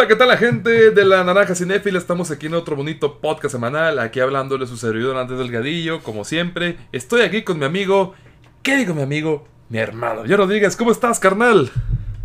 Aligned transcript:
Hola, 0.00 0.08
¿qué 0.08 0.16
tal 0.16 0.28
la 0.28 0.38
gente 0.38 0.92
de 0.92 1.04
la 1.04 1.22
Naranja 1.24 1.54
Cinéfila? 1.54 1.98
Estamos 1.98 2.30
aquí 2.30 2.46
en 2.46 2.54
otro 2.54 2.74
bonito 2.74 3.20
podcast 3.20 3.52
semanal, 3.52 3.98
aquí 3.98 4.18
hablándole 4.18 4.66
su 4.66 4.78
servidor 4.78 5.18
antes 5.18 5.36
delgadillo, 5.36 6.02
como 6.02 6.24
siempre. 6.24 6.78
Estoy 6.90 7.20
aquí 7.20 7.42
con 7.42 7.58
mi 7.58 7.66
amigo, 7.66 8.14
¿qué 8.62 8.78
digo 8.78 8.94
mi 8.94 9.02
amigo? 9.02 9.46
Mi 9.68 9.76
hermano. 9.76 10.24
Yo 10.24 10.38
Rodríguez, 10.38 10.74
¿cómo 10.74 10.90
estás, 10.90 11.20
carnal? 11.20 11.70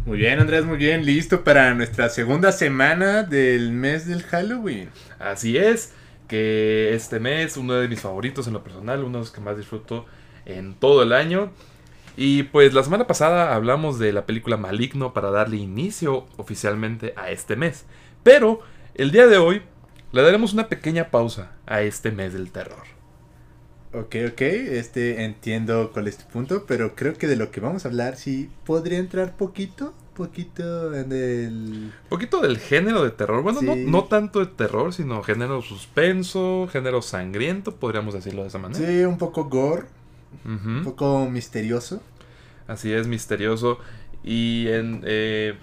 Muy 0.05 0.19
bien, 0.19 0.39
Andrés, 0.39 0.63
muy 0.63 0.77
bien. 0.77 1.05
Listo 1.05 1.43
para 1.43 1.73
nuestra 1.73 2.07
segunda 2.07 2.53
semana 2.53 3.23
del 3.23 3.73
mes 3.73 4.07
del 4.07 4.23
Halloween. 4.23 4.89
Así 5.19 5.57
es, 5.57 5.91
que 6.29 6.93
este 6.93 7.19
mes, 7.19 7.57
uno 7.57 7.73
de 7.73 7.89
mis 7.89 7.99
favoritos 7.99 8.47
en 8.47 8.53
lo 8.53 8.63
personal, 8.63 9.03
uno 9.03 9.17
de 9.17 9.25
los 9.25 9.31
que 9.31 9.41
más 9.41 9.57
disfruto 9.57 10.05
en 10.45 10.75
todo 10.75 11.03
el 11.03 11.11
año. 11.11 11.51
Y 12.17 12.43
pues 12.43 12.73
la 12.73 12.83
semana 12.83 13.07
pasada 13.07 13.55
hablamos 13.55 13.99
de 13.99 14.13
la 14.13 14.25
película 14.25 14.57
Maligno 14.57 15.13
para 15.13 15.31
darle 15.31 15.57
inicio 15.57 16.25
oficialmente 16.37 17.13
a 17.17 17.31
este 17.31 17.55
mes. 17.55 17.85
Pero 18.23 18.61
el 18.95 19.11
día 19.11 19.27
de 19.27 19.37
hoy 19.37 19.61
le 20.11 20.21
daremos 20.21 20.53
una 20.53 20.69
pequeña 20.69 21.11
pausa 21.11 21.51
a 21.65 21.81
este 21.81 22.11
mes 22.11 22.33
del 22.33 22.51
terror. 22.51 22.83
Ok, 23.93 24.15
ok, 24.31 24.41
este 24.41 25.23
entiendo 25.23 25.91
cuál 25.93 26.07
es 26.07 26.17
tu 26.17 26.25
punto, 26.25 26.65
pero 26.65 26.95
creo 26.95 27.13
que 27.13 27.27
de 27.27 27.37
lo 27.37 27.51
que 27.51 27.61
vamos 27.61 27.85
a 27.85 27.87
hablar 27.87 28.17
sí 28.17 28.49
podría 28.65 28.97
entrar 28.97 29.37
poquito, 29.37 29.93
poquito 30.13 30.93
en 30.93 31.13
el... 31.13 31.93
Poquito 32.09 32.41
del 32.41 32.57
género 32.57 33.03
de 33.03 33.11
terror, 33.11 33.41
bueno, 33.41 33.61
no, 33.61 33.75
no 33.75 34.03
tanto 34.03 34.39
de 34.39 34.47
terror, 34.47 34.93
sino 34.93 35.23
género 35.23 35.61
suspenso, 35.61 36.67
género 36.71 37.01
sangriento, 37.01 37.75
podríamos 37.75 38.13
decirlo 38.13 38.41
de 38.41 38.49
esa 38.49 38.57
manera. 38.57 38.85
Sí, 38.85 39.05
un 39.05 39.17
poco 39.17 39.45
gore, 39.45 39.85
Un 40.43 40.81
poco 40.83 41.29
misterioso. 41.29 42.01
Así 42.67 42.91
es, 42.91 43.07
misterioso. 43.07 43.79
Y 44.23 44.67
en... 44.67 45.01
eh, 45.05 45.57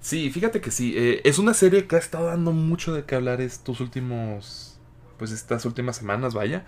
sí, 0.00 0.30
fíjate 0.30 0.60
que 0.60 0.70
sí. 0.70 0.94
eh, 0.96 1.22
es 1.24 1.38
una 1.38 1.54
serie 1.54 1.86
que 1.86 1.96
ha 1.96 1.98
estado 1.98 2.26
dando 2.26 2.52
mucho 2.52 2.94
de 2.94 3.04
qué 3.04 3.14
hablar 3.14 3.40
estos 3.40 3.80
últimos... 3.80 4.78
Pues 5.18 5.32
estas 5.32 5.64
últimas 5.64 5.96
semanas, 5.96 6.34
vaya. 6.34 6.66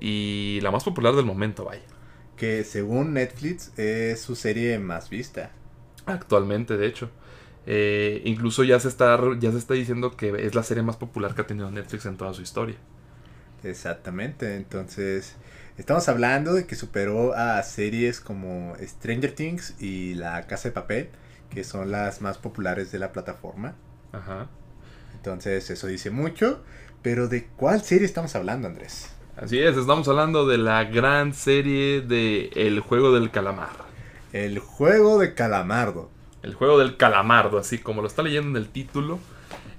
Y 0.00 0.60
la 0.62 0.70
más 0.70 0.84
popular 0.84 1.14
del 1.14 1.24
momento, 1.24 1.64
vaya. 1.64 1.82
Que 2.36 2.64
según 2.64 3.14
Netflix 3.14 3.76
es 3.78 4.20
su 4.20 4.36
serie 4.36 4.78
más 4.78 5.10
vista. 5.10 5.50
Actualmente, 6.06 6.76
de 6.76 6.86
hecho. 6.86 7.10
Eh, 7.66 8.22
incluso 8.24 8.64
ya 8.64 8.80
se, 8.80 8.88
está, 8.88 9.18
ya 9.38 9.52
se 9.52 9.58
está 9.58 9.74
diciendo 9.74 10.16
que 10.16 10.46
es 10.46 10.54
la 10.54 10.64
serie 10.64 10.82
más 10.82 10.96
popular 10.96 11.34
que 11.34 11.42
ha 11.42 11.46
tenido 11.46 11.70
Netflix 11.70 12.06
en 12.06 12.16
toda 12.16 12.34
su 12.34 12.42
historia. 12.42 12.76
Exactamente, 13.62 14.56
entonces 14.56 15.36
estamos 15.78 16.08
hablando 16.08 16.54
de 16.54 16.66
que 16.66 16.74
superó 16.76 17.34
a 17.34 17.62
series 17.62 18.20
como 18.20 18.74
Stranger 18.80 19.32
Things 19.32 19.74
y 19.80 20.14
La 20.14 20.46
Casa 20.46 20.68
de 20.68 20.72
Papel, 20.72 21.08
que 21.50 21.64
son 21.64 21.90
las 21.90 22.20
más 22.20 22.38
populares 22.38 22.92
de 22.92 22.98
la 22.98 23.12
plataforma. 23.12 23.74
Ajá. 24.12 24.48
Entonces 25.14 25.70
eso 25.70 25.86
dice 25.86 26.10
mucho, 26.10 26.62
pero 27.02 27.28
¿de 27.28 27.46
cuál 27.56 27.82
serie 27.82 28.06
estamos 28.06 28.34
hablando, 28.34 28.68
Andrés? 28.68 29.10
Así 29.36 29.58
es, 29.58 29.76
estamos 29.76 30.06
hablando 30.08 30.46
de 30.46 30.58
la 30.58 30.84
gran 30.84 31.32
serie 31.32 32.00
de 32.02 32.50
El 32.54 32.80
Juego 32.80 33.12
del 33.12 33.30
Calamar. 33.30 33.70
El 34.32 34.58
juego 34.58 35.18
de 35.18 35.34
Calamardo. 35.34 36.10
El 36.42 36.54
juego 36.54 36.78
del 36.78 36.96
calamardo, 36.96 37.58
así 37.58 37.78
como 37.78 38.02
lo 38.02 38.08
está 38.08 38.22
leyendo 38.22 38.58
en 38.58 38.64
el 38.64 38.68
título. 38.70 39.20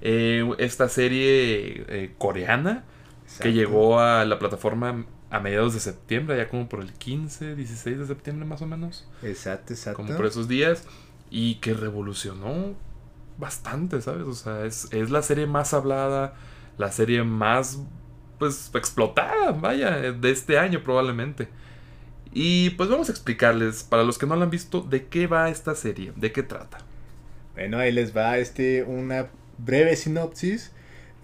Eh, 0.01 0.49
esta 0.59 0.87
serie 0.89 1.85
eh, 1.87 2.13
coreana 2.17 2.83
Exacto. 3.23 3.43
que 3.43 3.53
llegó 3.53 3.99
a 3.99 4.23
la 4.25 4.39
plataforma 4.39 5.05
a 5.33 5.39
mediados 5.39 5.73
de 5.73 5.79
septiembre, 5.79 6.37
ya 6.37 6.47
como 6.47 6.69
por 6.69 6.79
el 6.79 6.93
15, 6.93 7.55
16 7.55 7.97
de 7.97 8.05
septiembre 8.05 8.45
más 8.45 8.61
o 8.61 8.67
menos, 8.67 9.09
Exacto, 9.23 9.73
exacto. 9.73 9.97
como 9.97 10.15
por 10.15 10.27
esos 10.27 10.47
días, 10.47 10.83
y 11.31 11.55
que 11.55 11.73
revolucionó 11.73 12.75
bastante, 13.39 13.99
¿sabes? 13.99 14.27
O 14.27 14.35
sea, 14.35 14.63
es, 14.63 14.87
es 14.91 15.09
la 15.09 15.23
serie 15.23 15.47
más 15.47 15.73
hablada, 15.73 16.35
la 16.77 16.91
serie 16.91 17.23
más, 17.23 17.79
pues, 18.37 18.69
explotada, 18.75 19.53
vaya, 19.53 20.11
de 20.11 20.29
este 20.29 20.59
año 20.59 20.83
probablemente. 20.83 21.47
Y 22.31 22.69
pues 22.71 22.89
vamos 22.89 23.09
a 23.09 23.11
explicarles, 23.11 23.83
para 23.83 24.03
los 24.03 24.19
que 24.19 24.27
no 24.27 24.35
la 24.35 24.43
han 24.43 24.51
visto, 24.51 24.81
de 24.81 25.07
qué 25.07 25.25
va 25.25 25.49
esta 25.49 25.73
serie, 25.73 26.13
de 26.15 26.31
qué 26.31 26.43
trata. 26.43 26.77
Bueno, 27.55 27.79
ahí 27.79 27.91
les 27.91 28.15
va 28.15 28.37
este 28.37 28.83
una 28.83 29.29
breve 29.57 29.95
sinopsis. 29.95 30.72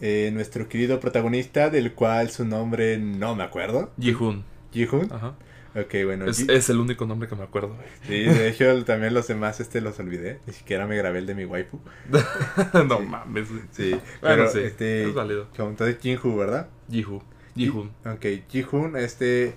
Eh, 0.01 0.31
nuestro 0.33 0.69
querido 0.69 0.99
protagonista, 0.99 1.69
del 1.69 1.93
cual 1.93 2.29
su 2.29 2.45
nombre 2.45 2.97
no 2.97 3.35
me 3.35 3.43
acuerdo. 3.43 3.91
Ji-Hoon. 3.99 4.43
Ji-Hoon. 4.71 5.11
Ajá. 5.11 5.35
Ok, 5.75 5.93
bueno. 6.05 6.25
Es, 6.25 6.39
Ji- 6.39 6.51
es 6.51 6.69
el 6.69 6.79
único 6.79 7.05
nombre 7.05 7.27
que 7.29 7.35
me 7.35 7.43
acuerdo. 7.43 7.75
Sí, 8.07 8.13
de 8.23 8.47
hecho 8.49 8.83
también 8.85 9.13
los 9.13 9.27
demás 9.27 9.59
este 9.59 9.81
los 9.81 9.99
olvidé. 9.99 10.39
Ni 10.47 10.53
siquiera 10.53 10.87
me 10.87 10.95
grabé 10.97 11.19
el 11.19 11.25
de 11.25 11.35
mi 11.35 11.45
waifu. 11.45 11.79
no 12.73 12.97
Sí. 12.99 13.05
mames. 13.05 13.47
Sí, 13.71 13.89
Bueno, 13.91 14.03
pero 14.21 14.49
sí, 14.51 14.59
este. 14.59 15.03
es 15.09 15.13
válido. 15.13 15.47
como 15.55 15.69
Entonces 15.69 15.97
Jinhu, 16.01 16.35
¿verdad? 16.37 16.69
Ji-Hoon. 16.89 17.21
Ji-Hoon. 17.55 17.91
Ok, 18.05 18.25
Ji-Hoon, 18.49 18.95
este. 18.97 19.53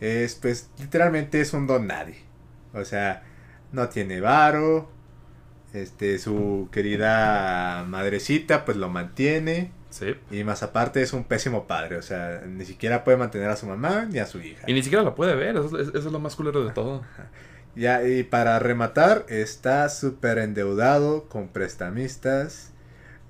Es 0.00 0.34
pues 0.34 0.70
literalmente 0.80 1.40
es 1.40 1.52
un 1.52 1.66
don 1.68 1.86
nadie. 1.86 2.16
O 2.74 2.84
sea, 2.84 3.22
no 3.72 3.88
tiene 3.88 4.20
varo. 4.20 4.90
Este, 5.72 6.18
su 6.18 6.68
querida 6.72 7.84
madrecita 7.88 8.64
pues 8.64 8.76
lo 8.76 8.88
mantiene. 8.88 9.70
Sí. 9.92 10.16
Y 10.30 10.42
más 10.42 10.62
aparte 10.64 11.00
es 11.02 11.12
un 11.12 11.22
pésimo 11.24 11.66
padre. 11.66 11.96
O 11.96 12.02
sea, 12.02 12.42
ni 12.46 12.64
siquiera 12.64 13.04
puede 13.04 13.16
mantener 13.18 13.48
a 13.50 13.56
su 13.56 13.66
mamá 13.66 14.06
ni 14.10 14.18
a 14.18 14.26
su 14.26 14.40
hija. 14.40 14.64
Y 14.66 14.72
ni 14.72 14.82
siquiera 14.82 15.04
la 15.04 15.14
puede 15.14 15.34
ver, 15.36 15.56
eso, 15.56 15.78
es- 15.78 15.88
eso 15.88 15.98
es 15.98 16.04
lo 16.12 16.18
más 16.18 16.34
culero 16.34 16.64
de 16.64 16.72
todo. 16.72 17.02
Ya, 17.76 18.02
y 18.06 18.22
para 18.22 18.58
rematar, 18.58 19.24
está 19.28 19.88
súper 19.88 20.38
endeudado 20.38 21.24
con 21.28 21.48
prestamistas 21.48 22.70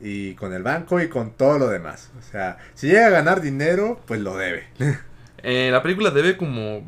y 0.00 0.34
con 0.34 0.52
el 0.52 0.62
banco 0.62 1.00
y 1.00 1.08
con 1.08 1.32
todo 1.32 1.58
lo 1.58 1.68
demás. 1.68 2.10
O 2.18 2.22
sea, 2.22 2.58
si 2.74 2.88
llega 2.88 3.06
a 3.06 3.10
ganar 3.10 3.40
dinero, 3.40 4.00
pues 4.06 4.20
lo 4.20 4.36
debe. 4.36 4.64
Eh, 5.44 5.70
la 5.72 5.82
película 5.82 6.10
debe 6.12 6.36
como. 6.36 6.84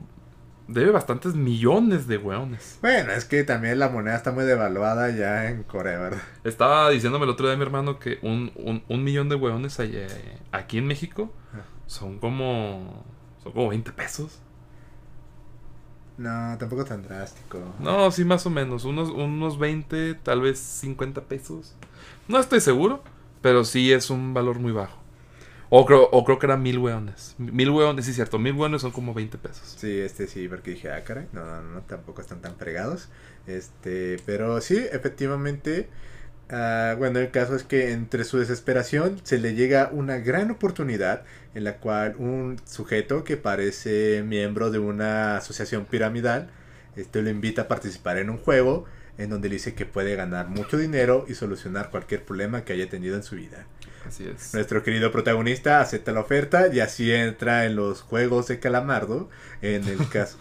Debe 0.67 0.91
bastantes 0.93 1.35
millones 1.35 2.07
de 2.07 2.17
weones. 2.17 2.79
Bueno, 2.81 3.13
es 3.13 3.27
que 3.27 3.45
también 3.45 3.79
la 3.79 3.91
moneda 3.91 4.17
está 4.17 4.33
muy 4.33 4.45
devaluada 4.45 5.11
ya 5.11 5.49
en 5.51 5.63
Corea, 5.65 5.99
¿verdad? 5.99 6.23
Estaba 6.43 6.89
diciéndome 6.91 7.25
el 7.25 7.31
otro 7.31 7.47
día 7.47 7.57
mi 7.57 7.63
hermano 7.63 7.99
que 7.99 8.19
un, 8.23 8.51
un, 8.57 8.83
un 8.89 9.05
millón 9.05 9.29
de 9.29 9.35
weones 9.35 9.79
ahí, 9.79 9.93
eh, 9.95 10.39
aquí 10.53 10.79
en 10.79 10.87
México 10.87 11.31
Ah. 11.55 11.59
son 11.87 12.19
como. 12.19 13.05
Son 13.43 13.53
como 13.53 13.69
20 13.69 13.93
pesos. 13.93 14.39
No, 16.17 16.57
tampoco 16.59 16.85
tan 16.85 17.03
drástico. 17.03 17.59
No, 17.81 18.11
sí, 18.11 18.25
más 18.25 18.47
o 18.47 18.51
menos. 18.51 18.85
Unos, 18.85 19.11
unos 19.11 19.59
20, 19.59 20.15
tal 20.15 20.41
vez 20.41 20.59
50 20.59 21.23
pesos. 21.23 21.75
No 22.29 22.39
estoy 22.39 22.61
seguro, 22.61 23.03
pero 23.43 23.65
sí 23.65 23.93
es 23.93 24.11
un 24.11 24.33
valor 24.33 24.61
muy 24.61 24.73
bajo. 24.73 24.97
O 25.77 25.85
creo, 25.85 26.09
o 26.13 26.25
creo 26.25 26.39
que 26.39 26.47
eran 26.47 26.63
mil 26.63 26.79
weones. 26.79 27.35
Mil 27.37 27.71
weones, 27.71 28.05
sí, 28.05 28.13
cierto. 28.13 28.39
Mil 28.39 28.53
weones 28.53 28.81
son 28.81 28.93
como 28.93 29.13
20 29.13 29.39
pesos. 29.39 29.75
Sí, 29.77 29.99
este 29.99 30.29
sí, 30.29 30.47
porque 30.47 30.71
dije, 30.71 30.93
ah, 30.93 31.03
caray, 31.03 31.27
no, 31.33 31.45
no, 31.45 31.63
no, 31.63 31.81
tampoco 31.81 32.21
están 32.21 32.41
tan 32.41 32.55
fregados. 32.55 33.09
Este, 33.49 34.19
pero 34.25 34.61
sí, 34.61 34.77
efectivamente, 34.93 35.89
ah, 36.49 36.95
bueno, 36.97 37.19
el 37.19 37.33
caso 37.33 37.57
es 37.57 37.65
que 37.65 37.91
entre 37.91 38.23
su 38.23 38.39
desesperación 38.39 39.19
se 39.25 39.39
le 39.39 39.57
llega 39.57 39.91
una 39.93 40.19
gran 40.19 40.53
oportunidad 40.53 41.25
en 41.57 41.65
la 41.65 41.79
cual 41.79 42.15
un 42.21 42.61
sujeto 42.65 43.25
que 43.25 43.37
parece 43.37 44.23
miembro 44.25 44.71
de 44.71 44.79
una 44.79 45.39
asociación 45.39 45.87
piramidal, 45.87 46.51
este 46.95 47.21
lo 47.21 47.31
invita 47.31 47.63
a 47.63 47.67
participar 47.67 48.19
en 48.19 48.31
un 48.31 48.39
juego 48.39 48.85
en 49.19 49.29
donde 49.29 49.49
le 49.49 49.57
dice 49.57 49.75
que 49.75 49.87
puede 49.87 50.15
ganar 50.15 50.47
mucho 50.47 50.79
dinero 50.79 51.25
y 51.29 51.35
solucionar 51.35 51.91
cualquier 51.91 52.25
problema 52.25 52.65
que 52.65 52.75
haya 52.75 52.89
tenido 52.89 53.17
en 53.17 53.25
su 53.25 53.35
vida. 53.35 53.67
Así 54.07 54.25
es. 54.27 54.53
Nuestro 54.55 54.83
querido 54.83 55.11
protagonista 55.11 55.81
acepta 55.81 56.13
la 56.13 56.21
oferta 56.21 56.69
y 56.73 56.81
así 56.81 57.11
entra 57.13 57.65
en 57.67 57.77
los 57.77 58.03
juegos 58.03 58.47
de 58.49 58.59
Calamardo, 58.61 59.31
en 59.63 59.89
el 59.89 60.09
caso, 60.11 60.39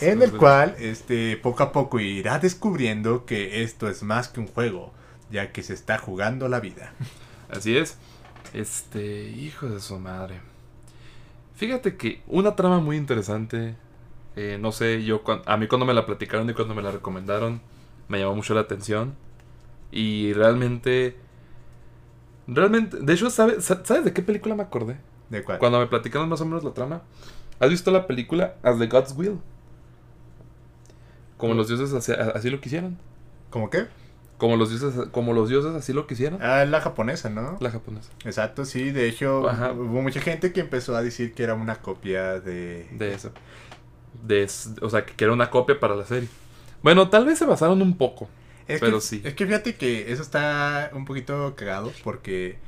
en 0.00 0.22
el 0.22 0.32
cual 0.34 0.74
este 0.78 1.36
poco 1.36 1.62
a 1.62 1.72
poco 1.72 2.00
irá 2.00 2.38
descubriendo 2.38 3.24
que 3.26 3.62
esto 3.62 3.88
es 3.88 4.02
más 4.02 4.28
que 4.28 4.40
un 4.40 4.48
juego, 4.48 4.92
ya 5.30 5.52
que 5.52 5.62
se 5.62 5.74
está 5.74 5.98
jugando 5.98 6.48
la 6.48 6.60
vida. 6.60 6.94
Así 7.48 7.76
es. 7.76 7.98
Este, 8.52 9.28
hijo 9.30 9.68
de 9.68 9.80
su 9.80 9.98
madre. 9.98 10.40
Fíjate 11.54 11.96
que 11.96 12.22
una 12.26 12.56
trama 12.56 12.80
muy 12.80 12.96
interesante. 12.96 13.76
eh, 14.36 14.58
no 14.60 14.72
sé, 14.72 15.02
yo 15.04 15.22
a 15.46 15.56
mí 15.56 15.66
cuando 15.68 15.86
me 15.86 15.94
la 15.94 16.06
platicaron 16.06 16.48
y 16.50 16.54
cuando 16.54 16.74
me 16.74 16.82
la 16.82 16.90
recomendaron, 16.92 17.62
me 18.08 18.18
llamó 18.18 18.34
mucho 18.36 18.54
la 18.54 18.60
atención. 18.62 19.16
Y 19.90 20.32
realmente. 20.34 21.16
Realmente. 22.46 22.98
De 23.00 23.12
hecho, 23.12 23.28
¿sabe- 23.30 23.60
sa- 23.60 23.84
¿sabes 23.84 24.04
de 24.04 24.12
qué 24.12 24.22
película 24.22 24.54
me 24.54 24.62
acordé? 24.62 24.96
¿De 25.30 25.42
cuál? 25.42 25.58
Cuando 25.58 25.78
me 25.80 25.86
platicaron 25.86 26.28
más 26.28 26.40
o 26.40 26.44
menos 26.46 26.62
la 26.64 26.72
trama. 26.72 27.02
¿Has 27.58 27.70
visto 27.70 27.90
la 27.90 28.06
película 28.06 28.54
As 28.62 28.78
the 28.78 28.86
God's 28.86 29.14
Will? 29.16 29.38
Como 31.36 31.54
los 31.54 31.68
dioses 31.68 31.92
así, 31.92 32.12
así 32.12 32.50
lo 32.50 32.60
quisieron. 32.60 32.96
¿Cómo 33.50 33.68
qué? 33.70 33.86
Como 34.38 34.56
los 34.56 34.68
dioses, 34.70 35.08
como 35.12 35.32
los 35.32 35.48
dioses 35.48 35.74
así 35.74 35.92
lo 35.92 36.06
quisieron. 36.06 36.38
Ah, 36.42 36.62
es 36.62 36.68
la 36.68 36.80
japonesa, 36.80 37.30
¿no? 37.30 37.56
La 37.60 37.70
japonesa. 37.70 38.10
Exacto, 38.24 38.64
sí, 38.64 38.90
de 38.90 39.08
hecho 39.08 39.48
Ajá. 39.48 39.72
hubo 39.72 40.02
mucha 40.02 40.20
gente 40.20 40.52
que 40.52 40.60
empezó 40.60 40.94
a 40.96 41.02
decir 41.02 41.34
que 41.34 41.42
era 41.42 41.54
una 41.54 41.76
copia 41.76 42.40
de... 42.40 42.86
De 42.92 43.14
eso. 43.14 43.32
De, 44.26 44.46
o 44.82 44.90
sea, 44.90 45.04
que 45.06 45.24
era 45.24 45.32
una 45.32 45.50
copia 45.50 45.78
para 45.80 45.94
la 45.94 46.04
serie. 46.04 46.28
Bueno, 46.82 47.08
tal 47.08 47.24
vez 47.24 47.38
se 47.38 47.46
basaron 47.46 47.80
un 47.82 47.96
poco. 47.96 48.28
Es 48.68 48.80
pero 48.80 48.98
que, 48.98 49.00
sí. 49.00 49.22
Es 49.24 49.34
que 49.34 49.46
fíjate 49.46 49.76
que 49.76 50.12
eso 50.12 50.22
está 50.22 50.90
un 50.92 51.04
poquito 51.04 51.54
cagado 51.56 51.92
porque 52.02 52.58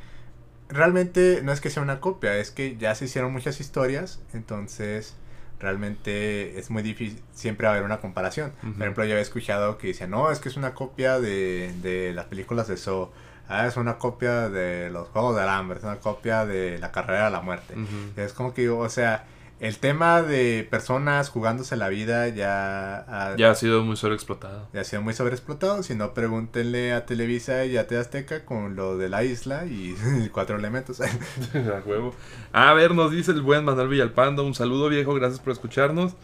realmente 0.69 1.41
no 1.43 1.53
es 1.53 1.61
que 1.61 1.71
sea 1.71 1.83
una 1.83 2.01
copia, 2.01 2.37
es 2.37 2.51
que 2.51 2.77
ya 2.77 2.95
se 2.95 3.07
hicieron 3.07 3.33
muchas 3.33 3.61
historias, 3.61 4.21
entonces 4.33 5.15
realmente 5.59 6.59
es 6.59 6.71
muy 6.71 6.83
difícil, 6.83 7.21
siempre 7.33 7.67
va 7.67 7.73
a 7.73 7.77
haber 7.77 7.85
una 7.85 8.01
comparación. 8.01 8.53
Por 8.61 8.83
ejemplo, 8.83 9.05
yo 9.05 9.13
había 9.13 9.23
escuchado 9.23 9.79
que 9.79 9.89
decían, 9.89 10.11
no, 10.11 10.31
es 10.31 10.39
que 10.39 10.49
es 10.49 10.57
una 10.57 10.75
copia 10.75 11.19
de, 11.19 11.75
de 11.83 12.13
las 12.13 12.27
películas 12.27 12.69
de 12.69 12.77
Saw, 12.77 13.11
ah, 13.49 13.67
es 13.67 13.77
una 13.77 13.99
copia 13.99 14.49
de 14.49 14.91
los 14.91 15.09
Juegos 15.09 15.35
de 15.35 15.43
Alambre, 15.43 15.79
es 15.79 15.85
una 15.85 15.97
copia 15.97 16.47
de 16.47 16.79
La 16.79 16.93
Carrera 16.93 17.27
de 17.27 17.31
la 17.31 17.41
Muerte. 17.41 17.75
Es 18.17 18.33
como 18.33 18.55
que, 18.55 18.69
o 18.69 18.89
sea, 18.89 19.27
el 19.61 19.79
tema 19.79 20.23
de 20.23 20.67
personas 20.71 21.31
jugándose 21.31 21.77
la 21.77 21.89
vida 21.89 22.29
ya 22.29 22.97
ha, 23.09 23.37
Ya 23.37 23.51
ha 23.51 23.55
sido 23.55 23.83
muy 23.85 23.97
sobreexplotado. 23.97 24.69
ya 24.73 24.81
ha 24.81 24.85
sido 24.85 25.03
muy 25.03 25.15
sobreexplotado. 25.15 25.83
Si 25.83 25.95
no, 25.95 26.15
pregúntenle 26.15 26.93
a 26.93 27.07
Televisa 27.07 27.65
y 27.65 27.77
a 27.77 27.87
TV 27.87 28.01
Azteca 28.01 28.45
con 28.45 28.77
lo 28.77 28.97
de 28.99 29.09
la 29.09 29.25
isla 29.25 29.67
y 29.67 29.95
cuatro 30.33 30.57
elementos. 30.59 31.01
A 31.55 31.83
huevo. 31.87 32.15
A 32.53 32.73
ver, 32.75 32.95
nos 32.95 33.11
dice 33.13 33.33
el 33.33 33.43
buen 33.43 33.65
Manuel 33.65 33.89
Villalpando. 33.89 34.45
Un 34.45 34.55
saludo, 34.55 34.89
viejo. 34.89 35.15
Gracias 35.15 35.41
por 35.41 35.53
escucharnos. 35.53 36.15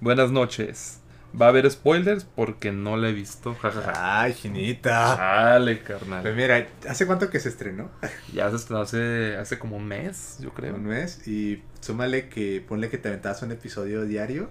Buenas 0.00 0.30
noches. 0.30 1.01
Va 1.40 1.46
a 1.46 1.48
haber 1.48 1.70
spoilers 1.70 2.24
porque 2.24 2.72
no 2.72 2.96
la 2.96 3.08
he 3.08 3.12
visto. 3.12 3.56
Ay, 3.94 4.34
Chinita. 4.34 5.16
Dale, 5.16 5.76
Pues 5.76 5.98
carnal. 6.00 6.34
mira, 6.34 6.66
¿hace 6.88 7.06
cuánto 7.06 7.30
que 7.30 7.40
se 7.40 7.48
estrenó? 7.48 7.90
Ya 8.34 8.50
se 8.50 8.56
estrenó 8.56 8.82
hace, 8.82 9.36
hace 9.36 9.58
como 9.58 9.76
un 9.76 9.86
mes, 9.86 10.36
yo 10.40 10.50
creo. 10.52 10.74
Un 10.74 10.84
mes. 10.84 11.26
Y 11.26 11.62
súmale 11.80 12.28
que, 12.28 12.62
ponle 12.66 12.90
que 12.90 12.98
te 12.98 13.08
aventabas 13.08 13.40
un 13.42 13.52
episodio 13.52 14.04
diario. 14.04 14.50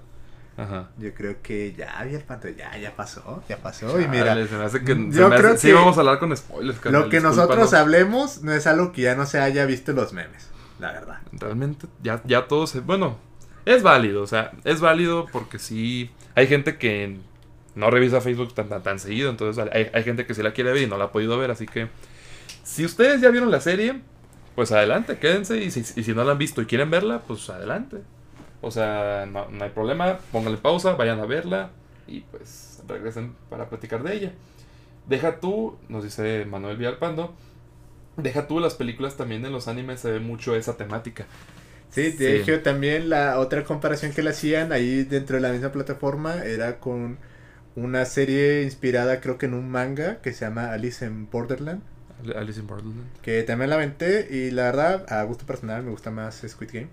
Ajá. 0.57 0.89
Yo 0.97 1.13
creo 1.13 1.41
que 1.41 1.73
ya 1.73 1.97
había 1.97 2.17
el 2.17 2.55
ya, 2.57 2.77
ya 2.77 2.95
pasó, 2.95 3.41
ya 3.47 3.57
pasó. 3.57 3.99
Y 4.01 4.07
mira, 4.07 4.25
Dale, 4.25 4.47
se 4.47 4.55
me 4.55 4.63
hace 4.65 4.83
que. 4.83 4.95
yo 5.09 5.27
hace- 5.27 5.35
creo 5.37 5.57
sí, 5.57 5.67
que 5.67 5.73
vamos 5.73 5.97
a 5.97 6.01
hablar 6.01 6.19
con 6.19 6.35
spoilers, 6.35 6.77
carnal. 6.79 7.03
lo 7.03 7.09
que 7.09 7.17
discúlpanos. 7.17 7.37
nosotros 7.57 7.73
hablemos 7.73 8.41
no 8.43 8.51
es 8.53 8.67
algo 8.67 8.91
que 8.91 9.03
ya 9.03 9.15
no 9.15 9.25
se 9.25 9.39
haya 9.39 9.65
visto 9.65 9.91
en 9.91 9.97
los 9.97 10.13
memes, 10.13 10.49
la 10.79 10.91
verdad. 10.91 11.19
Realmente, 11.31 11.87
ya, 12.03 12.21
ya 12.25 12.47
todo 12.47 12.67
se. 12.67 12.81
Bueno, 12.81 13.17
es 13.65 13.81
válido, 13.81 14.21
o 14.23 14.27
sea, 14.27 14.51
es 14.65 14.81
válido 14.81 15.25
porque 15.31 15.57
sí. 15.57 16.11
Hay 16.35 16.47
gente 16.47 16.77
que 16.77 17.17
no 17.75 17.89
revisa 17.89 18.21
Facebook 18.21 18.53
tan, 18.53 18.69
tan, 18.69 18.83
tan 18.83 18.99
seguido, 18.99 19.29
entonces 19.29 19.65
hay, 19.71 19.89
hay 19.93 20.03
gente 20.03 20.25
que 20.25 20.33
sí 20.33 20.43
la 20.43 20.53
quiere 20.53 20.73
ver 20.73 20.83
y 20.83 20.87
no 20.87 20.97
la 20.97 21.05
ha 21.05 21.11
podido 21.11 21.37
ver, 21.37 21.51
así 21.51 21.65
que. 21.65 21.87
Si 22.63 22.85
ustedes 22.85 23.21
ya 23.21 23.29
vieron 23.29 23.49
la 23.49 23.59
serie, 23.59 24.01
pues 24.55 24.71
adelante, 24.71 25.17
quédense. 25.17 25.57
Y 25.57 25.71
si, 25.71 26.13
no 26.13 26.23
la 26.23 26.33
han 26.33 26.37
visto 26.37 26.61
y 26.61 26.65
quieren 26.65 26.89
verla, 26.89 27.21
pues 27.27 27.49
adelante. 27.49 27.97
O 28.61 28.71
sea, 28.71 29.25
no, 29.25 29.49
no 29.49 29.63
hay 29.63 29.71
problema, 29.71 30.19
pónganle 30.31 30.57
pausa, 30.57 30.93
vayan 30.93 31.19
a 31.19 31.25
verla 31.25 31.71
y 32.07 32.21
pues 32.21 32.83
regresen 32.87 33.35
para 33.49 33.69
platicar 33.69 34.03
de 34.03 34.15
ella. 34.15 34.33
Deja 35.07 35.39
tú, 35.39 35.77
nos 35.89 36.03
dice 36.03 36.45
Manuel 36.45 36.77
Villalpando, 36.77 37.33
deja 38.17 38.47
tú 38.47 38.59
las 38.59 38.75
películas 38.75 39.17
también 39.17 39.43
en 39.45 39.51
los 39.51 39.67
animes 39.67 39.99
se 40.01 40.11
ve 40.11 40.19
mucho 40.19 40.55
esa 40.55 40.77
temática. 40.77 41.25
Sí, 41.91 42.11
de 42.11 42.11
Sí. 42.11 42.25
hecho 42.41 42.61
también 42.61 43.09
la 43.09 43.37
otra 43.39 43.63
comparación 43.63 44.11
que 44.13 44.23
le 44.23 44.29
hacían 44.31 44.71
ahí 44.71 45.03
dentro 45.03 45.35
de 45.35 45.41
la 45.41 45.51
misma 45.51 45.71
plataforma 45.71 46.43
era 46.43 46.79
con 46.79 47.17
una 47.75 48.05
serie 48.05 48.63
inspirada 48.63 49.21
creo 49.21 49.37
que 49.37 49.45
en 49.45 49.53
un 49.53 49.69
manga 49.69 50.21
que 50.21 50.33
se 50.33 50.45
llama 50.45 50.71
Alice 50.73 51.05
in 51.05 51.29
Borderland, 51.29 51.81
Alice 52.35 52.59
in 52.59 52.67
Borderland. 52.67 53.05
que 53.21 53.43
también 53.43 53.69
la 53.69 53.75
aventé 53.77 54.27
y 54.29 54.51
la 54.51 54.63
verdad 54.63 55.05
a 55.11 55.21
gusto 55.23 55.45
personal 55.45 55.83
me 55.83 55.91
gusta 55.91 56.11
más 56.11 56.41
Squid 56.47 56.69
Game. 56.71 56.89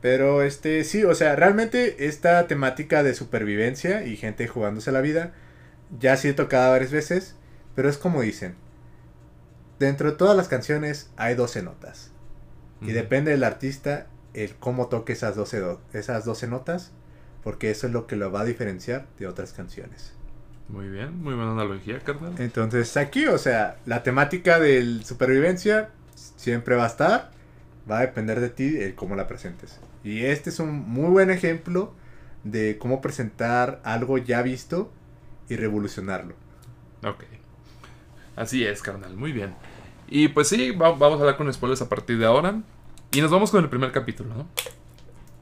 Pero 0.00 0.42
este 0.42 0.84
sí, 0.84 1.04
o 1.04 1.14
sea, 1.14 1.34
realmente 1.36 2.06
esta 2.06 2.46
temática 2.46 3.02
de 3.02 3.14
supervivencia 3.14 4.04
y 4.04 4.16
gente 4.16 4.46
jugándose 4.46 4.92
la 4.92 5.00
vida 5.00 5.32
ya 5.98 6.12
ha 6.12 6.16
sido 6.16 6.34
tocada 6.34 6.70
varias 6.70 6.92
veces, 6.92 7.34
pero 7.74 7.88
es 7.88 7.96
como 7.98 8.22
dicen, 8.22 8.54
dentro 9.78 10.10
de 10.10 10.16
todas 10.16 10.36
las 10.36 10.48
canciones 10.48 11.10
hay 11.16 11.34
12 11.34 11.62
notas. 11.62 12.10
Y 12.82 12.92
depende 12.92 13.30
del 13.30 13.44
artista 13.44 14.06
el 14.34 14.54
cómo 14.56 14.88
toque 14.88 15.14
esas 15.14 15.34
12, 15.36 15.60
do- 15.60 15.80
esas 15.92 16.24
12 16.24 16.46
notas, 16.46 16.92
porque 17.42 17.70
eso 17.70 17.86
es 17.86 17.92
lo 17.92 18.06
que 18.06 18.16
lo 18.16 18.30
va 18.30 18.40
a 18.40 18.44
diferenciar 18.44 19.06
de 19.18 19.26
otras 19.26 19.52
canciones. 19.52 20.12
Muy 20.68 20.88
bien, 20.88 21.22
muy 21.22 21.34
buena 21.34 21.52
analogía, 21.52 22.00
carnal. 22.00 22.34
Entonces 22.38 22.96
aquí, 22.96 23.26
o 23.26 23.38
sea, 23.38 23.76
la 23.86 24.02
temática 24.02 24.58
de 24.58 25.00
supervivencia 25.04 25.90
siempre 26.14 26.74
va 26.76 26.84
a 26.84 26.88
estar, 26.88 27.30
va 27.90 27.98
a 27.98 28.00
depender 28.02 28.40
de 28.40 28.50
ti 28.50 28.76
el 28.78 28.94
cómo 28.94 29.14
la 29.16 29.26
presentes. 29.26 29.78
Y 30.04 30.24
este 30.24 30.50
es 30.50 30.58
un 30.58 30.70
muy 30.88 31.08
buen 31.10 31.30
ejemplo 31.30 31.94
de 32.44 32.78
cómo 32.78 33.00
presentar 33.00 33.80
algo 33.84 34.18
ya 34.18 34.42
visto 34.42 34.92
y 35.48 35.56
revolucionarlo. 35.56 36.34
Ok. 37.04 37.24
Así 38.34 38.64
es, 38.66 38.82
carnal, 38.82 39.16
muy 39.16 39.32
bien. 39.32 39.54
Y 40.08 40.28
pues 40.28 40.48
sí, 40.48 40.70
va- 40.70 40.92
vamos 40.92 41.18
a 41.18 41.20
hablar 41.20 41.36
con 41.36 41.52
spoilers 41.52 41.82
a 41.82 41.88
partir 41.88 42.18
de 42.18 42.26
ahora. 42.26 42.60
Y 43.12 43.20
nos 43.20 43.30
vamos 43.30 43.50
con 43.50 43.62
el 43.62 43.70
primer 43.70 43.92
capítulo, 43.92 44.34
¿no? 44.34 44.46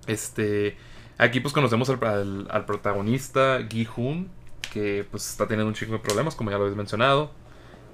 Este. 0.07 0.77
Aquí 1.17 1.41
pues 1.41 1.55
conocemos 1.55 1.89
al, 1.89 2.65
protagonista, 2.67 3.59
Gi 3.69 3.87
Hun, 3.97 4.29
que 4.73 5.07
pues 5.11 5.31
está 5.31 5.47
teniendo 5.47 5.69
un 5.69 5.75
chingo 5.75 5.93
de 5.93 5.99
problemas, 6.01 6.35
como 6.35 6.51
ya 6.51 6.57
lo 6.57 6.65
habéis 6.65 6.77
mencionado. 6.77 7.31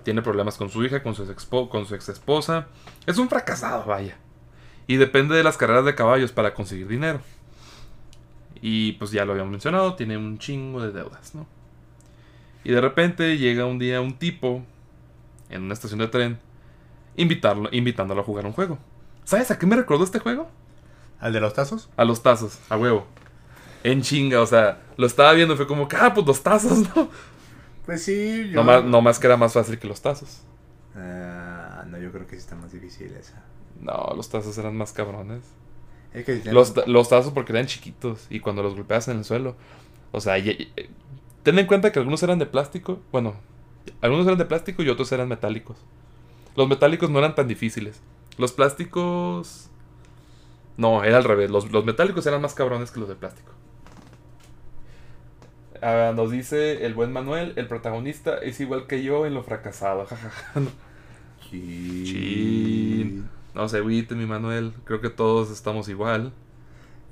Tiene 0.04 0.22
problemas 0.22 0.56
con 0.56 0.70
su 0.70 0.82
hija, 0.84 1.02
con 1.02 1.14
su, 1.14 1.30
ex 1.30 1.44
con 1.44 1.84
su 1.86 1.94
ex 1.94 2.08
esposa. 2.08 2.68
Es 3.06 3.18
un 3.18 3.28
fracasado, 3.28 3.84
vaya. 3.84 4.16
Y 4.86 4.96
depende 4.96 5.36
de 5.36 5.42
las 5.42 5.58
carreras 5.58 5.84
de 5.84 5.94
caballos 5.94 6.32
para 6.32 6.54
conseguir 6.54 6.88
dinero. 6.88 7.20
Y 8.62 8.92
pues 8.92 9.10
ya 9.10 9.24
lo 9.24 9.32
habíamos 9.32 9.52
mencionado, 9.52 9.94
tiene 9.94 10.16
un 10.16 10.38
chingo 10.38 10.82
de 10.82 10.92
deudas, 10.92 11.34
¿no? 11.34 11.46
Y 12.64 12.72
de 12.72 12.80
repente 12.80 13.36
llega 13.38 13.66
un 13.66 13.78
día 13.78 14.00
un 14.00 14.18
tipo 14.18 14.62
en 15.50 15.62
una 15.62 15.74
estación 15.74 15.98
de 16.00 16.08
tren 16.08 16.38
invitarlo, 17.16 17.68
invitándolo 17.72 18.20
a 18.20 18.24
jugar 18.24 18.46
un 18.46 18.52
juego. 18.52 18.78
¿Sabes 19.24 19.50
a 19.50 19.58
qué 19.58 19.66
me 19.66 19.76
recordó 19.76 20.04
este 20.04 20.18
juego? 20.18 20.48
¿Al 21.20 21.32
de 21.32 21.40
los 21.40 21.52
tazos? 21.54 21.88
A 21.96 22.04
los 22.04 22.22
tazos, 22.22 22.58
a 22.68 22.76
huevo. 22.76 23.06
En 23.84 24.02
chinga, 24.02 24.40
o 24.40 24.46
sea, 24.46 24.82
lo 24.96 25.06
estaba 25.06 25.32
viendo 25.32 25.54
y 25.54 25.56
fue 25.56 25.66
como, 25.66 25.88
ah, 25.98 26.12
pues 26.14 26.26
los 26.26 26.42
tazos, 26.42 26.78
¿no? 26.96 27.08
Pues 27.86 28.02
sí, 28.02 28.50
yo... 28.50 28.56
No 28.56 28.64
más, 28.64 28.84
no 28.84 29.00
más 29.02 29.18
que 29.18 29.26
era 29.26 29.36
más 29.36 29.52
fácil 29.52 29.78
que 29.78 29.86
los 29.88 30.00
tazos. 30.00 30.42
Ah, 30.96 31.84
no, 31.86 31.98
yo 31.98 32.10
creo 32.12 32.26
que 32.26 32.32
sí 32.36 32.38
está 32.42 32.56
más 32.56 32.72
difícil 32.72 33.12
esa. 33.14 33.42
No, 33.80 34.12
los 34.16 34.28
tazos 34.28 34.56
eran 34.58 34.76
más 34.76 34.92
cabrones. 34.92 35.42
Es 36.12 36.24
que 36.24 36.42
Los, 36.52 36.74
los 36.86 37.08
tazos 37.08 37.32
porque 37.32 37.52
eran 37.52 37.66
chiquitos 37.66 38.26
y 38.30 38.40
cuando 38.40 38.62
los 38.62 38.74
golpeabas 38.74 39.08
en 39.08 39.18
el 39.18 39.24
suelo. 39.24 39.56
O 40.12 40.20
sea, 40.20 40.38
y- 40.38 40.50
y- 40.50 40.72
ten 41.42 41.58
en 41.58 41.66
cuenta 41.66 41.92
que 41.92 41.98
algunos 42.00 42.22
eran 42.22 42.38
de 42.38 42.46
plástico. 42.46 43.00
Bueno, 43.12 43.34
algunos 44.00 44.26
eran 44.26 44.38
de 44.38 44.44
plástico 44.44 44.82
y 44.82 44.88
otros 44.88 45.10
eran 45.12 45.28
metálicos. 45.28 45.76
Los 46.56 46.68
metálicos 46.68 47.10
no 47.10 47.18
eran 47.18 47.34
tan 47.34 47.48
difíciles. 47.48 48.00
Los 48.38 48.52
plásticos... 48.52 49.68
No, 50.76 51.04
era 51.04 51.18
al 51.18 51.24
revés. 51.24 51.50
Los, 51.50 51.70
los 51.70 51.84
metálicos 51.84 52.26
eran 52.26 52.40
más 52.40 52.54
cabrones 52.54 52.90
que 52.90 53.00
los 53.00 53.08
de 53.08 53.14
plástico. 53.14 53.52
Ah, 55.82 56.12
nos 56.14 56.30
dice 56.30 56.84
el 56.84 56.94
buen 56.94 57.12
Manuel, 57.12 57.54
el 57.56 57.66
protagonista 57.66 58.36
es 58.38 58.60
igual 58.60 58.86
que 58.86 59.02
yo 59.02 59.24
en 59.26 59.34
lo 59.34 59.42
fracasado. 59.42 60.06
Chin. 61.50 62.04
Chin. 62.04 63.30
No 63.54 63.68
se 63.68 63.78
agüite, 63.78 64.14
mi 64.14 64.26
Manuel. 64.26 64.74
Creo 64.84 65.00
que 65.00 65.10
todos 65.10 65.50
estamos 65.50 65.88
igual. 65.88 66.32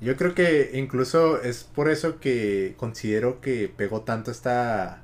Yo 0.01 0.15
creo 0.15 0.33
que 0.33 0.71
incluso 0.75 1.41
es 1.41 1.63
por 1.63 1.89
eso 1.89 2.19
que 2.19 2.75
considero 2.77 3.41
que 3.41 3.67
pegó 3.75 4.01
tanto 4.01 4.31
esta, 4.31 5.03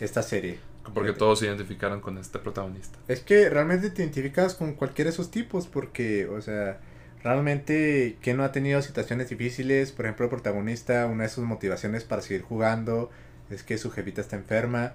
esta 0.00 0.22
serie. 0.22 0.60
Porque 0.94 1.12
todos 1.12 1.38
se 1.40 1.46
identificaron 1.46 2.00
con 2.00 2.18
este 2.18 2.38
protagonista. 2.38 2.98
Es 3.08 3.20
que 3.20 3.48
realmente 3.50 3.90
te 3.90 4.02
identificas 4.02 4.54
con 4.54 4.74
cualquiera 4.74 5.10
de 5.10 5.14
esos 5.14 5.30
tipos 5.30 5.66
porque, 5.66 6.26
o 6.26 6.40
sea, 6.40 6.80
realmente 7.22 8.16
que 8.20 8.34
no 8.34 8.44
ha 8.44 8.52
tenido 8.52 8.82
situaciones 8.82 9.28
difíciles, 9.28 9.92
por 9.92 10.06
ejemplo, 10.06 10.26
el 10.26 10.30
protagonista, 10.30 11.06
una 11.06 11.24
de 11.24 11.28
sus 11.28 11.44
motivaciones 11.44 12.04
para 12.04 12.22
seguir 12.22 12.42
jugando 12.42 13.10
es 13.50 13.62
que 13.62 13.78
su 13.78 13.90
jefita 13.90 14.20
está 14.20 14.36
enferma. 14.36 14.94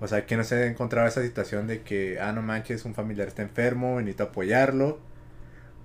O 0.00 0.06
sea, 0.06 0.26
que 0.26 0.36
no 0.36 0.44
se 0.44 0.54
ha 0.54 0.66
encontrado 0.66 1.08
esa 1.08 1.22
situación 1.22 1.66
de 1.66 1.82
que, 1.82 2.20
ah, 2.20 2.32
no 2.32 2.42
manches, 2.42 2.84
un 2.84 2.94
familiar 2.94 3.28
está 3.28 3.42
enfermo 3.42 4.00
necesito 4.00 4.24
apoyarlo. 4.24 5.00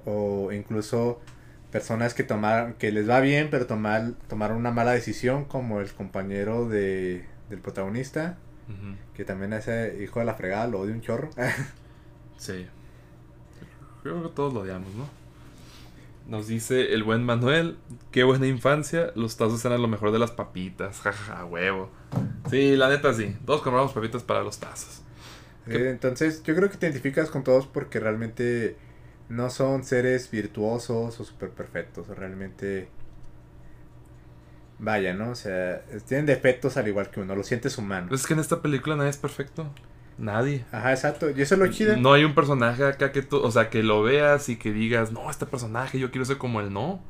O 0.05 0.51
incluso 0.51 1.22
personas 1.72 2.13
que 2.13 2.24
tomaron, 2.24 2.74
que 2.74 2.91
les 2.91 3.10
va 3.10 3.19
bien, 3.19 3.50
pero 3.50 3.65
tomar, 3.65 4.13
tomaron 4.27 4.57
una 4.57 4.72
mala 4.72 4.91
decisión, 4.91 5.45
como 5.45 5.81
el 5.81 5.91
compañero 5.91 6.69
de, 6.69 7.25
del 7.50 7.60
protagonista, 7.60 8.38
Que 9.15 9.25
también 9.25 9.53
ese 9.53 9.98
hijo 10.01 10.20
de 10.20 10.25
la 10.25 10.34
fregada, 10.36 10.67
lo 10.67 10.79
odia 10.79 10.93
un 10.93 11.01
chorro. 11.01 11.29
Sí. 12.38 12.67
Creo 14.01 14.22
que 14.22 14.29
todos 14.29 14.53
lo 14.53 14.62
odiamos, 14.62 14.93
¿no? 14.96 15.08
Nos 16.27 16.48
dice 16.48 16.93
el 16.93 17.03
buen 17.03 17.24
Manuel, 17.24 17.77
qué 18.12 18.24
buena 18.24 18.48
infancia, 18.48 19.12
los 19.15 19.38
tazos 19.38 19.63
eran 19.63 19.82
lo 19.82 19.88
mejor 19.88 20.12
de 20.12 20.20
las 20.20 20.32
papitas, 20.32 21.00
jajaja, 21.01 21.46
huevo. 21.46 21.89
Sí, 22.50 22.75
la 22.75 22.89
neta 22.89 23.13
sí, 23.13 23.38
todos 23.46 23.62
compramos 23.62 23.93
papitas 23.93 24.24
para 24.24 24.43
los 24.43 24.58
tazos. 24.60 25.03
Eh, 25.67 25.89
Entonces, 25.89 26.43
yo 26.43 26.55
creo 26.55 26.70
que 26.70 26.77
te 26.77 26.88
identificas 26.88 27.29
con 27.29 27.43
todos 27.43 27.67
porque 27.67 28.00
realmente 28.00 28.75
no 29.29 29.50
son 29.50 29.84
seres 29.86 30.29
virtuosos 30.29 31.20
o 31.20 31.24
super 31.24 31.50
perfectos. 31.50 32.08
Realmente 32.10 32.89
vaya, 34.80 35.13
¿no? 35.13 35.32
O 35.32 35.36
sea, 35.36 35.84
tienen 36.08 36.25
defectos 36.25 36.77
al 36.77 36.88
igual 36.88 37.10
que 37.10 37.22
uno, 37.22 37.36
lo 37.36 37.44
sientes 37.44 37.77
humano. 37.77 38.13
Es 38.13 38.25
que 38.25 38.34
en 38.34 38.39
esta 38.39 38.62
película 38.62 38.96
nadie 38.96 39.10
es 39.10 39.18
perfecto. 39.18 39.68
Nadie. 40.18 40.65
Ajá, 40.72 40.92
exacto. 40.92 41.30
Y 41.30 41.42
eso 41.42 41.56
es 41.56 41.60
lo 41.60 41.68
chido. 41.68 41.98
No 41.98 42.13
hay 42.13 42.24
un 42.24 42.36
personaje 42.36 42.86
acá 42.86 43.12
que 43.12 43.22
tú, 43.22 43.38
o 43.38 43.51
sea, 43.51 43.70
que 43.70 43.82
lo 43.84 44.03
veas 44.03 44.50
y 44.50 44.58
que 44.58 44.72
digas, 44.72 45.12
no, 45.12 45.30
este 45.30 45.46
personaje 45.46 46.00
yo 46.00 46.12
quiero 46.12 46.25
ser 46.25 46.38
como 46.38 46.60
él, 46.62 46.72
no. 46.72 47.01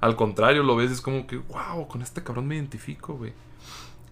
Al 0.00 0.14
contrario, 0.14 0.62
lo 0.62 0.76
ves 0.76 0.90
y 0.90 0.94
es 0.94 1.00
como 1.00 1.26
que, 1.26 1.38
wow, 1.38 1.88
con 1.88 2.02
este 2.02 2.22
cabrón 2.22 2.46
me 2.46 2.56
identifico, 2.56 3.14
güey. 3.14 3.32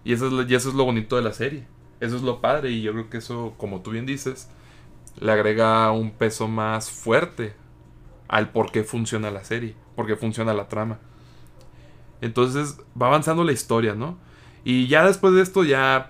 Y 0.03 0.13
eso, 0.13 0.27
es 0.27 0.33
lo, 0.33 0.41
y 0.43 0.53
eso 0.53 0.69
es 0.69 0.75
lo 0.75 0.83
bonito 0.85 1.15
de 1.15 1.21
la 1.21 1.33
serie. 1.33 1.65
Eso 1.99 2.17
es 2.17 2.23
lo 2.23 2.41
padre 2.41 2.71
y 2.71 2.81
yo 2.81 2.91
creo 2.91 3.09
que 3.09 3.17
eso, 3.17 3.53
como 3.57 3.81
tú 3.81 3.91
bien 3.91 4.05
dices, 4.05 4.49
le 5.19 5.31
agrega 5.31 5.91
un 5.91 6.11
peso 6.11 6.47
más 6.47 6.91
fuerte 6.91 7.53
al 8.27 8.51
por 8.51 8.71
qué 8.71 8.83
funciona 8.83 9.31
la 9.31 9.43
serie, 9.43 9.75
por 9.95 10.05
qué 10.07 10.15
funciona 10.15 10.53
la 10.53 10.67
trama. 10.67 10.99
Entonces 12.25 12.79
va 12.99 13.05
avanzando 13.05 13.43
la 13.43 13.51
historia, 13.51 13.93
¿no? 13.93 14.17
Y 14.63 14.87
ya 14.87 15.05
después 15.05 15.35
de 15.35 15.43
esto 15.43 15.63
ya 15.63 16.09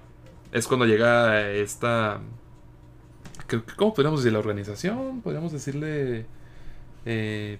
es 0.54 0.66
cuando 0.66 0.86
llega 0.86 1.52
esta... 1.52 2.22
¿Cómo 3.76 3.94
podríamos 3.94 4.22
decir? 4.22 4.32
La 4.32 4.40
organización, 4.40 5.22
podríamos 5.22 5.52
decirle... 5.52 6.26
Eh, 7.06 7.60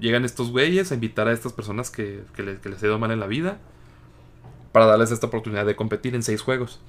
llegan 0.00 0.24
estos 0.24 0.50
güeyes 0.50 0.90
a 0.90 0.94
invitar 0.94 1.28
a 1.28 1.32
estas 1.32 1.52
personas 1.52 1.90
que, 1.90 2.24
les, 2.38 2.58
que 2.58 2.68
les 2.68 2.82
ha 2.82 2.86
ido 2.86 2.98
mal 2.98 3.12
en 3.12 3.20
la 3.20 3.28
vida 3.28 3.58
para 4.72 4.86
darles 4.86 5.12
esta 5.12 5.28
oportunidad 5.28 5.64
de 5.64 5.76
competir 5.76 6.16
en 6.16 6.24
seis 6.24 6.42
juegos. 6.42 6.80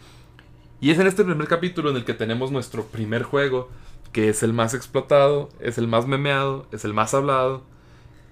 Y 0.81 0.89
es 0.89 0.97
en 0.97 1.05
este 1.05 1.23
primer 1.23 1.47
capítulo 1.47 1.91
en 1.91 1.97
el 1.97 2.05
que 2.05 2.15
tenemos 2.15 2.51
nuestro 2.51 2.85
primer 2.85 3.21
juego, 3.21 3.69
que 4.11 4.29
es 4.29 4.41
el 4.41 4.51
más 4.51 4.73
explotado, 4.73 5.49
es 5.59 5.77
el 5.77 5.87
más 5.87 6.07
memeado, 6.07 6.65
es 6.71 6.85
el 6.85 6.95
más 6.95 7.13
hablado, 7.13 7.61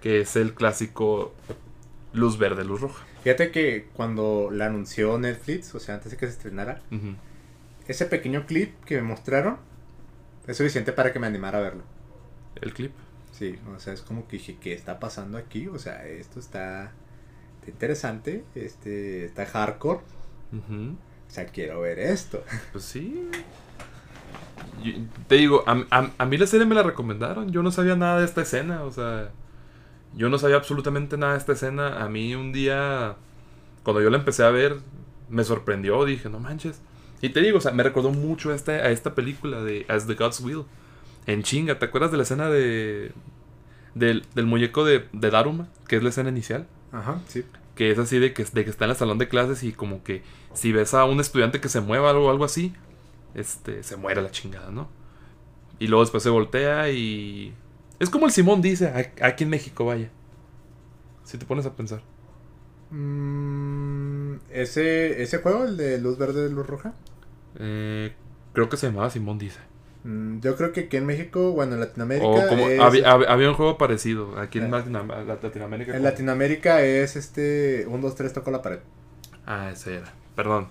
que 0.01 0.21
es 0.21 0.35
el 0.35 0.55
clásico 0.55 1.31
luz 2.15 2.37
verde, 2.37 2.63
luz 2.63 2.81
roja. 2.81 3.05
Fíjate 3.23 3.51
que 3.51 3.87
cuando 3.93 4.49
la 4.51 4.67
anunció 4.67 5.17
Netflix, 5.19 5.73
o 5.75 5.79
sea, 5.79 5.95
antes 5.95 6.11
de 6.11 6.17
que 6.17 6.25
se 6.27 6.31
estrenara, 6.33 6.81
ese 7.87 8.05
pequeño 8.05 8.45
clip 8.45 8.73
que 8.85 8.95
me 8.97 9.03
mostraron 9.03 9.57
es 10.47 10.57
suficiente 10.57 10.91
para 10.93 11.11
que 11.13 11.19
me 11.19 11.27
animara 11.27 11.57
a 11.59 11.61
verlo. 11.61 11.83
El 12.61 12.73
clip. 12.73 12.91
Sí, 13.31 13.59
o 13.75 13.79
sea, 13.79 13.93
es 13.93 14.01
como 14.01 14.27
que 14.27 14.37
dije, 14.37 14.57
¿qué 14.61 14.73
está 14.73 14.99
pasando 14.99 15.37
aquí? 15.37 15.67
O 15.67 15.77
sea, 15.77 16.05
esto 16.07 16.39
está, 16.39 16.93
está 17.59 17.69
interesante, 17.69 18.43
este, 18.55 19.25
está 19.25 19.45
hardcore. 19.45 19.99
O 20.53 21.31
sea, 21.31 21.45
quiero 21.47 21.81
ver 21.81 21.99
esto. 21.99 22.43
Pues 22.71 22.85
sí. 22.85 23.29
Yo- 24.83 24.93
te 25.27 25.35
digo, 25.35 25.63
a, 25.67 25.83
a- 25.91 26.11
a 26.17 26.25
mí 26.25 26.37
la 26.37 26.47
serie 26.47 26.65
me 26.65 26.75
la 26.75 26.83
recomendaron. 26.83 27.51
Yo 27.51 27.63
no 27.63 27.71
sabía 27.71 27.95
nada 27.95 28.19
de 28.19 28.25
esta 28.25 28.41
escena. 28.41 28.83
O 28.83 28.91
sea, 28.91 29.31
yo 30.15 30.29
no 30.29 30.37
sabía 30.37 30.55
absolutamente 30.55 31.17
nada 31.17 31.33
de 31.33 31.39
esta 31.39 31.53
escena. 31.53 32.03
A 32.03 32.09
mí 32.09 32.35
un 32.35 32.51
día, 32.51 33.15
cuando 33.83 34.01
yo 34.01 34.09
la 34.09 34.17
empecé 34.17 34.43
a 34.43 34.49
ver, 34.49 34.77
me 35.29 35.43
sorprendió. 35.43 36.03
Dije, 36.05 36.29
no 36.29 36.39
manches. 36.39 36.81
Y 37.21 37.29
te 37.29 37.41
digo, 37.41 37.57
o 37.57 37.61
sea, 37.61 37.71
me 37.71 37.83
recordó 37.83 38.11
mucho 38.11 38.51
a 38.51 38.55
esta, 38.55 38.71
a 38.73 38.91
esta 38.91 39.15
película 39.15 39.61
de 39.61 39.85
As 39.89 40.07
the 40.07 40.15
Gods 40.15 40.41
Will. 40.41 40.63
En 41.25 41.43
chinga, 41.43 41.79
¿te 41.79 41.85
acuerdas 41.85 42.11
de 42.11 42.17
la 42.17 42.23
escena 42.23 42.49
de. 42.49 43.11
Del, 43.93 44.25
del 44.35 44.45
muñeco 44.45 44.83
de, 44.83 45.05
de 45.13 45.29
Daruma? 45.29 45.69
Que 45.87 45.95
es 45.95 46.03
la 46.03 46.09
escena 46.09 46.29
inicial. 46.29 46.67
Ajá, 46.91 47.21
sí. 47.27 47.43
Que 47.75 47.91
es 47.91 47.99
así 47.99 48.19
de 48.19 48.33
que, 48.33 48.43
de 48.43 48.63
que 48.63 48.69
está 48.69 48.85
en 48.85 48.91
el 48.91 48.97
salón 48.97 49.17
de 49.17 49.27
clases 49.27 49.63
y 49.63 49.73
como 49.73 50.03
que 50.03 50.21
si 50.53 50.71
ves 50.71 50.93
a 50.93 51.05
un 51.05 51.19
estudiante 51.19 51.59
que 51.59 51.69
se 51.69 51.81
mueva 51.81 52.13
o 52.13 52.29
algo 52.29 52.45
así, 52.45 52.73
este, 53.33 53.83
se 53.83 53.97
muere 53.97 54.21
la 54.21 54.31
chingada, 54.31 54.71
¿no? 54.71 54.89
Y 55.79 55.87
luego 55.87 56.03
después 56.03 56.23
se 56.23 56.29
voltea 56.29 56.89
y... 56.91 57.53
Es 57.99 58.09
como 58.09 58.25
el 58.25 58.31
Simón 58.31 58.61
dice, 58.61 58.91
aquí 59.21 59.43
en 59.45 59.49
México, 59.49 59.85
vaya. 59.85 60.09
Si 61.23 61.37
te 61.37 61.45
pones 61.45 61.65
a 61.65 61.75
pensar. 61.75 62.01
Mm, 62.91 64.35
ese, 64.51 65.21
ese 65.23 65.37
juego, 65.39 65.63
el 65.65 65.77
de 65.77 65.99
luz 65.99 66.17
verde, 66.17 66.49
luz 66.49 66.65
roja. 66.67 66.93
Eh, 67.57 68.13
creo 68.53 68.69
que 68.69 68.77
se 68.77 68.87
llamaba 68.87 69.09
Simón 69.09 69.37
dice. 69.37 69.59
Mm, 70.03 70.39
yo 70.39 70.55
creo 70.55 70.71
que 70.71 70.81
aquí 70.81 70.97
en 70.97 71.05
México, 71.05 71.51
bueno, 71.53 71.73
en 71.73 71.79
Latinoamérica. 71.79 72.27
O 72.27 72.47
como... 72.47 72.67
es- 72.69 72.79
Había, 72.79 73.09
hab- 73.11 73.25
había 73.27 73.49
un 73.49 73.55
juego 73.55 73.77
parecido 73.77 74.37
aquí 74.39 74.59
en 74.59 74.65
Eh. 74.65 74.69
Latino- 74.69 75.03
Latinoamérica. 75.25 75.91
en 75.91 75.97
como- 75.97 76.09
Latinoamérica 76.09 76.81
es 76.81 77.15
este. 77.15 77.85
1, 77.87 78.01
2, 78.01 78.15
3, 78.15 78.33
toco 78.33 78.51
la 78.51 78.61
pared. 78.61 78.79
Ah, 79.45 79.71
ese 79.71 79.95
era. 79.95 80.13
Perdón. 80.35 80.67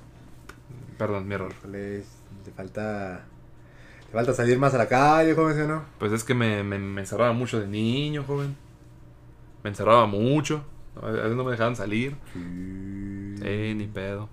Perdón, 0.98 1.26
mi 1.26 1.34
error. 1.34 1.52
Híjole, 1.58 1.98
Le 1.98 2.52
falta. 2.54 3.24
Falta 4.14 4.32
salir 4.32 4.60
más 4.60 4.72
a 4.74 4.78
la 4.78 4.86
calle, 4.86 5.34
joven, 5.34 5.56
¿sí 5.56 5.60
o 5.62 5.66
no? 5.66 5.84
Pues 5.98 6.12
es 6.12 6.22
que 6.22 6.34
me, 6.34 6.62
me, 6.62 6.78
me 6.78 7.00
encerraba 7.00 7.32
mucho 7.32 7.58
de 7.58 7.66
niño, 7.66 8.22
joven. 8.22 8.56
Me 9.64 9.70
encerraba 9.70 10.06
mucho. 10.06 10.64
A 11.02 11.10
veces 11.10 11.34
no 11.34 11.42
me 11.42 11.50
dejaban 11.50 11.74
salir. 11.74 12.14
Eh, 12.36 13.74
ni 13.76 13.86
pedo. 13.88 14.28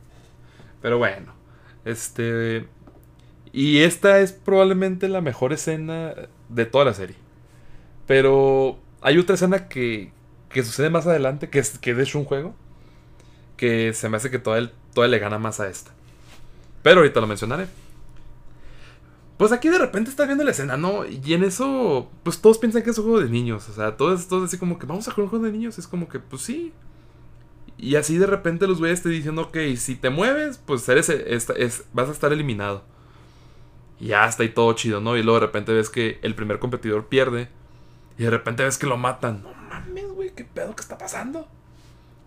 Pero 0.83 0.99
bueno. 0.99 1.33
Este. 1.83 2.67
Y 3.51 3.79
esta 3.79 4.19
es 4.19 4.33
probablemente 4.33 5.09
la 5.09 5.19
mejor 5.19 5.51
escena 5.51 6.13
de 6.49 6.65
toda 6.67 6.85
la 6.85 6.93
serie. 6.93 7.15
Pero 8.05 8.77
hay 9.01 9.17
otra 9.17 9.33
escena 9.33 9.67
que, 9.67 10.13
que 10.49 10.63
sucede 10.63 10.91
más 10.91 11.07
adelante, 11.07 11.49
que 11.49 11.57
es, 11.57 11.79
que 11.79 11.91
es 11.91 11.97
de 11.97 12.03
hecho 12.03 12.19
un 12.19 12.25
juego. 12.25 12.53
Que 13.57 13.93
se 13.93 14.09
me 14.09 14.17
hace 14.17 14.29
que 14.29 14.37
todavía, 14.37 14.71
todavía 14.93 15.17
le 15.17 15.19
gana 15.19 15.39
más 15.39 15.59
a 15.59 15.67
esta. 15.69 15.89
Pero 16.83 16.99
ahorita 16.99 17.19
lo 17.19 17.25
mencionaré. 17.25 17.65
Pues 19.41 19.51
aquí 19.51 19.69
de 19.69 19.79
repente 19.79 20.11
estás 20.11 20.27
viendo 20.27 20.43
la 20.43 20.51
escena, 20.51 20.77
¿no? 20.77 21.03
Y 21.03 21.33
en 21.33 21.43
eso, 21.43 22.11
pues 22.21 22.39
todos 22.39 22.59
piensan 22.59 22.83
que 22.83 22.91
es 22.91 22.97
un 22.99 23.05
juego 23.05 23.21
de 23.21 23.27
niños. 23.31 23.67
O 23.69 23.73
sea, 23.73 23.97
todos, 23.97 24.27
todos 24.27 24.43
así 24.43 24.59
como 24.59 24.77
que 24.77 24.85
vamos 24.85 25.07
a 25.07 25.11
jugar 25.11 25.23
un 25.23 25.29
juego 25.31 25.45
de 25.45 25.51
niños. 25.51 25.79
Es 25.79 25.87
como 25.87 26.07
que, 26.07 26.19
pues 26.19 26.43
sí. 26.43 26.71
Y 27.75 27.95
así 27.95 28.19
de 28.19 28.27
repente 28.27 28.67
los 28.67 28.77
güeyes 28.77 29.01
te 29.01 29.09
dicen, 29.09 29.39
ok, 29.39 29.57
si 29.77 29.95
te 29.95 30.11
mueves, 30.11 30.59
pues 30.63 30.87
eres, 30.89 31.09
es- 31.09 31.49
es- 31.57 31.85
vas 31.91 32.07
a 32.09 32.11
estar 32.11 32.31
eliminado. 32.31 32.83
Y 33.99 34.09
ya 34.09 34.27
está 34.27 34.43
ahí 34.43 34.49
todo 34.49 34.73
chido, 34.73 35.01
¿no? 35.01 35.17
Y 35.17 35.23
luego 35.23 35.39
de 35.39 35.47
repente 35.47 35.73
ves 35.73 35.89
que 35.89 36.19
el 36.21 36.35
primer 36.35 36.59
competidor 36.59 37.07
pierde. 37.07 37.49
Y 38.19 38.23
de 38.25 38.29
repente 38.29 38.63
ves 38.63 38.77
que 38.77 38.85
lo 38.85 38.97
matan. 38.97 39.41
No 39.41 39.55
mames, 39.55 40.07
güey, 40.11 40.35
¿qué 40.35 40.43
pedo 40.43 40.75
que 40.75 40.83
está 40.83 40.99
pasando? 40.99 41.47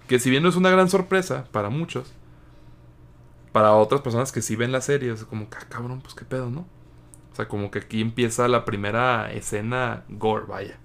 Que 0.08 0.18
si 0.18 0.30
bien 0.30 0.42
no 0.42 0.48
es 0.48 0.56
una 0.56 0.70
gran 0.70 0.90
sorpresa 0.90 1.44
para 1.52 1.70
muchos, 1.70 2.12
para 3.52 3.72
otras 3.74 4.00
personas 4.00 4.32
que 4.32 4.42
sí 4.42 4.56
ven 4.56 4.72
la 4.72 4.80
serie, 4.80 5.12
es 5.12 5.24
como, 5.24 5.46
"Ah, 5.56 5.64
cabrón, 5.68 6.00
pues 6.00 6.14
qué 6.14 6.24
pedo, 6.24 6.50
¿no? 6.50 6.66
O 7.34 7.36
sea, 7.36 7.48
como 7.48 7.70
que 7.70 7.80
aquí 7.80 8.00
empieza 8.00 8.46
la 8.48 8.64
primera 8.64 9.30
escena 9.32 10.04
gore, 10.08 10.46
vaya. 10.46 10.78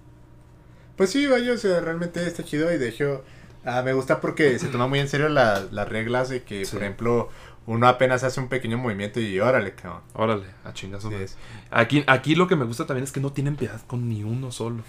Pues 0.96 1.10
sí, 1.10 1.26
vaya, 1.28 1.52
o 1.52 1.56
sea, 1.56 1.80
realmente 1.80 2.26
está 2.26 2.42
chido 2.44 2.70
y 2.74 2.76
de 2.76 2.88
hecho 2.88 3.24
ah, 3.64 3.82
me 3.82 3.92
gusta 3.92 4.20
porque 4.20 4.58
se 4.58 4.66
toma 4.68 4.86
muy 4.88 4.98
en 4.98 5.08
serio 5.08 5.28
la- 5.28 5.64
las 5.70 5.88
reglas 5.88 6.28
de 6.28 6.42
que, 6.42 6.64
Sí. 6.64 6.72
por 6.72 6.82
ejemplo, 6.82 7.28
uno 7.66 7.86
apenas 7.86 8.24
hace 8.24 8.40
un 8.40 8.48
pequeño 8.48 8.78
movimiento 8.78 9.20
y 9.20 9.38
órale, 9.38 9.74
cabrón. 9.76 10.02
Órale, 10.14 10.46
a 10.64 10.72
chingazo. 10.72 11.10
Es. 11.12 11.36
Aquí, 11.70 12.02
aquí 12.08 12.34
lo 12.34 12.48
que 12.48 12.56
me 12.56 12.64
gusta 12.64 12.84
también 12.86 13.04
es 13.04 13.12
que 13.12 13.20
no 13.20 13.32
tienen 13.32 13.54
piedad 13.56 13.80
con 13.86 14.08
ni 14.08 14.24
uno 14.24 14.50
solo. 14.50 14.82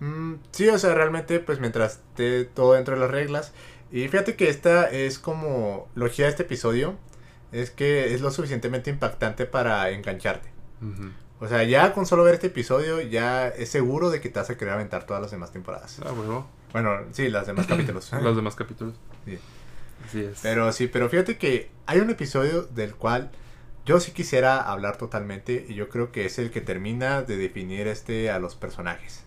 Mm, 0.00 0.34
sí, 0.52 0.68
o 0.68 0.78
sea, 0.78 0.94
realmente, 0.94 1.40
pues 1.40 1.60
mientras 1.60 1.94
esté 1.96 2.44
todo 2.44 2.72
dentro 2.74 2.94
de 2.94 3.00
las 3.00 3.10
reglas. 3.10 3.52
Y 3.92 4.06
fíjate 4.08 4.36
que 4.36 4.48
esta 4.48 4.88
es 4.88 5.18
como, 5.18 5.88
lo 5.94 6.08
chida 6.08 6.26
de 6.26 6.30
este 6.30 6.42
episodio, 6.44 6.94
es 7.52 7.70
que 7.70 8.14
es 8.14 8.20
lo 8.20 8.30
suficientemente 8.30 8.90
impactante 8.90 9.46
para 9.46 9.90
engancharte. 9.90 10.50
O 11.40 11.48
sea, 11.48 11.62
ya 11.64 11.92
con 11.94 12.06
solo 12.06 12.22
ver 12.24 12.34
este 12.34 12.48
episodio, 12.48 13.00
ya 13.00 13.48
es 13.48 13.68
seguro 13.70 14.10
de 14.10 14.20
que 14.20 14.28
te 14.28 14.38
vas 14.38 14.50
a 14.50 14.56
querer 14.56 14.74
aventar 14.74 15.04
todas 15.06 15.22
las 15.22 15.30
demás 15.30 15.52
temporadas. 15.52 15.98
Ah, 16.04 16.12
huevo. 16.12 16.46
Bueno, 16.72 16.98
sí, 17.12 17.28
las 17.28 17.46
demás 17.46 17.66
capítulos. 17.68 18.10
Los 18.22 18.36
demás 18.36 18.54
capítulos. 18.56 18.94
Sí. 19.24 19.38
Así 20.06 20.20
es. 20.20 20.40
Pero 20.42 20.72
sí, 20.72 20.86
pero 20.86 21.08
fíjate 21.08 21.38
que 21.38 21.70
hay 21.86 22.00
un 22.00 22.10
episodio 22.10 22.62
del 22.62 22.94
cual 22.94 23.30
yo 23.86 24.00
sí 24.00 24.12
quisiera 24.12 24.60
hablar 24.60 24.96
totalmente 24.98 25.66
y 25.68 25.74
yo 25.74 25.88
creo 25.88 26.12
que 26.12 26.26
es 26.26 26.38
el 26.38 26.50
que 26.50 26.60
termina 26.60 27.22
de 27.22 27.36
definir 27.36 27.86
este 27.88 28.30
a 28.30 28.38
los 28.38 28.54
personajes. 28.54 29.24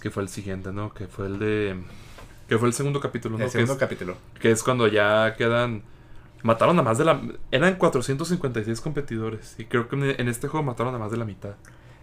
Que 0.00 0.10
fue 0.10 0.22
el 0.22 0.28
siguiente, 0.28 0.72
¿no? 0.72 0.92
Que 0.92 1.06
fue 1.06 1.26
el 1.26 1.38
de. 1.38 1.82
Que 2.48 2.58
fue 2.58 2.68
el 2.68 2.74
segundo 2.74 3.00
capítulo, 3.00 3.38
¿no? 3.38 3.44
El 3.44 3.48
Que 3.50 3.52
segundo 3.52 3.72
es, 3.74 3.78
capítulo. 3.78 4.16
que 4.38 4.50
es 4.50 4.62
cuando 4.62 4.86
ya 4.88 5.34
quedan. 5.38 5.82
Mataron 6.44 6.78
a 6.78 6.82
más 6.82 6.98
de 6.98 7.04
la. 7.06 7.20
Eran 7.50 7.74
456 7.76 8.80
competidores. 8.80 9.56
Y 9.58 9.64
creo 9.64 9.88
que 9.88 9.96
en- 9.96 10.28
este 10.28 10.46
juego 10.46 10.62
mataron 10.64 10.94
a 10.94 10.98
más 10.98 11.10
de 11.10 11.16
la 11.16 11.24
mitad. 11.24 11.54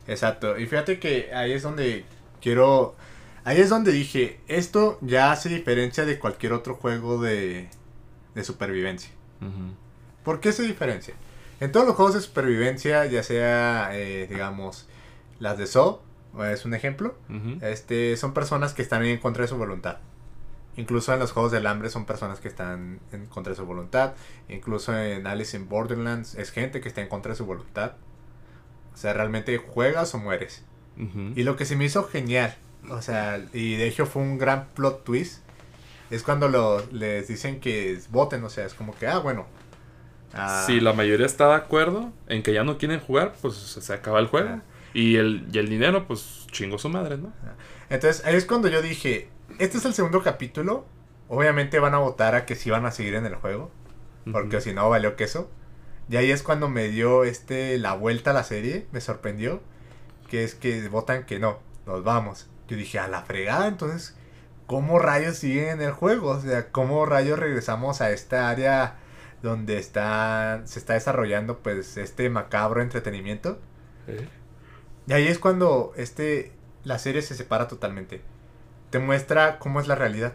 Exacto. 0.08 0.58
Y 0.60 0.66
fíjate 0.66 1.00
que 1.00 1.34
ahí 1.34 1.54
es 1.54 1.64
donde 1.64 2.04
quiero. 2.42 2.96
Ahí 3.44 3.60
es 3.62 3.70
donde 3.70 3.92
dije, 3.92 4.40
esto 4.48 4.98
ya 5.02 5.32
hace 5.32 5.48
diferencia 5.50 6.06
de 6.06 6.20
cualquier 6.20 6.54
otro 6.54 6.76
juego 6.76 7.22
de, 7.22 7.70
de 8.36 8.44
supervivencia. 8.44 9.12
Ujú. 9.42 9.74
¿Por 10.24 10.40
qué 10.42 10.52
se 10.52 10.64
diferencia? 10.64 11.14
En 11.60 11.72
todos 11.72 11.86
los 11.88 11.96
juegos 11.96 12.14
de 12.16 12.22
supervivencia, 12.22 13.06
ya 13.06 13.24
sea, 13.24 13.90
eh, 13.94 14.28
digamos, 14.30 14.88
las 15.40 15.58
de 15.60 15.66
Saw, 15.68 16.00
es 16.52 16.66
un 16.66 16.74
ejemplo, 16.74 17.16
este, 17.62 18.16
son 18.18 18.34
personas 18.34 18.74
que 18.74 18.82
están 18.82 19.04
en 19.06 19.18
contra 19.20 19.44
de 19.44 19.48
su 19.48 19.58
voluntad. 19.58 19.98
Incluso 20.78 21.14
en 21.14 21.20
los 21.20 21.32
juegos 21.32 21.52
del 21.52 21.68
hambre 21.68 21.90
son 21.90 22.06
personas 22.06 22.40
que 22.40 22.48
están 22.48 23.00
en 23.12 23.26
contra 23.26 23.52
de 23.52 23.58
su 23.58 23.66
voluntad. 23.66 24.14
Incluso 24.48 24.98
en 24.98 25.28
Alice 25.28 25.56
in 25.58 25.68
Borderlands 25.68 26.36
es 26.36 26.52
gente 26.52 26.80
que 26.82 26.88
está 26.88 27.02
en 27.02 27.10
contra 27.10 27.32
de 27.32 27.36
su 27.36 27.46
voluntad. 27.46 27.94
O 28.94 28.98
sea, 28.98 29.14
realmente 29.14 29.58
juegas 29.58 30.14
o 30.16 30.18
mueres. 30.18 30.64
Y 31.36 31.44
lo 31.44 31.56
que 31.56 31.66
se 31.66 31.76
me 31.76 31.86
hizo 31.86 32.04
genial, 32.04 32.56
o 32.90 33.02
sea, 33.02 33.44
y 33.54 33.76
de 33.76 33.88
hecho 33.88 34.06
fue 34.06 34.22
un 34.22 34.38
gran 34.38 34.68
plot 34.76 35.04
twist, 35.04 35.40
es 36.12 36.22
cuando 36.22 36.48
lo, 36.48 36.86
les 36.92 37.28
dicen 37.28 37.60
que 37.60 38.00
voten, 38.12 38.44
o 38.44 38.50
sea, 38.50 38.66
es 38.66 38.74
como 38.76 38.94
que, 38.94 39.08
ah, 39.08 39.18
bueno. 39.18 39.48
ah, 40.34 40.64
Si 40.68 40.80
la 40.80 40.94
mayoría 40.94 41.26
está 41.26 41.48
de 41.48 41.56
acuerdo 41.56 42.12
en 42.28 42.44
que 42.44 42.54
ya 42.54 42.64
no 42.64 42.78
quieren 42.78 43.00
jugar, 43.00 43.34
pues 43.42 43.56
se 43.56 43.94
acaba 43.94 44.20
el 44.20 44.28
juego. 44.28 44.50
Ah. 44.50 44.62
Y, 44.94 45.16
el, 45.16 45.48
y 45.52 45.58
el 45.58 45.70
dinero, 45.70 46.06
pues 46.06 46.46
chingo 46.52 46.78
su 46.78 46.90
madre, 46.90 47.18
¿no? 47.18 47.32
Entonces, 47.90 48.24
ahí 48.26 48.36
es 48.36 48.46
cuando 48.46 48.68
yo 48.68 48.82
dije, 48.82 49.30
este 49.60 49.78
es 49.78 49.86
el 49.86 49.94
segundo 49.94 50.24
capítulo, 50.24 50.86
obviamente 51.28 51.80
van 51.80 51.94
a 51.94 52.00
votar 52.00 52.36
a 52.36 52.46
que 52.46 52.56
sí 52.56 52.70
van 52.70 52.86
a 52.86 52.92
seguir 52.92 53.16
en 53.16 53.26
el 53.26 53.36
juego, 53.36 53.72
porque 54.32 54.58
Ujú. 54.58 54.64
si 54.64 54.74
no, 54.74 54.90
valió 54.90 55.16
queso. 55.16 55.50
Y 56.10 56.18
ahí 56.18 56.32
es 56.32 56.44
cuando 56.44 56.68
me 56.68 56.90
dio 56.90 57.24
este 57.24 57.78
la 57.78 57.94
vuelta 57.94 58.32
a 58.32 58.34
la 58.34 58.44
serie, 58.44 58.88
me 58.92 59.02
sorprendió, 59.02 59.62
que 60.30 60.44
es 60.44 60.56
que 60.56 60.88
votan 60.90 61.26
que 61.26 61.40
no, 61.40 61.60
nos 61.86 62.04
vamos. 62.04 62.50
Yo 62.68 62.78
dije, 62.78 63.00
a 63.00 63.08
la 63.08 63.24
fregada, 63.24 63.68
entonces, 63.68 64.16
¿cómo 64.68 65.00
rayos 65.00 65.38
siguen 65.38 65.70
en 65.70 65.82
el 65.82 65.92
juego? 65.92 66.30
O 66.32 66.40
sea, 66.40 66.70
¿cómo 66.72 67.06
rayos 67.06 67.40
regresamos 67.40 68.02
a 68.02 68.12
esta 68.12 68.50
área 68.50 68.98
donde 69.42 69.78
está, 69.78 70.62
se 70.66 70.80
está 70.80 70.94
desarrollando 70.94 71.60
pues 71.60 71.98
este 71.98 72.30
macabro 72.30 72.82
entretenimiento? 72.82 73.60
¿Eh? 74.08 74.28
Y 75.08 75.14
ahí 75.14 75.28
es 75.28 75.40
cuando 75.40 75.94
este 75.98 76.52
la 76.84 77.00
serie 77.00 77.22
se 77.22 77.36
separa 77.36 77.68
totalmente. 77.68 78.22
Te 78.92 79.00
muestra 79.00 79.58
cómo 79.58 79.82
es 79.82 79.88
la 79.88 79.96
realidad. 79.96 80.34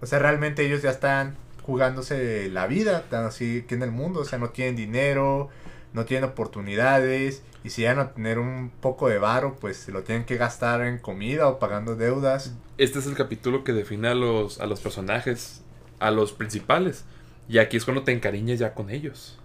O 0.00 0.06
sea, 0.06 0.18
realmente 0.18 0.66
ellos 0.66 0.82
ya 0.82 0.90
están 0.90 1.36
jugándose 1.62 2.48
la 2.50 2.66
vida, 2.66 3.04
tan 3.08 3.24
así 3.24 3.64
que 3.68 3.76
en 3.76 3.82
el 3.82 3.92
mundo, 3.92 4.20
o 4.20 4.24
sea, 4.24 4.38
no 4.38 4.50
tienen 4.50 4.76
dinero, 4.76 5.48
no 5.92 6.04
tienen 6.04 6.28
oportunidades, 6.28 7.42
y 7.62 7.70
si 7.70 7.82
llegan 7.82 7.98
a 7.98 8.12
tener 8.12 8.38
un 8.38 8.70
poco 8.80 9.08
de 9.08 9.18
varo, 9.18 9.56
pues 9.58 9.78
se 9.78 9.92
lo 9.92 10.02
tienen 10.02 10.26
que 10.26 10.36
gastar 10.36 10.82
en 10.82 10.98
comida 10.98 11.48
o 11.48 11.58
pagando 11.58 11.96
deudas. 11.96 12.54
Este 12.76 12.98
es 12.98 13.06
el 13.06 13.14
capítulo 13.14 13.64
que 13.64 13.72
define 13.72 14.08
a 14.08 14.14
los, 14.14 14.60
a 14.60 14.66
los 14.66 14.80
personajes, 14.80 15.62
a 15.98 16.10
los 16.10 16.32
principales. 16.32 17.04
Y 17.48 17.58
aquí 17.58 17.78
es 17.78 17.84
cuando 17.84 18.02
te 18.02 18.12
encariñas 18.12 18.58
ya 18.58 18.74
con 18.74 18.90
ellos. 18.90 19.38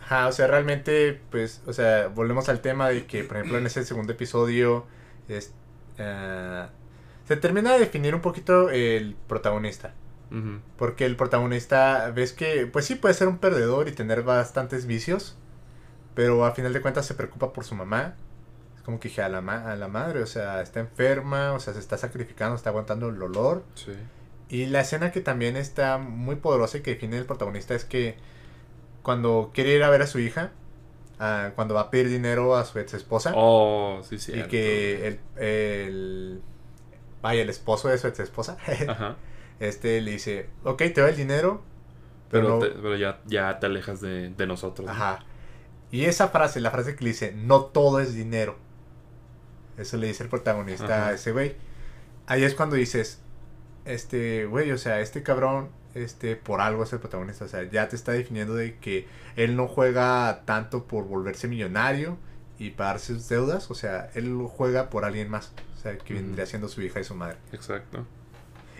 Ajá, 0.00 0.28
o 0.28 0.32
sea, 0.32 0.46
realmente, 0.46 1.20
pues, 1.30 1.62
o 1.66 1.72
sea, 1.74 2.08
volvemos 2.08 2.48
al 2.48 2.60
tema 2.60 2.88
de 2.88 3.06
que, 3.06 3.24
por 3.24 3.36
ejemplo, 3.36 3.58
en 3.58 3.66
ese 3.66 3.84
segundo 3.84 4.12
episodio, 4.12 4.86
es, 5.28 5.52
eh, 5.98 6.66
se 7.26 7.36
termina 7.36 7.72
de 7.72 7.78
definir 7.80 8.14
un 8.14 8.20
poquito 8.20 8.70
el 8.70 9.16
protagonista. 9.28 9.94
Porque 10.76 11.04
el 11.06 11.14
protagonista, 11.14 12.10
ves 12.10 12.32
que, 12.32 12.66
pues 12.66 12.86
sí, 12.86 12.96
puede 12.96 13.14
ser 13.14 13.28
un 13.28 13.38
perdedor 13.38 13.86
y 13.86 13.92
tener 13.92 14.22
bastantes 14.24 14.84
vicios. 14.86 15.36
Pero 16.16 16.44
a 16.44 16.50
final 16.52 16.72
de 16.72 16.80
cuentas 16.80 17.06
se 17.06 17.14
preocupa 17.14 17.52
por 17.52 17.64
su 17.64 17.76
mamá. 17.76 18.16
Es 18.76 18.82
como 18.82 18.98
que 18.98 19.08
dije, 19.08 19.22
a 19.22 19.28
la, 19.28 19.40
ma- 19.40 19.70
a 19.70 19.76
la 19.76 19.86
madre, 19.86 20.22
o 20.22 20.26
sea, 20.26 20.60
está 20.60 20.80
enferma, 20.80 21.52
o 21.52 21.60
sea, 21.60 21.72
se 21.72 21.78
está 21.78 21.96
sacrificando, 21.98 22.56
está 22.56 22.70
aguantando 22.70 23.08
el 23.10 23.18
dolor. 23.18 23.62
Sí. 23.76 23.92
Y 24.48 24.66
la 24.66 24.80
escena 24.80 25.12
que 25.12 25.20
también 25.20 25.56
está 25.56 25.98
muy 25.98 26.34
poderosa 26.36 26.78
y 26.78 26.80
que 26.82 26.94
define 26.94 27.16
el 27.16 27.26
protagonista 27.26 27.74
es 27.76 27.84
que 27.84 28.16
cuando 29.02 29.52
quiere 29.54 29.74
ir 29.76 29.84
a 29.84 29.90
ver 29.90 30.02
a 30.02 30.06
su 30.08 30.18
hija, 30.18 30.50
ah, 31.20 31.52
cuando 31.54 31.74
va 31.74 31.82
a 31.82 31.90
pedir 31.90 32.08
dinero 32.08 32.56
a 32.56 32.64
su 32.64 32.78
ex 32.80 32.94
esposa, 32.94 33.32
Oh, 33.36 34.00
sí, 34.02 34.18
sí. 34.18 34.32
y 34.34 34.42
que 34.44 35.06
el, 35.06 35.20
el, 35.36 36.42
vaya, 37.24 37.42
el 37.42 37.50
esposo 37.50 37.88
de 37.88 37.98
su 37.98 38.06
ex 38.06 38.20
esposa, 38.20 38.56
Ajá. 38.88 39.16
este 39.58 40.00
le 40.00 40.12
dice, 40.12 40.48
ok, 40.62 40.78
te 40.78 41.00
doy 41.00 41.10
el 41.10 41.16
dinero, 41.16 41.62
Pero, 42.30 42.44
pero, 42.44 42.54
no- 42.54 42.58
te- 42.60 42.70
pero 42.82 42.96
ya, 42.96 43.20
ya 43.26 43.58
te 43.58 43.66
alejas 43.66 44.00
de, 44.00 44.30
de 44.30 44.46
nosotros. 44.46 44.86
¿no? 44.86 44.92
Ajá. 44.92 45.24
Y 45.90 46.04
esa 46.04 46.28
frase, 46.28 46.60
la 46.60 46.70
frase 46.70 46.94
que 46.96 47.04
le 47.04 47.10
dice, 47.10 47.32
no 47.36 47.64
todo 47.64 48.00
es 48.00 48.14
dinero. 48.14 48.56
Eso 49.78 49.96
le 49.96 50.06
dice 50.06 50.22
el 50.22 50.28
protagonista 50.28 50.84
Ajá. 50.84 51.08
a 51.08 51.12
ese 51.14 51.32
güey. 51.32 51.56
Ahí 52.26 52.44
es 52.44 52.54
cuando 52.54 52.76
dices, 52.76 53.20
este, 53.84 54.46
güey, 54.46 54.70
o 54.72 54.78
sea, 54.78 55.00
este 55.00 55.22
cabrón, 55.22 55.68
este, 55.94 56.36
por 56.36 56.60
algo 56.60 56.82
es 56.84 56.92
el 56.92 56.98
protagonista. 57.00 57.44
O 57.44 57.48
sea, 57.48 57.62
ya 57.70 57.88
te 57.88 57.96
está 57.96 58.12
definiendo 58.12 58.54
de 58.54 58.76
que 58.78 59.06
él 59.36 59.56
no 59.56 59.66
juega 59.68 60.42
tanto 60.44 60.84
por 60.84 61.04
volverse 61.04 61.48
millonario 61.48 62.16
y 62.58 62.70
pagar 62.70 62.98
sus 63.00 63.28
deudas. 63.28 63.70
O 63.70 63.74
sea, 63.74 64.10
él 64.14 64.36
juega 64.48 64.90
por 64.90 65.04
alguien 65.04 65.28
más. 65.30 65.52
Sea, 65.84 65.98
que 65.98 66.14
vendría 66.14 66.46
siendo 66.46 66.68
su 66.68 66.80
hija 66.80 66.98
y 66.98 67.04
su 67.04 67.14
madre. 67.14 67.36
Exacto. 67.52 68.06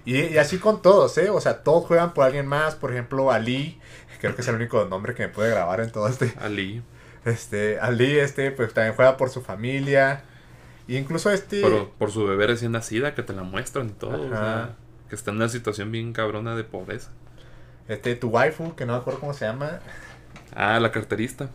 Y, 0.07 0.19
y 0.21 0.39
así 0.39 0.59
con 0.59 0.81
todos, 0.81 1.17
¿eh? 1.19 1.29
O 1.29 1.41
sea, 1.41 1.63
todos 1.63 1.85
juegan 1.85 2.15
por 2.15 2.25
alguien 2.25 2.47
más. 2.47 2.75
Por 2.75 2.93
ejemplo, 2.93 3.31
Ali, 3.31 3.79
creo 4.21 4.35
que 4.35 4.41
es 4.41 4.49
el 4.49 4.55
único 4.55 4.85
nombre 4.87 5.15
que 5.15 5.25
me 5.25 5.29
puede 5.29 5.51
grabar 5.51 5.81
en 5.81 5.93
todo 5.93 6.09
este. 6.09 6.33
Ali. 6.41 6.83
Este, 7.27 7.79
Ali, 7.79 8.19
este, 8.19 8.51
pues 8.51 8.73
también 8.73 8.95
juega 8.95 9.17
por 9.19 9.29
su 9.31 9.43
familia. 9.43 10.25
Y 10.87 10.97
incluso 10.97 11.31
este. 11.31 11.61
Pero 11.61 11.91
por 11.99 12.11
su 12.11 12.27
bebé 12.27 12.47
recién 12.47 12.73
nacida, 12.73 13.15
que 13.15 13.23
te 13.23 13.35
la 13.35 13.43
muestran 13.43 13.89
y 13.89 13.93
todo. 13.93 14.23
o 14.23 14.29
sea, 14.31 14.77
que 15.09 15.15
está 15.15 15.31
en 15.31 15.37
una 15.37 15.49
situación 15.49 15.93
bien 15.93 16.15
cabrona 16.15 16.57
de 16.57 16.65
pobreza. 16.65 17.11
Este, 17.87 18.17
tu 18.17 18.29
waifu, 18.29 18.75
que 18.75 18.87
no 18.87 18.95
me 18.95 18.99
acuerdo 19.01 19.21
cómo 19.21 19.35
se 19.35 19.45
llama. 19.45 19.81
Ah, 20.55 20.81
la 20.81 20.91
carterista. 20.91 21.51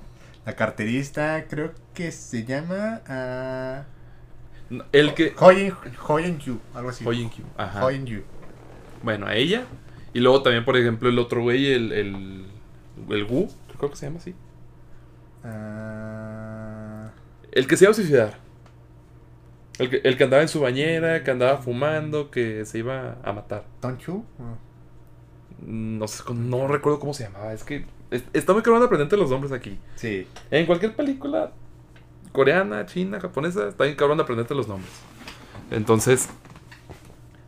La 0.46 0.56
carterista, 0.56 1.46
creo 1.48 1.72
que 1.94 2.12
se 2.12 2.46
llama. 2.46 3.02
No, 3.08 3.99
El 4.92 5.14
que. 5.14 5.34
Hoyen, 5.40 6.40
Yu, 6.40 6.60
algo 6.76 6.90
así. 6.90 7.06
Hoyen 7.08 7.30
Q. 7.30 7.38
Ajá. 7.58 7.86
Hoyen 7.86 8.06
Yu. 8.06 8.22
Bueno, 9.04 9.26
a 9.28 9.36
ella. 9.36 9.64
Y 10.14 10.20
luego 10.20 10.42
también, 10.44 10.66
por 10.66 10.78
ejemplo, 10.78 11.10
el 11.10 11.18
otro 11.20 11.42
güey, 11.42 11.72
el. 11.72 11.92
El, 11.92 12.46
el 13.10 13.24
Wu, 13.26 13.50
creo 13.78 13.90
que 13.90 13.96
se 13.96 14.06
llama 14.08 14.20
así. 14.20 14.36
Ah, 15.44 17.12
El 17.52 17.68
que 17.68 17.78
se 17.78 17.86
iba 17.86 17.92
a 17.92 17.96
suicidar. 17.96 18.38
El 19.80 19.90
que, 19.90 20.02
el 20.04 20.18
que 20.18 20.24
andaba 20.26 20.42
en 20.42 20.50
su 20.50 20.60
bañera, 20.60 21.24
que 21.24 21.32
andaba 21.32 21.58
fumando, 21.58 22.30
que 22.32 22.66
se 22.66 22.80
iba 22.80 23.18
a 23.24 23.32
matar. 23.34 23.64
Don 23.82 23.98
Chu. 23.98 24.26
Ah. 24.40 24.56
No 25.66 26.08
sé, 26.08 26.24
no 26.34 26.68
recuerdo 26.68 27.00
cómo 27.00 27.14
se 27.14 27.24
llamaba. 27.24 27.54
Es 27.54 27.64
que 27.64 27.86
es- 28.12 28.24
está 28.34 28.54
muy 28.54 28.62
cabrón 28.62 28.82
de 28.82 28.86
aprenderte 28.88 29.16
los 29.18 29.30
nombres 29.30 29.52
aquí. 29.54 29.80
Sí. 29.96 30.28
En 30.52 30.66
cualquier 30.66 30.96
película 30.96 31.52
coreana, 32.32 32.86
china, 32.86 33.20
japonesa, 33.20 33.70
está 33.70 33.86
bien 33.86 33.96
cabrón 33.96 34.18
de 34.18 34.24
aprenderte 34.24 34.56
los 34.56 34.68
nombres. 34.68 35.06
Entonces, 35.72 36.30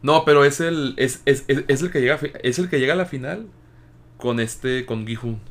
no, 0.02 0.26
pero 0.26 0.46
es 0.46 0.60
el 0.60 0.94
es, 0.98 1.22
es, 1.26 1.46
es- 1.48 1.64
es 1.68 1.82
el 1.82 1.92
que 1.92 2.02
llega 2.02 2.20
es 2.44 2.60
el 2.60 2.70
que 2.70 2.80
llega 2.80 2.94
a 2.94 2.96
la 2.98 3.06
final 3.06 3.48
con 4.18 4.40
este 4.40 4.86
con 4.86 5.06
Gi-hun. 5.08 5.42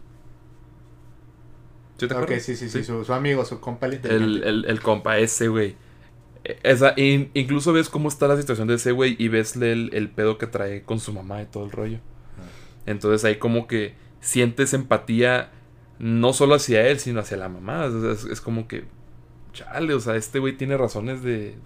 ¿Sí 1.98 2.08
te 2.08 2.14
Ok, 2.14 2.14
acuerdas? 2.14 2.40
sí, 2.40 2.56
sí, 2.56 2.68
sí. 2.68 2.84
Su, 2.84 3.04
su 3.04 3.12
amigo, 3.14 3.44
su 3.44 3.60
compa 3.60 3.86
el 3.86 3.94
El, 4.08 4.42
inteligente. 4.42 4.44
el, 4.44 4.64
el 4.66 4.80
compa, 4.80 5.18
ese 5.18 5.48
güey. 5.48 5.76
Esa, 6.62 6.94
in- 6.98 7.30
incluso 7.34 7.72
ves 7.72 7.88
cómo 7.90 8.08
está 8.08 8.28
la 8.28 8.36
situación 8.38 8.68
de 8.68 8.74
ese 8.76 8.92
güey 8.92 9.16
y 9.18 9.28
ves 9.28 9.56
el, 9.56 9.90
el 9.94 10.10
pedo 10.10 10.38
que 10.38 10.46
trae 10.46 10.84
con 10.84 11.00
su 11.00 11.12
mamá 11.12 11.42
y 11.42 11.46
todo 11.46 11.64
el 11.64 11.72
rollo. 11.72 12.00
Entonces 12.86 13.24
ahí 13.24 13.36
como 13.38 13.66
que 13.68 13.94
sientes 14.20 14.74
empatía 14.74 15.52
no 15.98 16.32
solo 16.34 16.56
hacia 16.56 16.86
él, 16.88 17.00
sino 17.00 17.20
hacia 17.20 17.36
la 17.38 17.48
mamá. 17.50 17.86
Es 18.32 18.40
como 18.40 18.68
que, 18.68 18.84
chale, 19.52 19.94
o 19.94 20.00
sea, 20.00 20.16
este 20.16 20.38
güey 20.38 20.56
tiene 20.56 20.76
razones 20.76 21.22
de... 21.22 21.56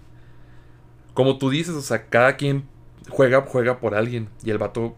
Como 1.15 1.39
tú 1.39 1.51
dices, 1.51 1.75
o 1.75 1.83
sea, 1.83 2.07
cada 2.09 2.37
quien 2.37 2.65
juega, 3.09 3.43
juega 3.43 3.79
por 3.81 3.95
alguien. 3.95 4.29
Y 4.43 4.51
el 4.51 4.59
vato, 4.59 4.97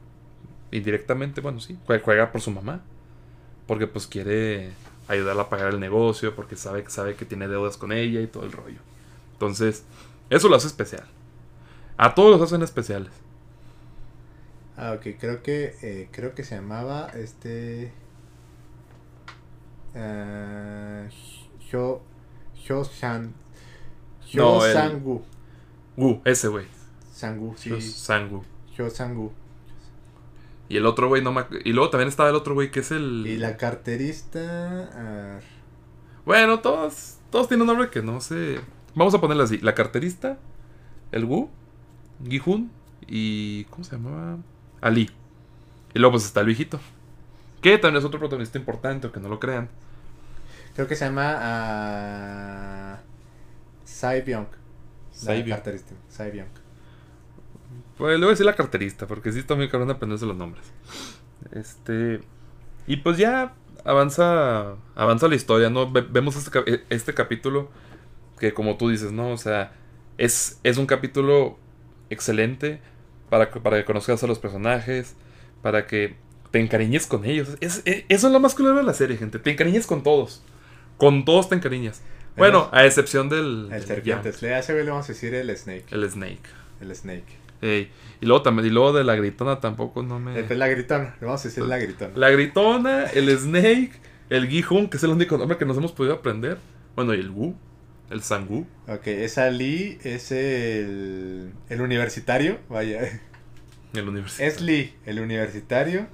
indirectamente, 0.71 1.41
bueno, 1.41 1.61
sí, 1.61 1.79
jue- 1.87 2.03
juega 2.03 2.33
por 2.33 2.41
su 2.41 2.51
mamá. 2.51 2.83
Porque 3.67 3.87
pues 3.87 4.07
quiere 4.07 4.73
ayudarla 5.09 5.43
a 5.45 5.51
pagar 5.51 5.71
el 5.75 5.81
negocio, 5.81 6.35
porque 6.37 6.57
sabe, 6.57 6.85
sabe 6.89 7.17
que 7.17 7.25
tiene 7.27 7.49
deudas 7.49 7.77
con 7.77 7.93
ella 7.93 8.21
y 8.21 8.27
todo 8.29 8.45
el 8.45 8.53
rollo. 8.53 8.81
Entonces, 9.35 9.85
eso 10.31 10.49
lo 10.49 10.57
hace 10.57 10.69
especial. 10.69 11.05
A 11.99 12.15
todos 12.15 12.31
los 12.33 12.43
hacen 12.43 12.63
especiales. 12.63 13.13
Ah, 14.77 14.93
ok, 14.97 15.17
creo 15.19 15.43
que 15.43 15.75
eh, 15.83 16.09
creo 16.13 16.35
que 16.35 16.45
se 16.45 16.55
llamaba 16.57 17.09
este 17.15 17.93
ah, 19.95 21.09
Hyo 21.71 22.01
Hyo 22.67 22.85
San 22.85 23.33
Hyo 24.29 24.43
No, 24.43 24.67
el- 24.67 24.73
Sangu 24.73 25.23
Uh, 25.97 26.19
ese 26.25 26.49
güey. 26.49 26.67
Sangu 27.13 27.55
sí 27.57 27.71
Hyo 27.71 27.81
Sang-woo. 27.81 28.45
Hyo 28.77 28.91
Sangu 28.91 29.33
Y 30.69 30.77
el 30.77 30.85
otro 30.87 31.09
güey 31.09 31.23
no 31.23 31.33
me 31.33 31.45
Y 31.65 31.73
luego 31.73 31.91
también 31.91 32.09
estaba 32.09 32.29
el 32.29 32.35
otro 32.35 32.55
güey 32.55 32.71
que 32.71 32.81
es 32.81 32.91
el. 32.91 33.25
y 33.27 33.37
la 33.39 33.57
carterista 33.57 35.41
Bueno, 36.25 36.61
todos. 36.61 37.15
Todos 37.31 37.49
tienen 37.49 37.63
un 37.63 37.69
nombre 37.69 37.89
que 37.91 38.03
no 38.03 38.21
sé. 38.21 38.61
Vamos 38.95 39.15
a 39.15 39.21
ponerle 39.21 39.45
así. 39.45 39.59
La 39.59 39.75
carterista. 39.75 40.39
El 41.13 41.25
Wu. 41.25 41.49
Gihun. 42.29 42.71
Y. 43.07 43.65
¿Cómo 43.71 43.85
se 43.85 43.97
llamaba? 43.97 44.39
Ali. 44.81 45.11
Y 45.95 45.99
luego 45.99 46.13
pues 46.13 46.25
está 46.25 46.41
el 46.41 46.47
viejito. 46.47 46.81
Que 47.63 47.79
también 47.79 47.99
es 48.01 48.05
otro 48.05 48.19
protagonista 48.19 48.59
importante, 48.59 49.07
aunque 49.07 49.21
no 49.21 49.29
lo 49.29 49.39
crean. 49.41 49.69
Creo 50.77 50.87
que 50.87 50.95
se 50.97 51.05
llama 51.07 51.37
ah, 51.41 52.99
Sai 53.85 54.23
Byung 54.23 54.47
la 54.49 55.19
Sai 55.19 55.43
Byung. 55.43 55.57
carterista 55.57 55.95
Sai 56.09 56.31
Byung 56.31 56.49
Pues 57.97 58.13
le 58.13 58.19
voy 58.19 58.29
a 58.29 58.31
decir 58.31 58.47
la 58.47 58.55
carterista, 58.55 59.07
porque 59.07 59.33
sí 59.33 59.39
está 59.41 59.55
muy 59.55 59.69
cabrón 59.69 59.89
de 59.89 59.95
aprenderse 59.95 60.27
los 60.27 60.37
nombres. 60.37 60.65
Este. 61.53 62.21
Y 62.87 62.99
pues 62.99 63.17
ya 63.17 63.55
avanza. 63.85 64.75
Avanza 64.95 65.29
la 65.29 65.35
historia, 65.35 65.71
¿no? 65.71 65.91
Ve- 65.91 66.07
vemos 66.09 66.37
este, 66.37 66.51
cap- 66.51 66.67
este 66.91 67.15
capítulo. 67.15 67.71
Que 68.39 68.53
como 68.53 68.77
tú 68.77 68.91
dices, 68.91 69.13
¿no? 69.13 69.31
O 69.31 69.39
sea. 69.39 69.73
Es, 70.19 70.61
es 70.63 70.77
un 70.77 70.87
capítulo 70.87 71.59
excelente. 72.11 72.81
para, 73.31 73.51
que- 73.51 73.61
para 73.61 73.79
que 73.79 73.85
conozcas 73.87 74.23
a 74.23 74.27
los 74.27 74.39
personajes, 74.39 75.15
para 75.63 75.87
que 75.87 76.17
te 76.51 76.61
encariñes 76.61 77.07
con 77.07 77.25
ellos. 77.25 77.57
Es- 77.61 77.81
es- 77.87 78.05
eso 78.11 78.27
es 78.27 78.33
lo 78.33 78.41
más 78.41 78.55
culero 78.55 78.77
de 78.77 78.83
la 78.83 78.93
serie, 78.95 79.17
gente. 79.17 79.39
Te 79.39 79.51
encariñes 79.51 79.87
con 79.87 80.03
todos. 80.03 80.43
Con 80.97 81.25
todos 81.25 81.49
te 81.49 81.55
encariñas. 81.55 82.03
Bueno, 82.37 82.69
a 82.73 82.85
excepción 82.85 83.29
del... 83.29 83.69
El 83.73 83.83
serpiente. 83.85 84.33
Le 84.41 84.55
hace 84.55 84.73
güey, 84.73 84.85
le 84.85 84.91
vamos 84.91 85.07
a 85.07 85.13
decir 85.13 85.35
el 85.35 85.57
Snake. 85.57 85.87
El 85.91 86.09
Snake. 86.11 86.41
El 86.81 86.95
Snake. 86.95 87.25
Ey, 87.63 87.91
Y 88.21 88.27
luego 88.27 88.43
también, 88.43 88.67
y 88.69 88.71
luego 88.71 88.93
de 88.93 89.05
la 89.05 89.17
gritona 89.17 89.61
tampoco 89.61 90.03
no 90.03 90.21
me... 90.21 90.33
Después 90.33 90.59
la 90.59 90.69
gritona. 90.69 91.17
Le 91.21 91.27
vamos 91.27 91.41
a 91.45 91.49
decir 91.49 91.65
la 91.65 91.79
gritona. 91.79 92.13
La 92.15 92.29
gritona, 92.31 93.05
el 93.07 93.31
Snake, 93.39 93.93
el 94.29 94.49
Gihun, 94.49 94.89
que 94.89 94.99
es 94.99 95.03
el 95.05 95.11
único 95.11 95.39
nombre 95.39 95.57
que 95.57 95.65
nos 95.65 95.79
hemos 95.79 95.93
podido 95.93 96.15
aprender. 96.15 96.59
Bueno, 96.95 97.15
y 97.15 97.21
el 97.21 97.31
Wu, 97.31 97.57
el 98.11 98.23
Sangu. 98.23 98.67
Ok, 98.87 99.07
esa 99.07 99.49
Lee 99.51 99.99
es 100.03 100.31
el, 100.33 101.53
el 101.71 101.81
universitario. 101.81 102.59
Vaya. 102.69 103.21
El 103.95 104.09
universo. 104.09 104.43
Es 104.43 104.61
Lee, 104.61 104.95
el 105.07 105.21
universitario. 105.21 106.07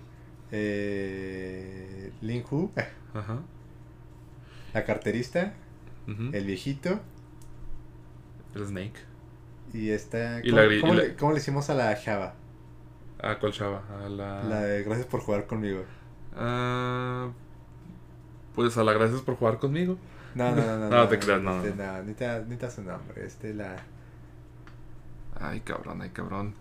Eh, 0.52 2.12
Lin 2.20 2.44
Hu, 2.48 2.70
Ajá. 3.14 3.40
La 4.74 4.84
carterista. 4.84 5.54
El 6.32 6.44
viejito. 6.46 7.00
El 8.54 8.66
Snake. 8.66 8.98
Y 9.72 9.90
esta. 9.90 10.40
Y 10.44 10.50
¿Cómo, 10.50 10.62
la 10.62 10.68
gri- 10.68 10.80
cómo 10.80 10.92
y 10.92 10.96
la- 10.96 11.02
le, 11.04 11.14
cómo 11.16 11.32
le 11.32 11.38
hicimos 11.38 11.70
a 11.70 11.74
la 11.74 11.96
Java? 11.96 12.34
Ah, 13.20 13.36
¿cuál 13.38 13.52
chava? 13.52 13.82
A 14.04 14.08
la... 14.08 14.42
La 14.42 14.60
de 14.62 14.82
gracias 14.82 15.06
por 15.06 15.20
jugar 15.20 15.46
conmigo. 15.46 15.84
Ah, 16.36 17.30
pues 18.54 18.76
a 18.76 18.82
la 18.84 18.92
gracias 18.92 19.20
por 19.22 19.36
jugar 19.36 19.58
conmigo. 19.58 19.96
No, 20.34 20.50
no, 20.54 20.62
no. 20.62 20.78
No, 20.78 20.88
No, 20.96 21.08
te 21.08 21.18
creas, 21.20 21.40
no, 21.40 21.62
este, 21.64 21.74
no. 21.76 22.02
Ni 22.02 22.14
te, 22.14 22.44
ni 22.46 22.56
te 22.56 22.70
su 22.70 22.82
nombre. 22.82 23.24
Este, 23.24 23.54
la. 23.54 23.76
Ay, 25.40 25.60
cabrón, 25.60 26.02
ay, 26.02 26.10
cabrón. 26.10 26.54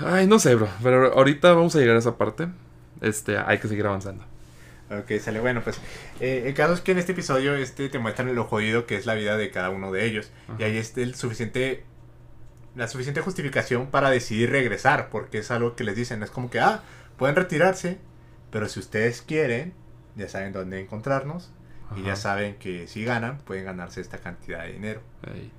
Ay, 0.00 0.26
no 0.26 0.38
sé, 0.38 0.54
bro. 0.56 0.68
Pero 0.82 1.12
ahorita 1.14 1.52
vamos 1.54 1.74
a 1.76 1.78
llegar 1.78 1.96
a 1.96 2.00
esa 2.00 2.18
parte. 2.18 2.48
Este, 3.00 3.38
hay 3.38 3.58
que 3.58 3.68
seguir 3.68 3.86
avanzando. 3.86 4.24
Ok, 4.90 5.18
sale. 5.20 5.40
Bueno, 5.40 5.62
pues. 5.62 5.80
eh, 6.20 6.44
el 6.46 6.54
caso 6.54 6.74
es 6.74 6.80
que 6.80 6.92
en 6.92 6.98
este 6.98 7.12
episodio 7.12 7.54
este, 7.54 7.88
te 7.88 7.98
muestran 7.98 8.34
lo 8.34 8.44
jodido 8.44 8.86
que 8.86 8.96
es 8.96 9.06
la 9.06 9.14
vida 9.14 9.36
de 9.36 9.50
cada 9.50 9.70
uno 9.70 9.90
de 9.92 10.04
ellos. 10.04 10.30
Y 10.58 10.62
ahí 10.62 10.76
está 10.76 11.00
el 11.00 11.14
suficiente. 11.14 11.84
La 12.74 12.88
suficiente 12.88 13.20
justificación 13.20 13.86
para 13.86 14.10
decidir 14.10 14.50
regresar. 14.50 15.08
Porque 15.10 15.38
es 15.38 15.50
algo 15.50 15.74
que 15.76 15.84
les 15.84 15.96
dicen. 15.96 16.22
Es 16.22 16.30
como 16.30 16.50
que, 16.50 16.60
ah, 16.60 16.82
pueden 17.16 17.34
retirarse. 17.36 17.98
Pero 18.50 18.68
si 18.68 18.78
ustedes 18.80 19.22
quieren, 19.22 19.74
ya 20.14 20.28
saben 20.28 20.52
dónde 20.52 20.80
encontrarnos. 20.80 21.50
Y 21.96 22.02
ya 22.02 22.16
saben 22.16 22.56
que 22.56 22.88
si 22.88 23.04
ganan, 23.04 23.38
pueden 23.38 23.64
ganarse 23.64 24.00
esta 24.00 24.18
cantidad 24.18 24.64
de 24.64 24.72
dinero. 24.72 25.00
Ey. 25.32 25.52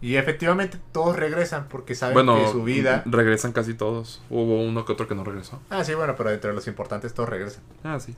Y 0.00 0.16
efectivamente 0.16 0.78
todos 0.90 1.14
regresan 1.16 1.68
porque 1.68 1.94
saben 1.94 2.14
Bueno, 2.14 2.36
que 2.36 2.50
su 2.50 2.64
vida... 2.64 3.04
regresan 3.06 3.52
casi 3.52 3.72
todos. 3.74 4.20
Hubo 4.28 4.60
uno 4.60 4.84
que 4.84 4.92
otro 4.92 5.06
que 5.06 5.14
no 5.14 5.22
regresó. 5.22 5.62
Ah, 5.70 5.84
sí, 5.84 5.94
bueno, 5.94 6.16
pero 6.16 6.30
dentro 6.30 6.50
de 6.50 6.56
los 6.56 6.66
importantes 6.66 7.14
todos 7.14 7.28
regresan. 7.28 7.62
Ah, 7.84 8.00
sí. 8.00 8.16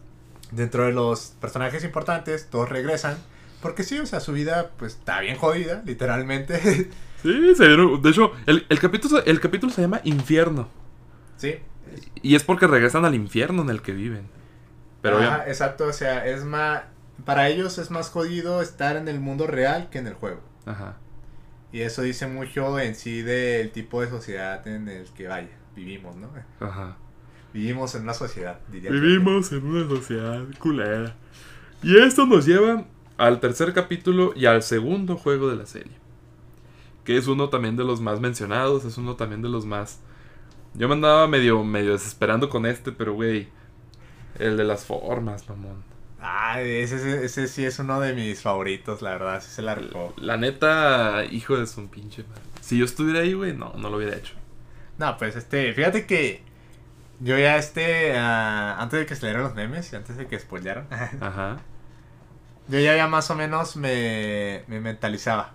Dentro 0.55 0.85
de 0.85 0.93
los 0.93 1.35
personajes 1.40 1.85
importantes 1.85 2.49
todos 2.51 2.69
regresan. 2.69 3.17
Porque 3.62 3.83
sí, 3.83 3.99
o 3.99 4.07
sea, 4.07 4.21
su 4.21 4.33
vida 4.33 4.71
pues 4.77 4.95
está 4.95 5.21
bien 5.21 5.37
jodida, 5.37 5.83
literalmente. 5.85 6.90
Sí, 7.25 7.55
se 7.57 7.64
dieron- 7.69 8.03
De 8.03 8.11
hecho, 8.11 8.33
el, 8.45 8.67
el 8.69 8.79
capítulo, 8.79 9.25
el 9.25 9.40
capítulo 9.40 9.73
se 9.73 9.81
llama 9.81 10.03
Infierno. 10.05 10.69
sí. 11.38 11.57
Y 12.23 12.35
es 12.35 12.43
porque 12.45 12.67
regresan 12.67 13.05
al 13.07 13.14
infierno 13.14 13.62
en 13.62 13.71
el 13.71 13.81
que 13.81 13.93
viven. 13.93 14.29
Pero 15.01 15.19
Ajá, 15.19 15.45
ya. 15.45 15.49
exacto, 15.51 15.87
o 15.87 15.93
sea, 15.95 16.27
es 16.27 16.45
más... 16.45 16.83
Para 17.25 17.49
ellos 17.49 17.79
es 17.79 17.90
más 17.90 18.11
jodido 18.11 18.61
estar 18.61 18.97
en 18.97 19.09
el 19.09 19.21
mundo 19.21 19.47
real 19.47 19.88
que 19.90 19.99
en 20.01 20.07
el 20.07 20.14
juego. 20.14 20.40
Ajá. 20.67 20.97
Y 21.73 21.81
eso 21.81 22.03
dice 22.03 22.27
mucho 22.27 22.79
en 22.79 22.95
sí 22.95 23.23
del 23.23 23.71
tipo 23.71 24.01
de 24.03 24.09
sociedad 24.11 24.67
en 24.69 24.88
el 24.88 25.07
que 25.14 25.27
vaya, 25.29 25.49
vivimos, 25.75 26.17
¿no? 26.17 26.29
Ajá. 26.61 26.97
Vivimos 27.55 27.95
en 27.95 28.03
una 28.03 28.14
sociedad, 28.14 28.59
diría. 28.67 28.90
Vivimos 28.90 29.53
en 29.53 29.64
una 29.64 29.88
sociedad 29.88 30.43
culera. 30.59 31.14
Y 31.85 31.97
esto 31.97 32.27
nos 32.27 32.47
lleva 32.47 32.85
al 33.17 33.38
tercer 33.38 33.73
capítulo 33.73 34.33
y 34.35 34.47
al 34.47 34.64
segundo 34.64 35.17
juego 35.17 35.49
de 35.49 35.55
la 35.55 35.64
serie. 35.64 35.93
Que 37.05 37.17
es 37.17 37.29
uno 37.29 37.51
también 37.51 37.77
de 37.77 37.85
los 37.85 38.01
más 38.01 38.19
mencionados, 38.19 38.85
es 38.85 38.99
uno 38.99 39.14
también 39.14 39.40
de 39.40 39.49
los 39.49 39.67
más... 39.67 40.01
Yo 40.75 40.88
me 40.88 40.95
andaba 40.95 41.29
medio, 41.29 41.62
medio 41.62 41.93
desesperando 41.93 42.51
con 42.51 42.67
este, 42.67 42.90
pero 42.90 43.14
güey, 43.14 43.47
el 44.40 44.57
de 44.57 44.64
las 44.64 44.85
formas, 44.85 45.49
mamón. 45.49 45.85
Ah, 46.21 46.61
ese, 46.61 46.97
ese, 46.97 47.25
ese 47.25 47.47
sí 47.47 47.64
es 47.64 47.79
uno 47.79 48.01
de 48.01 48.14
mis 48.14 48.43
favoritos, 48.43 49.01
la 49.01 49.11
verdad, 49.11 49.40
sí 49.40 49.51
se. 49.51 49.62
La 49.62 50.37
neta, 50.37 51.25
hijo 51.31 51.57
de 51.57 51.69
su 51.69 51.87
pinche 51.87 52.25
madre. 52.25 52.43
Si 52.61 52.79
yo 52.79 52.85
estuviera 52.85 53.21
ahí, 53.21 53.35
güey, 53.35 53.57
no, 53.57 53.75
no 53.77 53.90
lo 53.90 53.99
hubiera 53.99 54.17
hecho. 54.17 54.35
No, 54.99 55.17
pues 55.19 55.37
este, 55.37 55.73
fíjate 55.73 56.07
que 56.07 56.43
yo 57.24 57.38
ya 57.38 57.56
este, 57.56 58.12
ah, 58.16 58.76
antes 58.78 59.00
de 59.00 59.06
que 59.06 59.16
salieran 59.16 59.42
los 59.42 59.54
memes 59.54 59.92
y 59.92 59.96
antes 59.96 60.16
de 60.16 60.26
que 60.26 60.38
spoilearan, 60.38 60.87
Ajá. 61.20 61.56
yo 62.68 62.78
ya, 62.78 62.94
ya 62.96 63.06
más 63.08 63.30
o 63.30 63.34
menos 63.34 63.76
me, 63.76 64.62
me 64.68 64.80
mentalizaba. 64.80 65.52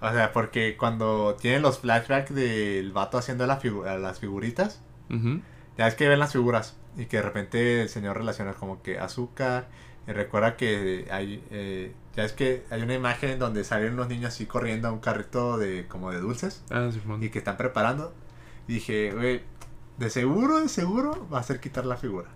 O 0.00 0.10
sea, 0.12 0.32
porque 0.32 0.76
cuando 0.78 1.36
tienen 1.38 1.60
los 1.62 1.78
flashbacks 1.80 2.34
del 2.34 2.90
vato 2.92 3.18
haciendo 3.18 3.46
la 3.46 3.60
figu- 3.60 3.84
las 3.98 4.18
figuritas, 4.18 4.80
Ujú. 5.10 5.42
ya 5.76 5.86
es 5.86 5.94
que 5.94 6.08
ven 6.08 6.18
las 6.18 6.32
figuras 6.32 6.76
y 6.96 7.04
que 7.04 7.18
de 7.18 7.22
repente 7.22 7.82
el 7.82 7.88
señor 7.90 8.16
relaciona 8.16 8.54
como 8.54 8.82
que 8.82 8.98
azúcar. 8.98 9.68
Y 10.08 10.12
recuerda 10.12 10.56
que 10.56 11.06
hay, 11.10 11.44
eh, 11.50 11.92
ya 12.16 12.24
es 12.24 12.32
que 12.32 12.64
hay 12.70 12.80
una 12.82 12.94
imagen 12.94 13.38
donde 13.38 13.62
salen 13.62 13.92
unos 13.92 14.08
niños 14.08 14.32
así 14.32 14.46
corriendo 14.46 14.88
a 14.88 14.92
un 14.92 15.00
carrito 15.00 15.58
de 15.58 15.86
como 15.86 16.10
de 16.10 16.18
dulces. 16.20 16.64
Ah, 16.70 16.88
Simón. 16.90 17.22
y 17.22 17.28
que 17.28 17.38
están 17.38 17.58
preparando. 17.58 18.14
Y 18.66 18.72
dije, 18.74 19.12
güey, 19.12 19.42
de 20.00 20.10
seguro, 20.10 20.60
de 20.60 20.68
seguro 20.68 21.28
va 21.32 21.38
a 21.38 21.42
ser 21.44 21.60
quitar 21.60 21.86
la 21.86 21.96
figura. 21.96 22.28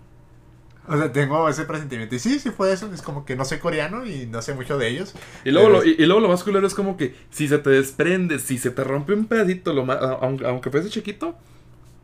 O 0.87 0.95
sea, 0.97 1.11
tengo 1.11 1.49
ese 1.49 1.65
presentimiento. 1.65 2.15
Y 2.15 2.19
sí, 2.19 2.39
sí 2.39 2.51
fue 2.51 2.71
eso. 2.71 2.91
Es 2.93 3.01
como 3.01 3.25
que 3.25 3.35
no 3.35 3.43
sé 3.43 3.59
coreano 3.59 4.05
y 4.05 4.27
no 4.27 4.41
sé 4.43 4.53
mucho 4.53 4.77
de 4.77 4.87
ellos. 4.89 5.15
Y 5.43 5.51
luego, 5.51 5.69
Pero 5.69 5.79
lo, 5.79 5.83
y, 5.83 5.95
y 5.97 6.05
luego 6.05 6.21
lo 6.21 6.27
más 6.29 6.43
culero 6.43 6.67
es 6.67 6.75
como 6.75 6.95
que 6.95 7.15
si 7.31 7.47
se 7.47 7.57
te 7.57 7.71
desprende, 7.71 8.39
si 8.39 8.57
se 8.59 8.69
te 8.71 8.83
rompe 8.83 9.13
un 9.13 9.25
pedacito, 9.25 9.73
lo 9.73 9.91
a- 9.91 10.19
aunque, 10.21 10.45
aunque 10.45 10.69
fuese 10.69 10.89
chiquito, 10.89 11.35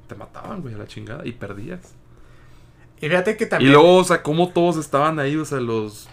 te 0.07 0.15
mataban, 0.15 0.61
güey, 0.61 0.75
a 0.75 0.79
la 0.79 0.87
chingada 0.87 1.25
y 1.27 1.33
perdías. 1.33 1.93
Y 3.01 3.07
fíjate 3.09 3.37
que 3.37 3.45
Y 3.45 3.47
también... 3.49 3.73
luego, 3.73 3.97
o 3.97 4.03
sea, 4.03 4.23
cómo 4.23 4.49
todos 4.51 4.77
estaban 4.77 5.19
ahí, 5.19 5.35
o 5.35 5.45
sea, 5.45 5.59
los, 5.59 6.09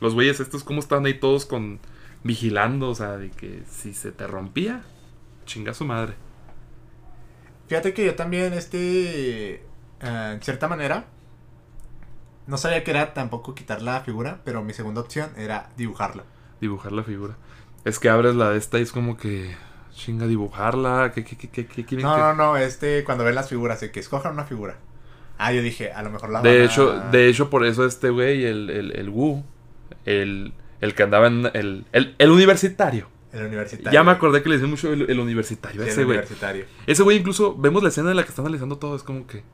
los 0.00 0.14
güeyes 0.14 0.40
estos, 0.40 0.64
cómo 0.64 0.80
estaban 0.80 1.06
ahí 1.06 1.14
todos 1.18 1.46
con 1.46 1.80
vigilando, 2.24 2.90
o 2.90 2.94
sea, 2.96 3.16
de 3.16 3.30
que 3.30 3.62
si 3.70 3.94
se 3.94 4.12
te 4.12 4.26
rompía, 4.26 4.82
chinga 5.46 5.74
su 5.74 5.84
madre. 5.84 6.14
Fíjate 7.68 7.92
que 7.94 8.04
yo 8.04 8.14
también, 8.14 8.52
este... 8.54 9.62
ah, 10.00 10.32
en 10.34 10.40
cierta 10.42 10.68
manera... 10.68 11.06
No 12.46 12.56
sabía 12.56 12.82
que 12.82 12.90
era 12.92 13.12
tampoco 13.12 13.54
quitar 13.54 13.82
la 13.82 14.00
figura, 14.00 14.40
pero 14.44 14.62
mi 14.64 14.72
segunda 14.72 15.02
opción 15.02 15.30
era 15.36 15.68
dibujarla. 15.76 16.24
Dibujar 16.62 16.92
la 16.92 17.02
figura. 17.02 17.36
Es 17.84 17.98
que 17.98 18.08
abres 18.08 18.34
la 18.36 18.50
de 18.50 18.58
esta 18.58 18.78
y 18.78 18.82
es 18.82 18.92
como 18.92 19.18
que 19.18 19.54
chinga 19.94 20.26
dibujarla, 20.26 21.12
¿qué, 21.14 21.24
qué, 21.24 21.36
qué, 21.36 21.48
qué, 21.48 21.66
qué 21.66 21.84
quieren 21.84 22.06
No, 22.06 22.14
que- 22.14 22.20
no, 22.20 22.34
no, 22.34 22.56
este, 22.56 23.04
cuando 23.04 23.24
ven 23.24 23.34
las 23.34 23.48
figuras, 23.50 23.80
de 23.80 23.90
que 23.90 24.00
escojan 24.00 24.32
una 24.32 24.44
figura. 24.44 24.76
Ah, 25.36 25.52
yo 25.52 25.60
dije, 25.60 25.92
a 25.92 26.02
lo 26.02 26.10
mejor 26.10 26.30
la 26.30 26.40
De 26.40 26.62
a- 26.62 26.64
hecho, 26.64 26.98
de 27.10 27.28
hecho, 27.28 27.50
por 27.50 27.66
eso 27.66 27.84
este 27.84 28.08
güey, 28.10 28.44
el, 28.46 28.70
el, 28.70 28.96
el 28.96 29.08
Wu, 29.10 29.44
el, 30.06 30.54
el 30.80 30.94
que 30.94 31.02
andaba 31.02 31.26
en 31.26 31.50
el, 31.52 31.84
el, 31.92 32.14
el 32.18 32.30
universitario. 32.30 33.08
El 33.32 33.46
universitario. 33.46 33.92
Ya 33.92 34.02
me 34.02 34.10
acordé 34.10 34.42
que 34.42 34.48
le 34.48 34.56
decían 34.56 34.70
mucho 34.70 34.92
el, 34.92 35.10
el 35.10 35.20
universitario. 35.20 35.82
Sí, 35.82 35.88
ese 35.88 36.04
güey. 36.04 36.16
universitario. 36.16 36.64
Ese 36.86 37.02
güey 37.02 37.18
incluso, 37.18 37.56
vemos 37.56 37.82
la 37.82 37.90
escena 37.90 38.10
en 38.10 38.16
la 38.16 38.22
que 38.22 38.30
están 38.30 38.46
analizando 38.46 38.78
todo, 38.78 38.96
es 38.96 39.02
como 39.02 39.26
que, 39.26 39.44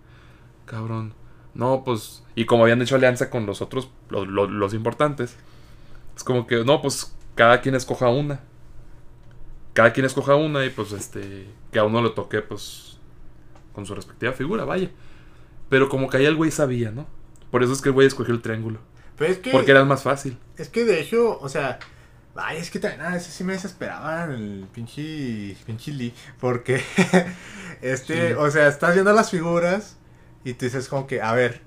cabrón. 0.64 1.14
No, 1.54 1.82
pues, 1.84 2.24
y 2.34 2.46
como 2.46 2.64
habían 2.64 2.82
hecho 2.82 2.96
alianza 2.96 3.30
con 3.30 3.46
los 3.46 3.62
otros, 3.62 3.90
los, 4.10 4.26
los, 4.28 4.50
los 4.50 4.74
importantes, 4.74 5.36
es 6.16 6.24
como 6.24 6.46
que, 6.46 6.64
no, 6.64 6.82
pues, 6.82 7.16
cada 7.34 7.60
quien 7.60 7.74
escoja 7.74 8.08
una. 8.08 8.40
Cada 9.72 9.92
quien 9.92 10.06
escoja 10.06 10.36
una 10.36 10.64
y 10.64 10.70
pues, 10.70 10.92
este, 10.92 11.48
que 11.72 11.78
a 11.78 11.84
uno 11.84 12.00
le 12.02 12.10
toque, 12.10 12.42
pues, 12.42 12.98
con 13.72 13.86
su 13.86 13.94
respectiva 13.94 14.32
figura, 14.32 14.64
vaya. 14.64 14.90
Pero 15.68 15.88
como 15.88 16.08
que 16.08 16.18
ahí 16.18 16.26
el 16.26 16.36
güey 16.36 16.50
sabía, 16.50 16.92
¿no? 16.92 17.06
Por 17.50 17.62
eso 17.62 17.72
es 17.72 17.80
que 17.80 17.88
el 17.88 17.92
güey 17.92 18.06
escogió 18.06 18.34
el 18.34 18.42
triángulo. 18.42 18.78
Pero 19.16 19.32
es 19.32 19.38
que... 19.38 19.50
Porque 19.50 19.70
era 19.70 19.80
el 19.80 19.86
más 19.86 20.02
fácil. 20.02 20.38
Es 20.56 20.68
que 20.68 20.84
de 20.84 21.00
hecho, 21.00 21.38
o 21.40 21.48
sea, 21.48 21.78
ay, 22.36 22.58
es 22.58 22.70
que 22.70 22.78
también, 22.78 23.02
ah, 23.02 23.16
ese 23.16 23.30
sí 23.30 23.44
me 23.44 23.52
desesperaba 23.52 24.24
el 24.24 24.66
pinche, 24.72 25.56
pinche 25.66 25.92
Lee, 25.92 26.14
porque, 26.40 26.82
este, 27.82 28.28
Sí. 28.28 28.34
o 28.38 28.50
sea, 28.50 28.68
estás 28.68 28.94
viendo 28.94 29.12
las 29.12 29.30
figuras 29.30 29.96
y 30.44 30.54
tú 30.54 30.64
dices 30.66 30.88
como 30.88 31.06
que, 31.06 31.22
a 31.22 31.32
ver, 31.32 31.60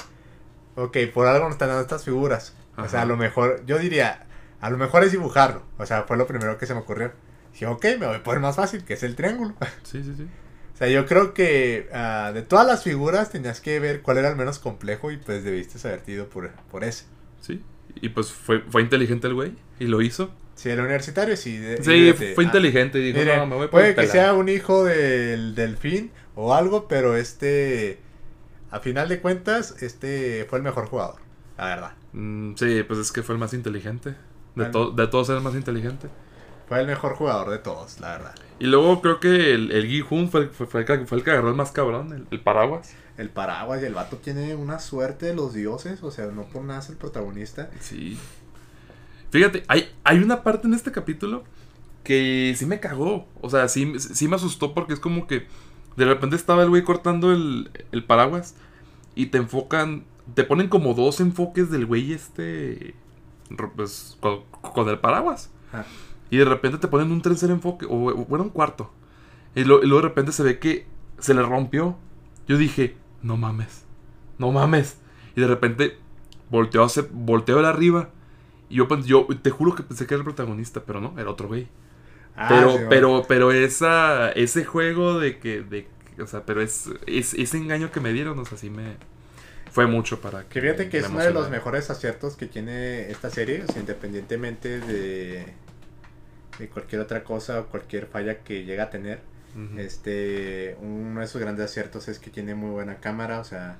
ok, 0.75 0.97
por 1.13 1.27
algo 1.27 1.45
nos 1.45 1.53
están 1.53 1.69
dando 1.69 1.81
estas 1.83 2.03
figuras, 2.03 2.53
o 2.77 2.87
sea, 2.87 3.01
a 3.01 3.05
lo 3.05 3.17
mejor, 3.17 3.63
yo 3.65 3.77
diría, 3.79 4.25
a 4.61 4.69
lo 4.69 4.77
mejor 4.77 5.03
es 5.03 5.11
dibujarlo, 5.11 5.63
o 5.77 5.85
sea, 5.85 6.03
fue 6.03 6.17
lo 6.17 6.27
primero 6.27 6.57
que 6.57 6.65
se 6.65 6.73
me 6.73 6.81
ocurrió. 6.81 7.11
Dije, 7.53 7.65
ok, 7.65 7.85
me 7.99 8.05
voy 8.07 8.19
por 8.19 8.35
el 8.35 8.41
más 8.41 8.55
fácil, 8.55 8.83
que 8.83 8.93
es 8.93 9.03
el 9.03 9.15
triángulo. 9.15 9.55
Sí, 9.83 10.03
sí, 10.03 10.13
sí. 10.15 10.27
O 10.73 10.77
sea, 10.77 10.87
yo 10.89 11.07
creo 11.07 11.33
que 11.33 11.89
ah, 11.91 12.29
de 12.31 12.43
todas 12.43 12.67
las 12.67 12.83
figuras 12.83 13.31
tenías 13.31 13.61
que 13.61 13.79
ver 13.79 14.03
cuál 14.03 14.19
era 14.19 14.29
el 14.29 14.35
menos 14.35 14.59
complejo 14.59 15.09
y 15.09 15.17
pues 15.17 15.43
debiste 15.43 15.79
haber 15.87 16.03
ido 16.07 16.29
por, 16.29 16.51
por 16.69 16.83
ese. 16.83 17.05
Sí. 17.41 17.63
Y 17.95 18.09
pues 18.09 18.31
fue, 18.31 18.59
fue 18.61 18.83
inteligente 18.83 19.25
el 19.25 19.33
güey 19.33 19.55
y 19.79 19.85
lo 19.87 20.03
hizo. 20.03 20.29
Sí, 20.57 20.69
el 20.69 20.79
universitario 20.79 21.37
sí. 21.37 21.55
de- 21.57 21.81
Sí, 21.83 22.33
fue 22.35 22.43
ah, 22.43 22.47
inteligente 22.47 22.97
y 22.99 23.03
dijo, 23.13 23.19
mire, 23.19 23.37
no, 23.37 23.45
me 23.45 23.55
voy 23.55 23.67
por 23.67 23.71
puede 23.79 23.89
que 23.89 24.01
pelado". 24.01 24.11
sea 24.11 24.33
un 24.33 24.49
hijo 24.49 24.83
del 24.83 25.55
delfín 25.55 26.11
o 26.35 26.53
algo, 26.53 26.87
pero 26.87 27.15
este, 27.15 27.99
a 28.71 28.79
final 28.79 29.07
de 29.07 29.19
cuentas, 29.21 29.81
este 29.83 30.45
fue 30.49 30.57
el 30.57 30.63
mejor 30.63 30.87
jugador, 30.87 31.21
la 31.57 31.65
verdad. 31.65 31.91
Mm, 32.13 32.55
sí, 32.55 32.83
pues 32.83 32.99
es 32.99 33.11
que 33.11 33.21
fue 33.23 33.35
el 33.35 33.39
más 33.39 33.53
inteligente. 33.53 34.15
De, 34.55 34.65
to- 34.65 34.89
de 34.91 35.07
todos 35.07 35.29
era 35.29 35.37
el 35.37 35.43
más 35.43 35.53
inteligente. 35.53 36.07
Fue 36.67 36.81
el 36.81 36.87
mejor 36.87 37.13
jugador 37.15 37.49
de 37.51 37.59
todos, 37.59 37.99
la 37.99 38.17
verdad. 38.17 38.35
Y 38.59 38.65
luego 38.65 38.99
creo 39.01 39.19
que 39.19 39.53
el, 39.53 39.71
el 39.71 39.85
Gi 39.87 40.03
Hun 40.09 40.29
fue, 40.31 40.41
el- 40.41 40.49
fue, 40.49 40.65
fue 40.65 40.81
el 40.81 40.85
que, 40.87 41.05
fue 41.05 41.19
el 41.19 41.23
que 41.23 41.31
agarró 41.31 41.49
el 41.49 41.55
más 41.55 41.71
cabrón, 41.71 42.11
el, 42.13 42.25
el 42.31 42.41
paraguas. 42.41 42.93
El 43.17 43.29
paraguas 43.29 43.81
y 43.81 43.85
el 43.85 43.93
vato 43.93 44.17
tiene 44.17 44.55
una 44.55 44.79
suerte 44.79 45.27
de 45.27 45.35
los 45.35 45.53
dioses, 45.53 46.01
o 46.03 46.09
sea, 46.11 46.25
no 46.27 46.43
por 46.45 46.63
nada 46.63 46.79
es 46.79 46.89
el 46.89 46.97
protagonista. 46.97 47.69
Sí. 47.79 48.17
Fíjate, 49.31 49.63
hay, 49.67 49.89
hay 50.03 50.19
una 50.19 50.43
parte 50.43 50.67
en 50.67 50.73
este 50.73 50.91
capítulo 50.91 51.43
que 52.03 52.53
sí 52.57 52.65
me 52.65 52.79
cagó. 52.79 53.27
O 53.41 53.49
sea, 53.49 53.67
sí, 53.67 53.99
sí 53.99 54.27
me 54.27 54.35
asustó 54.37 54.73
porque 54.73 54.93
es 54.93 54.99
como 54.99 55.27
que 55.27 55.47
de 55.97 56.05
repente 56.05 56.35
estaba 56.35 56.63
el 56.63 56.69
güey 56.69 56.83
cortando 56.83 57.31
el, 57.33 57.71
el 57.91 58.03
paraguas 58.03 58.55
y 59.15 59.27
te 59.27 59.37
enfocan, 59.39 60.03
te 60.33 60.43
ponen 60.43 60.69
como 60.69 60.93
dos 60.93 61.19
enfoques 61.19 61.69
del 61.71 61.85
güey 61.85 62.13
este, 62.13 62.95
pues, 63.75 64.17
con, 64.19 64.41
con 64.61 64.87
el 64.89 64.99
paraguas. 64.99 65.49
Ah. 65.73 65.83
Y 66.29 66.37
de 66.37 66.45
repente 66.45 66.77
te 66.77 66.87
ponen 66.87 67.11
un 67.11 67.21
tercer 67.21 67.49
enfoque, 67.51 67.85
o 67.85 67.93
o 68.07 68.25
bueno, 68.25 68.43
un 68.45 68.49
cuarto. 68.51 68.91
Y, 69.55 69.63
lo- 69.63 69.81
y 69.83 69.87
luego 69.87 70.01
de 70.03 70.09
repente 70.09 70.31
se 70.31 70.43
ve 70.43 70.59
que 70.59 70.85
se 71.19 71.33
le 71.33 71.41
rompió. 71.41 71.97
Yo 72.47 72.57
dije, 72.57 72.95
no 73.23 73.37
mames, 73.37 73.83
no 74.37 74.51
mames. 74.51 74.97
Y 75.35 75.41
de 75.41 75.47
repente 75.47 75.97
volteó, 76.49 76.83
hacia- 76.83 77.07
volteó 77.11 77.61
de 77.61 77.67
arriba. 77.67 78.09
Y 78.69 78.75
yo, 78.77 78.87
te 79.41 79.49
juro 79.49 79.75
que 79.75 79.83
pensé 79.83 80.07
que 80.07 80.13
era 80.15 80.19
el 80.21 80.25
protagonista, 80.25 80.83
pero 80.85 81.01
no, 81.01 81.13
era 81.19 81.29
otro 81.29 81.47
güey. 81.47 81.67
Ah, 82.35 82.49
pero, 82.49 82.71
sí, 82.71 82.79
pero, 82.89 83.25
pero 83.27 83.51
esa, 83.51 84.31
ese 84.31 84.65
juego 84.65 85.19
de 85.19 85.39
que, 85.39 85.61
de, 85.63 85.87
o 86.21 86.27
sea, 86.27 86.45
pero 86.45 86.61
es, 86.61 86.89
es- 87.07 87.33
ese 87.35 87.57
engaño 87.57 87.91
que 87.91 87.99
me 88.01 88.13
dieron, 88.13 88.39
o 88.39 88.45
sea, 88.45 88.57
sí 88.57 88.69
me, 88.69 88.97
fue 89.71 89.87
mucho 89.87 90.21
para 90.21 90.47
que. 90.49 90.59
Fíjate 90.59 90.89
que 90.89 90.97
es 90.97 91.09
uno 91.09 91.19
de 91.23 91.31
los 91.31 91.49
mejores 91.49 91.89
aciertos 91.91 92.35
que 92.35 92.47
tiene 92.47 93.11
esta 93.11 93.29
serie, 93.29 93.63
o 93.63 93.67
sea, 93.67 93.79
independientemente 93.79 94.79
de, 94.79 95.53
de 96.59 96.69
cualquier 96.69 97.01
otra 97.01 97.23
cosa 97.23 97.61
o 97.61 97.67
cualquier 97.67 98.07
falla 98.07 98.43
que 98.43 98.63
llega 98.65 98.85
a 98.85 98.89
tener. 98.89 99.21
Este, 99.75 100.77
uno 100.81 101.21
de 101.21 101.27
sus 101.27 101.41
grandes 101.41 101.65
aciertos 101.65 102.07
es 102.07 102.19
que 102.19 102.29
tiene 102.31 102.55
muy 102.55 102.69
buena 102.71 102.99
cámara, 102.99 103.39
o 103.39 103.43
sea, 103.43 103.77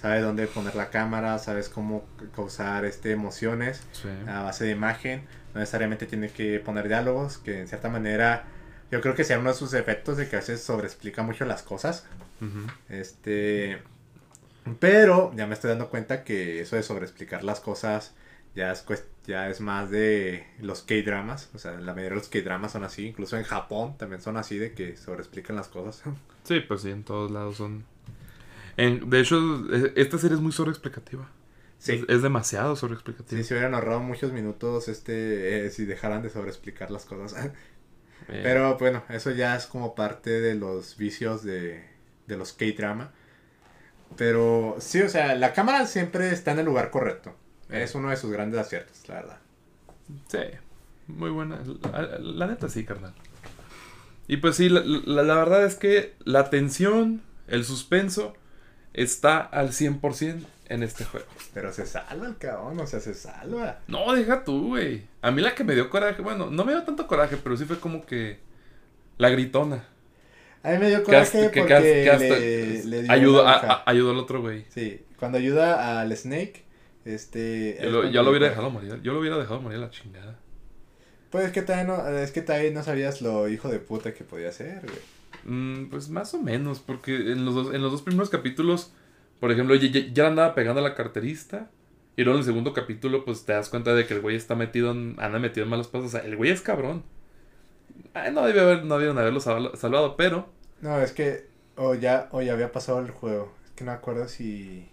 sabe 0.00 0.20
dónde 0.20 0.46
poner 0.46 0.74
la 0.76 0.90
cámara, 0.90 1.38
sabes 1.38 1.68
cómo 1.68 2.04
causar 2.34 2.84
este 2.84 3.10
emociones 3.12 3.82
Sí. 3.92 4.08
a 4.28 4.42
base 4.42 4.64
de 4.64 4.70
imagen, 4.70 5.24
no 5.54 5.60
necesariamente 5.60 6.06
tiene 6.06 6.30
que 6.30 6.60
poner 6.60 6.86
diálogos, 6.88 7.38
que 7.38 7.60
en 7.60 7.68
cierta 7.68 7.88
manera 7.88 8.44
yo 8.90 9.00
creo 9.00 9.14
que 9.14 9.24
sea 9.24 9.38
uno 9.38 9.50
de 9.50 9.56
sus 9.56 9.74
efectos 9.74 10.16
de 10.16 10.28
que 10.28 10.36
a 10.36 10.38
veces 10.38 10.62
sobreexplica 10.62 11.22
mucho 11.22 11.44
las 11.44 11.62
cosas. 11.62 12.06
Este. 12.88 13.82
Pero 14.80 15.32
ya 15.34 15.46
me 15.46 15.54
estoy 15.54 15.70
dando 15.70 15.88
cuenta 15.88 16.24
que 16.24 16.60
eso 16.60 16.76
de 16.76 16.82
sobreexplicar 16.82 17.42
las 17.42 17.60
cosas 17.60 18.14
ya 18.54 18.70
es, 18.72 18.84
ya 19.26 19.48
es 19.48 19.60
más 19.60 19.90
de 19.90 20.46
los 20.60 20.82
K-dramas. 20.82 21.48
O 21.54 21.58
sea, 21.58 21.72
la 21.72 21.94
mayoría 21.94 22.10
de 22.10 22.14
los 22.16 22.28
K-dramas 22.28 22.72
son 22.72 22.84
así. 22.84 23.06
Incluso 23.08 23.36
en 23.36 23.44
Japón 23.44 23.96
también 23.96 24.20
son 24.20 24.36
así 24.36 24.58
de 24.58 24.72
que 24.74 24.96
sobreexplican 24.96 25.56
las 25.56 25.68
cosas. 25.68 26.02
Sí, 26.44 26.60
pues 26.60 26.82
sí, 26.82 26.90
en 26.90 27.02
todos 27.04 27.30
lados 27.30 27.56
son. 27.56 27.84
En, 28.78 29.10
de 29.10 29.20
hecho, 29.20 29.38
esta 29.96 30.18
serie 30.18 30.36
es 30.36 30.42
muy 30.42 30.52
sobreexplicativa. 30.52 31.28
Sí. 31.78 31.92
Es, 31.92 32.04
es 32.08 32.22
demasiado 32.22 32.76
sobreexplicativa. 32.76 33.40
Sí, 33.40 33.44
se 33.44 33.54
hubieran 33.54 33.74
ahorrado 33.74 34.00
muchos 34.00 34.32
minutos 34.32 34.88
este 34.88 35.66
eh, 35.66 35.70
si 35.70 35.84
dejaran 35.84 36.22
de 36.22 36.30
sobreexplicar 36.30 36.90
las 36.90 37.04
cosas. 37.04 37.50
Eh, 38.28 38.40
Pero 38.42 38.76
bueno, 38.78 39.04
eso 39.08 39.30
ya 39.30 39.56
es 39.56 39.66
como 39.66 39.94
parte 39.94 40.40
de 40.40 40.54
los 40.54 40.98
vicios 40.98 41.42
de, 41.44 41.84
de 42.26 42.36
los 42.36 42.52
K-drama. 42.52 43.12
Pero 44.16 44.76
sí, 44.80 45.00
o 45.02 45.08
sea, 45.08 45.34
la 45.34 45.52
cámara 45.52 45.86
siempre 45.86 46.30
está 46.30 46.52
en 46.52 46.60
el 46.60 46.66
lugar 46.66 46.90
correcto. 46.90 47.34
Es 47.70 47.94
uno 47.94 48.10
de 48.10 48.16
sus 48.16 48.30
grandes 48.30 48.60
aciertos, 48.60 49.08
la 49.08 49.14
verdad. 49.16 49.38
Sí, 50.28 50.38
muy 51.06 51.30
buena. 51.30 51.60
La, 51.92 52.18
la 52.18 52.46
neta 52.46 52.68
sí, 52.68 52.84
carnal. 52.84 53.14
Y 54.26 54.38
pues 54.38 54.56
sí, 54.56 54.68
la, 54.68 54.80
la- 54.84 55.22
la 55.22 55.34
verdad 55.34 55.64
es 55.64 55.74
que 55.76 56.14
la 56.24 56.50
tensión, 56.50 57.22
el 57.46 57.64
suspenso, 57.64 58.34
está 58.94 59.38
al 59.40 59.70
100% 59.70 60.42
en 60.68 60.82
este 60.82 61.04
juego. 61.04 61.26
Pero 61.54 61.72
se 61.72 61.86
salva 61.86 62.26
el 62.26 62.36
cabrón, 62.36 62.78
o 62.80 62.86
sea, 62.86 63.00
se 63.00 63.14
salva. 63.14 63.80
No, 63.88 64.12
deja 64.14 64.44
tú, 64.44 64.68
güey. 64.68 65.02
A 65.22 65.30
mí 65.30 65.40
la 65.42 65.54
que 65.54 65.64
me 65.64 65.74
dio 65.74 65.88
coraje, 65.90 66.20
bueno, 66.22 66.50
no 66.50 66.64
me 66.64 66.72
dio 66.72 66.82
tanto 66.82 67.06
coraje, 67.06 67.36
pero 67.42 67.56
sí 67.56 67.64
fue 67.64 67.78
como 67.80 68.04
que 68.04 68.38
la 69.16 69.30
gritona. 69.30 69.84
A 70.62 70.70
mí 70.72 70.78
me 70.78 70.88
dio 70.88 71.02
coraje 71.04 71.42
que- 71.46 71.50
que 71.52 71.60
porque 71.60 71.74
que 72.04 72.10
hasta 72.10 72.24
le, 72.38 72.84
le 72.84 73.02
dio 73.02 73.12
ayudó, 73.12 73.46
a- 73.46 73.54
a- 73.54 73.82
ayudó 73.86 74.10
al 74.10 74.18
otro 74.18 74.40
güey. 74.42 74.64
Sí, 74.68 75.00
cuando 75.18 75.38
ayuda 75.38 76.00
al 76.00 76.14
Snake, 76.16 76.64
este... 77.04 77.78
Yo 77.82 78.22
lo, 78.22 78.30
hubiera 78.30 78.48
dejado 78.50 78.68
morir. 78.70 79.00
Yo 79.02 79.12
lo 79.14 79.20
hubiera 79.20 79.38
dejado 79.38 79.60
morir 79.60 79.78
a 79.78 79.82
la 79.82 79.90
chingada. 79.90 80.36
Pues 81.30 81.46
es 81.46 81.52
que 81.52 81.62
todavía 81.62 81.84
no, 81.86 82.08
es 82.18 82.30
que 82.32 82.42
todavía 82.42 82.70
no 82.72 82.82
sabías 82.82 83.20
lo 83.22 83.48
hijo 83.48 83.68
de 83.68 83.78
puta 83.78 84.12
que 84.14 84.24
podía 84.24 84.50
ser, 84.52 84.80
güey. 84.82 84.98
Mm, 85.44 85.86
pues 85.90 86.08
más 86.10 86.34
o 86.34 86.42
menos, 86.42 86.80
porque 86.80 87.16
en 87.32 87.44
los, 87.44 87.54
dos, 87.54 87.74
en 87.74 87.82
los 87.82 87.92
dos 87.92 88.02
primeros 88.02 88.30
capítulos, 88.30 88.92
por 89.40 89.52
ejemplo, 89.52 89.74
ya, 89.76 89.88
ya- 90.12 90.26
andaba 90.28 90.54
pegando 90.54 90.80
a 90.80 90.84
la 90.84 90.94
carterista. 90.94 91.70
Y 92.16 92.24
luego 92.24 92.36
en 92.38 92.40
el 92.40 92.46
segundo 92.46 92.72
capítulo, 92.74 93.24
pues 93.24 93.44
te 93.46 93.52
das 93.52 93.68
cuenta 93.68 93.94
de 93.94 94.06
que 94.06 94.14
el 94.14 94.20
güey 94.20 94.34
está 94.36 94.56
metido 94.56 94.90
en, 94.90 95.14
anda 95.18 95.38
metido 95.38 95.64
en 95.64 95.70
malos 95.70 95.88
pasos. 95.88 96.08
O 96.08 96.10
sea, 96.10 96.20
el 96.26 96.36
güey 96.36 96.50
es 96.50 96.60
cabrón. 96.62 97.04
Ay, 98.14 98.32
no 98.32 98.44
debe 98.46 98.60
haber, 98.60 98.84
no 98.84 98.94
debieron 98.96 99.18
haberlo 99.18 99.40
sal- 99.40 99.72
salvado, 99.76 100.16
pero. 100.16 100.48
No, 100.80 101.00
es 101.00 101.12
que 101.12 101.46
o 101.76 101.94
ya, 101.94 102.28
o 102.32 102.42
ya 102.42 102.52
había 102.52 102.72
pasado 102.72 102.98
el 103.00 103.10
juego. 103.10 103.52
Es 103.64 103.70
que 103.72 103.84
no 103.84 103.92
me 103.92 103.96
acuerdo 103.98 104.26
si... 104.28 104.88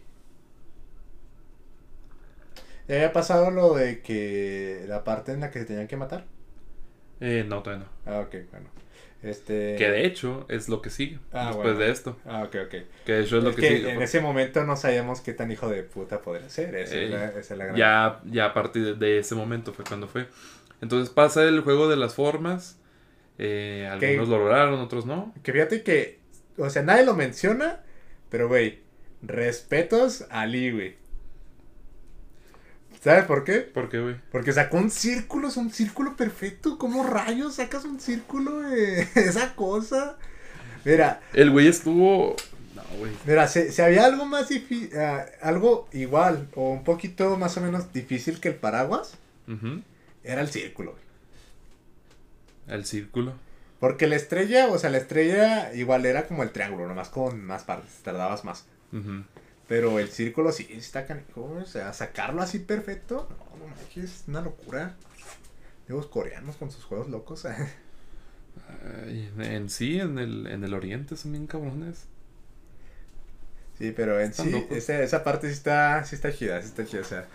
Ya 2.87 2.95
había 2.95 3.13
pasado 3.13 3.51
lo 3.51 3.73
de 3.75 4.01
que 4.01 4.85
la 4.87 5.03
parte 5.03 5.31
en 5.33 5.41
la 5.41 5.51
que 5.51 5.59
se 5.59 5.65
tenían 5.65 5.87
que 5.87 5.97
matar. 5.97 6.25
Eh, 7.19 7.43
no, 7.47 7.61
todavía 7.63 7.85
no. 7.85 7.91
Ah, 8.05 8.21
ok, 8.21 8.35
bueno. 8.51 8.69
Este... 9.25 9.75
Que 9.77 9.89
de 9.89 10.05
hecho 10.05 10.45
es 10.49 10.69
lo 10.69 10.81
que 10.81 10.89
sigue 10.89 11.19
Ah, 11.31 11.47
después 11.47 11.63
bueno. 11.73 11.79
de 11.79 11.91
esto. 11.91 12.17
Ah, 12.25 12.43
ok, 12.43 12.55
ok. 12.65 12.75
Que 13.05 13.11
de 13.13 13.21
hecho 13.21 13.37
es, 13.37 13.43
Es, 13.43 13.43
lo 13.43 13.55
que, 13.55 13.61
que 13.61 13.77
sigue. 13.77 13.91
en 13.91 14.01
ese 14.01 14.21
momento 14.21 14.63
no 14.63 14.75
sabíamos 14.77 15.21
qué 15.21 15.33
tan 15.33 15.51
hijo 15.51 15.67
de 15.69 15.83
puta 15.83 16.21
podría 16.21 16.47
ser. 16.49 16.75
Esa, 16.75 16.95
es, 16.95 17.09
la, 17.09 17.25
esa 17.29 17.39
es 17.39 17.57
la 17.57 17.65
gran... 17.65 17.75
Ya, 17.77 18.21
ya 18.25 18.45
a 18.45 18.53
partir 18.53 18.97
de, 18.97 19.19
ese 19.19 19.35
momento 19.35 19.73
fue 19.73 19.83
cuando 19.85 20.07
fue. 20.07 20.27
Entonces 20.81 21.09
pasa 21.13 21.43
el 21.43 21.61
juego 21.61 21.89
de 21.89 21.95
las 21.97 22.13
formas. 22.15 22.79
Eh, 23.37 23.89
Que- 23.99 24.07
algunos 24.11 24.29
lo 24.29 24.37
lograron, 24.39 24.79
otros 24.79 25.05
no. 25.05 25.33
Que 25.43 25.51
fíjate 25.51 25.81
que, 25.83 26.19
o 26.57 26.69
sea, 26.69 26.83
nadie 26.83 27.03
lo 27.05 27.15
menciona, 27.15 27.81
pero 28.29 28.47
güey, 28.47 28.79
respetos 29.21 30.25
a 30.29 30.45
Lee, 30.45 30.71
güey. 30.71 30.95
¿Sabes 33.05 33.25
por 33.25 33.43
qué? 33.43 33.59
¿Por 33.59 33.87
qué, 33.87 33.99
güey? 33.99 34.15
Porque 34.31 34.51
sacó 34.51 34.77
un 34.77 34.89
círculo, 34.89 35.49
es 35.49 35.57
un 35.57 35.71
círculo 35.71 36.15
perfecto. 36.17 36.79
¿Cómo 36.79 37.03
rayos 37.03 37.53
sacas 37.57 37.85
un 37.85 37.99
círculo 37.99 38.61
de 38.61 39.01
esa 39.15 39.53
cosa? 39.53 40.17
Mira, 40.83 41.21
El 41.33 41.51
güey 41.51 41.67
estuvo. 41.67 42.35
No, 42.73 42.81
güey. 42.97 43.11
mira, 43.27 43.47
si, 43.47 43.71
si 43.71 43.79
había 43.83 44.05
algo 44.05 44.25
más 44.25 44.49
difícil, 44.49 44.89
algo 45.39 45.87
igual 45.93 46.47
o 46.55 46.71
un 46.71 46.83
poquito 46.83 47.37
más 47.37 47.55
o 47.57 47.61
menos 47.61 47.93
difícil 47.93 48.39
que 48.39 48.47
el 48.49 48.55
paraguas, 48.55 49.13
Ujú. 49.47 49.83
era 50.23 50.41
el 50.41 50.49
círculo, 50.49 50.93
güey. 50.93 51.03
El 52.75 52.85
círculo. 52.85 53.33
Porque 53.79 54.07
la 54.07 54.15
estrella, 54.15 54.65
o 54.69 54.79
sea, 54.79 54.89
la 54.89 54.97
estrella 54.97 55.71
igual 55.75 56.07
era 56.07 56.25
como 56.25 56.41
el 56.41 56.49
triángulo, 56.49 56.87
nomás 56.87 57.09
con 57.09 57.39
más 57.45 57.61
partes, 57.65 57.91
tardabas 58.01 58.43
más. 58.43 58.65
Ujú. 58.91 59.23
Pero 59.67 59.99
el 59.99 60.09
círculo 60.09 60.51
sí 60.51 60.67
está 60.71 61.05
canijo, 61.07 61.43
o 61.61 61.65
sea, 61.65 61.91
sacarlo 61.93 62.41
así 62.41 62.59
perfecto, 62.59 63.27
no, 63.31 63.57
no 63.57 63.67
manches, 63.67 64.03
es 64.21 64.23
una 64.27 64.41
locura. 64.41 64.95
Los 65.87 66.07
coreanos 66.07 66.57
con 66.57 66.71
sus 66.71 66.83
juegos 66.85 67.09
locos. 67.09 67.45
Ay, 69.05 69.31
en 69.39 69.69
sí, 69.69 69.99
en 69.99 70.17
el, 70.19 70.47
en 70.47 70.63
el 70.63 70.73
oriente 70.73 71.15
son 71.17 71.31
bien 71.33 71.47
cabrones. 71.47 72.07
sí, 73.77 73.91
pero 73.91 74.19
en 74.19 74.31
Están 74.31 74.51
sí, 74.51 74.67
esa, 74.69 75.01
esa 75.01 75.23
parte 75.23 75.47
sí 75.47 75.53
está, 75.53 76.03
sí 76.05 76.15
está 76.15 76.33
chida, 76.33 76.61
sí 76.61 76.67
está 76.67 76.85
chida, 76.85 77.01
o 77.01 77.05
sea. 77.05 77.27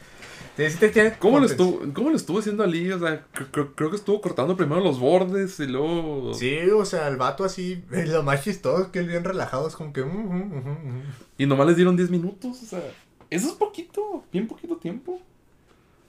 Te- 0.56 0.70
sí 0.70 0.78
te 0.78 0.88
tiene 0.90 1.14
¿Cómo 1.18 1.38
lo, 1.40 1.46
estuvo, 1.46 1.80
¿Cómo 1.94 2.10
lo 2.10 2.16
estuvo 2.16 2.38
haciendo 2.38 2.62
Ali? 2.64 2.90
O 2.92 2.98
sea, 2.98 3.26
cre- 3.34 3.50
cre- 3.50 3.70
creo 3.74 3.90
que 3.90 3.96
estuvo 3.96 4.20
cortando 4.20 4.56
primero 4.56 4.80
los 4.80 4.98
bordes 4.98 5.58
y 5.60 5.66
luego. 5.66 6.34
Sí, 6.34 6.58
o 6.70 6.84
sea, 6.84 7.08
el 7.08 7.16
vato 7.16 7.44
así, 7.44 7.84
eh, 7.92 8.06
lo 8.06 8.22
más 8.22 8.42
chistoso 8.44 8.90
que 8.92 8.98
él 9.00 9.08
bien 9.08 9.24
relajado, 9.24 9.66
es 9.68 9.74
como 9.76 9.92
que... 9.92 10.02
uh, 10.02 10.06
uh, 10.06 10.10
uh, 10.10 10.70
uh. 10.70 11.02
Y 11.38 11.46
nomás 11.46 11.66
les 11.68 11.76
dieron 11.76 11.96
10 11.96 12.10
minutos. 12.10 12.62
O 12.62 12.66
sea, 12.66 12.82
eso 13.30 13.48
es 13.48 13.54
poquito, 13.54 14.24
bien 14.32 14.46
poquito 14.48 14.76
tiempo. 14.76 15.20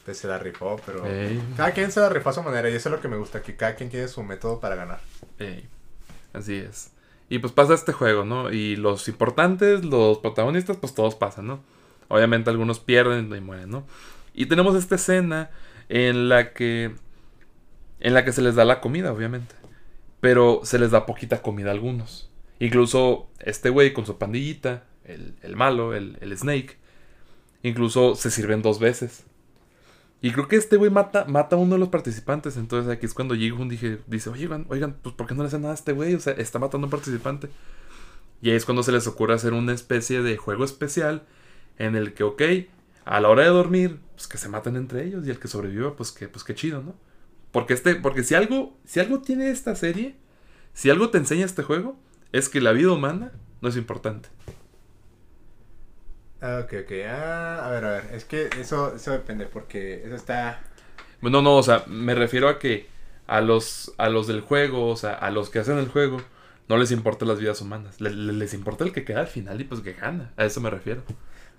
Pues 0.05 0.17
se 0.17 0.27
la 0.27 0.39
rifó, 0.39 0.79
pero... 0.85 1.05
Ey, 1.05 1.39
Cada 1.55 1.71
quien 1.73 1.91
se 1.91 1.99
la 1.99 2.09
rifó 2.09 2.29
a 2.29 2.33
su 2.33 2.41
manera 2.41 2.67
y 2.69 2.73
eso 2.73 2.89
es 2.89 2.95
lo 2.95 3.01
que 3.01 3.07
me 3.07 3.17
gusta, 3.17 3.43
que 3.43 3.55
cada 3.55 3.75
quien 3.75 3.89
tiene 3.89 4.07
su 4.07 4.23
método 4.23 4.59
para 4.59 4.75
ganar. 4.75 4.99
ey. 5.37 5.67
Así 6.33 6.55
es. 6.55 6.89
Y 7.29 7.39
pues 7.39 7.53
pasa 7.53 7.73
este 7.75 7.93
juego, 7.93 8.25
¿no? 8.25 8.51
Y 8.51 8.75
los 8.75 9.07
importantes, 9.07 9.85
los 9.85 10.17
protagonistas, 10.17 10.77
pues 10.77 10.93
todos 10.95 11.13
pasan, 11.15 11.45
¿no? 11.47 11.59
Obviamente 12.07 12.49
algunos 12.49 12.79
pierden 12.79 13.33
y 13.35 13.39
mueren, 13.41 13.69
¿no? 13.69 13.83
Y 14.33 14.45
tenemos 14.45 14.75
esta 14.75 14.95
escena 14.95 15.51
en 15.89 16.29
la 16.29 16.53
que 16.53 16.95
en 17.99 18.13
la 18.13 18.25
que 18.25 18.31
se 18.31 18.41
les 18.41 18.55
da 18.55 18.65
la 18.65 18.81
comida, 18.81 19.13
obviamente. 19.13 19.55
Pero 20.19 20.61
se 20.63 20.79
les 20.79 20.91
da 20.91 21.05
poquita 21.05 21.41
comida 21.41 21.69
a 21.69 21.73
algunos. 21.73 22.31
Incluso 22.59 23.29
este 23.39 23.69
güey 23.69 23.93
con 23.93 24.05
su 24.05 24.17
pandillita, 24.17 24.85
el, 25.05 25.35
el 25.41 25.55
malo, 25.55 25.93
el, 25.93 26.17
el, 26.21 26.37
Snake, 26.37 26.77
incluso 27.63 28.15
se 28.15 28.31
sirven 28.31 28.61
dos 28.61 28.79
veces. 28.79 29.23
Y 30.21 30.31
creo 30.31 30.47
que 30.47 30.55
este 30.55 30.77
güey 30.77 30.91
mata, 30.91 31.25
mata 31.25 31.55
a 31.55 31.59
uno 31.59 31.73
de 31.75 31.79
los 31.79 31.89
participantes. 31.89 32.57
Entonces 32.57 32.91
aquí 32.91 33.05
es 33.05 33.13
cuando 33.13 33.35
Ji-Hoon 33.35 33.69
dije, 33.69 33.99
dice, 34.07 34.29
oigan, 34.29 34.65
oigan, 34.69 34.95
pues 35.01 35.15
¿por 35.15 35.27
qué 35.27 35.33
no 35.33 35.43
le 35.43 35.47
hacen 35.47 35.61
nada 35.61 35.73
a 35.73 35.75
este 35.75 35.91
güey? 35.91 36.13
O 36.13 36.19
sea, 36.19 36.33
está 36.33 36.59
matando 36.59 36.85
a 36.85 36.87
un 36.87 36.91
participante. 36.91 37.49
Y 38.41 38.49
ahí 38.49 38.55
es 38.55 38.65
cuando 38.65 38.83
se 38.83 38.91
les 38.91 39.07
ocurre 39.07 39.33
hacer 39.33 39.53
una 39.53 39.73
especie 39.73 40.21
de 40.21 40.37
juego 40.37 40.63
especial 40.63 41.23
en 41.77 41.95
el 41.95 42.13
que, 42.13 42.23
ok, 42.23 42.41
a 43.05 43.19
la 43.19 43.29
hora 43.29 43.43
de 43.43 43.49
dormir, 43.49 43.99
pues 44.15 44.27
que 44.27 44.37
se 44.37 44.49
maten 44.49 44.75
entre 44.75 45.05
ellos 45.05 45.25
y 45.25 45.29
el 45.31 45.39
que 45.39 45.47
sobreviva, 45.47 45.95
pues 45.95 46.11
que, 46.11 46.27
pues 46.27 46.43
que 46.43 46.55
chido, 46.55 46.81
¿no? 46.81 46.95
Porque 47.51 47.73
este, 47.73 47.95
porque 47.95 48.23
si 48.23 48.35
algo, 48.35 48.77
si 48.85 48.99
algo 48.99 49.21
tiene 49.21 49.49
esta 49.49 49.75
serie, 49.75 50.15
si 50.73 50.89
algo 50.89 51.09
te 51.09 51.17
enseña 51.17 51.45
este 51.45 51.63
juego, 51.63 51.97
es 52.31 52.49
que 52.49 52.61
la 52.61 52.71
vida 52.71 52.91
humana 52.91 53.31
no 53.61 53.69
es 53.69 53.77
importante. 53.77 54.29
Ah, 56.41 56.61
ok, 56.63 56.73
ok. 56.83 56.91
Ah, 57.07 57.67
a 57.67 57.71
ver, 57.71 57.85
a 57.85 57.91
ver. 57.91 58.03
Es 58.13 58.25
que 58.25 58.49
eso, 58.59 58.95
eso 58.95 59.11
depende, 59.11 59.45
porque 59.45 60.03
eso 60.05 60.15
está. 60.15 60.63
No, 61.21 61.41
no, 61.41 61.57
o 61.57 61.63
sea, 61.63 61.83
me 61.87 62.15
refiero 62.15 62.49
a 62.49 62.57
que 62.57 62.87
a 63.27 63.41
los, 63.41 63.93
a 63.97 64.09
los 64.09 64.27
del 64.27 64.41
juego, 64.41 64.87
o 64.87 64.95
sea, 64.95 65.13
a 65.13 65.29
los 65.29 65.49
que 65.49 65.59
hacen 65.59 65.77
el 65.77 65.87
juego, 65.87 66.21
no 66.67 66.77
les 66.77 66.91
importan 66.91 67.27
las 67.27 67.39
vidas 67.39 67.61
humanas. 67.61 68.01
Les, 68.01 68.13
les 68.15 68.53
importa 68.53 68.83
el 68.83 68.91
que 68.91 69.05
queda 69.05 69.19
al 69.21 69.27
final 69.27 69.61
y 69.61 69.65
pues 69.65 69.81
que 69.81 69.93
gana. 69.93 70.33
A 70.37 70.45
eso 70.45 70.61
me 70.61 70.69
refiero. 70.71 71.03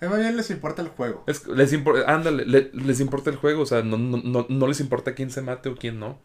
A 0.02 0.16
bien 0.16 0.36
les 0.36 0.50
importa 0.50 0.82
el 0.82 0.88
juego. 0.88 1.22
Es, 1.28 1.46
les 1.46 1.72
importa, 1.72 2.12
ándale, 2.12 2.44
les 2.44 2.98
importa 2.98 3.30
el 3.30 3.36
juego, 3.36 3.62
o 3.62 3.66
sea, 3.66 3.82
no, 3.82 3.96
no, 3.96 4.46
no, 4.48 4.66
les 4.66 4.80
importa 4.80 5.14
quién 5.14 5.30
se 5.30 5.42
mate 5.42 5.68
o 5.68 5.76
quién 5.76 6.00
no. 6.00 6.18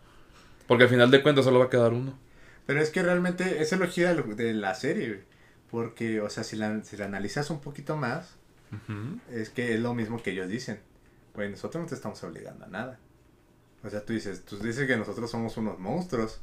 Porque 0.68 0.86
al 0.86 0.90
final 0.90 1.12
de 1.12 1.22
cuentas 1.22 1.46
solo 1.46 1.60
va 1.60 1.66
a 1.66 1.70
quedar 1.70 1.94
uno. 1.94 2.18
Pero 2.66 2.82
es 2.82 2.90
que 2.90 3.04
realmente 3.04 3.62
es 3.62 3.72
elogio 3.72 4.12
de 4.16 4.54
la 4.56 4.74
serie, 4.74 5.24
Porque, 5.70 6.22
o 6.22 6.30
sea, 6.30 6.44
si 6.44 6.56
la, 6.56 6.84
si 6.84 6.98
la 6.98 7.06
analizas 7.06 7.52
un 7.52 7.62
poquito 7.62 7.96
más, 7.96 8.36
es 9.32 9.52
que 9.52 9.76
es 9.76 9.80
lo 9.80 9.94
mismo 9.94 10.24
que 10.24 10.32
ellos 10.32 10.50
dicen. 10.50 10.80
Pues 11.34 11.52
nosotros 11.52 11.84
no 11.84 11.88
te 11.88 11.94
estamos 11.94 12.24
obligando 12.24 12.66
a 12.66 12.70
nada. 12.70 13.00
O 13.84 13.92
sea, 13.92 14.04
tú 14.04 14.14
dices, 14.14 14.44
tú 14.44 14.58
dices 14.58 14.88
que 14.88 14.98
nosotros 14.98 15.30
somos 15.30 15.56
unos 15.56 15.78
monstruos. 15.78 16.42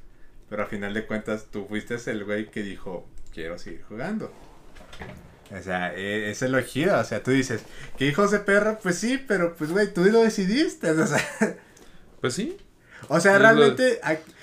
Pero 0.49 0.63
al 0.63 0.69
final 0.69 0.95
de 0.95 1.05
cuentas, 1.05 1.47
tú 1.51 1.67
fuiste 1.67 1.97
el 2.07 2.25
güey 2.25 2.49
que 2.51 2.63
dijo, 2.63 3.09
quiero 3.33 3.59
seguir 3.59 3.83
jugando. 3.89 4.31
O 5.53 5.63
sea, 5.63 5.95
e, 5.95 6.31
es 6.31 6.43
elogio, 6.43 6.99
o 6.99 7.05
sea, 7.05 7.23
tú 7.23 7.31
dices, 7.31 7.65
que 7.99 8.07
hijos 8.07 8.31
de 8.31 8.41
perro, 8.41 8.79
pues 8.83 8.99
sí, 8.99 9.23
pero 9.27 9.55
pues 9.57 9.71
güey, 9.71 9.93
tú 9.93 10.05
lo 10.05 10.23
decidiste, 10.23 10.91
o 10.91 11.07
sea. 11.07 11.21
Pues 12.21 12.35
sí. 12.35 12.57
O 13.09 13.21
sea, 13.21 13.39
realmente... 13.39 14.01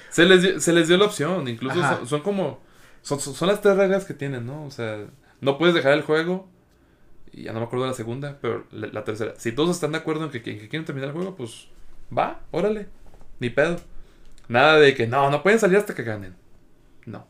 Se, 0.09 0.25
les 0.25 0.41
dio, 0.41 0.59
se 0.59 0.73
les 0.73 0.87
dio 0.87 0.97
la 0.97 1.05
opción, 1.05 1.47
incluso 1.47 2.05
son, 2.05 2.21
como... 2.21 2.61
Son, 3.01 3.19
son, 3.19 3.47
las 3.47 3.61
tres 3.61 3.75
reglas 3.75 4.05
que 4.05 4.13
tienen, 4.13 4.45
¿no? 4.45 4.65
O 4.65 4.71
sea, 4.71 5.07
no 5.39 5.57
puedes 5.57 5.73
dejar 5.73 5.93
el 5.93 6.03
juego, 6.03 6.47
y 7.31 7.43
ya 7.43 7.53
no 7.53 7.59
me 7.59 7.65
acuerdo 7.65 7.85
de 7.85 7.91
la 7.91 7.97
segunda, 7.97 8.37
pero 8.41 8.65
la, 8.71 9.03
tercera. 9.03 9.33
Si 9.37 9.51
todos 9.53 9.71
están 9.71 9.93
de 9.93 9.99
acuerdo 9.99 10.25
en 10.25 10.31
que, 10.31 10.41
que, 10.43 10.67
quieren 10.67 10.85
terminar 10.85 11.09
el 11.09 11.15
juego, 11.15 11.35
pues 11.35 11.69
va, 12.15 12.41
órale, 12.51 12.87
ni 13.39 13.49
pedo. 13.49 13.77
Nada 14.49 14.77
de 14.77 14.93
que 14.93 15.07
no, 15.07 15.29
no 15.29 15.41
pueden 15.41 15.59
salir 15.59 15.77
hasta 15.77 15.95
que 15.95 16.03
ganen. 16.03 16.35
No. 17.05 17.25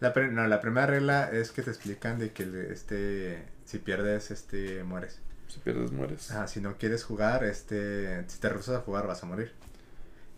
La, 0.00 0.12
no, 0.30 0.46
la 0.46 0.60
primera 0.60 0.86
regla 0.86 1.30
es 1.32 1.50
que 1.50 1.62
te 1.62 1.70
explican 1.70 2.18
de 2.18 2.32
que 2.32 2.68
este, 2.70 3.42
si 3.64 3.78
pierdes, 3.78 4.30
este, 4.30 4.84
mueres. 4.84 5.20
Si 5.48 5.58
pierdes, 5.60 5.90
mueres. 5.92 6.30
Ah, 6.30 6.46
si 6.46 6.60
no 6.60 6.76
quieres 6.76 7.04
jugar, 7.04 7.44
este, 7.44 8.24
si 8.28 8.38
te 8.38 8.48
rehusas 8.48 8.76
a 8.76 8.80
jugar, 8.80 9.06
vas 9.06 9.22
a 9.22 9.26
morir. 9.26 9.52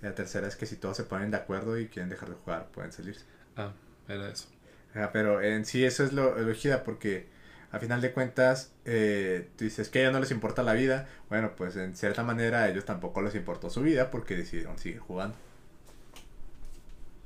Y 0.00 0.04
la 0.04 0.14
tercera 0.14 0.46
es 0.46 0.54
que 0.54 0.66
si 0.66 0.76
todos 0.76 0.96
se 0.96 1.04
ponen 1.04 1.30
de 1.30 1.38
acuerdo 1.38 1.78
y 1.78 1.88
quieren 1.88 2.08
dejar 2.08 2.28
de 2.28 2.36
jugar, 2.36 2.68
pueden 2.68 2.92
salirse. 2.92 3.24
Ah, 3.56 3.72
era 4.06 4.28
eso. 4.28 4.48
Ah, 4.94 5.10
pero 5.12 5.42
en 5.42 5.64
sí 5.64 5.84
eso 5.84 6.04
es 6.04 6.12
lo 6.12 6.38
elegida 6.38 6.84
porque 6.84 7.26
a 7.70 7.78
final 7.78 8.00
de 8.00 8.12
cuentas 8.12 8.72
eh, 8.84 9.48
tú 9.56 9.64
dices 9.64 9.88
que 9.88 9.98
a 9.98 10.02
ellos 10.02 10.12
no 10.12 10.20
les 10.20 10.30
importa 10.30 10.62
la 10.62 10.72
vida. 10.74 11.08
Bueno, 11.28 11.52
pues 11.56 11.76
en 11.76 11.96
cierta 11.96 12.22
manera 12.22 12.62
a 12.62 12.68
ellos 12.68 12.84
tampoco 12.84 13.22
les 13.22 13.34
importó 13.34 13.70
su 13.70 13.82
vida 13.82 14.10
porque 14.10 14.36
decidieron 14.36 14.78
seguir 14.78 15.00
jugando. 15.00 15.36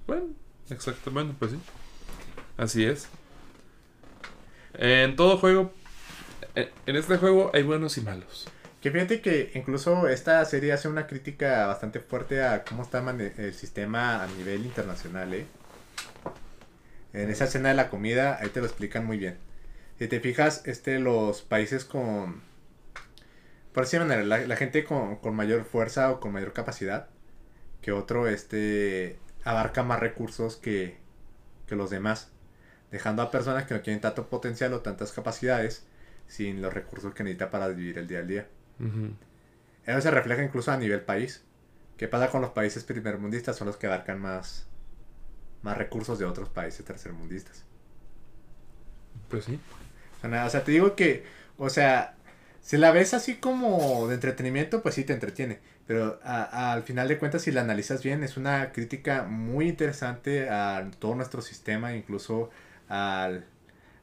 Bueno, 0.06 0.28
exactamente, 0.70 1.36
pues 1.38 1.52
sí. 1.52 1.60
Así 2.56 2.84
es. 2.84 3.08
En 4.74 5.16
todo 5.16 5.38
juego, 5.38 5.72
en 6.54 6.96
este 6.96 7.16
juego 7.16 7.50
hay 7.54 7.62
buenos 7.62 7.96
y 7.98 8.00
malos. 8.00 8.48
Que 8.82 8.90
fíjate 8.90 9.20
que 9.20 9.52
incluso 9.54 10.08
esta 10.08 10.44
serie 10.44 10.72
hace 10.72 10.88
una 10.88 11.06
crítica 11.06 11.66
bastante 11.66 12.00
fuerte 12.00 12.42
a 12.42 12.64
cómo 12.64 12.82
está 12.82 12.98
el 12.98 13.54
sistema 13.54 14.24
a 14.24 14.26
nivel 14.26 14.66
internacional, 14.66 15.32
¿eh? 15.34 15.46
En 17.12 17.30
esa 17.30 17.44
escena 17.44 17.68
de 17.68 17.76
la 17.76 17.90
comida, 17.90 18.38
ahí 18.40 18.48
te 18.48 18.58
lo 18.60 18.66
explican 18.66 19.06
muy 19.06 19.18
bien. 19.18 19.38
Si 20.00 20.08
te 20.08 20.18
fijas, 20.18 20.62
este, 20.66 20.98
los 20.98 21.42
países 21.42 21.84
con... 21.84 22.42
Por 23.72 23.84
así 23.84 23.98
manera, 23.98 24.24
la, 24.24 24.56
gente 24.56 24.84
con, 24.84 25.16
con, 25.16 25.36
mayor 25.36 25.64
fuerza 25.64 26.10
o 26.10 26.18
con 26.18 26.32
mayor 26.32 26.52
capacidad 26.52 27.08
que 27.82 27.92
otro, 27.92 28.26
este, 28.26 29.18
abarca 29.44 29.84
más 29.84 30.00
recursos 30.00 30.56
que, 30.56 30.96
que 31.68 31.76
los 31.76 31.90
demás 31.90 32.31
dejando 32.92 33.22
a 33.22 33.30
personas 33.30 33.64
que 33.64 33.74
no 33.74 33.80
tienen 33.80 34.00
tanto 34.00 34.28
potencial 34.28 34.72
o 34.74 34.80
tantas 34.80 35.10
capacidades 35.10 35.84
sin 36.28 36.62
los 36.62 36.72
recursos 36.72 37.14
que 37.14 37.24
necesita 37.24 37.50
para 37.50 37.66
vivir 37.68 37.98
el 37.98 38.06
día 38.06 38.20
al 38.20 38.28
día. 38.28 38.46
Eso 39.84 40.00
se 40.00 40.10
refleja 40.10 40.44
incluso 40.44 40.70
a 40.70 40.76
nivel 40.76 41.00
país. 41.00 41.42
¿Qué 41.96 42.06
pasa 42.06 42.28
con 42.28 42.42
los 42.42 42.50
países 42.50 42.84
primermundistas? 42.84 43.56
Son 43.56 43.66
los 43.66 43.76
que 43.76 43.86
abarcan 43.86 44.20
más, 44.20 44.66
más 45.62 45.76
recursos 45.76 46.18
de 46.18 46.24
otros 46.24 46.48
países 46.48 46.84
tercermundistas. 46.84 47.64
Pues 49.28 49.46
sí. 49.46 49.58
O 50.22 50.50
sea, 50.50 50.62
te 50.62 50.70
digo 50.70 50.94
que, 50.94 51.24
o 51.58 51.68
sea, 51.70 52.14
si 52.60 52.76
la 52.76 52.92
ves 52.92 53.14
así 53.14 53.36
como 53.36 54.06
de 54.06 54.14
entretenimiento, 54.14 54.82
pues 54.82 54.94
sí 54.94 55.04
te 55.04 55.12
entretiene. 55.12 55.60
Pero 55.86 56.20
al 56.22 56.82
final 56.84 57.08
de 57.08 57.18
cuentas, 57.18 57.42
si 57.42 57.50
la 57.50 57.62
analizas 57.62 58.02
bien, 58.02 58.22
es 58.22 58.36
una 58.36 58.70
crítica 58.72 59.24
muy 59.24 59.68
interesante 59.68 60.48
a 60.48 60.88
todo 60.98 61.14
nuestro 61.14 61.42
sistema, 61.42 61.94
incluso 61.94 62.50
al, 62.92 63.46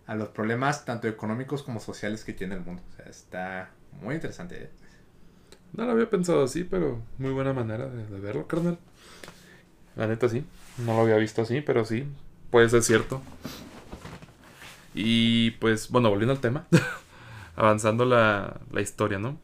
a 0.08 0.16
los 0.16 0.30
problemas 0.30 0.84
tanto 0.84 1.08
económicos 1.08 1.62
como 1.62 1.80
sociales 1.80 2.26
que 2.26 2.34
tiene 2.34 2.56
el 2.56 2.62
mundo. 2.62 2.82
Está 3.08 3.70
muy 4.02 4.16
interesante. 4.16 4.64
¿eh? 4.64 4.70
No 5.74 5.86
lo 5.86 5.92
había 5.92 6.10
pensado 6.10 6.44
así, 6.44 6.64
pero 6.64 7.00
muy 7.20 7.32
buena 7.32 7.54
manera 7.54 7.88
de, 7.88 8.20
verlo, 8.20 8.48
carnal. 8.48 8.80
La 9.96 10.08
neta 10.08 10.28
sí. 10.28 10.44
No 10.80 10.96
lo 10.96 11.02
había 11.02 11.18
visto 11.18 11.44
así, 11.44 11.62
pero 11.62 11.86
sí. 11.86 12.08
Puede 12.50 12.68
ser 12.70 12.82
cierto. 12.82 13.22
Y 14.96 15.52
pues, 15.52 15.90
bueno, 15.90 16.10
volviendo 16.10 16.34
al 16.34 16.42
tema. 16.42 16.66
avanzando 17.56 18.06
la, 18.06 18.60
la 18.72 18.82
historia, 18.82 19.20
¿no? 19.20 19.38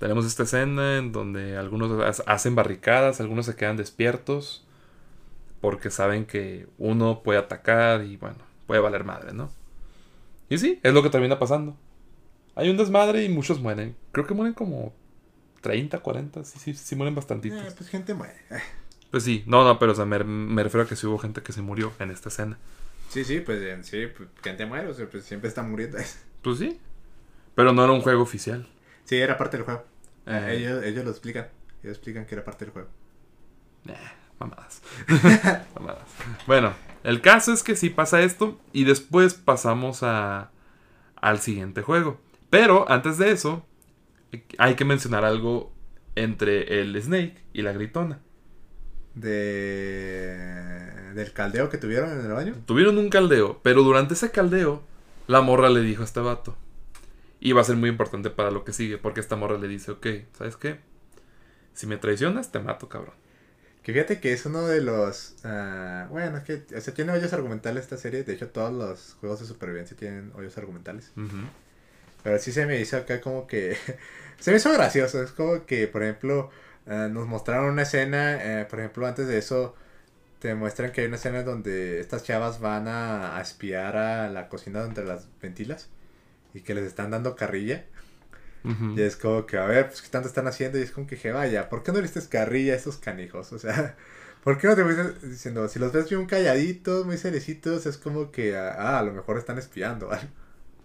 Tenemos 0.00 0.26
esta 0.26 0.42
escena 0.42 0.98
en 0.98 1.12
donde 1.12 1.56
algunos 1.56 2.20
hacen 2.26 2.56
barricadas, 2.56 3.20
algunos 3.20 3.46
se 3.46 3.54
quedan 3.54 3.76
despiertos 3.76 4.66
porque 5.62 5.90
saben 5.90 6.26
que 6.26 6.66
uno 6.76 7.22
puede 7.22 7.38
atacar 7.38 8.04
y 8.04 8.16
bueno, 8.16 8.38
puede 8.66 8.80
valer 8.80 9.04
madre, 9.04 9.32
¿no? 9.32 9.48
Y 10.48 10.58
sí, 10.58 10.80
es 10.82 10.92
lo 10.92 11.04
que 11.04 11.08
termina 11.08 11.38
pasando. 11.38 11.76
Hay 12.56 12.68
un 12.68 12.76
desmadre 12.76 13.22
y 13.24 13.28
muchos 13.28 13.60
mueren. 13.60 13.96
Creo 14.10 14.26
que 14.26 14.34
mueren 14.34 14.54
como 14.54 14.92
30, 15.60 16.00
40, 16.00 16.44
sí, 16.44 16.58
sí, 16.58 16.74
sí 16.74 16.96
mueren 16.96 17.14
bastantitos. 17.14 17.60
Eh, 17.60 17.72
pues 17.78 17.88
gente 17.88 18.12
muere. 18.12 18.34
Pues 19.12 19.22
sí, 19.22 19.44
no, 19.46 19.64
no, 19.64 19.78
pero 19.78 19.92
o 19.92 19.94
sea, 19.94 20.04
me, 20.04 20.18
refiero 20.18 20.82
a 20.82 20.88
que 20.88 20.96
sí 20.96 21.06
hubo 21.06 21.18
gente 21.18 21.42
que 21.42 21.52
se 21.52 21.62
murió 21.62 21.92
en 22.00 22.10
esta 22.10 22.28
escena. 22.28 22.58
Sí, 23.08 23.24
sí, 23.24 23.38
pues 23.40 23.86
sí, 23.86 24.08
pues, 24.16 24.28
gente 24.42 24.66
muere, 24.66 24.88
o 24.88 24.94
sea, 24.94 25.08
pues 25.08 25.24
siempre 25.24 25.48
está 25.48 25.62
muriendo. 25.62 25.98
Pues 26.42 26.58
sí, 26.58 26.80
pero 27.54 27.72
no 27.72 27.84
era 27.84 27.92
un 27.92 28.00
juego 28.00 28.22
oficial. 28.22 28.66
Sí, 29.04 29.16
era 29.16 29.38
parte 29.38 29.58
del 29.58 29.64
juego. 29.64 29.84
Eh. 30.26 30.56
Ellos, 30.56 30.82
ellos 30.82 31.04
lo 31.04 31.10
explican. 31.12 31.46
Ellos 31.84 31.98
explican 31.98 32.26
que 32.26 32.34
era 32.34 32.44
parte 32.44 32.64
del 32.64 32.72
juego. 32.72 32.88
Eh. 33.86 34.21
Mamadas. 34.42 34.82
Mamadas. 35.74 36.08
Bueno, 36.46 36.72
el 37.04 37.20
caso 37.20 37.52
es 37.52 37.62
que 37.62 37.76
sí 37.76 37.90
pasa 37.90 38.22
esto 38.22 38.58
y 38.72 38.84
después 38.84 39.34
pasamos 39.34 40.02
a, 40.02 40.50
al 41.16 41.38
siguiente 41.38 41.82
juego. 41.82 42.20
Pero 42.50 42.90
antes 42.90 43.18
de 43.18 43.30
eso, 43.30 43.64
hay 44.58 44.74
que 44.74 44.84
mencionar 44.84 45.24
algo 45.24 45.72
entre 46.16 46.80
el 46.80 47.00
Snake 47.00 47.36
y 47.52 47.62
la 47.62 47.72
gritona. 47.72 48.20
De... 49.14 51.12
¿Del 51.14 51.32
caldeo 51.32 51.68
que 51.68 51.78
tuvieron 51.78 52.10
en 52.10 52.26
el 52.26 52.32
baño? 52.32 52.54
Tuvieron 52.66 52.98
un 52.98 53.10
caldeo, 53.10 53.60
pero 53.62 53.82
durante 53.82 54.14
ese 54.14 54.30
caldeo, 54.30 54.82
la 55.26 55.40
morra 55.40 55.68
le 55.68 55.82
dijo 55.82 56.02
a 56.02 56.04
este 56.04 56.20
vato. 56.20 56.56
Y 57.38 57.52
va 57.52 57.60
a 57.60 57.64
ser 57.64 57.76
muy 57.76 57.90
importante 57.90 58.30
para 58.30 58.50
lo 58.50 58.64
que 58.64 58.72
sigue, 58.72 58.98
porque 58.98 59.20
esta 59.20 59.36
morra 59.36 59.58
le 59.58 59.68
dice, 59.68 59.92
ok, 59.92 60.06
¿sabes 60.32 60.56
qué? 60.56 60.80
Si 61.74 61.86
me 61.86 61.96
traicionas, 61.96 62.50
te 62.52 62.60
mato, 62.60 62.88
cabrón. 62.88 63.21
Que 63.82 63.92
fíjate 63.92 64.20
que 64.20 64.32
es 64.32 64.46
uno 64.46 64.66
de 64.66 64.80
los. 64.80 65.36
Uh, 65.44 66.08
bueno, 66.10 66.38
es 66.38 66.44
que. 66.44 66.64
O 66.76 66.80
sea, 66.80 66.94
tiene 66.94 67.12
hoyos 67.12 67.32
argumentales 67.32 67.84
esta 67.84 67.96
serie. 67.96 68.22
De 68.24 68.34
hecho, 68.34 68.48
todos 68.50 68.72
los 68.72 69.14
juegos 69.20 69.40
de 69.40 69.46
supervivencia 69.46 69.96
tienen 69.96 70.32
hoyos 70.34 70.56
argumentales. 70.58 71.12
Pero 72.22 72.38
sí 72.38 72.52
se 72.52 72.66
me 72.66 72.80
hizo 72.80 72.96
acá 72.96 73.20
como 73.20 73.46
que. 73.46 73.76
se 74.38 74.50
me 74.50 74.56
hizo 74.58 74.72
gracioso. 74.72 75.22
Es 75.22 75.32
como 75.32 75.66
que, 75.66 75.88
por 75.88 76.02
ejemplo, 76.02 76.50
Eh, 76.86 77.08
nos 77.12 77.28
mostraron 77.28 77.70
una 77.70 77.82
escena, 77.82 78.60
eh, 78.62 78.64
por 78.66 78.80
ejemplo, 78.80 79.06
antes 79.06 79.28
de 79.28 79.38
eso, 79.38 79.76
te 80.40 80.54
muestran 80.54 80.92
que 80.92 81.02
hay 81.02 81.08
una 81.08 81.16
escena 81.16 81.42
donde 81.44 82.00
estas 82.00 82.24
chavas 82.24 82.60
van 82.60 82.88
a, 82.88 83.36
a 83.38 83.42
espiar 83.42 83.96
a 83.96 84.28
la 84.30 84.48
cocina 84.48 84.82
entre 84.84 85.04
las 85.04 85.28
ventilas 85.40 85.90
y 86.54 86.62
que 86.62 86.74
les 86.74 86.84
están 86.86 87.10
dando 87.12 87.36
carrilla. 87.36 87.86
Y 88.64 89.00
es 89.00 89.16
como 89.16 89.44
que, 89.44 89.56
a 89.58 89.64
ver, 89.66 89.88
pues, 89.88 90.02
¿qué 90.02 90.08
tanto 90.08 90.28
están 90.28 90.46
haciendo? 90.46 90.78
Y 90.78 90.82
es 90.82 90.92
como 90.92 91.06
que, 91.06 91.16
je, 91.16 91.32
vaya, 91.32 91.68
¿por 91.68 91.82
qué 91.82 91.90
no 91.90 91.98
le 91.98 92.02
diste 92.02 92.20
carrilla 92.28 92.74
a 92.74 92.76
esos 92.76 92.96
canijos? 92.96 93.52
O 93.52 93.58
sea, 93.58 93.96
¿por 94.44 94.58
qué 94.58 94.68
no 94.68 94.76
te 94.76 94.84
fuiste 94.84 95.26
diciendo, 95.26 95.66
si 95.68 95.78
los 95.78 95.92
ves 95.92 96.08
bien 96.08 96.26
calladitos, 96.26 97.04
muy 97.04 97.16
cerecitos, 97.16 97.86
es 97.86 97.98
como 97.98 98.30
que, 98.30 98.56
ah, 98.56 98.98
a 98.98 99.02
lo 99.02 99.12
mejor 99.12 99.38
están 99.38 99.58
espiando, 99.58 100.08
¿vale? 100.08 100.28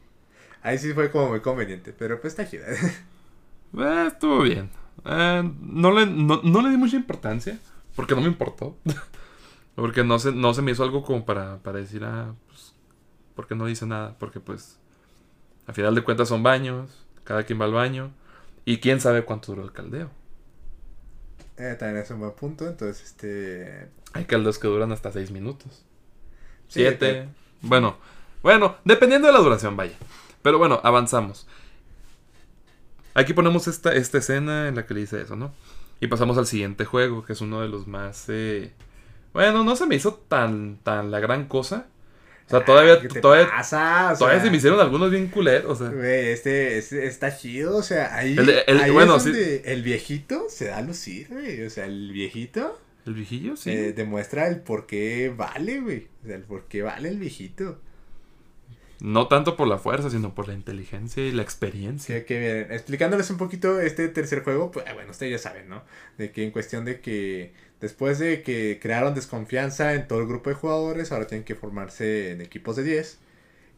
Ahí 0.64 0.78
sí 0.80 0.94
fue 0.94 1.12
como 1.12 1.30
muy 1.30 1.42
conveniente, 1.42 1.94
pero 1.98 2.20
pues 2.20 2.34
está 2.34 2.50
chida. 2.50 2.68
Eh, 3.78 4.06
estuvo 4.08 4.44
bien. 4.44 4.70
Eh, 5.04 5.52
no, 5.60 5.92
le, 5.92 6.06
no, 6.06 6.42
no 6.42 6.62
le 6.62 6.70
di 6.70 6.78
mucha 6.78 6.96
importancia. 6.96 7.60
Porque 7.98 8.16
no 8.16 8.22
me 8.22 8.28
importó. 8.28 8.78
porque 9.76 10.04
no 10.04 10.20
se, 10.20 10.32
no 10.32 10.54
se 10.54 10.62
me 10.62 10.72
hizo 10.72 10.84
algo 10.84 11.04
como 11.04 11.26
para, 11.26 11.58
para 11.58 11.80
decir, 11.80 12.04
ah, 12.06 12.34
pues, 12.48 12.74
¿por 13.36 13.46
qué 13.46 13.56
no 13.56 13.66
dice 13.66 13.86
nada? 13.86 14.16
Porque 14.18 14.40
pues, 14.40 14.80
a 15.66 15.74
final 15.74 15.96
de 15.96 16.04
cuentas 16.04 16.30
son 16.30 16.44
baños. 16.44 17.07
Cada 17.28 17.44
quien 17.46 17.60
va 17.62 17.66
al 17.66 17.74
baño. 17.74 18.12
Y 18.66 18.80
quién 18.80 19.02
sabe 19.02 19.26
cuánto 19.26 19.54
duró 19.54 19.64
el 19.66 19.74
caldeo. 19.74 20.12
Eh, 21.58 21.76
también 21.80 22.04
es 22.04 22.10
un 22.12 22.20
buen 22.20 22.34
punto, 22.36 22.68
entonces, 22.68 23.04
este... 23.04 23.90
Hay 24.14 24.26
caldeos 24.26 24.60
que 24.60 24.68
duran 24.68 24.92
hasta 24.92 25.12
6 25.12 25.32
minutos. 25.32 25.86
sí, 26.68 27.00
7. 27.00 27.30
Bueno, 27.62 27.98
bueno, 28.44 28.78
dependiendo 28.86 29.28
de 29.28 29.34
la 29.34 29.40
duración, 29.40 29.76
vaya. 29.78 29.96
Pero 30.42 30.58
bueno, 30.58 30.80
avanzamos. 30.84 31.48
Aquí 33.14 33.34
ponemos 33.34 33.68
esta, 33.68 33.94
esta 33.94 34.20
escena 34.20 34.68
en 34.68 34.76
la 34.76 34.86
que 34.86 34.94
le 34.94 35.02
dice 35.02 35.22
eso, 35.22 35.36
¿no? 35.36 35.54
Y 36.00 36.08
pasamos 36.08 36.38
al 36.38 36.46
siguiente 36.46 36.86
juego, 36.86 37.26
que 37.26 37.34
es 37.34 37.42
uno 37.42 37.62
de 37.62 37.68
los 37.70 37.88
más... 37.88 38.26
eh, 38.30 38.74
Bueno, 39.34 39.64
no 39.64 39.76
se 39.76 39.88
me 39.88 39.96
hizo 39.96 40.16
tan, 40.16 40.80
tan 40.84 41.12
la 41.12 41.20
gran 41.20 41.48
cosa. 41.48 41.88
O 42.48 42.50
sea, 42.50 42.64
todavía, 42.64 43.02
¿qué 43.02 43.10
te 43.10 43.20
todavía, 43.20 43.50
pasa? 43.50 44.14
O 44.14 44.18
todavía 44.18 44.40
sea, 44.40 44.46
se 44.46 44.52
me 44.52 44.58
hicieron 44.58 44.80
algunos 44.80 45.12
bien 45.12 45.28
culeros. 45.28 45.82
O 45.82 45.86
sea, 45.86 45.90
Güey, 45.94 46.28
este, 46.30 46.78
este 46.78 47.06
está 47.06 47.36
chido, 47.36 47.76
o 47.78 47.84
sea, 47.84 48.16
ahí, 48.16 48.38
El 48.38 48.50
el- 48.68 48.80
ahí 48.82 48.92
bueno, 48.92 49.18
es 49.18 49.24
sí. 49.24 49.32
el 49.66 49.84
viejito 49.84 50.46
se 50.50 50.66
da 50.68 50.78
a 50.78 50.82
lucir, 50.82 51.28
güey, 51.30 51.64
o 51.66 51.70
sea, 51.70 51.86
el 51.86 52.12
viejito 52.14 52.80
el 53.06 53.14
viejillo, 53.14 53.56
sí. 53.58 53.72
eh, 53.72 53.94
demuestra 53.94 54.48
el 54.48 54.62
por 54.62 54.86
qué 54.86 55.34
vale, 55.36 55.80
güey, 55.82 56.08
o 56.24 56.28
sea, 56.28 56.36
el 56.36 56.44
por 56.44 56.66
qué 56.68 56.82
vale 56.84 57.10
el 57.10 57.20
viejito. 57.20 57.80
No 59.00 59.28
tanto 59.28 59.56
por 59.56 59.68
la 59.68 59.78
fuerza, 59.78 60.10
sino 60.10 60.34
por 60.34 60.48
la 60.48 60.56
inteligencia 60.56 61.24
y 61.24 61.32
la 61.32 61.44
experiencia. 61.44 62.18
Sí, 62.18 62.26
que 62.26 62.40
bien, 62.40 62.68
explicándoles 62.72 63.30
un 63.30 63.38
poquito 63.38 63.80
este 63.80 64.08
tercer 64.08 64.44
juego, 64.44 64.72
pues 64.72 64.86
bueno, 64.96 65.12
ustedes 65.12 65.34
ya 65.34 65.38
saben, 65.38 65.70
¿no? 65.70 65.84
De 66.18 66.32
que 66.32 66.44
en 66.44 66.50
cuestión 66.52 66.84
de 66.84 67.00
que 67.00 67.54
después 67.82 68.20
de 68.20 68.42
que 68.44 68.80
crearon 68.82 69.14
desconfianza 69.16 69.94
en 69.94 70.08
todo 70.08 70.20
el 70.22 70.28
grupo 70.28 70.50
de 70.50 70.56
jugadores, 70.56 71.12
ahora 71.12 71.28
tienen 71.28 71.46
que 71.46 71.56
formarse 71.56 72.32
en 72.32 72.42
equipos 72.42 72.76
de 72.76 72.84
10. 72.84 73.20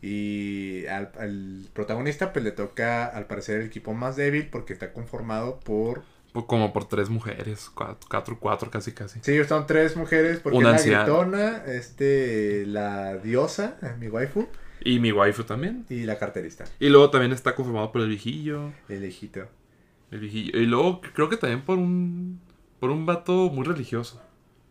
Y 0.02 0.86
al, 0.88 1.12
al 1.20 1.66
protagonista 1.74 2.32
pues 2.32 2.46
le 2.46 2.52
toca 2.52 3.06
al 3.06 3.26
parecer 3.28 3.60
el 3.62 3.68
equipo 3.68 3.94
más 3.94 4.16
débil 4.16 4.48
porque 4.48 4.74
está 4.74 4.94
conformado 4.94 5.60
por... 5.60 6.04
Po- 6.32 6.48
Como 6.48 6.72
por 6.72 6.88
tres 6.88 7.10
mujeres, 7.10 7.70
cuatro, 7.74 8.08
cuatro, 8.10 8.38
cuatro 8.40 8.72
casi 8.72 8.92
casi. 8.94 9.20
Sí, 9.22 9.44
son 9.46 9.68
tres 9.68 9.98
mujeres 9.98 10.40
porque 10.40 10.58
Una 10.58 10.70
la 10.70 10.76
anciana. 10.78 11.04
gritona, 11.04 11.64
este, 11.66 12.66
la 12.68 13.18
diosa, 13.18 13.78
eh, 13.82 13.94
mi 14.00 14.08
waifu, 14.08 14.48
Y 14.86 15.00
mi 15.00 15.12
waifu 15.12 15.44
también. 15.44 15.86
y 15.90 16.04
la 16.04 16.18
carterista, 16.18 16.66
Y 16.80 16.88
luego 16.90 17.10
también 17.10 17.34
está 17.34 17.56
conformado 17.56 17.92
por 17.92 18.02
el 18.02 18.10
viejillo. 18.10 18.72
el 18.88 19.04
hijito. 19.04 19.48
El 20.12 20.20
viejillo. 20.20 20.58
Y 20.58 20.66
luego 20.66 21.02
creo 21.02 21.30
que 21.30 21.38
también 21.38 21.62
por 21.64 21.78
un. 21.78 22.40
Por 22.80 22.90
un 22.92 23.06
vato 23.06 23.50
muy 23.50 23.66
religioso. 23.66 24.22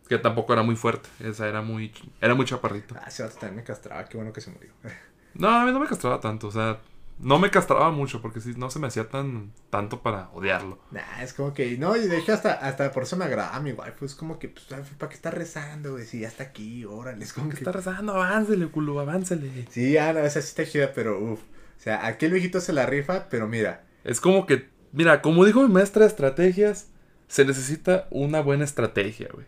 Que 0.07 0.17
tampoco 0.17 0.53
era 0.53 0.63
muy 0.63 0.75
fuerte. 0.75 1.09
Esa 1.19 1.47
era 1.47 1.61
muy. 1.61 1.91
Era 2.19 2.33
muy 2.33 2.45
chaparrito. 2.45 2.95
Ah, 2.97 3.05
ese 3.07 3.23
vato 3.23 3.35
también 3.35 3.57
me 3.57 3.63
castraba, 3.63 4.05
qué 4.05 4.17
bueno 4.17 4.33
que 4.33 4.41
se 4.41 4.51
murió. 4.51 4.71
No, 5.35 5.47
a 5.47 5.63
mí 5.63 5.71
no 5.71 5.79
me 5.79 5.85
castraba 5.85 6.19
tanto. 6.19 6.47
O 6.47 6.51
sea, 6.51 6.79
no 7.19 7.37
me 7.37 7.51
castraba 7.51 7.91
mucho. 7.91 8.19
Porque 8.19 8.41
sí, 8.41 8.55
no 8.57 8.71
se 8.71 8.79
me 8.79 8.87
hacía 8.87 9.07
tan. 9.07 9.53
Tanto 9.69 10.01
para 10.01 10.29
odiarlo. 10.33 10.79
Nah, 10.89 11.21
es 11.21 11.33
como 11.33 11.53
que, 11.53 11.77
no, 11.77 11.95
y 11.95 12.07
de 12.07 12.17
hecho 12.17 12.33
hasta, 12.33 12.53
hasta 12.53 12.91
por 12.91 13.03
eso 13.03 13.15
me 13.15 13.25
agrada 13.25 13.59
mi 13.59 13.71
waifu, 13.71 14.05
es 14.05 14.15
como 14.15 14.39
que, 14.39 14.49
pues, 14.49 14.65
¿para 14.97 15.09
qué 15.09 15.15
está 15.15 15.29
rezando, 15.29 15.91
güey? 15.91 16.05
Si 16.05 16.21
ya 16.21 16.27
está 16.27 16.45
aquí, 16.45 16.83
órale, 16.83 17.23
es 17.23 17.31
como 17.31 17.49
¿Qué 17.49 17.57
que... 17.57 17.59
está 17.59 17.71
rezando? 17.71 18.13
Aváncele, 18.15 18.67
culo, 18.69 18.99
aváncele. 18.99 19.67
Sí, 19.69 19.95
ah, 19.97 20.13
no, 20.13 20.19
esa 20.21 20.41
sí 20.41 20.47
está 20.47 20.65
chida, 20.65 20.91
pero, 20.93 21.19
uff, 21.19 21.41
o 21.41 21.81
sea, 21.81 22.05
aquí 22.07 22.25
el 22.25 22.31
viejito 22.33 22.59
se 22.59 22.73
la 22.73 22.87
rifa, 22.87 23.29
pero 23.29 23.47
mira, 23.47 23.83
Es 24.03 24.19
como 24.19 24.45
que. 24.47 24.67
Mira, 24.91 25.21
como 25.21 25.45
dijo 25.45 25.61
mi 25.61 25.71
maestra 25.71 26.01
de 26.01 26.07
estrategias. 26.09 26.87
Se 27.29 27.45
necesita 27.45 28.07
una 28.11 28.41
buena 28.41 28.65
estrategia, 28.65 29.29
güey. 29.33 29.45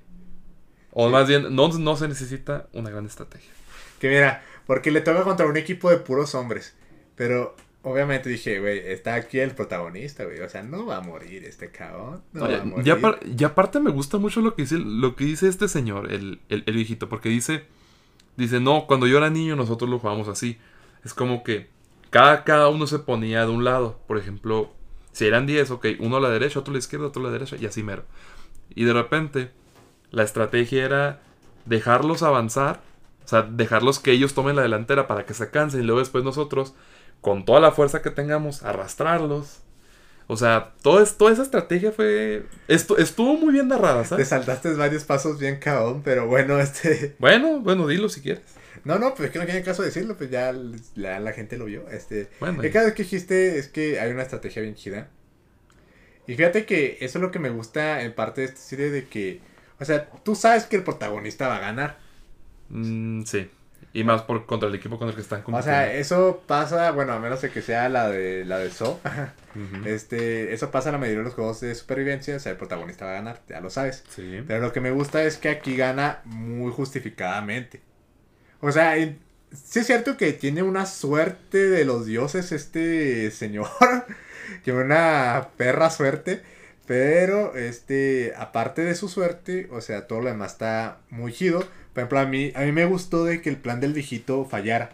O 0.94 1.08
Sí. 1.08 1.12
más 1.12 1.28
bien, 1.28 1.54
no, 1.54 1.68
no 1.68 1.96
se 1.98 2.08
necesita 2.08 2.68
una 2.72 2.90
gran 2.90 3.06
estrategia. 3.06 3.52
que 4.00 4.08
mira, 4.10 4.44
porque 4.66 4.90
le 4.92 5.02
toca 5.02 5.24
contra 5.24 5.46
un 5.46 5.58
equipo 5.58 5.90
de 5.90 5.98
puros 5.98 6.34
hombres, 6.36 6.74
pero... 7.16 7.56
Obviamente 7.84 8.30
dije, 8.30 8.60
güey, 8.60 8.78
está 8.78 9.16
aquí 9.16 9.40
el 9.40 9.56
protagonista, 9.56 10.24
güey. 10.24 10.40
O 10.42 10.48
sea, 10.50 10.62
no 10.62 10.86
va 10.86 10.98
a 10.98 11.02
morir 11.02 11.44
este 11.46 11.72
cabrón. 11.72 12.22
No 12.32 12.42
va 12.48 12.58
a 12.62 12.64
morir. 12.64 12.86
ya 12.86 13.00
y 13.40 13.44
aparte 13.44 13.80
me 13.80 13.90
gusta 13.90 14.20
mucho 14.20 14.40
lo 14.42 14.54
que 14.54 14.62
dice, 14.62 14.78
lo 14.78 15.16
que 15.16 15.26
dice 15.26 15.48
este 15.48 15.68
señor, 15.68 16.12
el, 16.14 16.42
el- 16.50 16.62
el 16.68 16.76
viejito, 16.76 17.10
porque 17.10 17.30
dice, 17.30 17.64
dice, 18.38 18.60
no, 18.60 18.86
cuando 18.86 19.08
yo 19.08 19.18
era 19.18 19.32
niño 19.32 19.56
nosotros 19.56 19.90
lo 19.90 19.98
jugábamos 19.98 20.28
así. 20.28 20.60
Es 21.04 21.16
como 21.16 21.44
que 21.44 21.70
cada, 22.12 22.44
cada 22.44 22.70
uno 22.70 22.86
se 22.86 23.00
ponía 23.00 23.48
de 23.48 23.52
un 23.52 23.64
lado. 23.64 24.00
Por 24.06 24.20
ejemplo, 24.20 24.72
si 25.12 25.26
eran 25.28 25.46
10, 25.46 25.72
ok, 25.72 25.86
uno 26.00 26.18
a 26.18 26.22
la 26.22 26.30
derecha, 26.30 26.60
otro 26.60 26.72
a 26.72 26.76
la 26.76 26.80
izquierda, 26.80 27.08
otro 27.08 27.22
a 27.22 27.26
la 27.26 27.32
derecha, 27.32 27.56
y 27.60 27.66
así 27.66 27.84
mero. 27.84 28.04
Y 28.74 28.86
de 28.86 28.94
repente, 28.94 29.52
la 30.12 30.24
estrategia 30.24 30.86
era 30.86 31.20
dejarlos 31.66 32.24
avanzar, 32.24 32.82
o 33.26 33.28
sea, 33.28 33.42
dejarlos 33.44 34.00
que 34.00 34.12
ellos 34.12 34.34
tomen 34.34 34.56
la 34.56 34.62
delantera 34.64 35.08
para 35.08 35.26
que 35.26 35.34
se 35.34 35.50
cansen 35.52 35.82
y 35.82 35.84
luego 35.84 36.00
después 36.00 36.24
nosotros, 36.24 36.74
con 37.22 37.46
toda 37.46 37.60
la 37.60 37.72
fuerza 37.72 38.02
que 38.02 38.10
tengamos, 38.10 38.64
arrastrarlos. 38.64 39.60
O 40.28 40.38
sea, 40.38 40.74
todo 40.82 41.02
es- 41.04 41.18
toda 41.18 41.32
esa 41.34 41.42
estrategia 41.44 41.92
fue... 41.92 42.46
Estu- 42.70 42.98
estuvo 42.98 43.36
muy 43.38 43.52
bien 43.54 43.68
narrada, 43.68 44.02
Te 44.04 44.08
¿sabes? 44.08 44.28
saltaste 44.30 44.74
varios 44.76 45.04
pasos 45.04 45.38
bien 45.38 45.60
cabrón, 45.60 46.02
pero 46.04 46.26
bueno, 46.28 46.58
este... 46.60 47.16
Bueno, 47.20 47.60
bueno, 47.60 47.86
dilo 47.86 48.08
si 48.08 48.22
quieres. 48.22 48.44
No, 48.84 48.98
no, 49.00 49.14
pues 49.14 49.28
es 49.28 49.32
que 49.32 49.40
no 49.40 49.46
tiene 49.46 49.64
caso 49.64 49.84
decirlo, 49.84 50.18
pues 50.18 50.30
ya 50.32 50.54
la, 50.96 51.20
la 51.20 51.34
gente 51.34 51.58
lo 51.58 51.66
vio. 51.66 51.88
Este, 51.90 52.30
Bueno, 52.40 52.62
el 52.62 52.72
caso 52.72 52.94
que 52.94 53.04
dijiste 53.04 53.58
es 53.60 53.68
que 53.68 54.00
hay 54.00 54.12
una 54.12 54.24
estrategia 54.24 54.62
bien 54.62 54.76
chida. 54.76 55.10
Y 56.28 56.36
fíjate 56.36 56.66
que 56.66 56.98
eso 57.02 57.18
es 57.18 57.22
lo 57.22 57.32
que 57.32 57.40
me 57.40 57.50
gusta 57.50 58.02
en 58.04 58.14
parte 58.14 58.42
de 58.42 58.48
esta 58.48 58.60
serie 58.62 58.90
de 58.92 59.08
que, 59.08 59.42
o 59.80 59.86
sea, 59.86 60.08
tú 60.24 60.36
sabes 60.36 60.66
que 60.66 60.78
el 60.78 60.84
protagonista 60.84 61.48
va 61.48 61.58
a 61.58 61.60
ganar. 61.60 61.98
mm, 62.70 63.24
sí. 63.26 63.50
Y 63.94 64.04
más 64.06 64.22
por 64.24 64.46
contra 64.46 64.70
el 64.70 64.76
equipo 64.76 64.98
con 64.98 65.10
el 65.10 65.16
que 65.16 65.22
están 65.22 65.42
O 65.42 65.44
compitiendo. 65.44 65.82
sea, 65.84 65.94
eso 65.94 66.44
pasa, 66.48 66.92
bueno, 66.92 67.14
a 67.14 67.20
menos 67.20 67.42
de 67.42 67.50
que 67.52 67.62
sea 67.62 67.90
la 67.90 68.10
de 68.10 68.46
la 68.46 68.60
de 68.60 68.72
So. 68.72 69.02
Este, 69.84 70.54
eso 70.54 70.72
pasa 70.72 70.90
en 70.90 70.94
la 70.94 71.00
mayoría 71.00 71.20
de 71.20 71.26
los 71.26 71.34
juegos 71.34 71.60
de 71.60 71.76
supervivencia, 71.76 72.38
o 72.38 72.40
sea, 72.40 72.54
el 72.54 72.58
protagonista 72.58 73.06
va 73.06 73.12
a 73.12 73.16
ganar, 73.16 73.42
ya 73.50 73.60
lo 73.60 73.70
sabes. 73.70 74.04
Sí. 74.10 74.44
Pero 74.48 74.62
lo 74.62 74.72
que 74.72 74.80
me 74.80 74.92
gusta 74.92 75.24
es 75.24 75.38
que 75.38 75.50
aquí 75.50 75.76
gana 75.76 76.22
muy 76.26 76.72
justificadamente. 76.72 77.82
O 78.62 78.72
sea, 78.72 78.96
sí 78.96 79.80
es 79.80 79.88
cierto 79.88 80.18
que 80.18 80.34
tiene 80.34 80.64
una 80.64 80.86
suerte 80.86 81.70
de 81.70 81.86
los 81.86 82.06
dioses 82.06 82.52
este 82.52 83.32
señor. 83.32 83.68
que 84.64 84.72
una 84.72 85.50
perra 85.58 85.90
suerte. 85.90 86.42
Pero, 86.88 87.56
este, 87.56 88.34
aparte 88.38 88.84
de 88.84 88.96
su 88.96 89.08
suerte, 89.08 89.70
o 89.72 89.82
sea, 89.82 90.08
todo 90.08 90.22
lo 90.22 90.30
demás 90.30 90.54
está 90.54 90.98
muy 91.10 91.32
chido. 91.32 91.60
Por 91.94 92.02
ejemplo, 92.02 92.20
a 92.20 92.26
mí, 92.26 92.52
a 92.56 92.62
mí 92.62 92.72
me 92.72 92.86
gustó 92.86 93.24
de 93.24 93.42
que 93.42 93.50
el 93.50 93.58
plan 93.58 93.80
del 93.80 93.94
viejito 93.94 94.46
fallara. 94.46 94.92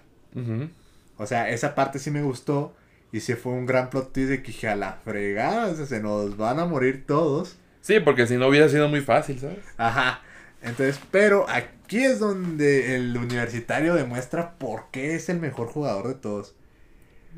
O 1.17 1.25
sea, 1.25 1.49
esa 1.49 1.73
parte 1.73 1.97
sí 1.97 2.11
me 2.11 2.21
gustó. 2.21 2.75
Y 3.11 3.21
sí 3.21 3.33
fue 3.33 3.53
un 3.53 3.65
gran 3.65 3.89
plot 3.89 4.13
twist 4.13 4.29
de 4.29 4.41
que 4.43 4.47
dije, 4.47 4.67
a 4.67 4.75
la 4.75 4.99
fregada, 5.03 5.67
o 5.67 5.75
sea, 5.75 5.85
se 5.85 6.01
nos 6.01 6.37
van 6.37 6.59
a 6.59 6.65
morir 6.65 7.05
todos. 7.07 7.55
Sí, 7.81 7.99
porque 8.01 8.27
si 8.27 8.35
no 8.35 8.47
hubiera 8.47 8.67
sido 8.69 8.89
muy 8.89 9.01
fácil, 9.01 9.39
¿sabes? 9.39 9.59
Ajá. 9.77 10.21
Entonces, 10.61 10.99
pero 11.09 11.49
aquí 11.49 11.69
es 11.95 12.19
donde 12.19 12.95
el 12.95 13.15
universitario 13.17 13.95
demuestra 13.95 14.57
por 14.57 14.91
qué 14.91 15.15
es 15.15 15.29
el 15.29 15.39
mejor 15.39 15.67
jugador 15.67 16.07
de 16.07 16.15
todos. 16.15 16.55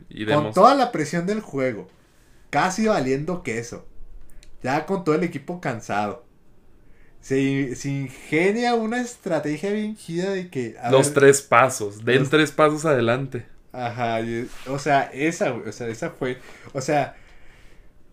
Y 0.09 0.25
Con 0.25 0.53
toda 0.53 0.75
la 0.75 0.91
presión 0.91 1.25
del 1.25 1.41
juego, 1.41 1.87
casi 2.49 2.87
valiendo 2.87 3.43
queso, 3.43 3.85
ya 4.63 4.85
con 4.85 5.03
todo 5.03 5.15
el 5.15 5.23
equipo 5.23 5.61
cansado. 5.61 6.25
Se, 7.21 7.75
se 7.75 7.89
ingenia 7.89 8.75
una 8.75 9.01
estrategia 9.01 9.71
bien 9.71 9.97
chida 9.97 10.31
de 10.31 10.49
que... 10.49 10.75
Los 10.89 11.07
ver, 11.07 11.15
tres 11.15 11.41
pasos. 11.41 12.05
Den 12.05 12.19
Los- 12.19 12.29
tres 12.29 12.51
pasos 12.51 12.85
adelante. 12.85 13.45
Ajá, 13.73 14.21
y- 14.21 14.49
o 14.67 14.79
sea, 14.79 15.03
esa, 15.13 15.53
o 15.53 15.71
sea, 15.71 15.87
esa 15.89 16.09
fue, 16.11 16.37
o 16.73 16.81
sea, 16.81 17.15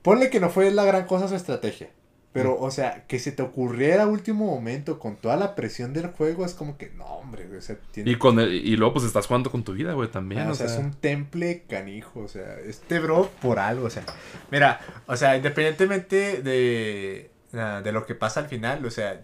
ponle 0.03 0.29
que 0.29 0.41
no 0.41 0.51
fue 0.51 0.71
la 0.71 0.85
gran 0.85 1.07
cosa 1.07 1.29
su 1.29 1.35
estrategia, 1.37 1.89
pero, 2.37 2.59
o 2.61 2.71
sea, 2.71 3.05
que 3.07 3.19
se 3.19 3.33
te 3.33 3.43
ocurriera 3.43 4.05
a 4.05 4.07
último 4.07 4.47
momento 4.47 4.99
con 4.99 5.17
toda 5.17 5.37
la 5.37 5.55
presión 5.55 5.93
del 5.93 6.09
juego 6.09 6.45
es 6.45 6.55
como 6.55 6.77
que, 6.77 6.91
no, 6.91 7.05
hombre, 7.05 7.47
güey, 7.47 7.59
o 7.59 7.63
sea, 7.63 7.77
tiene, 7.93 8.11
Y, 8.11 8.17
con 8.17 8.39
el- 8.39 8.53
y 8.55 8.77
luego 8.77 8.95
pues 8.95 9.07
estás 9.07 9.27
jugando 9.27 9.51
con 9.51 9.65
tu 9.65 9.73
vida, 9.73 9.93
güey, 9.95 10.11
también. 10.11 10.43
Ah, 10.43 10.49
o 10.49 10.53
o 10.53 10.55
sea, 10.55 10.69
sea, 10.69 10.79
es 10.79 10.85
un 10.85 10.93
temple 10.93 11.65
canijo, 11.69 12.21
o 12.21 12.29
sea, 12.29 12.59
este 12.61 12.99
bro 13.01 13.31
por 13.41 13.59
algo, 13.59 13.87
o 13.87 13.91
sea, 13.91 14.05
mira, 14.51 14.81
o 15.07 15.17
sea, 15.17 15.37
independientemente 15.37 16.43
de, 16.43 17.31
ah, 17.55 17.81
de 17.83 17.93
lo 17.93 18.05
que 18.07 18.15
pasa 18.15 18.41
al 18.41 18.49
final, 18.49 18.85
o 18.85 18.91
sea, 18.91 19.23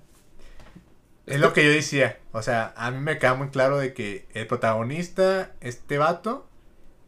es 1.26 1.38
lo 1.40 1.52
que 1.52 1.64
yo 1.64 1.70
decía. 1.70 2.18
O 2.32 2.42
sea, 2.42 2.72
a 2.76 2.90
mí 2.90 2.98
me 2.98 3.18
queda 3.18 3.34
muy 3.34 3.48
claro 3.48 3.78
de 3.78 3.94
que 3.94 4.26
el 4.34 4.46
protagonista, 4.46 5.52
este 5.60 5.98
vato, 5.98 6.48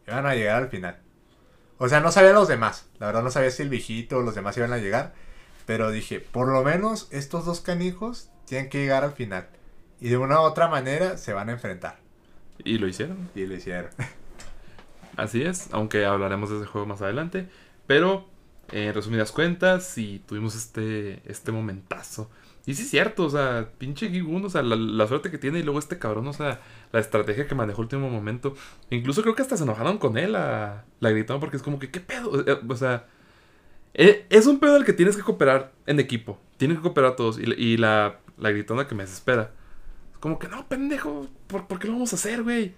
iban 0.07 0.25
a 0.25 0.35
llegar 0.35 0.63
al 0.63 0.69
final. 0.69 0.99
O 1.77 1.89
sea, 1.89 1.99
no 1.99 2.11
sabía 2.11 2.31
los 2.31 2.47
demás. 2.47 2.85
La 2.99 3.07
verdad 3.07 3.23
no 3.23 3.31
sabía 3.31 3.51
si 3.51 3.61
el 3.63 3.69
viejito 3.69 4.17
o 4.17 4.21
los 4.21 4.33
demás 4.35 4.55
iban 4.57 4.71
a 4.71 4.77
llegar. 4.77 5.13
Pero 5.65 5.91
dije, 5.91 6.19
por 6.19 6.47
lo 6.47 6.63
menos 6.63 7.07
estos 7.11 7.45
dos 7.45 7.61
canijos 7.61 8.29
tienen 8.45 8.69
que 8.69 8.79
llegar 8.79 9.03
al 9.03 9.13
final. 9.13 9.47
Y 9.99 10.09
de 10.09 10.17
una 10.17 10.39
u 10.39 10.43
otra 10.43 10.67
manera 10.67 11.17
se 11.17 11.33
van 11.33 11.49
a 11.49 11.53
enfrentar. 11.53 11.97
Y 12.63 12.77
lo 12.77 12.87
hicieron. 12.87 13.29
Y 13.35 13.45
lo 13.45 13.55
hicieron. 13.55 13.91
Así 15.17 15.41
es, 15.43 15.69
aunque 15.71 16.05
hablaremos 16.05 16.49
de 16.49 16.57
ese 16.57 16.65
juego 16.65 16.87
más 16.87 17.01
adelante. 17.01 17.47
Pero, 17.87 18.27
en 18.71 18.93
resumidas 18.93 19.31
cuentas, 19.31 19.85
sí 19.85 20.21
tuvimos 20.27 20.55
este, 20.55 21.21
este 21.25 21.51
momentazo. 21.51 22.29
Y 22.65 22.73
sí 22.73 22.81
es 22.81 22.89
cierto, 22.89 23.25
o 23.25 23.29
sea, 23.29 23.69
pinche 23.77 24.09
Gigun, 24.09 24.43
o 24.43 24.49
sea, 24.49 24.63
la, 24.63 25.07
suerte 25.07 25.29
que 25.29 25.37
tiene 25.37 25.59
y 25.59 25.63
luego 25.63 25.77
este 25.77 25.99
cabrón, 25.99 26.27
o 26.27 26.33
sea, 26.33 26.61
la 26.91 26.99
estrategia 26.99 27.47
que 27.47 27.53
manejó 27.53 27.81
el 27.81 27.85
último 27.85 28.09
momento. 28.09 28.55
Incluso 28.89 29.21
creo 29.21 29.35
que 29.35 29.43
hasta 29.43 29.55
se 29.55 29.63
enojaron 29.63 29.99
con 29.99 30.17
él, 30.17 30.31
la, 30.31 30.83
la 30.99 31.09
gritaron 31.11 31.39
porque 31.39 31.57
es 31.57 31.63
como 31.63 31.77
que, 31.77 31.91
¿qué 31.91 31.99
pedo? 31.99 32.43
Eh, 32.45 32.59
o 32.67 32.75
sea, 32.75 33.05
es 33.95 34.45
un 34.45 34.59
pedo 34.59 34.73
del 34.73 34.85
que 34.85 34.93
tienes 34.93 35.15
que 35.15 35.23
cooperar 35.23 35.71
en 35.85 35.99
equipo. 35.99 36.39
Tienes 36.57 36.77
que 36.77 36.83
cooperar 36.83 37.15
todos. 37.15 37.39
Y, 37.39 37.43
y 37.53 37.77
la, 37.77 38.19
la 38.37 38.51
gritona 38.51 38.87
que 38.87 38.95
me 38.95 39.03
desespera. 39.03 39.51
Es 40.11 40.17
como 40.19 40.37
que, 40.39 40.47
no, 40.47 40.67
pendejo, 40.67 41.27
¿por, 41.47 41.67
¿por 41.67 41.79
qué 41.79 41.87
lo 41.87 41.93
vamos 41.93 42.13
a 42.13 42.15
hacer, 42.15 42.43
güey? 42.43 42.73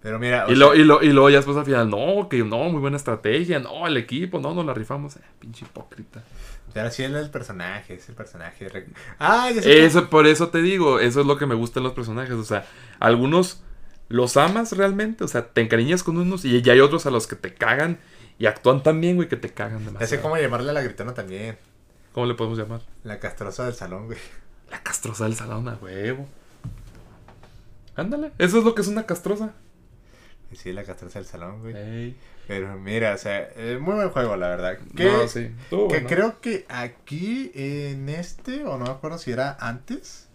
Pero 0.00 0.18
mira. 0.18 0.46
Y, 0.48 0.54
lo, 0.54 0.74
y, 0.74 0.84
lo, 0.84 1.02
y 1.02 1.12
luego 1.12 1.28
ya 1.30 1.38
después 1.38 1.56
al 1.56 1.64
final, 1.64 1.90
no, 1.90 2.28
que 2.28 2.42
no, 2.44 2.70
muy 2.70 2.80
buena 2.80 2.96
estrategia, 2.96 3.58
no, 3.58 3.86
el 3.86 3.96
equipo, 3.96 4.38
no, 4.38 4.54
nos 4.54 4.64
la 4.64 4.74
rifamos. 4.74 5.16
Eh, 5.16 5.20
pinche 5.38 5.64
hipócrita. 5.64 6.22
Pero 6.72 6.90
sí 6.90 7.02
es 7.02 7.12
el 7.12 7.30
personaje, 7.30 7.94
es 7.94 8.08
el 8.08 8.14
personaje. 8.14 8.68
Ah, 9.18 9.50
ya 9.54 9.62
sé 9.62 9.84
Eso, 9.84 10.08
por 10.08 10.26
eso 10.26 10.48
te 10.48 10.62
digo, 10.62 11.00
eso 11.00 11.20
es 11.20 11.26
lo 11.26 11.36
que 11.36 11.46
me 11.46 11.54
gusta 11.54 11.80
en 11.80 11.84
los 11.84 11.94
personajes. 11.94 12.34
O 12.34 12.44
sea, 12.44 12.66
algunos 13.00 13.62
los 14.08 14.36
amas 14.36 14.72
realmente, 14.72 15.24
o 15.24 15.28
sea, 15.28 15.48
te 15.48 15.60
encariñas 15.60 16.02
con 16.02 16.18
unos 16.18 16.44
y 16.44 16.62
ya 16.62 16.72
hay 16.74 16.80
otros 16.80 17.06
a 17.06 17.10
los 17.10 17.26
que 17.26 17.36
te 17.36 17.54
cagan 17.54 17.98
y 18.38 18.46
actúan 18.46 18.82
tan 18.82 19.00
bien, 19.00 19.16
güey, 19.16 19.28
que 19.28 19.36
te 19.36 19.50
cagan 19.50 19.78
demasiado. 19.78 20.00
Ya 20.00 20.06
sé 20.06 20.20
cómo 20.20 20.36
llamarle 20.36 20.70
a 20.70 20.72
la 20.72 20.82
gritona 20.82 21.12
también. 21.12 21.58
¿Cómo 22.12 22.26
le 22.26 22.34
podemos 22.34 22.58
llamar? 22.58 22.82
La 23.02 23.18
castrosa 23.18 23.64
del 23.64 23.74
salón, 23.74 24.06
güey. 24.06 24.18
La 24.70 24.82
castrosa 24.82 25.24
del 25.24 25.34
salón, 25.34 25.68
a 25.68 25.74
huevo. 25.74 26.26
Ándale, 27.96 28.32
eso 28.38 28.58
es 28.58 28.64
lo 28.64 28.74
que 28.74 28.82
es 28.82 28.88
una 28.88 29.06
castrosa. 29.06 29.54
Sí, 30.52 30.72
la 30.72 30.84
castrosa 30.84 31.18
del 31.18 31.26
salón, 31.26 31.60
güey. 31.60 32.14
Pero 32.46 32.78
mira, 32.78 33.14
o 33.14 33.18
sea, 33.18 33.40
es 33.40 33.78
muy 33.80 33.94
buen 33.94 34.10
juego, 34.10 34.36
la 34.36 34.48
verdad. 34.48 34.78
Que, 34.96 35.28
sí. 35.28 35.50
que 35.90 36.06
creo 36.06 36.40
que 36.40 36.64
aquí, 36.68 37.50
en 37.54 38.08
este, 38.08 38.64
o 38.64 38.78
no 38.78 38.84
me 38.84 38.90
acuerdo 38.90 39.18
si 39.18 39.32
era 39.32 39.56
antes. 39.60 40.28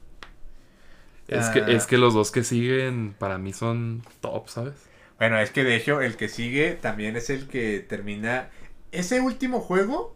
Es, 1.28 1.48
que, 1.48 1.60
es 1.60 1.86
ah. 1.86 1.88
que 1.88 1.98
los 1.98 2.14
dos 2.14 2.32
que 2.32 2.44
siguen 2.44 3.16
para 3.18 3.38
mí 3.38 3.54
son 3.54 4.04
top, 4.20 4.50
¿sabes? 4.50 4.76
Bueno, 5.24 5.40
es 5.40 5.52
que 5.52 5.64
de 5.64 5.78
hecho 5.78 6.02
el 6.02 6.18
que 6.18 6.28
sigue 6.28 6.74
también 6.74 7.16
es 7.16 7.30
el 7.30 7.48
que 7.48 7.80
termina. 7.80 8.50
Ese 8.92 9.22
último 9.22 9.62
juego, 9.62 10.14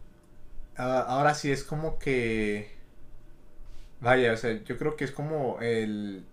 ah, 0.75 0.99
ahora 1.07 1.33
sí 1.33 1.49
es 1.49 1.63
como 1.63 1.97
que. 1.97 2.75
Vaya, 4.01 4.33
o 4.33 4.35
sea, 4.35 4.61
yo 4.65 4.77
creo 4.77 4.97
que 4.97 5.05
es 5.05 5.11
como 5.11 5.61
el, 5.61 6.25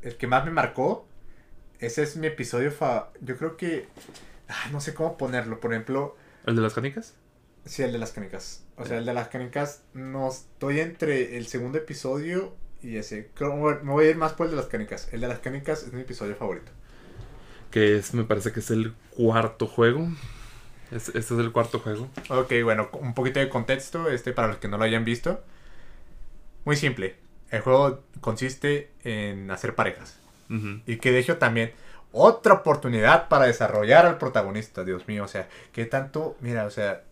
el 0.00 0.16
que 0.16 0.26
más 0.26 0.42
me 0.46 0.52
marcó. 0.52 1.06
Ese 1.80 2.02
es 2.02 2.16
mi 2.16 2.26
episodio 2.26 2.72
fa 2.72 3.10
Yo 3.20 3.36
creo 3.36 3.58
que... 3.58 3.88
Ah, 4.48 4.70
no 4.72 4.80
sé 4.80 4.94
cómo 4.94 5.18
ponerlo. 5.18 5.60
Por 5.60 5.74
ejemplo... 5.74 6.16
¿El 6.46 6.56
de 6.56 6.62
las 6.62 6.72
canicas? 6.72 7.12
Sí, 7.66 7.82
el 7.82 7.92
de 7.92 7.98
las 7.98 8.12
canicas. 8.12 8.64
O 8.76 8.86
sea, 8.86 8.96
el 8.96 9.04
de 9.04 9.12
las 9.12 9.28
canicas 9.28 9.82
no 9.92 10.30
estoy 10.30 10.80
entre 10.80 11.36
el 11.36 11.46
segundo 11.46 11.76
episodio 11.76 12.54
y 12.80 12.96
ese. 12.96 13.28
me 13.38 13.92
voy 13.92 14.06
a 14.06 14.08
ir 14.08 14.16
más 14.16 14.32
por 14.32 14.46
el 14.46 14.52
de 14.52 14.56
las 14.56 14.66
canicas. 14.68 15.12
El 15.12 15.20
de 15.20 15.28
las 15.28 15.40
canicas 15.40 15.82
es 15.82 15.92
mi 15.92 16.00
episodio 16.00 16.36
favorito. 16.36 16.72
Que 17.74 17.96
es, 17.96 18.14
me 18.14 18.22
parece 18.22 18.52
que 18.52 18.60
es 18.60 18.70
el 18.70 18.94
cuarto 19.10 19.66
juego. 19.66 20.06
este 20.92 21.18
es 21.18 21.30
el 21.32 21.50
cuarto 21.50 21.80
juego. 21.80 22.08
Ok, 22.28 22.52
bueno, 22.62 22.88
un 22.92 23.14
poquito 23.14 23.40
de 23.40 23.48
contexto 23.48 24.08
este 24.08 24.32
para 24.32 24.46
los 24.46 24.58
que 24.58 24.68
no 24.68 24.78
lo 24.78 24.84
hayan 24.84 25.04
visto. 25.04 25.42
Muy 26.64 26.76
simple. 26.76 27.16
El 27.50 27.62
juego 27.62 28.04
consiste 28.20 28.92
en 29.02 29.50
hacer 29.50 29.74
parejas. 29.74 30.20
Y 30.86 30.98
que 30.98 31.10
de 31.10 31.18
hecho 31.18 31.38
también 31.38 31.72
otra 32.12 32.54
oportunidad 32.54 33.26
para 33.26 33.46
desarrollar 33.46 34.06
al 34.06 34.18
protagonista, 34.18 34.84
Dios 34.84 35.08
mío, 35.08 35.24
o 35.24 35.28
sea, 35.28 35.48
que 35.72 35.84
tanto, 35.84 36.36
mira, 36.40 36.66
o 36.66 36.70
sea, 36.70 37.02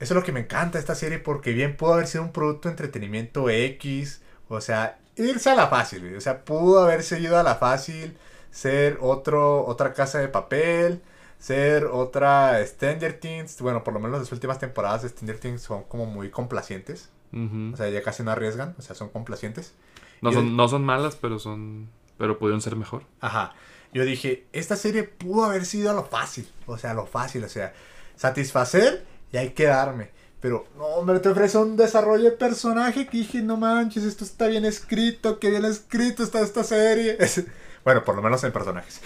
eso 0.00 0.14
es 0.14 0.18
lo 0.18 0.22
que 0.22 0.32
me 0.32 0.40
encanta 0.40 0.78
de 0.78 0.80
esta 0.80 0.94
serie 0.94 1.18
porque 1.18 1.52
bien 1.52 1.76
pudo 1.76 1.92
haber 1.92 2.06
sido 2.06 2.24
un 2.24 2.32
producto 2.32 2.68
de 2.68 2.72
entretenimiento 2.72 3.50
X, 3.50 4.22
o 4.48 4.62
sea, 4.62 4.96
irse 5.16 5.50
a 5.50 5.54
la 5.54 5.66
fácil, 5.66 6.16
o 6.16 6.20
sea, 6.22 6.42
pudo 6.42 6.84
haber 6.84 7.02
seguido 7.02 7.38
a 7.38 7.42
la 7.42 7.56
fácil, 7.56 8.16
ser 8.54 8.98
otro, 9.00 9.66
otra 9.66 9.92
casa 9.92 10.20
de 10.20 10.28
papel, 10.28 11.02
ser 11.38 11.86
otra 11.86 12.64
Stranger 12.64 13.18
Things, 13.18 13.60
bueno, 13.60 13.82
por 13.82 13.92
lo 13.92 13.98
menos 14.00 14.20
las 14.20 14.30
últimas 14.30 14.60
temporadas 14.60 15.02
de 15.02 15.08
Stranger 15.08 15.38
Things 15.38 15.62
son 15.62 15.82
como 15.84 16.06
muy 16.06 16.30
complacientes, 16.30 17.10
o 17.32 17.76
sea, 17.76 17.88
ya 17.88 18.00
casi 18.00 18.22
no 18.22 18.30
arriesgan, 18.30 18.76
o 18.78 18.82
sea, 18.82 18.94
son 18.94 19.08
complacientes. 19.08 19.74
No, 20.20 20.32
son, 20.32 20.56
no 20.56 20.68
son 20.68 20.84
malas, 20.84 21.16
pero 21.16 21.40
son 21.40 21.88
pero 22.16 22.38
pudieron 22.38 22.60
ser 22.60 22.76
mejor. 22.76 23.02
Ajá. 23.20 23.54
Yo 23.92 24.04
dije, 24.04 24.46
esta 24.52 24.76
serie 24.76 25.04
pudo 25.04 25.44
haber 25.44 25.66
sido 25.66 25.90
a 25.90 25.94
lo 25.94 26.04
fácil. 26.04 26.48
O 26.66 26.78
sea, 26.78 26.94
lo 26.94 27.06
fácil. 27.06 27.42
O 27.44 27.48
sea, 27.48 27.74
satisfacer 28.16 29.04
y 29.32 29.36
hay 29.36 29.50
que 29.50 29.64
darme. 29.64 30.10
Pero, 30.40 30.66
no, 30.76 31.02
me 31.02 31.18
te 31.20 31.30
ofrece 31.30 31.58
un 31.58 31.76
desarrollo 31.76 32.24
de 32.24 32.32
personaje 32.32 33.06
que 33.06 33.18
dije, 33.18 33.40
no 33.40 33.56
manches, 33.56 34.04
esto 34.04 34.24
está 34.24 34.46
bien 34.46 34.64
escrito, 34.64 35.38
qué 35.38 35.50
bien 35.50 35.64
escrito 35.64 36.22
está 36.22 36.40
esta 36.40 36.64
serie. 36.64 37.16
bueno, 37.84 38.02
por 38.02 38.16
lo 38.16 38.22
menos 38.22 38.42
en 38.44 38.52
personajes. 38.52 39.00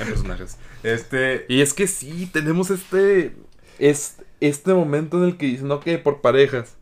en 0.00 0.06
personajes. 0.06 0.58
Este... 0.82 1.46
Y 1.48 1.60
es 1.60 1.74
que 1.74 1.86
sí, 1.86 2.28
tenemos 2.32 2.70
este, 2.70 3.36
es, 3.78 4.16
este 4.40 4.74
momento 4.74 5.18
en 5.18 5.24
el 5.24 5.36
que 5.36 5.46
dicen, 5.46 5.70
ok, 5.70 5.86
por 6.02 6.20
parejas. 6.20 6.76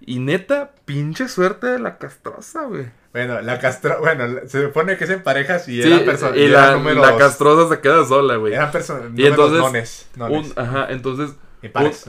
Y 0.00 0.20
neta, 0.20 0.72
pinche 0.84 1.28
suerte 1.28 1.66
de 1.66 1.78
la 1.78 1.98
castrosa, 1.98 2.64
güey. 2.64 2.86
Bueno, 3.12 3.40
la 3.40 3.58
castrosa, 3.58 3.98
bueno, 3.98 4.40
se 4.46 4.64
supone 4.64 4.96
que 4.96 5.04
es 5.04 5.10
en 5.10 5.22
parejas 5.22 5.68
y 5.68 5.82
era 5.82 6.04
persona. 6.04 6.36
Y, 6.36 6.48
la, 6.48 6.76
la 6.76 7.16
castrosa 7.16 7.74
se 7.74 7.80
queda 7.80 8.04
sola, 8.04 8.36
güey. 8.36 8.54
Eran 8.54 8.70
personas. 8.70 9.10
Y 9.16 9.26
entonces, 9.26 10.06
nones, 10.16 10.52
ajá, 10.56 10.86
entonces. 10.90 11.34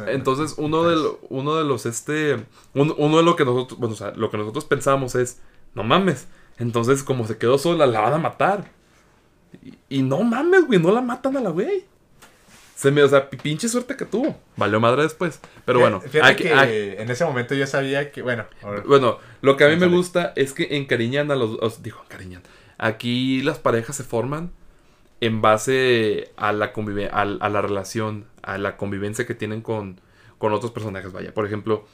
entonces 0.08 0.56
uno 0.58 0.88
de, 0.88 1.18
uno 1.30 1.56
de 1.56 1.64
los 1.64 1.88
este 1.88 2.38
uno 2.76 3.18
de 3.18 3.24
lo 3.24 3.36
que 3.36 3.46
nosotros 3.46 3.80
bueno 3.80 3.96
o 3.96 3.98
sea 3.98 4.12
lo 4.12 4.30
que 4.30 4.38
nosotros 4.38 4.66
pensamos 4.66 5.16
es 5.16 5.40
no 5.74 5.82
mames 5.82 6.28
entonces 6.60 7.04
como 7.04 7.26
se 7.26 7.38
quedó 7.38 7.58
sola 7.58 7.88
la 7.88 8.02
van 8.02 8.14
a 8.14 8.18
matar 8.18 8.72
y, 9.64 9.98
y 9.98 10.02
no 10.04 10.22
mames 10.24 10.68
güey 10.68 10.80
no 10.80 10.92
la 10.92 11.02
matan 11.02 11.38
a 11.38 11.42
la 11.42 11.50
güey 11.50 11.86
se 12.80 12.92
me, 12.92 13.04
o 13.04 13.10
sea, 13.10 13.30
pinche 13.30 13.68
suerte 13.68 13.98
que 13.98 14.06
tuvo. 14.06 14.40
Valió 14.56 14.80
madre 14.80 15.02
después. 15.04 15.42
Pero 15.66 15.82
bueno. 15.82 16.00
que 16.00 16.96
en 16.98 17.12
ese 17.12 17.26
momento 17.26 17.54
yo 17.54 17.68
sabía 17.68 18.10
que, 18.10 18.22
bueno. 18.22 18.46
Bueno, 18.86 19.18
lo 19.42 19.58
que 19.58 19.66
a 19.66 19.68
mí 19.68 19.76
me 19.76 19.88
gusta 19.88 20.32
es 20.38 20.54
que 20.54 20.78
encariñan 20.78 21.30
a 21.30 21.36
los. 21.36 21.84
dijo, 21.84 22.02
encariñan. 22.06 22.42
Aquí 22.78 23.42
las 23.42 23.60
parejas 23.60 23.98
se 23.98 24.06
forman 24.06 24.52
en 25.20 25.42
base 25.42 26.32
a 26.38 26.54
la, 26.54 26.72
a, 27.12 27.50
la 27.50 27.62
relación, 27.62 28.28
a 28.44 28.58
la 28.58 28.78
convivencia 28.78 29.26
que 29.26 29.36
tienen 29.36 29.62
con, 29.62 30.00
con 30.38 30.54
otros 30.54 30.72
personajes. 30.72 31.12
Vaya, 31.12 31.34
por 31.34 31.46
ejemplo, 31.46 31.86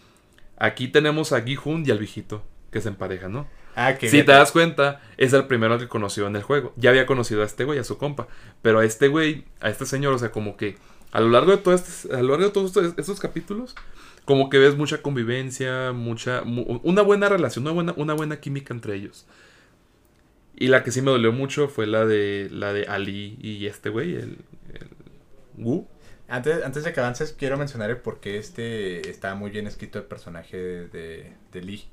aquí 0.55 0.87
tenemos 0.89 1.33
a 1.33 1.41
Gihun 1.41 1.83
y 1.83 1.89
al 1.89 1.97
viejito 1.97 2.43
que 2.69 2.79
se 2.79 2.89
emparejan, 2.89 3.31
¿no? 3.31 3.47
Ah, 3.75 3.95
si 3.99 4.23
te 4.23 4.31
das 4.31 4.51
cuenta, 4.51 5.01
es 5.17 5.33
el 5.33 5.45
primero 5.45 5.77
que 5.77 5.87
conoció 5.87 6.27
en 6.27 6.35
el 6.35 6.43
juego. 6.43 6.73
Ya 6.77 6.89
había 6.89 7.05
conocido 7.05 7.41
a 7.41 7.45
este 7.45 7.65
güey, 7.65 7.77
a 7.77 7.83
su 7.83 7.97
compa. 7.97 8.27
Pero 8.61 8.79
a 8.79 8.85
este 8.85 9.09
güey, 9.09 9.45
a 9.59 9.69
este 9.69 9.85
señor, 9.85 10.13
o 10.13 10.17
sea, 10.17 10.31
como 10.31 10.55
que 10.55 10.77
a 11.11 11.19
lo 11.19 11.29
largo 11.29 11.51
de, 11.51 11.57
todo 11.57 11.73
este, 11.73 12.13
a 12.13 12.21
lo 12.21 12.29
largo 12.29 12.45
de 12.45 12.51
todos 12.51 12.75
estos, 12.97 13.19
capítulos, 13.19 13.75
como 14.23 14.49
que 14.49 14.57
ves 14.57 14.75
mucha 14.75 15.01
convivencia, 15.01 15.91
mucha. 15.91 16.41
una 16.43 17.01
buena 17.01 17.29
relación, 17.29 17.63
una 17.65 17.73
buena, 17.73 17.93
una 17.97 18.13
buena 18.13 18.39
química 18.39 18.73
entre 18.73 18.95
ellos. 18.95 19.25
Y 20.57 20.67
la 20.69 20.83
que 20.83 20.91
sí 20.91 21.01
me 21.01 21.11
dolió 21.11 21.33
mucho 21.33 21.67
fue 21.67 21.85
la 21.85 22.05
de 22.05 22.47
la 22.51 22.71
de 22.71 22.87
Ali 22.87 23.37
y 23.41 23.65
este 23.65 23.89
güey, 23.89 24.15
el, 24.15 24.37
el 24.73 24.89
Wu. 25.57 25.87
Antes, 26.27 26.63
antes 26.63 26.83
de 26.83 26.93
que 26.93 26.99
avances, 26.99 27.35
quiero 27.37 27.57
mencionar 27.57 27.89
el 27.89 27.97
por 27.97 28.19
qué 28.19 28.37
este 28.37 29.09
está 29.09 29.35
muy 29.35 29.51
bien 29.51 29.67
escrito 29.67 29.99
el 29.99 30.05
personaje 30.05 30.57
de, 30.57 31.33
de, 31.51 31.61
Lee. 31.61 31.83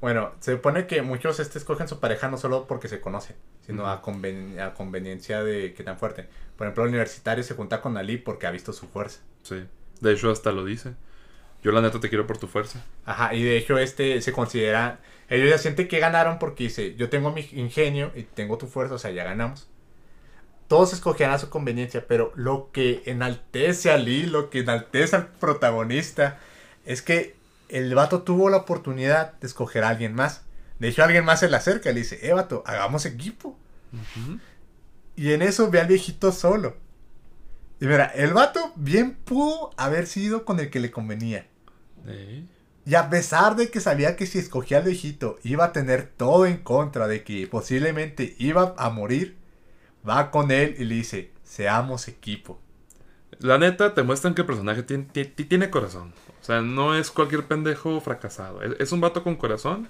Bueno, 0.00 0.32
se 0.40 0.52
supone 0.52 0.86
que 0.86 1.02
muchos 1.02 1.40
este 1.40 1.58
escogen 1.58 1.86
su 1.86 2.00
pareja 2.00 2.28
no 2.28 2.38
solo 2.38 2.66
porque 2.66 2.88
se 2.88 3.00
conocen, 3.00 3.36
sino 3.66 3.86
a, 3.86 4.00
conveniencia 4.00 5.42
de 5.42 5.74
que 5.74 5.84
tan 5.84 5.98
fuerte. 5.98 6.26
Por 6.56 6.66
ejemplo, 6.66 6.84
el 6.84 6.88
universitario 6.88 7.44
se 7.44 7.54
junta 7.54 7.82
con 7.82 7.98
Ali 7.98 8.16
porque 8.16 8.46
ha 8.46 8.50
visto 8.50 8.72
su 8.72 8.86
fuerza. 8.86 9.20
Sí. 9.42 9.66
De 10.00 10.12
hecho, 10.12 10.30
hasta 10.30 10.52
lo 10.52 10.64
dice. 10.64 10.94
Yo 11.62 11.72
la 11.72 11.82
neta 11.82 12.00
te 12.00 12.08
quiero 12.08 12.26
por 12.26 12.38
tu 12.38 12.46
fuerza. 12.46 12.82
Ajá, 13.04 13.34
y 13.34 13.42
de 13.42 13.58
hecho 13.58 13.76
este 13.78 14.22
se 14.22 14.32
considera... 14.32 15.00
Ellos 15.28 15.50
ya 15.50 15.58
sienten 15.58 15.86
que 15.86 16.00
ganaron 16.00 16.38
porque 16.38 16.64
dice, 16.64 16.94
yo 16.96 17.10
tengo 17.10 17.30
mi 17.30 17.46
ingenio 17.52 18.10
y 18.16 18.22
tengo 18.22 18.56
tu 18.56 18.66
fuerza, 18.66 18.94
o 18.94 18.98
sea, 18.98 19.10
ya 19.10 19.24
ganamos. 19.24 19.68
Todos 20.66 20.92
escogían 20.94 21.30
a 21.30 21.38
su 21.38 21.50
conveniencia, 21.50 22.06
pero 22.08 22.32
lo 22.34 22.70
que 22.72 23.02
enaltece 23.04 23.90
a 23.90 23.98
Lee, 23.98 24.24
lo 24.24 24.48
que 24.48 24.60
enaltece 24.60 25.16
al 25.16 25.28
protagonista, 25.28 26.38
es 26.86 27.02
que 27.02 27.36
el 27.70 27.94
vato 27.94 28.22
tuvo 28.22 28.50
la 28.50 28.58
oportunidad 28.58 29.34
de 29.40 29.46
escoger 29.46 29.84
a 29.84 29.88
alguien 29.88 30.14
más. 30.14 30.42
De 30.78 30.88
hecho, 30.88 31.04
alguien 31.04 31.24
más 31.24 31.40
se 31.40 31.48
le 31.48 31.56
acerca 31.56 31.90
y 31.90 31.94
le 31.94 32.00
dice, 32.00 32.18
eh, 32.22 32.32
vato, 32.32 32.62
hagamos 32.66 33.04
equipo. 33.06 33.58
Y 35.16 35.32
en 35.32 35.42
eso 35.42 35.70
ve 35.70 35.80
al 35.80 35.86
viejito 35.86 36.32
solo. 36.32 36.76
Y 37.80 37.86
mira, 37.86 38.06
el 38.06 38.32
vato 38.32 38.72
bien 38.76 39.14
pudo 39.14 39.70
haber 39.76 40.06
sido 40.06 40.44
con 40.44 40.60
el 40.60 40.70
que 40.70 40.80
le 40.80 40.90
convenía. 40.90 41.46
Y 42.86 42.94
a 42.94 43.10
pesar 43.10 43.56
de 43.56 43.70
que 43.70 43.80
sabía 43.80 44.16
que 44.16 44.26
si 44.26 44.38
escogía 44.38 44.78
al 44.78 44.84
viejito 44.84 45.38
iba 45.42 45.64
a 45.64 45.72
tener 45.72 46.06
todo 46.16 46.46
en 46.46 46.58
contra, 46.58 47.08
de 47.08 47.24
que 47.24 47.46
posiblemente 47.46 48.34
iba 48.38 48.74
a 48.76 48.90
morir, 48.90 49.36
va 50.08 50.30
con 50.30 50.50
él 50.50 50.76
y 50.78 50.84
le 50.84 50.94
dice, 50.96 51.32
seamos 51.44 52.08
equipo. 52.08 52.60
La 53.38 53.58
neta, 53.58 53.94
te 53.94 54.02
muestran 54.02 54.34
que 54.34 54.42
el 54.42 54.46
personaje 54.46 54.82
tiene, 54.82 55.04
tiene 55.04 55.70
corazón. 55.70 56.12
O 56.50 56.52
sea, 56.52 56.62
no 56.62 56.96
es 56.96 57.12
cualquier 57.12 57.44
pendejo 57.44 58.00
fracasado. 58.00 58.60
Es, 58.60 58.90
un 58.90 59.00
vato 59.00 59.22
con 59.22 59.36
corazón 59.36 59.86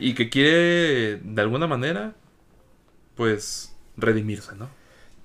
y 0.00 0.14
que 0.14 0.28
quiere, 0.28 1.20
de 1.22 1.40
alguna 1.40 1.68
manera, 1.68 2.14
pues, 3.14 3.76
redimirse, 3.96 4.56
¿no? 4.56 4.68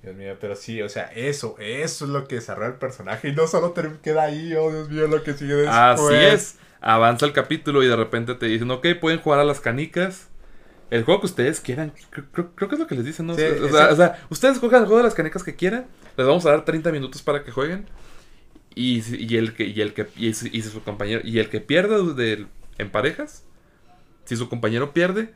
Dios 0.00 0.14
mío, 0.14 0.36
pero 0.40 0.54
sí, 0.54 0.80
o 0.80 0.88
sea, 0.88 1.10
eso, 1.12 1.56
eso 1.58 2.04
es 2.04 2.10
lo 2.12 2.28
que 2.28 2.36
desarrolla 2.36 2.68
el 2.68 2.78
personaje 2.78 3.30
y 3.30 3.32
no 3.32 3.48
solo 3.48 3.72
te 3.72 3.82
queda 4.00 4.22
ahí, 4.22 4.54
oh 4.54 4.70
Dios 4.70 4.88
mío, 4.90 5.08
lo 5.08 5.24
que 5.24 5.34
sigue 5.34 5.54
después. 5.54 5.76
Así 5.76 6.14
es. 6.14 6.58
Avanza 6.80 7.26
el 7.26 7.32
capítulo 7.32 7.82
y 7.82 7.88
de 7.88 7.96
repente 7.96 8.36
te 8.36 8.46
dicen, 8.46 8.70
ok, 8.70 8.86
pueden 9.00 9.18
jugar 9.18 9.40
a 9.40 9.44
las 9.44 9.58
canicas. 9.58 10.28
El 10.92 11.02
juego 11.02 11.18
que 11.18 11.26
ustedes 11.26 11.58
quieran. 11.58 11.92
Creo, 12.10 12.54
que 12.54 12.74
es 12.76 12.78
lo 12.78 12.86
que 12.86 12.94
les 12.94 13.04
dicen, 13.04 13.26
¿no? 13.26 13.32
o, 13.32 13.36
sea, 13.96 14.24
ustedes 14.28 14.60
juegan 14.60 14.82
el 14.82 14.86
juego 14.86 14.98
de 14.98 15.04
las 15.08 15.14
canicas 15.14 15.42
que 15.42 15.56
quieran. 15.56 15.86
Les 16.16 16.28
vamos 16.28 16.46
a 16.46 16.50
dar 16.50 16.64
30 16.64 16.92
minutos 16.92 17.22
para 17.22 17.42
que 17.42 17.50
jueguen. 17.50 17.86
Y, 18.74 19.02
y 19.16 19.36
el 19.36 19.54
que, 19.54 19.64
y 19.64 19.80
el 19.80 19.94
que, 19.94 20.06
y, 20.16 20.32
su 20.32 20.82
compañero, 20.82 21.20
y 21.24 21.38
el 21.38 21.48
que 21.48 21.60
pierda 21.60 21.98
en 22.78 22.90
parejas, 22.90 23.44
si 24.24 24.36
su 24.36 24.48
compañero 24.48 24.92
pierde, 24.92 25.32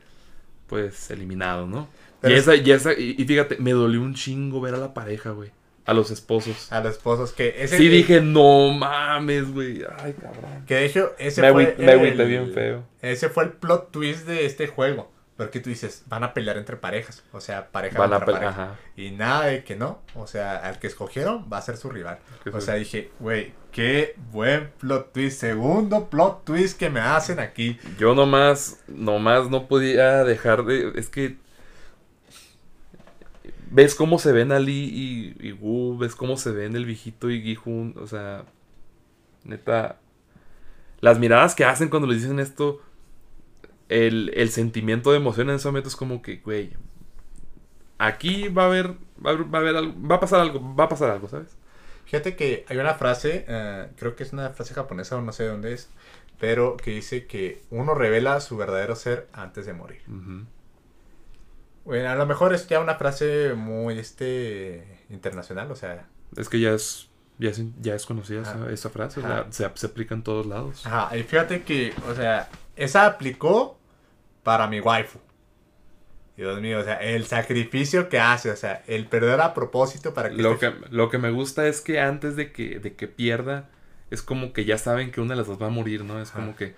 pues 0.67 1.11
eliminado, 1.11 1.67
¿no? 1.67 1.89
y 2.23 2.33
esa, 2.33 2.55
y 2.55 2.71
esa, 2.71 2.93
y, 2.93 3.13
fíjate, 3.25 3.57
me 3.57 3.71
dolió 3.71 4.01
un 4.01 4.15
chingo 4.15 4.61
ver 4.61 4.73
a 4.73 4.77
la 4.77 4.93
pareja, 4.93 5.31
güey. 5.31 5.51
A 5.85 5.93
los 5.93 6.09
esposos. 6.09 6.71
A 6.71 6.81
los 6.81 6.93
esposos 6.93 7.31
que 7.31 7.55
ese 7.59 7.77
Sí 7.77 7.89
dije, 7.89 8.19
no 8.19 8.71
mames, 8.71 9.51
güey. 9.53 9.83
Ay, 9.99 10.13
cabrón. 10.13 10.65
Que 10.65 10.75
de 10.75 10.85
hecho, 10.85 11.11
ese 11.19 11.51
fue. 11.51 11.75
Me 11.77 12.25
bien 12.25 12.51
feo. 12.53 12.83
Ese 13.03 13.29
fue 13.29 13.43
el 13.43 13.51
plot 13.51 13.91
twist 13.91 14.25
de 14.25 14.45
este 14.47 14.65
juego. 14.65 15.11
Porque 15.37 15.59
tú 15.59 15.69
dices, 15.69 16.03
van 16.07 16.23
a 16.23 16.33
pelear 16.33 16.57
entre 16.57 16.77
parejas. 16.77 17.21
O 17.33 17.41
sea, 17.41 17.67
pareja 17.69 17.99
van 17.99 18.09
contra 18.09 18.25
pareja. 18.25 18.79
Y 18.95 19.11
nada 19.11 19.47
de 19.47 19.65
que 19.65 19.75
no. 19.75 20.01
O 20.15 20.27
sea, 20.27 20.55
al 20.57 20.79
que 20.79 20.87
escogieron 20.87 21.49
va 21.51 21.57
a 21.57 21.61
ser 21.61 21.75
su 21.75 21.89
rival. 21.89 22.19
O 22.53 22.61
sea, 22.61 22.75
dije, 22.75 23.11
güey, 23.19 23.53
qué 23.71 24.15
buen 24.31 24.71
plot 24.79 25.11
twist. 25.11 25.41
Segundo 25.41 26.09
plot 26.09 26.45
twist 26.45 26.79
que 26.79 26.89
me 26.89 27.01
hacen 27.01 27.39
aquí. 27.39 27.77
Yo 27.99 28.15
nomás, 28.15 28.81
nomás 28.87 29.49
no 29.49 29.67
podía 29.67 30.23
dejar 30.23 30.63
de. 30.63 30.93
Es 30.95 31.09
que. 31.09 31.37
Ves 33.69 33.93
cómo 33.93 34.19
se 34.19 34.31
ven 34.31 34.53
Ali 34.53 35.35
y, 35.41 35.47
y 35.49 35.51
Wu, 35.51 35.97
ves 35.97 36.15
cómo 36.15 36.37
se 36.37 36.51
ven 36.51 36.77
el 36.77 36.85
viejito 36.85 37.29
y 37.29 37.41
Gihun. 37.41 37.95
O 37.99 38.07
sea, 38.07 38.45
neta. 39.43 39.97
Las 41.01 41.19
miradas 41.19 41.55
que 41.55 41.65
hacen 41.65 41.89
cuando 41.89 42.07
les 42.07 42.21
dicen 42.21 42.39
esto 42.39 42.79
el, 43.89 44.49
sentimiento 44.49 45.11
de 45.11 45.17
emoción 45.17 45.49
en 45.49 45.57
ese 45.57 45.67
momento 45.67 45.89
es 45.89 45.95
como 45.95 46.21
que, 46.21 46.37
güey, 46.37 46.73
aquí 47.97 48.47
va 48.47 48.63
a 48.63 48.65
haber, 48.67 48.93
va 49.23 49.31
a, 49.31 49.61
haber, 49.61 49.75
va 49.75 50.15
a 50.15 50.19
pasar 50.19 50.39
algo, 50.39 50.75
va 50.75 50.85
a 50.85 50.89
pasar 50.89 51.11
algo, 51.11 51.27
¿sabes? 51.27 51.57
Fíjate 52.05 52.35
que 52.35 52.65
hay 52.67 52.77
una 52.77 52.93
frase, 52.93 53.45
eh, 53.47 53.87
creo 53.97 54.15
que 54.15 54.23
es 54.23 54.33
una 54.33 54.51
frase 54.51 54.73
japonesa 54.73 55.17
o 55.17 55.21
no 55.21 55.31
sé 55.31 55.43
de 55.43 55.49
dónde 55.49 55.73
es, 55.73 55.89
pero 56.39 56.77
que 56.77 56.91
dice 56.91 57.25
que 57.25 57.63
uno 57.71 57.95
revela 57.95 58.39
su 58.41 58.57
verdadero 58.57 58.95
ser 58.95 59.27
antes 59.33 59.65
de 59.65 59.73
morir. 59.73 60.01
Bueno, 61.83 62.09
a 62.09 62.15
lo 62.15 62.25
mejor 62.25 62.53
es 62.53 62.67
ya 62.67 62.79
una 62.79 62.95
frase 62.95 63.53
muy 63.55 63.97
este 63.97 65.03
internacional, 65.09 65.71
o 65.71 65.75
sea. 65.75 66.07
Es 66.35 66.49
que 66.49 66.59
ya 66.59 66.73
es 66.73 67.09
ya 67.37 67.49
es, 67.49 67.61
ya 67.81 67.95
es 67.95 68.05
conocida 68.05 68.41
esa, 68.71 68.89
frase, 68.89 69.21
se, 69.49 69.69
se, 69.73 69.85
aplica 69.85 70.15
en 70.15 70.23
todos 70.23 70.45
lados. 70.45 70.85
Ajá, 70.85 71.15
y 71.17 71.23
fíjate 71.23 71.63
que, 71.63 71.93
o 72.09 72.15
sea, 72.15 72.49
esa 72.75 73.05
aplicó 73.05 73.77
para 74.43 74.67
mi 74.67 74.79
waifu. 74.79 75.19
Dios 76.37 76.59
mío, 76.59 76.79
o 76.79 76.83
sea, 76.83 76.95
el 76.95 77.25
sacrificio 77.25 78.09
que 78.09 78.19
hace, 78.19 78.51
o 78.51 78.55
sea, 78.57 78.83
el 78.87 79.07
perder 79.07 79.39
a 79.39 79.53
propósito 79.53 80.13
para 80.13 80.29
que... 80.29 80.41
Lo, 80.41 80.53
este 80.53 80.71
que, 80.71 80.75
lo 80.89 81.09
que 81.09 81.17
me 81.17 81.31
gusta 81.31 81.65
es 81.67 81.79
que 81.79 82.01
antes 82.01 82.35
de 82.35 82.51
que, 82.51 82.79
de 82.79 82.93
que 82.95 83.07
pierda, 83.07 83.69
es 84.11 84.21
como 84.21 84.51
que 84.51 84.65
ya 84.65 84.77
saben 84.77 85.11
que 85.11 85.21
una 85.21 85.33
de 85.33 85.37
las 85.37 85.47
dos 85.47 85.61
va 85.61 85.67
a 85.67 85.69
morir, 85.69 86.03
¿no? 86.03 86.21
Es 86.21 86.31
como 86.31 86.55
que, 86.55 86.75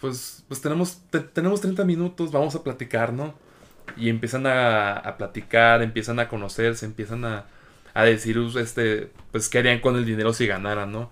pues, 0.00 0.44
pues 0.46 0.60
tenemos, 0.60 1.02
tenemos 1.32 1.60
30 1.60 1.84
minutos, 1.84 2.30
vamos 2.30 2.54
a 2.54 2.62
platicar, 2.62 3.12
¿no? 3.12 3.34
Y 3.96 4.08
empiezan 4.08 4.46
a, 4.46 4.92
a 4.92 5.16
platicar, 5.16 5.82
empiezan 5.82 6.20
a 6.20 6.28
conocerse, 6.28 6.86
empiezan 6.86 7.24
a, 7.24 7.46
a 7.94 8.04
decir, 8.04 8.38
este, 8.56 9.10
pues, 9.32 9.48
qué 9.48 9.58
harían 9.58 9.80
con 9.80 9.96
el 9.96 10.04
dinero 10.04 10.32
si 10.32 10.46
ganaran, 10.46 10.92
¿no? 10.92 11.10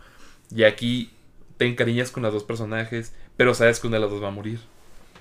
Y 0.55 0.63
aquí 0.63 1.13
te 1.57 1.67
encariñas 1.67 2.13
con 2.13 2.23
los 2.23 2.33
dos 2.33 2.45
personajes, 2.45 3.15
pero 3.41 3.55
sabes 3.55 3.81
que 3.81 3.87
una 3.87 3.97
de 3.97 4.03
las 4.03 4.11
dos 4.11 4.23
va 4.23 4.29
a 4.29 4.33
morir. 4.33 4.61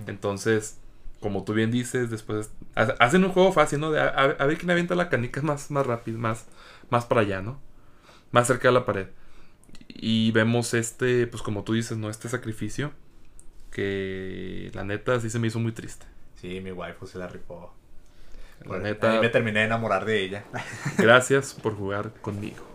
Entonces, 0.06 0.78
como 1.22 1.46
tú 1.46 1.54
bien 1.54 1.72
dices, 1.72 2.10
después 2.10 2.52
hacen 2.76 3.24
un 3.24 3.32
juego 3.32 3.54
fácil, 3.54 3.80
¿no? 3.80 3.92
De 3.92 4.02
a, 4.02 4.46
ver 4.46 4.58
quién 4.58 4.70
avienta 4.70 4.94
la 4.94 5.08
canica 5.08 5.42
más, 5.42 5.72
más 5.72 5.88
rápido, 5.88 6.20
más, 6.20 6.46
más 6.90 7.06
para 7.06 7.22
allá, 7.22 7.42
¿no? 7.42 7.62
Más 8.32 8.48
cerca 8.48 8.68
de 8.68 8.74
la 8.74 8.84
pared. 8.84 9.08
Y 9.88 10.32
vemos 10.32 10.74
este, 10.74 11.28
pues 11.28 11.42
como 11.42 11.64
tú 11.64 11.76
dices, 11.76 11.98
¿no? 11.98 12.10
Este 12.10 12.28
sacrificio 12.28 12.92
que 13.72 14.70
la 14.74 14.84
neta 14.84 15.18
sí 15.22 15.30
se 15.30 15.40
me 15.40 15.48
hizo 15.48 15.60
muy 15.60 15.72
triste. 15.72 16.06
Sí, 16.42 16.60
mi 16.60 16.74
waifu 16.74 17.08
se 17.08 17.20
la 17.20 17.28
rifó. 17.28 17.74
La 18.66 18.80
neta. 18.80 19.22
me 19.22 19.30
terminé 19.30 19.62
de 19.62 19.68
enamorar 19.68 20.04
de 20.04 20.22
ella. 20.22 20.44
Gracias 20.98 21.54
por 21.54 21.74
jugar 21.74 22.12
conmigo. 22.20 22.69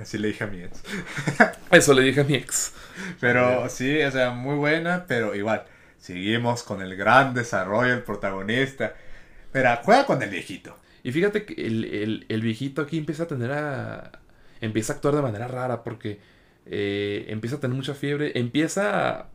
Así 0.00 0.18
le 0.18 0.28
dije 0.28 0.44
a 0.44 0.46
mi 0.46 0.62
ex. 0.62 0.82
Eso 1.70 1.92
le 1.92 2.02
dije 2.02 2.20
a 2.20 2.24
mi 2.24 2.34
ex. 2.34 2.72
Pero 3.20 3.68
sí, 3.68 4.02
o 4.02 4.10
sea, 4.10 4.30
muy 4.30 4.56
buena, 4.56 5.04
pero 5.06 5.34
igual. 5.34 5.64
Seguimos 5.98 6.62
con 6.62 6.82
el 6.82 6.96
gran 6.96 7.34
desarrollo 7.34 7.90
del 7.90 8.02
protagonista. 8.02 8.94
Pero 9.52 9.70
juega 9.82 10.06
con 10.06 10.22
el 10.22 10.30
viejito. 10.30 10.76
Y 11.02 11.12
fíjate 11.12 11.44
que 11.44 11.54
el, 11.54 12.40
viejito 12.42 12.82
aquí 12.82 12.98
empieza 12.98 13.24
a 13.24 13.26
tener 13.26 13.52
a. 13.52 14.12
Empieza 14.60 14.92
a 14.92 14.96
actuar 14.96 15.16
de 15.16 15.22
manera 15.22 15.48
rara 15.48 15.82
porque 15.82 16.20
eh, 16.66 17.26
empieza 17.28 17.56
a 17.56 17.60
tener 17.60 17.76
mucha 17.76 17.94
fiebre. 17.94 18.32
Empieza 18.34 19.10
a 19.10 19.26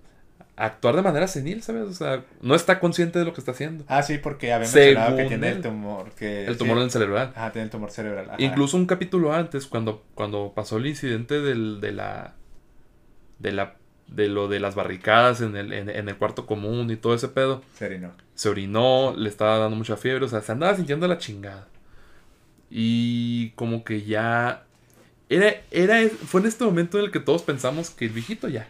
actuar 0.58 0.96
de 0.96 1.04
manera 1.04 1.28
senil, 1.28 1.62
¿sabes? 1.62 1.84
O 1.84 1.94
sea, 1.94 2.26
no 2.42 2.56
está 2.56 2.80
consciente 2.80 3.20
de 3.20 3.26
lo 3.26 3.34
que 3.34 3.40
está 3.40 3.52
haciendo. 3.52 3.86
Ah, 3.88 4.02
sí, 4.02 4.18
porque 4.18 4.52
había 4.52 4.68
mencionado 4.68 5.16
que 5.16 5.26
tiene 5.26 5.50
el 5.50 5.62
tumor. 5.62 6.12
Que, 6.12 6.46
el 6.46 6.58
tumor 6.58 6.78
en 6.78 6.84
el 6.84 6.92
cerebral. 6.92 7.32
Ah, 7.36 7.52
tiene 7.52 7.66
el 7.66 7.70
tumor 7.70 7.92
cerebral. 7.92 8.32
Incluso 8.40 8.76
un 8.76 8.88
capítulo 8.88 9.32
antes, 9.34 9.68
cuando, 9.68 10.04
cuando 10.16 10.52
pasó 10.56 10.78
el 10.78 10.88
incidente 10.88 11.40
del, 11.40 11.80
de 11.80 11.92
la. 11.92 12.34
de 13.38 13.52
la. 13.52 13.76
de 14.08 14.28
lo 14.30 14.48
de 14.48 14.60
las 14.60 14.74
barricadas 14.74 15.42
en 15.42 15.56
el, 15.56 15.72
en, 15.72 15.90
el 15.90 16.18
cuarto 16.18 16.48
común 16.48 16.90
y 16.90 16.96
todo 16.96 17.14
ese 17.14 17.28
pedo. 17.28 17.62
Se 17.76 17.86
orinó. 17.86 18.12
Se 18.34 18.50
orinó, 18.50 19.14
le 19.16 19.30
estaba 19.30 19.60
dando 19.60 19.78
mucha 19.78 19.96
fiebre, 19.96 20.26
o 20.26 20.28
sea, 20.28 20.42
se 20.42 20.52
andaba 20.52 20.76
sintiendo 20.76 21.08
la 21.08 21.20
chingada. 21.20 21.68
Y 22.72 23.52
como 23.52 23.84
que 23.84 24.02
ya. 24.02 24.64
Era, 25.30 25.54
era, 25.72 26.00
fue 26.10 26.42
en 26.42 26.48
este 26.48 26.64
momento 26.64 26.98
en 26.98 27.06
el 27.06 27.12
que 27.12 27.20
todos 27.20 27.44
pensamos 27.44 27.90
que 27.90 28.06
el 28.06 28.12
viejito 28.12 28.48
ya 28.48 28.68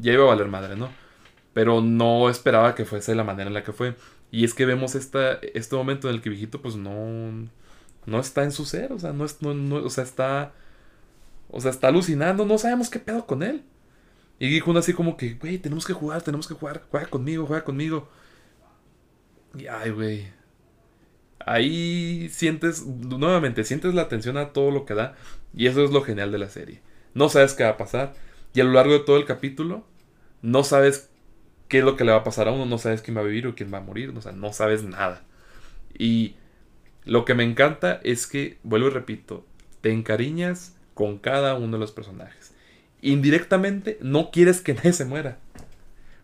ya 0.00 0.12
iba 0.12 0.24
a 0.24 0.28
valer 0.28 0.48
madre, 0.48 0.76
¿no? 0.76 0.90
Pero 1.52 1.80
no 1.80 2.28
esperaba 2.28 2.74
que 2.74 2.84
fuese 2.84 3.14
la 3.14 3.24
manera 3.24 3.48
en 3.48 3.54
la 3.54 3.64
que 3.64 3.72
fue. 3.72 3.96
Y 4.30 4.44
es 4.44 4.54
que 4.54 4.66
vemos 4.66 4.94
esta, 4.94 5.34
este 5.54 5.76
momento 5.76 6.08
en 6.08 6.16
el 6.16 6.22
que 6.22 6.30
viejito 6.30 6.60
pues 6.60 6.76
no, 6.76 7.48
no 8.06 8.20
está 8.20 8.44
en 8.44 8.52
su 8.52 8.64
ser, 8.64 8.92
o 8.92 8.98
sea, 8.98 9.12
no, 9.12 9.24
es, 9.24 9.40
no, 9.42 9.76
o 9.76 9.90
sea, 9.90 10.04
está, 10.04 10.52
o 11.50 11.60
sea, 11.60 11.70
está 11.70 11.88
alucinando, 11.88 12.44
no 12.44 12.58
sabemos 12.58 12.90
qué 12.90 12.98
pedo 12.98 13.26
con 13.26 13.42
él. 13.42 13.62
Y 14.38 14.48
dijo 14.48 14.76
así 14.76 14.92
como 14.92 15.16
que, 15.16 15.34
güey, 15.34 15.58
tenemos 15.58 15.86
que 15.86 15.92
jugar, 15.94 16.22
tenemos 16.22 16.46
que 16.46 16.54
jugar, 16.54 16.84
juega 16.90 17.06
conmigo, 17.06 17.46
juega 17.46 17.64
conmigo. 17.64 18.08
Y 19.56 19.66
ay, 19.66 19.90
güey. 19.90 20.28
Ahí 21.38 22.28
sientes, 22.30 22.84
nuevamente, 22.86 23.64
sientes 23.64 23.94
la 23.94 24.02
atención 24.02 24.36
a 24.36 24.52
todo 24.52 24.70
lo 24.70 24.84
que 24.84 24.94
da. 24.94 25.14
Y 25.54 25.66
eso 25.66 25.84
es 25.84 25.90
lo 25.90 26.02
genial 26.02 26.32
de 26.32 26.38
la 26.38 26.48
serie. 26.50 26.82
No 27.14 27.28
sabes 27.28 27.54
qué 27.54 27.64
va 27.64 27.70
a 27.70 27.76
pasar. 27.78 28.14
Y 28.56 28.60
a 28.62 28.64
lo 28.64 28.72
largo 28.72 28.94
de 28.94 29.00
todo 29.00 29.18
el 29.18 29.26
capítulo, 29.26 29.84
no 30.40 30.64
sabes 30.64 31.10
qué 31.68 31.80
es 31.80 31.84
lo 31.84 31.94
que 31.94 32.04
le 32.04 32.12
va 32.12 32.18
a 32.18 32.24
pasar 32.24 32.48
a 32.48 32.52
uno, 32.52 32.64
no 32.64 32.78
sabes 32.78 33.02
quién 33.02 33.14
va 33.14 33.20
a 33.20 33.24
vivir 33.24 33.46
o 33.46 33.54
quién 33.54 33.70
va 33.72 33.78
a 33.78 33.82
morir, 33.82 34.14
o 34.16 34.22
sea, 34.22 34.32
no 34.32 34.50
sabes 34.54 34.82
nada. 34.82 35.22
Y 35.98 36.36
lo 37.04 37.26
que 37.26 37.34
me 37.34 37.44
encanta 37.44 38.00
es 38.02 38.26
que, 38.26 38.56
vuelvo 38.62 38.86
y 38.86 38.92
repito, 38.92 39.44
te 39.82 39.92
encariñas 39.92 40.74
con 40.94 41.18
cada 41.18 41.54
uno 41.56 41.72
de 41.72 41.80
los 41.80 41.92
personajes. 41.92 42.54
Indirectamente, 43.02 43.98
no 44.00 44.30
quieres 44.30 44.62
que 44.62 44.72
nadie 44.74 44.94
se 44.94 45.04
muera. 45.04 45.36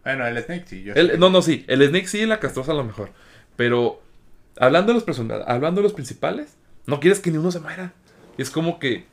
Bueno, 0.03 0.27
el 0.27 0.43
Snake 0.43 0.65
sí. 0.67 0.85
Yo 0.85 0.95
no, 1.19 1.29
no, 1.29 1.43
sí. 1.43 1.67
El 1.69 1.87
Snake 1.87 2.09
sí 2.09 2.21
y 2.21 2.27
la 2.27 2.41
castrosa 2.41 2.73
a 2.73 2.77
lo 2.77 2.85
mejor. 2.85 3.11
Pero 3.57 4.01
hablando 4.57 4.93
de 4.93 4.95
los 4.95 5.05
personajes, 5.05 5.45
hablando 5.47 5.83
de 5.83 5.85
los 5.85 5.93
principales, 5.93 6.57
no 6.87 6.99
quieres 6.99 7.21
que 7.21 7.31
ni 7.31 7.37
uno 7.37 7.51
se 7.51 7.61
muera. 7.61 7.93
Es 8.39 8.49
como 8.49 8.79
que 8.79 9.05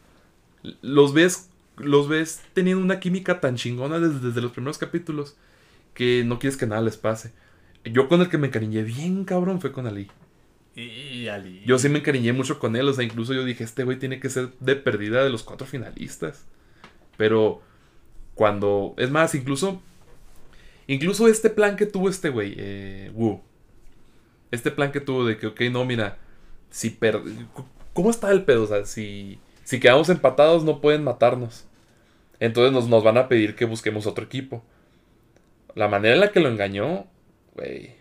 los 0.82 1.14
ves 1.14 1.49
los 1.80 2.08
ves 2.08 2.42
teniendo 2.54 2.84
una 2.84 3.00
química 3.00 3.40
tan 3.40 3.56
chingona 3.56 4.00
desde, 4.00 4.20
desde 4.20 4.42
los 4.42 4.52
primeros 4.52 4.78
capítulos 4.78 5.36
que 5.94 6.24
no 6.26 6.40
quieres 6.40 6.58
que 6.58 6.68
nada 6.68 6.82
les 6.82 6.98
pase. 6.98 7.34
Yo 7.84 8.08
con 8.08 8.22
el 8.22 8.30
que 8.30 8.38
me 8.38 8.48
encariñé 8.48 8.84
bien 8.84 9.26
cabrón 9.26 9.62
fue 9.62 9.72
con 9.72 9.88
Ali. 9.88 10.10
Y 10.76 11.28
Ali. 11.28 11.62
Yo 11.66 11.78
sí 11.78 11.90
me 11.90 12.00
encariñé 12.00 12.34
mucho 12.34 12.60
con 12.60 12.76
él, 12.76 12.88
o 12.88 12.94
sea, 12.94 13.04
incluso 13.04 13.34
yo 13.34 13.44
dije, 13.44 13.64
este 13.64 13.84
güey 13.84 14.00
tiene 14.00 14.20
que 14.20 14.30
ser 14.30 14.52
de 14.60 14.76
perdida 14.76 15.24
de 15.24 15.30
los 15.30 15.44
cuatro 15.44 15.68
finalistas. 15.68 16.46
Pero 17.18 17.62
cuando, 18.36 18.94
es 18.98 19.12
más, 19.12 19.36
incluso, 19.36 19.82
incluso 20.88 21.28
este 21.28 21.50
plan 21.50 21.76
que 21.76 21.86
tuvo 21.86 22.10
este 22.10 22.30
güey, 22.30 22.56
eh, 22.58 23.12
Wu, 23.14 23.42
este 24.52 24.72
plan 24.72 24.92
que 24.92 25.02
tuvo 25.02 25.26
de 25.26 25.38
que, 25.38 25.48
ok, 25.48 25.62
no, 25.72 25.84
mira, 25.86 26.18
si 26.70 26.92
per... 26.92 27.22
¿Cómo 27.94 28.10
está 28.10 28.32
el 28.32 28.46
pedo? 28.46 28.64
O 28.64 28.68
sea, 28.68 28.86
si, 28.86 29.40
si 29.64 29.80
quedamos 29.80 30.10
empatados 30.10 30.64
no 30.64 30.80
pueden 30.80 31.04
matarnos. 31.04 31.66
Entonces 32.40 32.72
nos, 32.74 32.88
nos 32.88 33.04
van 33.04 33.18
a 33.18 33.28
pedir 33.28 33.56
que 33.56 33.66
busquemos 33.66 34.08
otro 34.08 34.24
equipo. 34.26 34.64
La 35.76 35.88
manera 35.88 36.16
en 36.16 36.22
la 36.22 36.32
que 36.32 36.40
lo 36.40 36.50
engañó, 36.50 37.08
güey. 37.56 37.96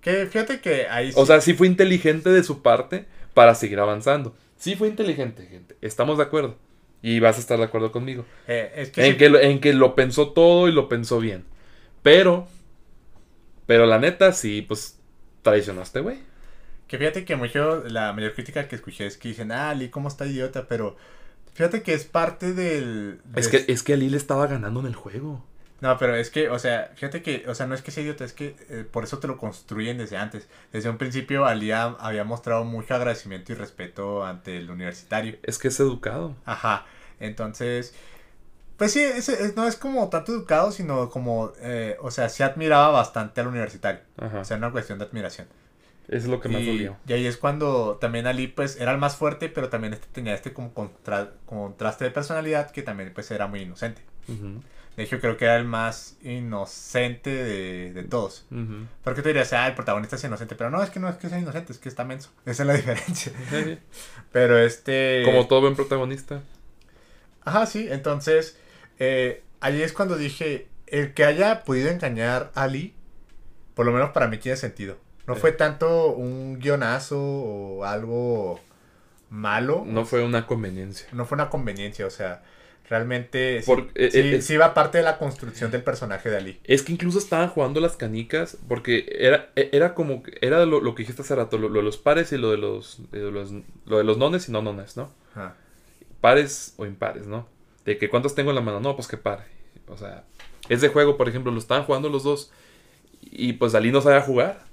Que 0.00 0.26
fíjate 0.26 0.60
que 0.60 0.86
ahí 0.88 1.12
O 1.16 1.26
sea, 1.26 1.40
sí 1.40 1.54
fue 1.54 1.66
inteligente 1.66 2.30
de 2.30 2.42
su 2.44 2.62
parte 2.62 3.06
para 3.34 3.54
seguir 3.54 3.80
avanzando. 3.80 4.36
Sí 4.56 4.76
fue 4.76 4.88
inteligente, 4.88 5.46
gente. 5.46 5.76
Estamos 5.80 6.18
de 6.18 6.24
acuerdo. 6.24 6.56
Y 7.02 7.20
vas 7.20 7.36
a 7.36 7.40
estar 7.40 7.58
de 7.58 7.64
acuerdo 7.64 7.92
conmigo. 7.92 8.24
eh, 8.46 8.72
es 8.76 8.90
que 8.90 9.04
En, 9.06 9.12
sí- 9.12 9.18
que, 9.18 9.28
lo- 9.30 9.40
en 9.40 9.60
que 9.60 9.72
lo 9.72 9.94
pensó 9.94 10.30
todo 10.32 10.68
y 10.68 10.72
lo 10.72 10.88
pensó 10.88 11.18
bien. 11.20 11.44
Pero, 12.02 12.46
pero 13.66 13.86
la 13.86 13.98
neta, 13.98 14.32
sí, 14.32 14.62
pues 14.62 14.98
traicionaste, 15.42 16.00
güey. 16.00 16.18
Que 16.88 16.98
fíjate 16.98 17.24
que 17.24 17.34
mucho, 17.36 17.82
la 17.88 18.12
mayor 18.12 18.32
crítica 18.34 18.68
que 18.68 18.76
escuché 18.76 19.06
es 19.06 19.16
que 19.16 19.28
dicen, 19.28 19.50
ah, 19.52 19.74
Lee, 19.74 19.88
¿cómo 19.90 20.08
está 20.08 20.24
idiota? 20.26 20.68
Pero 20.68 20.96
fíjate 21.56 21.82
que 21.82 21.94
es 21.94 22.04
parte 22.04 22.52
del... 22.52 23.20
Es 23.34 23.50
de- 23.50 23.64
que, 23.64 23.72
es 23.72 23.82
que 23.82 23.94
Ali 23.94 24.08
le 24.10 24.16
estaba 24.16 24.46
ganando 24.46 24.80
en 24.80 24.86
el 24.86 24.94
juego. 24.94 25.44
No, 25.80 25.98
pero 25.98 26.16
es 26.16 26.30
que, 26.30 26.48
o 26.48 26.58
sea, 26.58 26.90
fíjate 26.94 27.22
que, 27.22 27.44
o 27.48 27.54
sea, 27.54 27.66
no 27.66 27.74
es 27.74 27.82
que 27.82 27.90
sea 27.90 28.02
idiota, 28.02 28.24
es 28.24 28.32
que 28.32 28.56
eh, 28.70 28.84
por 28.90 29.04
eso 29.04 29.18
te 29.18 29.26
lo 29.26 29.36
construyen 29.36 29.98
desde 29.98 30.16
antes. 30.16 30.48
Desde 30.72 30.88
un 30.88 30.96
principio, 30.96 31.44
Ali 31.44 31.70
ha- 31.72 31.96
había 32.00 32.24
mostrado 32.24 32.64
mucho 32.64 32.94
agradecimiento 32.94 33.52
y 33.52 33.56
respeto 33.56 34.24
ante 34.24 34.56
el 34.56 34.70
universitario. 34.70 35.36
Es 35.42 35.58
que 35.58 35.68
es 35.68 35.78
educado. 35.78 36.34
Ajá, 36.46 36.86
entonces, 37.20 37.94
pues 38.78 38.92
sí, 38.92 39.00
es- 39.02 39.28
es- 39.28 39.54
no 39.56 39.66
es 39.66 39.76
como 39.76 40.08
tanto 40.08 40.32
educado, 40.32 40.72
sino 40.72 41.10
como, 41.10 41.52
eh, 41.60 41.96
o 42.00 42.10
sea, 42.10 42.28
sí 42.30 42.42
admiraba 42.42 42.88
bastante 42.90 43.40
al 43.42 43.48
universitario. 43.48 44.00
Ajá. 44.16 44.40
O 44.40 44.44
sea, 44.44 44.56
una 44.56 44.70
cuestión 44.72 44.98
de 44.98 45.04
admiración. 45.04 45.46
Eso 46.08 46.16
es 46.18 46.26
lo 46.26 46.40
que 46.40 46.48
más 46.48 46.62
y, 46.62 46.66
dolió. 46.66 46.96
y 47.06 47.12
ahí 47.14 47.26
es 47.26 47.36
cuando 47.36 47.96
también 48.00 48.26
Ali 48.26 48.46
pues 48.46 48.76
era 48.80 48.92
el 48.92 48.98
más 48.98 49.16
fuerte, 49.16 49.48
pero 49.48 49.68
también 49.68 49.92
este 49.92 50.06
tenía 50.12 50.34
este 50.34 50.52
como 50.52 50.72
contra- 50.72 51.32
contraste 51.46 52.04
de 52.04 52.10
personalidad 52.12 52.70
que 52.70 52.82
también 52.82 53.12
pues 53.12 53.30
era 53.30 53.46
muy 53.48 53.60
inocente. 53.62 54.02
De 54.96 55.02
hecho 55.02 55.20
creo 55.20 55.36
que 55.36 55.44
era 55.44 55.56
el 55.56 55.64
más 55.64 56.16
inocente 56.22 57.30
de, 57.30 57.92
de 57.92 58.02
todos. 58.04 58.46
ujú. 58.50 58.86
Porque 59.04 59.20
tú 59.22 59.28
dirías, 59.28 59.52
ah, 59.52 59.66
el 59.66 59.74
protagonista 59.74 60.16
es 60.16 60.24
inocente, 60.24 60.54
pero 60.54 60.70
no, 60.70 60.82
es 60.82 60.90
que 60.90 61.00
no 61.00 61.08
es 61.08 61.16
que 61.16 61.28
sea 61.28 61.38
inocente, 61.38 61.72
es 61.72 61.78
que 61.78 61.88
está 61.88 62.04
menso. 62.04 62.30
Esa 62.46 62.62
es 62.62 62.66
la 62.66 62.74
diferencia. 62.74 63.32
Sí. 63.50 63.78
Pero 64.32 64.58
este... 64.58 65.22
Como 65.24 65.46
todo 65.46 65.60
buen 65.60 65.76
protagonista. 65.76 66.40
Ajá, 67.44 67.66
sí, 67.66 67.88
entonces 67.90 68.58
eh, 68.98 69.42
ahí 69.60 69.82
es 69.82 69.92
cuando 69.92 70.16
dije, 70.16 70.68
el 70.86 71.14
que 71.14 71.24
haya 71.24 71.64
podido 71.64 71.90
engañar 71.90 72.50
a 72.54 72.62
Ali, 72.64 72.94
por 73.74 73.86
lo 73.86 73.92
menos 73.92 74.10
para 74.10 74.28
mí 74.28 74.38
tiene 74.38 74.56
sentido. 74.56 74.98
No 75.26 75.34
fue 75.36 75.52
tanto 75.52 76.12
un 76.12 76.58
guionazo 76.58 77.18
o 77.20 77.84
algo 77.84 78.60
malo. 79.30 79.84
No 79.86 80.04
fue 80.04 80.22
una 80.22 80.46
conveniencia. 80.46 81.08
no 81.12 81.26
fue 81.26 81.36
una 81.36 81.50
conveniencia, 81.50 82.06
o 82.06 82.10
sea, 82.10 82.42
realmente 82.88 83.62
sí, 83.62 83.72
eh, 83.96 84.10
sí, 84.12 84.18
eh, 84.20 84.42
sí 84.42 84.56
va 84.56 84.72
parte 84.72 84.98
de 84.98 85.04
la 85.04 85.18
construcción 85.18 85.70
del 85.72 85.82
personaje 85.82 86.30
de 86.30 86.36
Ali. 86.36 86.60
Es 86.64 86.82
que 86.82 86.92
incluso 86.92 87.18
estaban 87.18 87.48
jugando 87.48 87.80
las 87.80 87.96
canicas 87.96 88.56
porque 88.68 89.06
era, 89.18 89.50
e- 89.56 89.70
era 89.72 89.94
como 89.94 90.22
era 90.40 90.64
lo, 90.64 90.80
lo 90.80 90.94
que 90.94 91.02
dijiste 91.02 91.22
hace 91.22 91.34
rato, 91.34 91.58
lo, 91.58 91.68
lo 91.68 91.80
de 91.80 91.84
los 91.84 91.98
pares 91.98 92.30
y 92.32 92.36
lo 92.38 92.52
de 92.52 92.58
los, 92.58 93.00
de 93.10 93.30
los 93.32 93.50
lo 93.86 93.98
de 93.98 94.04
los 94.04 94.18
nones 94.18 94.48
y 94.48 94.52
no 94.52 94.62
nones, 94.62 94.96
¿no? 94.96 95.10
Ajá. 95.32 95.56
Pares 96.20 96.74
o 96.76 96.86
impares, 96.86 97.26
¿no? 97.26 97.48
De 97.84 97.98
que 97.98 98.08
cuántos 98.08 98.34
tengo 98.36 98.50
en 98.50 98.56
la 98.56 98.62
mano, 98.62 98.78
no, 98.80 98.94
pues 98.94 99.08
que 99.08 99.16
pare. 99.16 99.44
O 99.88 99.96
sea, 99.96 100.24
ese 100.68 100.88
juego, 100.88 101.16
por 101.16 101.28
ejemplo, 101.28 101.50
lo 101.52 101.58
estaban 101.58 101.84
jugando 101.84 102.08
los 102.08 102.22
dos 102.22 102.52
y 103.20 103.54
pues 103.54 103.74
Ali 103.74 103.90
no 103.90 104.00
sabía 104.00 104.20
jugar. 104.22 104.64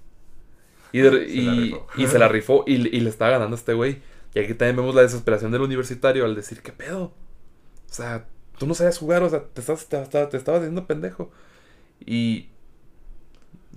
Y, 0.93 0.99
de- 1.01 1.09
Se 1.09 1.41
la 1.41 1.53
y, 1.53 1.59
rifó. 1.71 1.87
y 1.97 2.07
se 2.07 2.19
la 2.19 2.27
rifó 2.29 2.63
y, 2.67 2.73
y 2.95 2.99
le 3.01 3.09
estaba 3.09 3.31
ganando 3.31 3.55
a 3.55 3.59
este 3.59 3.73
güey. 3.73 4.01
Y 4.33 4.39
aquí 4.39 4.53
también 4.53 4.77
vemos 4.77 4.95
la 4.95 5.01
desesperación 5.01 5.51
del 5.51 5.61
universitario 5.61 6.23
al 6.23 6.35
decir, 6.35 6.61
¿qué 6.61 6.71
pedo? 6.71 7.03
O 7.05 7.93
sea, 7.93 8.25
tú 8.57 8.65
no 8.65 8.73
sabías 8.73 8.97
jugar, 8.97 9.21
o 9.23 9.29
sea, 9.29 9.43
te, 9.43 9.59
estás, 9.61 9.87
te, 9.89 9.97
te- 10.05 10.25
te 10.27 10.37
estabas 10.37 10.61
haciendo 10.61 10.87
pendejo. 10.87 11.29
Y 12.05 12.49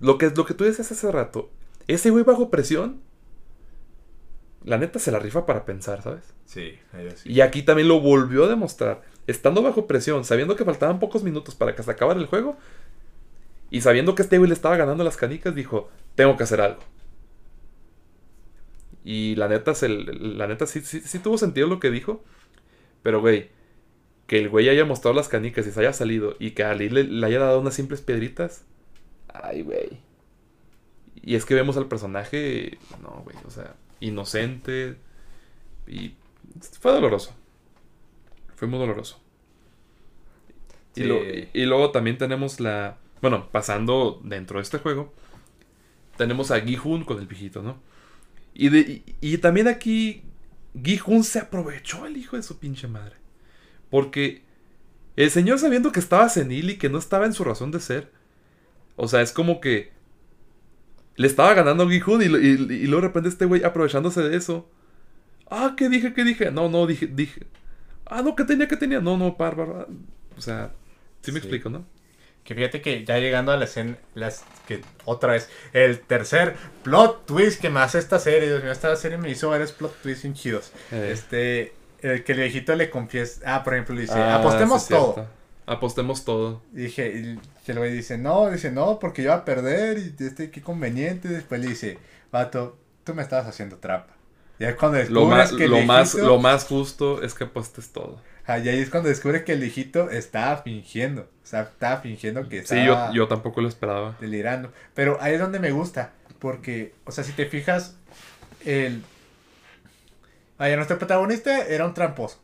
lo 0.00 0.16
que, 0.18 0.30
lo 0.30 0.46
que 0.46 0.54
tú 0.54 0.64
decías 0.64 0.92
hace 0.92 1.10
rato, 1.10 1.50
ese 1.88 2.10
güey 2.10 2.22
bajo 2.24 2.50
presión, 2.50 3.00
la 4.64 4.78
neta 4.78 4.98
se 4.98 5.12
la 5.12 5.18
rifa 5.18 5.46
para 5.46 5.64
pensar, 5.64 6.02
¿sabes? 6.02 6.24
Sí, 6.44 6.78
ahí 6.92 7.08
sí. 7.16 7.30
Y 7.32 7.40
aquí 7.40 7.62
también 7.62 7.88
lo 7.88 8.00
volvió 8.00 8.44
a 8.44 8.48
demostrar. 8.48 9.02
Estando 9.26 9.62
bajo 9.62 9.86
presión, 9.86 10.24
sabiendo 10.24 10.56
que 10.56 10.64
faltaban 10.64 10.98
pocos 11.00 11.22
minutos 11.22 11.54
para 11.54 11.74
que 11.74 11.82
se 11.82 11.90
acabara 11.90 12.18
el 12.20 12.26
juego, 12.26 12.56
y 13.70 13.80
sabiendo 13.80 14.14
que 14.14 14.22
este 14.22 14.38
güey 14.38 14.48
le 14.48 14.54
estaba 14.54 14.76
ganando 14.76 15.02
las 15.04 15.16
canicas, 15.16 15.54
dijo, 15.54 15.88
tengo 16.14 16.36
que 16.36 16.44
hacer 16.44 16.60
algo. 16.60 16.80
Y 19.08 19.36
la 19.36 19.46
neta, 19.46 19.72
se, 19.76 19.88
la 19.88 20.48
neta 20.48 20.66
sí, 20.66 20.80
sí, 20.80 21.00
sí 21.00 21.20
tuvo 21.20 21.38
sentido 21.38 21.68
lo 21.68 21.78
que 21.78 21.90
dijo. 21.92 22.24
Pero, 23.04 23.20
güey, 23.20 23.50
que 24.26 24.40
el 24.40 24.48
güey 24.48 24.68
haya 24.68 24.84
mostrado 24.84 25.14
las 25.14 25.28
canicas 25.28 25.64
y 25.66 25.70
se 25.70 25.78
haya 25.78 25.92
salido 25.92 26.34
y 26.40 26.50
que 26.50 26.64
a 26.64 26.72
Ali 26.72 26.88
le, 26.90 27.04
le 27.04 27.24
haya 27.24 27.38
dado 27.38 27.60
unas 27.60 27.74
simples 27.74 28.00
piedritas. 28.00 28.64
Ay, 29.32 29.62
güey. 29.62 30.00
Y 31.22 31.36
es 31.36 31.44
que 31.44 31.54
vemos 31.54 31.76
al 31.76 31.86
personaje, 31.86 32.78
no, 33.00 33.22
güey, 33.24 33.36
o 33.46 33.50
sea, 33.50 33.76
inocente. 34.00 34.96
Y 35.86 36.14
fue 36.80 36.90
doloroso. 36.90 37.32
Fue 38.56 38.66
muy 38.66 38.80
doloroso. 38.80 39.20
Y, 40.96 41.02
Sí. 41.02 41.06
lo- 41.06 41.22
y- 41.24 41.48
y 41.52 41.64
luego 41.66 41.92
también 41.92 42.18
tenemos 42.18 42.58
la... 42.58 42.98
Bueno, 43.22 43.48
pasando 43.52 44.20
dentro 44.24 44.58
de 44.58 44.62
este 44.64 44.78
juego, 44.78 45.12
tenemos 46.16 46.50
a 46.50 46.60
Gi-Hun 46.60 47.04
con 47.04 47.18
el 47.20 47.26
viejito, 47.26 47.62
¿no? 47.62 47.76
Y, 48.58 48.68
de- 48.70 48.80
y- 48.80 49.14
y 49.20 49.38
también 49.38 49.68
aquí 49.68 50.22
Gi-Hun 50.82 51.24
se 51.24 51.38
aprovechó 51.40 52.06
el 52.06 52.16
hijo 52.16 52.36
de 52.36 52.42
su 52.42 52.58
pinche 52.58 52.88
madre. 52.88 53.16
Porque 53.90 54.42
el 55.16 55.30
señor 55.30 55.58
sabiendo 55.58 55.92
que 55.92 56.00
estaba 56.00 56.28
senil 56.28 56.70
y 56.70 56.76
que 56.78 56.88
no 56.88 56.98
estaba 56.98 57.26
en 57.26 57.32
su 57.32 57.44
razón 57.44 57.70
de 57.70 57.80
ser. 57.80 58.10
O 58.96 59.08
sea, 59.08 59.20
es 59.22 59.32
como 59.32 59.60
que 59.60 59.92
le 61.16 61.26
estaba 61.26 61.54
ganando 61.54 61.84
a 61.84 61.88
Gi-Hun 61.90 62.22
y, 62.22 62.28
lo- 62.28 62.38
y, 62.40 62.46
y 62.48 62.86
luego 62.86 63.02
de 63.02 63.08
repente 63.08 63.28
este 63.28 63.44
güey 63.44 63.64
aprovechándose 63.64 64.22
de 64.22 64.36
eso. 64.36 64.68
Ah, 65.50 65.74
¿qué 65.76 65.88
dije? 65.88 66.12
¿Qué 66.12 66.24
dije? 66.24 66.50
No, 66.50 66.68
no, 66.68 66.86
dije, 66.86 67.06
dije. 67.06 67.46
Ah, 68.04 68.22
no, 68.22 68.34
¿qué 68.36 68.44
tenía? 68.44 68.68
¿Qué 68.68 68.76
tenía? 68.76 69.00
No, 69.00 69.16
no, 69.16 69.34
bárbaro. 69.36 69.86
O 70.36 70.40
sea, 70.40 70.72
sí 71.22 71.30
me 71.32 71.40
Sí. 71.40 71.46
explico, 71.46 71.70
¿no? 71.70 71.86
Que 72.46 72.54
fíjate 72.54 72.80
que 72.80 73.04
ya 73.04 73.18
llegando 73.18 73.50
a 73.50 73.56
la 73.56 73.64
escena, 73.64 73.98
las, 74.14 74.44
que 74.68 74.80
otra 75.04 75.32
vez, 75.32 75.50
el 75.72 75.98
tercer 76.00 76.54
plot 76.84 77.26
twist 77.26 77.60
que 77.60 77.70
me 77.70 77.80
hace 77.80 77.98
esta 77.98 78.20
serie, 78.20 78.48
Dios 78.48 78.62
mío, 78.62 78.70
esta 78.70 78.94
serie 78.96 79.18
me 79.18 79.28
hizo 79.30 79.50
varios 79.50 79.72
plot 79.72 80.00
twists 80.00 80.22
bien 80.22 80.34
chidos. 80.34 80.72
Eh. 80.92 81.10
Este, 81.12 81.74
el 82.02 82.22
que 82.22 82.32
el 82.32 82.38
viejito 82.38 82.74
le 82.76 82.88
confiesa, 82.88 83.40
ah, 83.56 83.64
por 83.64 83.74
ejemplo, 83.74 83.96
le 83.96 84.02
dice, 84.02 84.14
Ah, 84.14 84.36
apostemos 84.36 84.82
sí, 84.84 84.90
todo. 84.90 85.14
cierto. 85.14 85.30
Apostemos 85.66 86.24
todo. 86.24 86.62
Y 86.72 86.82
dije, 86.82 87.08
y 87.66 87.70
el 87.70 87.78
güey 87.78 87.92
dice, 87.92 88.16
no, 88.16 88.48
dice, 88.48 88.70
no, 88.70 89.00
porque 89.00 89.22
yo 89.22 89.30
iba 89.30 89.34
a 89.38 89.44
perder 89.44 89.98
y 89.98 90.14
este, 90.24 90.50
qué 90.52 90.62
conveniente. 90.62 91.26
Después 91.28 91.60
le 91.60 91.66
dice, 91.66 91.98
vato, 92.30 92.78
tú 93.02 93.12
me 93.14 93.22
estabas 93.22 93.48
haciendo 93.48 93.78
trampa. 93.78 94.14
Y 94.60 94.64
es 94.64 94.76
cuando 94.76 94.98
Lo 94.98 95.02
descubres 95.26 95.28
más, 95.28 95.52
que 95.52 95.64
el 95.64 95.70
lo, 95.72 95.80
más, 95.82 96.14
lo 96.14 96.38
más 96.38 96.64
justo 96.64 97.22
es 97.22 97.34
que 97.34 97.44
apuestes 97.44 97.90
todo. 97.92 98.20
Ah, 98.46 98.58
y 98.58 98.68
ahí 98.68 98.78
es 98.78 98.90
cuando 98.90 99.08
descubre 99.08 99.44
que 99.44 99.52
el 99.52 99.60
viejito 99.60 100.10
estaba 100.10 100.58
fingiendo. 100.58 101.22
O 101.22 101.46
sea, 101.46 101.62
estaba 101.62 102.00
fingiendo 102.00 102.48
que 102.48 102.64
Sí, 102.64 102.76
estaba 102.78 103.08
yo, 103.08 103.14
yo 103.14 103.28
tampoco 103.28 103.60
lo 103.60 103.68
esperaba. 103.68 104.16
delirando. 104.20 104.72
Pero 104.94 105.18
ahí 105.20 105.34
es 105.34 105.40
donde 105.40 105.58
me 105.58 105.70
gusta. 105.72 106.12
Porque, 106.38 106.94
o 107.04 107.10
sea, 107.12 107.24
si 107.24 107.32
te 107.32 107.46
fijas, 107.46 107.96
el... 108.64 109.02
Vaya, 110.58 110.76
nuestro 110.76 110.98
protagonista 110.98 111.66
era 111.66 111.84
un 111.84 111.92
tramposo, 111.94 112.40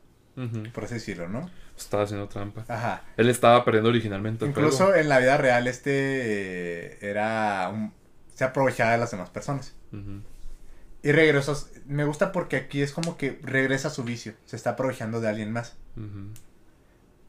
por 0.75 0.85
así 0.85 0.95
decirlo, 0.95 1.29
¿no? 1.29 1.49
Estaba 1.77 2.03
haciendo 2.05 2.29
trampa. 2.29 2.65
Ajá. 2.69 3.03
Él 3.17 3.29
estaba 3.31 3.65
perdiendo 3.65 3.89
originalmente 3.89 4.45
el 4.45 4.51
Incluso 4.51 4.95
en 4.95 5.09
la 5.09 5.19
vida 5.19 5.37
real 5.39 5.67
este 5.67 5.91
eh, 5.95 6.99
era 7.01 7.71
un... 7.73 7.93
Se 8.35 8.45
aprovechaba 8.45 8.93
de 8.93 8.99
las 8.99 9.11
demás 9.11 9.31
personas. 9.31 9.75
Y 11.03 11.13
regresó... 11.13 11.57
Me 11.87 12.05
gusta 12.05 12.31
porque 12.33 12.57
aquí 12.57 12.81
es 12.83 12.93
como 12.93 13.17
que 13.17 13.39
regresa 13.43 13.89
a 13.89 13.91
su 13.91 14.05
vicio. 14.05 14.35
Se 14.47 14.57
está 14.57 14.71
aprovechando 14.71 15.21
de 15.21 15.29
alguien 15.29 15.51
más. 15.53 15.77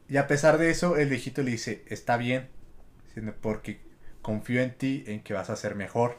Y 0.08 0.16
a 0.16 0.26
pesar 0.26 0.58
de 0.58 0.70
eso, 0.70 0.96
el 0.96 1.08
viejito 1.08 1.42
le 1.42 1.50
dice, 1.52 1.84
está 1.88 2.16
bien, 2.16 2.48
porque 3.40 3.80
confío 4.22 4.60
en 4.60 4.74
ti, 4.74 5.04
en 5.06 5.22
que 5.22 5.34
vas 5.34 5.50
a 5.50 5.56
ser 5.56 5.74
mejor. 5.74 6.16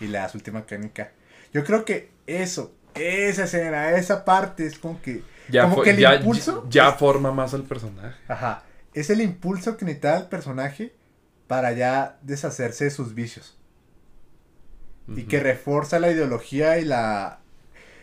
Y 0.00 0.06
su 0.30 0.38
última 0.38 0.60
mecánica. 0.60 1.10
Yo 1.52 1.64
creo 1.64 1.84
que 1.84 2.10
eso, 2.26 2.74
esa 2.94 3.44
escena, 3.44 3.90
esa 3.92 4.24
parte 4.24 4.64
es 4.66 4.78
como 4.78 5.02
que. 5.02 5.22
Ya, 5.48 5.62
como 5.68 5.82
que 5.82 5.90
el 5.90 5.96
ya, 5.98 6.14
impulso. 6.16 6.66
ya 6.70 6.90
es- 6.90 6.96
forma 6.96 7.32
más 7.32 7.54
al 7.54 7.64
personaje. 7.64 8.16
Ajá. 8.28 8.62
Es 8.94 9.10
el 9.10 9.20
impulso 9.20 9.76
que 9.76 9.84
necesita 9.84 10.16
el 10.18 10.26
personaje 10.28 10.94
para 11.48 11.72
ya 11.72 12.18
deshacerse 12.22 12.84
de 12.84 12.90
sus 12.90 13.14
vicios. 13.14 13.57
Y 15.16 15.22
que 15.22 15.40
refuerza 15.40 15.98
la 15.98 16.10
ideología 16.10 16.78
y 16.78 16.84
la. 16.84 17.40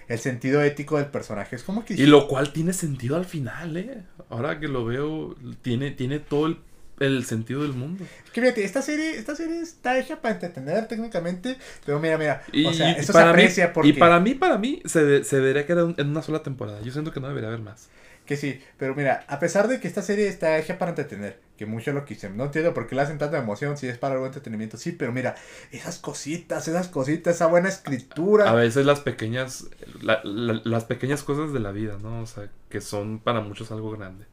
El 0.08 0.20
sentido 0.20 0.62
ético 0.62 0.98
del 0.98 1.08
personaje. 1.08 1.56
Es 1.56 1.64
como 1.64 1.84
que. 1.86 1.94
Y 1.96 2.06
lo 2.06 2.28
cual 2.28 2.52
tiene 2.54 2.74
sentido 2.74 3.16
al 3.16 3.26
final, 3.26 3.78
¿eh? 3.78 4.04
Ahora 4.30 4.60
que 4.60 4.68
lo 4.68 4.86
veo, 4.86 5.36
tiene, 5.62 5.92
tiene 5.92 6.20
todo 6.20 6.46
el, 6.48 6.60
el 7.00 7.26
sentido 7.26 7.64
del 7.64 7.74
mundo. 7.74 8.06
Que 8.32 8.42
fíjate, 8.42 8.64
esta 8.64 8.82
serie, 8.82 9.16
esta 9.18 9.36
serie 9.36 9.62
está 9.62 9.98
hecha 9.98 10.22
para 10.22 10.36
entretener 10.36 10.88
técnicamente. 10.88 11.58
Pero 11.86 12.00
mira, 12.00 12.18
mira. 12.18 12.44
Y, 12.52 12.66
o 12.66 12.74
sea, 12.74 12.92
eso 12.92 13.08
se 13.08 13.14
para 13.14 13.26
mí, 13.28 13.32
aprecia 13.32 13.74
porque. 13.74 13.90
y 13.90 13.94
para 13.94 14.20
mí, 14.20 14.36
para 14.36 14.58
mí, 14.58 14.82
se, 14.86 15.04
de- 15.04 15.24
se 15.24 15.38
debería 15.38 15.66
quedar 15.66 15.94
en 15.98 16.08
una 16.10 16.22
sola 16.22 16.44
temporada. 16.44 16.82
Yo 16.82 16.92
siento 16.92 17.12
que 17.12 17.20
no 17.20 17.28
debería 17.28 17.50
haber 17.50 17.62
más. 17.62 17.90
Que 18.26 18.38
sí, 18.38 18.60
pero 18.78 18.96
mira, 18.96 19.24
a 19.28 19.40
pesar 19.40 19.68
de 19.68 19.80
que 19.80 19.88
esta 19.88 20.02
serie 20.02 20.28
está 20.28 20.58
hecha 20.58 20.78
para 20.80 20.92
entretener, 20.92 21.40
que 21.58 21.66
muchos 21.68 21.94
lo 21.94 22.06
quisieron, 22.06 22.38
no 22.38 22.46
entiendo 22.46 22.74
por 22.74 22.88
qué 22.88 22.96
le 22.96 23.02
hacen 23.02 23.20
tanta 23.20 23.38
emoción, 23.38 23.78
si 23.78 23.88
es 23.88 23.98
para 24.00 24.16
algo 24.16 24.26
entretenimiento, 24.26 24.78
sí, 24.78 24.92
pero 24.94 25.12
mira, 25.12 25.36
esas 25.72 26.00
cositas, 26.00 26.68
esas 26.68 26.88
cositas, 26.88 27.36
esa 27.36 27.48
buena 27.48 27.70
escritura. 27.70 28.50
A 28.50 28.54
veces 28.56 28.86
las 28.86 29.00
pequeñas, 29.02 29.70
la- 30.02 30.22
la- 30.24 30.62
las 30.64 30.86
pequeñas 30.86 31.24
cosas 31.24 31.54
de 31.54 31.60
la 31.60 31.72
vida, 31.72 31.98
¿no? 32.02 32.22
O 32.22 32.26
sea, 32.26 32.50
que 32.70 32.82
son 32.82 33.20
para 33.20 33.42
muchos 33.42 33.72
algo 33.72 33.92
grande. 33.92 34.26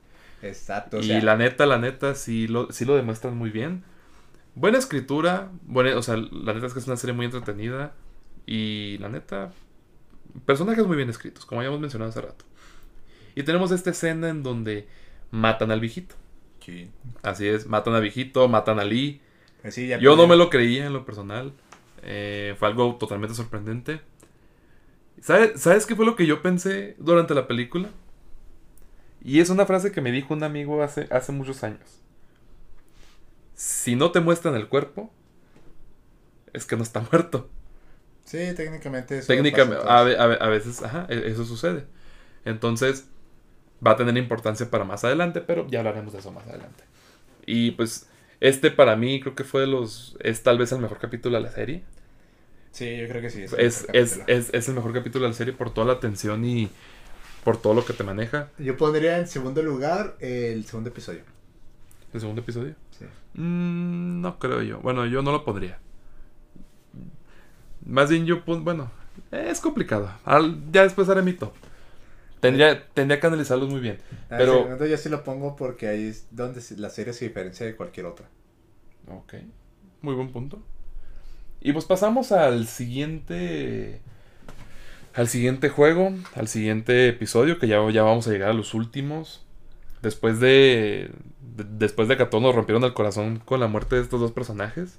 Exacto, 0.43 0.99
o 0.99 1.03
y 1.03 1.21
la 1.21 1.37
neta, 1.37 1.67
la 1.67 1.79
neta, 1.79 2.15
sí 2.15 2.49
lo, 2.49 2.71
sí 2.73 2.85
lo 2.85 2.97
demuestran 2.97 3.37
muy 3.37 3.51
bien. 3.51 3.85
Buena 4.55 4.79
escritura, 4.79 5.51
buena, 5.63 5.97
o 5.97 6.03
sea, 6.03 6.17
la 6.17 6.55
neta 6.55 6.67
es 6.67 6.73
que 6.75 6.81
es 6.81 6.87
una 6.87 6.97
serie 6.97 7.15
muy 7.15 7.27
entretenida. 7.27 7.95
Y 8.47 8.99
la 8.99 9.09
neta, 9.09 9.53
personajes 10.47 10.87
muy 10.87 10.97
bien 10.97 11.11
escritos, 11.11 11.47
como 11.47 11.61
habíamos 11.61 11.81
mencionado 11.81 12.11
hace 12.11 12.21
rato. 12.23 12.45
Y 13.35 13.43
tenemos 13.45 13.71
esta 13.73 13.91
escena 13.91 14.29
en 14.29 14.43
donde 14.43 14.89
matan 15.31 15.71
al 15.71 15.81
viejito. 15.81 16.15
sí, 16.61 16.91
Así 17.23 17.47
es, 17.49 17.67
matan 17.67 17.95
al 17.95 18.03
viejito, 18.03 18.49
matan 18.49 18.79
a 18.81 18.85
Lee. 18.85 19.21
sí, 19.71 19.89
ya 19.89 19.99
Yo 20.01 20.17
no 20.17 20.27
me 20.27 20.37
lo 20.37 20.51
creía 20.51 20.87
en 20.87 20.93
lo 20.93 21.05
personal. 21.05 21.53
Eh, 22.03 22.55
fue 22.59 22.69
algo 22.69 22.97
totalmente 22.97 23.35
sorprendente. 23.35 24.01
¿Sabe- 25.21 25.57
¿Sabes 25.57 25.87
qué 25.87 25.95
fue 25.97 26.07
lo 26.07 26.17
que 26.17 26.27
yo 26.27 26.43
pensé 26.43 26.97
durante 26.99 27.35
la 27.35 27.47
película? 27.47 27.89
Y 29.23 29.41
es 29.41 29.49
una 29.51 29.65
frase 29.65 29.91
que 29.91 30.03
me 30.03 30.13
dijo 30.13 30.35
un 30.35 30.43
amigo 30.43 30.83
hace, 30.83 31.07
hace 31.11 31.33
muchos 31.33 31.65
años. 31.65 32.03
Si 33.55 33.97
no 33.97 34.13
te 34.13 34.21
muestran 34.21 34.55
el 34.57 34.69
cuerpo, 34.69 35.11
es 36.53 36.65
que 36.67 36.77
no 36.77 36.83
está 36.83 37.01
muerto. 37.13 37.49
Sí, 38.25 38.39
técnicamente 38.57 39.19
eso 39.19 39.29
Técnicamente, 39.29 39.85
a, 39.89 40.01
a 40.01 40.49
veces, 40.49 40.83
ajá, 40.83 41.07
e- 41.09 41.29
eso 41.29 41.45
sucede. 41.45 41.87
Entonces, 42.45 43.09
va 43.85 43.93
a 43.93 43.97
tener 43.97 44.17
importancia 44.17 44.71
para 44.71 44.85
más 44.85 45.05
adelante, 45.05 45.41
pero 45.41 45.67
ya 45.69 45.81
hablaremos 45.81 46.13
de 46.13 46.21
eso 46.21 46.33
más 46.33 46.47
adelante. 46.47 46.85
Y 47.47 47.73
pues, 47.73 48.09
este 48.41 48.71
para 48.71 48.97
mí 48.97 49.21
creo 49.21 49.35
que 49.35 49.45
fue 49.45 49.63
de 49.63 49.67
los. 49.69 50.17
Es 50.21 50.43
tal 50.43 50.59
vez 50.59 50.73
el 50.73 50.81
mejor 50.81 50.99
capítulo 50.99 51.37
de 51.37 51.43
la 51.45 51.53
serie. 51.53 51.85
Sí, 52.71 52.97
yo 52.97 53.09
creo 53.09 53.21
que 53.23 53.31
sí. 53.31 53.43
Es, 53.43 53.53
el 53.53 53.59
mejor 53.61 53.85
es, 53.87 53.87
capítulo. 53.87 54.25
es, 54.27 54.55
es 54.55 54.69
el 54.69 54.75
mejor 54.75 54.93
capítulo 54.95 55.25
de 55.25 55.31
la 55.31 55.35
serie 55.37 55.53
por 55.53 55.73
toda 55.73 55.87
la 55.87 56.01
tensión 56.01 56.45
y 56.45 56.71
por 57.45 57.61
todo 57.61 57.75
lo 57.75 57.85
que 57.85 57.93
te 57.93 58.05
maneja. 58.05 58.51
Yo 58.59 58.77
pondría 58.77 59.19
en 59.19 59.27
segundo 59.29 59.63
lugar 59.63 60.17
el 60.21 60.65
segundo 60.65 60.91
episodio. 60.91 61.23
El 62.13 62.21
segundo 62.21 62.43
episodio. 62.43 62.75
Sí. 62.91 63.07
Mm, 63.35 64.21
no 64.21 64.39
creo 64.39 64.63
yo. 64.63 64.81
Bueno, 64.81 65.07
yo 65.07 65.23
no 65.23 65.33
lo 65.33 65.45
pondría. 65.45 65.79
Más 67.85 68.11
bien 68.11 68.27
yo 68.27 68.45
pon, 68.45 68.65
bueno, 68.65 68.91
es 69.31 69.61
complicado. 69.61 70.11
Al- 70.25 70.71
ya 70.73 70.83
después 70.83 71.09
haré 71.09 71.23
mi 71.23 71.33
top. 71.33 71.53
Tendría, 72.43 72.87
tendría 72.93 73.19
que 73.21 73.27
analizarlos 73.29 73.71
muy 73.71 73.81
bien. 73.81 73.99
Ah, 74.29 74.35
Pero- 74.37 74.65
segundo 74.65 74.85
yo 74.87 74.97
sí 74.99 75.09
lo 75.09 75.25
pongo 75.25 75.57
porque 75.57 75.87
ahí 75.89 76.09
es 76.09 76.27
donde 76.31 76.61
la 76.77 76.91
serie 76.91 77.13
se 77.15 77.25
diferencia 77.27 77.65
de 77.65 77.75
cualquier 77.77 78.05
otra. 78.07 78.29
Ok. 79.09 79.35
Muy 80.03 80.15
buen 80.15 80.31
punto. 80.33 80.61
Y 81.61 81.73
pues 81.73 81.85
pasamos 81.85 82.33
al 82.33 82.67
siguiente. 82.67 84.01
Al 85.15 85.29
siguiente 85.29 85.69
juego. 85.69 86.13
Al 86.35 86.49
siguiente 86.49 87.09
episodio. 87.09 87.59
Que 87.59 87.69
ya, 87.69 87.89
ya 87.91 88.03
vamos 88.03 88.27
a 88.27 88.31
llegar 88.33 88.51
a 88.51 88.55
los 88.55 88.75
últimos. 88.75 89.47
Después 90.03 90.41
de. 90.41 91.11
de- 91.57 91.65
después 91.65 92.09
de 92.09 92.17
que 92.17 92.25
a 92.25 92.31
todos 92.31 92.43
nos 92.43 92.55
rompieron 92.55 92.83
el 92.85 92.95
corazón 92.95 93.41
con 93.45 93.61
la 93.61 93.69
muerte 93.69 93.97
de 93.97 94.03
estos 94.03 94.21
dos 94.21 94.33
personajes. 94.33 94.99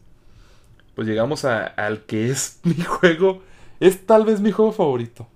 Pues 0.96 1.08
llegamos 1.08 1.44
a- 1.46 1.66
al 1.66 2.06
que 2.06 2.30
es 2.30 2.60
mi 2.64 2.76
juego. 2.82 3.41
Es 3.82 4.06
tal 4.06 4.24
vez 4.24 4.39
mi 4.39 4.52
juego 4.52 4.72
favorito. 4.72 5.28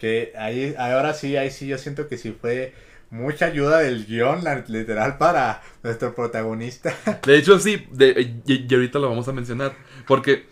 Que 0.00 0.32
ahí, 0.38 0.74
ahora 0.78 1.14
sí, 1.14 1.36
ahí 1.36 1.50
sí 1.50 1.68
yo 1.68 1.78
siento 1.78 2.08
que 2.08 2.18
sí 2.18 2.32
fue 2.40 2.74
mucha 3.10 3.46
ayuda 3.46 3.80
del 3.80 4.06
guion, 4.06 4.42
literal, 4.68 5.18
para 5.18 5.62
nuestro 5.82 6.14
protagonista. 6.14 6.94
De 7.24 7.36
hecho, 7.36 7.58
sí, 7.58 7.86
de- 7.92 8.40
y, 8.46 8.66
y 8.68 8.74
ahorita 8.74 8.98
lo 8.98 9.08
vamos 9.10 9.28
a 9.28 9.32
mencionar. 9.32 9.74
Porque, 10.06 10.46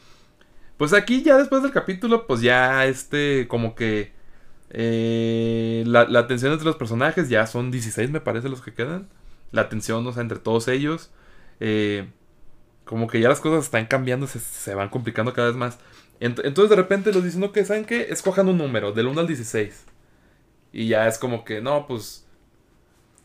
pues 0.78 0.92
aquí 0.94 1.22
ya 1.22 1.38
después 1.38 1.62
del 1.62 1.72
capítulo, 1.72 2.26
pues 2.26 2.40
ya 2.42 2.86
este, 2.86 3.48
como 3.48 3.74
que 3.76 4.12
eh, 4.70 5.84
la, 5.86 6.04
la 6.06 6.26
tensión 6.28 6.52
entre 6.52 6.66
los 6.66 6.76
personajes, 6.76 7.28
ya 7.28 7.46
son 7.46 7.70
16 7.70 8.10
me 8.10 8.20
parece 8.20 8.48
los 8.50 8.62
que 8.62 8.74
quedan. 8.74 9.08
La 9.52 9.68
tensión, 9.70 10.06
o 10.06 10.12
sea, 10.12 10.22
entre 10.22 10.38
todos 10.40 10.68
ellos. 10.68 11.10
eh, 11.60 12.08
como 12.84 13.06
que 13.08 13.20
ya 13.20 13.28
las 13.28 13.40
cosas 13.40 13.64
están 13.64 13.86
cambiando, 13.86 14.26
se, 14.26 14.40
se 14.40 14.74
van 14.74 14.88
complicando 14.90 15.32
cada 15.34 15.48
vez 15.48 15.56
más. 15.56 15.78
Ent- 16.20 16.40
entonces 16.44 16.70
de 16.70 16.76
repente 16.76 17.12
los 17.12 17.24
dicen, 17.24 17.48
que 17.52 17.64
¿saben 17.64 17.84
qué? 17.84 18.08
Escojan 18.10 18.48
un 18.48 18.58
número, 18.58 18.92
del 18.92 19.06
1 19.06 19.20
al 19.20 19.26
16. 19.26 19.84
Y 20.72 20.88
ya 20.88 21.08
es 21.08 21.18
como 21.18 21.44
que, 21.44 21.60
no, 21.60 21.86
pues... 21.86 22.26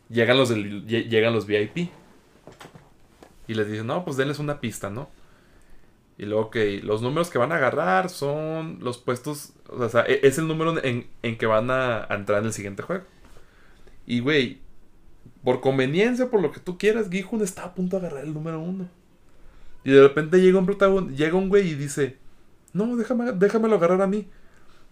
Llegan 0.10 0.38
los, 0.38 0.50
llegan 0.52 1.34
los 1.34 1.46
VIP. 1.48 1.90
Y 3.48 3.54
les 3.56 3.68
dicen, 3.70 3.88
no, 3.88 4.06
pues 4.06 4.18
denles 4.18 4.40
una 4.40 4.60
pista, 4.62 4.90
¿no? 4.90 5.10
Y 6.18 6.26
luego 6.26 6.50
que 6.52 6.80
los 6.84 7.02
números 7.02 7.30
que 7.30 7.40
van 7.40 7.52
a 7.52 7.56
agarrar 7.56 8.10
son 8.10 8.78
los 8.82 8.98
puestos, 9.00 9.54
o 9.68 9.90
sea, 9.90 10.04
e- 10.08 10.20
es 10.24 10.38
el 10.38 10.48
número 10.48 10.82
en, 10.84 11.08
en 11.24 11.38
que 11.38 11.46
van 11.48 11.72
a, 11.72 12.06
a 12.10 12.16
entrar 12.16 12.40
en 12.40 12.46
el 12.48 12.54
siguiente 12.54 12.84
juego. 12.84 13.04
Y, 14.06 14.20
güey, 14.20 14.60
por 15.44 15.62
conveniencia, 15.62 16.30
por 16.30 16.42
lo 16.42 16.52
que 16.52 16.60
tú 16.60 16.78
quieras, 16.78 17.10
Gijun 17.10 17.42
está 17.42 17.66
a 17.66 17.76
punto 17.76 18.00
de 18.00 18.08
agarrar 18.08 18.26
el 18.26 18.34
número 18.34 18.60
uno. 18.62 18.90
Y 19.84 19.92
de 19.92 20.02
repente 20.02 20.40
llega 20.42 20.60
un 20.60 20.66
protagonista, 20.66 21.18
llega 21.18 21.38
un 21.38 21.50
güey 21.50 21.70
y 21.70 21.76
dice, 21.76 22.18
no, 22.74 22.96
déjame, 22.98 23.32
déjamelo 23.34 23.76
agarrar 23.76 24.02
a 24.02 24.08
mí. 24.08 24.30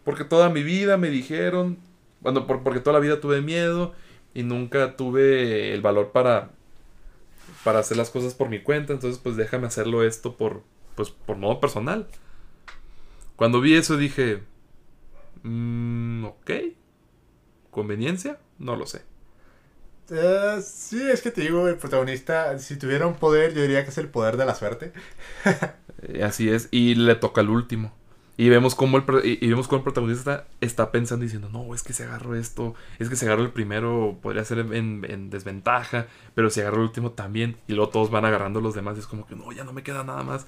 Porque 0.05 0.25
toda 0.25 0.49
mi 0.49 0.63
vida 0.63 0.97
me 0.97 1.09
dijeron, 1.09 1.79
bueno, 2.21 2.47
por- 2.47 2.63
porque 2.63 2.79
toda 2.81 2.95
la 2.95 2.99
vida 3.01 3.21
tuve 3.21 3.41
miedo 3.41 3.93
y 4.33 4.43
nunca 4.43 4.95
tuve 4.97 5.73
el 5.73 5.81
valor 5.81 6.11
para 6.11 6.51
para 7.63 7.79
hacer 7.79 7.97
las 7.97 8.09
cosas 8.09 8.33
por 8.33 8.49
mi 8.49 8.61
cuenta, 8.61 8.93
entonces 8.93 9.19
pues 9.21 9.35
déjame 9.35 9.67
hacerlo 9.67 10.03
esto 10.03 10.35
por 10.37 10.63
pues 10.95 11.09
por 11.09 11.37
modo 11.37 11.59
personal. 11.59 12.07
Cuando 13.35 13.61
vi 13.61 13.75
eso 13.75 13.97
dije, 13.97 14.43
mm, 15.43 16.25
ok, 16.25 16.51
conveniencia, 17.71 18.39
no 18.59 18.75
lo 18.75 18.85
sé. 18.85 19.01
Eh, 20.09 20.61
sí, 20.61 21.01
es 21.09 21.21
que 21.21 21.31
te 21.31 21.41
digo, 21.41 21.67
el 21.69 21.77
protagonista, 21.77 22.57
si 22.59 22.77
tuviera 22.77 23.07
un 23.07 23.15
poder, 23.15 23.53
yo 23.53 23.61
diría 23.61 23.83
que 23.85 23.91
es 23.91 23.97
el 23.97 24.09
poder 24.09 24.35
de 24.37 24.45
la 24.45 24.55
suerte. 24.55 24.91
Eh, 26.03 26.23
así 26.23 26.49
es, 26.49 26.67
y 26.71 26.95
le 26.95 27.15
toca 27.15 27.41
el 27.41 27.49
último. 27.49 27.93
Y 28.37 28.49
vemos 28.49 28.73
cómo 28.73 28.97
el, 28.97 29.03
y, 29.23 29.45
y 29.45 29.49
vemos 29.49 29.67
cómo 29.67 29.79
el 29.79 29.83
protagonista 29.83 30.47
está 30.61 30.91
pensando 30.91 31.23
y 31.23 31.27
diciendo, 31.27 31.49
no, 31.49 31.75
es 31.75 31.83
que 31.83 31.93
si 31.93 32.01
agarro 32.03 32.35
esto, 32.35 32.73
es 32.97 33.07
que 33.09 33.15
si 33.15 33.25
agarro 33.25 33.43
el 33.43 33.51
primero 33.51 34.17
podría 34.21 34.43
ser 34.45 34.59
en, 34.59 35.05
en 35.07 35.29
desventaja, 35.29 36.07
pero 36.33 36.49
si 36.49 36.61
agarro 36.61 36.77
el 36.77 36.83
último 36.83 37.11
también, 37.11 37.57
y 37.67 37.73
luego 37.73 37.91
todos 37.91 38.09
van 38.09 38.25
agarrando 38.25 38.61
los 38.61 38.73
demás, 38.73 38.97
y 38.97 39.01
es 39.01 39.07
como 39.07 39.27
que 39.27 39.35
no, 39.35 39.51
ya 39.51 39.63
no 39.63 39.73
me 39.73 39.83
queda 39.83 40.03
nada 40.03 40.23
más. 40.23 40.47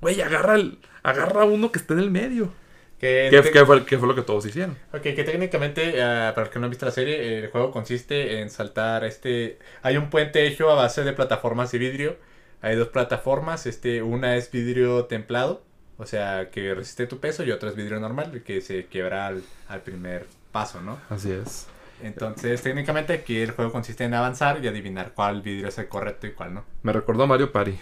Güey, 0.00 0.20
agarra, 0.20 0.54
el, 0.54 0.78
agarra 1.02 1.44
uno 1.44 1.72
que 1.72 1.78
esté 1.78 1.94
en 1.94 2.00
el 2.00 2.10
medio. 2.10 2.52
Que, 3.00 3.28
¿Qué, 3.30 3.50
qué 3.50 3.66
fue, 3.66 3.84
qué 3.84 3.98
fue 3.98 4.06
lo 4.06 4.14
que 4.14 4.22
todos 4.22 4.46
hicieron? 4.46 4.76
Ok, 4.92 5.02
que 5.02 5.24
técnicamente, 5.24 6.00
ah, 6.02 6.32
para 6.34 6.44
los 6.44 6.52
que 6.52 6.58
no 6.60 6.66
han 6.66 6.70
visto 6.70 6.86
la 6.86 6.92
serie, 6.92 7.38
el 7.40 7.50
juego 7.50 7.72
consiste 7.72 8.40
en 8.40 8.50
saltar 8.50 9.04
este... 9.04 9.58
Hay 9.82 9.96
un 9.96 10.08
puente 10.10 10.46
hecho 10.46 10.70
a 10.70 10.74
base 10.74 11.02
de 11.02 11.12
plataformas 11.12 11.72
de 11.72 11.78
vidrio. 11.78 12.16
Hay 12.64 12.76
dos 12.76 12.88
plataformas, 12.88 13.66
este, 13.66 14.02
una 14.02 14.36
es 14.36 14.50
vidrio 14.50 15.04
templado, 15.04 15.62
o 15.98 16.06
sea, 16.06 16.48
que 16.50 16.74
resiste 16.74 17.06
tu 17.06 17.20
peso, 17.20 17.44
y 17.44 17.50
otra 17.50 17.68
es 17.68 17.76
vidrio 17.76 18.00
normal, 18.00 18.42
que 18.42 18.62
se 18.62 18.86
quiebra 18.86 19.26
al, 19.26 19.42
al 19.68 19.82
primer 19.82 20.24
paso, 20.50 20.80
¿no? 20.80 20.98
Así 21.10 21.30
es. 21.30 21.66
Entonces, 22.02 22.62
técnicamente 22.62 23.12
aquí 23.12 23.38
el 23.38 23.50
juego 23.50 23.70
consiste 23.70 24.04
en 24.04 24.14
avanzar 24.14 24.64
y 24.64 24.68
adivinar 24.68 25.12
cuál 25.12 25.42
vidrio 25.42 25.68
es 25.68 25.76
el 25.76 25.88
correcto 25.88 26.26
y 26.26 26.32
cuál 26.32 26.54
no. 26.54 26.64
Me 26.82 26.94
recordó 26.94 27.24
a 27.24 27.26
Mario 27.26 27.52
Party. 27.52 27.78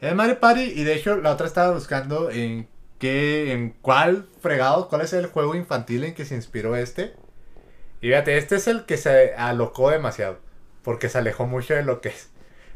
Es 0.00 0.14
Mario 0.14 0.38
Party 0.38 0.62
y 0.62 0.84
de 0.84 0.94
hecho 0.94 1.16
la 1.16 1.32
otra 1.32 1.48
estaba 1.48 1.74
buscando 1.74 2.30
en 2.30 2.68
qué, 3.00 3.52
en 3.52 3.70
cuál 3.82 4.28
fregado, 4.40 4.88
cuál 4.88 5.02
es 5.02 5.12
el 5.14 5.26
juego 5.26 5.56
infantil 5.56 6.04
en 6.04 6.14
que 6.14 6.24
se 6.24 6.36
inspiró 6.36 6.76
este. 6.76 7.14
Y 8.00 8.06
fíjate, 8.06 8.38
este 8.38 8.54
es 8.54 8.68
el 8.68 8.84
que 8.84 8.96
se 8.96 9.34
alocó 9.34 9.90
demasiado, 9.90 10.38
porque 10.84 11.08
se 11.08 11.18
alejó 11.18 11.48
mucho 11.48 11.74
de 11.74 11.82
lo 11.82 12.00
que 12.00 12.10
es. 12.10 12.30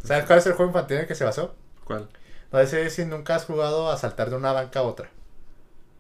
¿Sabes 0.05 0.25
cuál 0.27 0.39
es 0.39 0.47
el 0.47 0.53
juego 0.53 0.71
infantil 0.71 0.97
en 0.99 1.03
el 1.03 1.09
que 1.09 1.15
se 1.15 1.25
basó? 1.25 1.55
¿Cuál? 1.85 2.09
No 2.53 2.65
sé 2.67 2.89
si 2.91 3.05
nunca 3.05 3.35
has 3.35 3.47
jugado 3.47 3.91
a 3.91 3.97
saltar 3.97 4.31
de 4.31 4.37
una 4.37 4.53
banca 4.53 4.81
a 4.81 4.83
otra. 4.83 5.09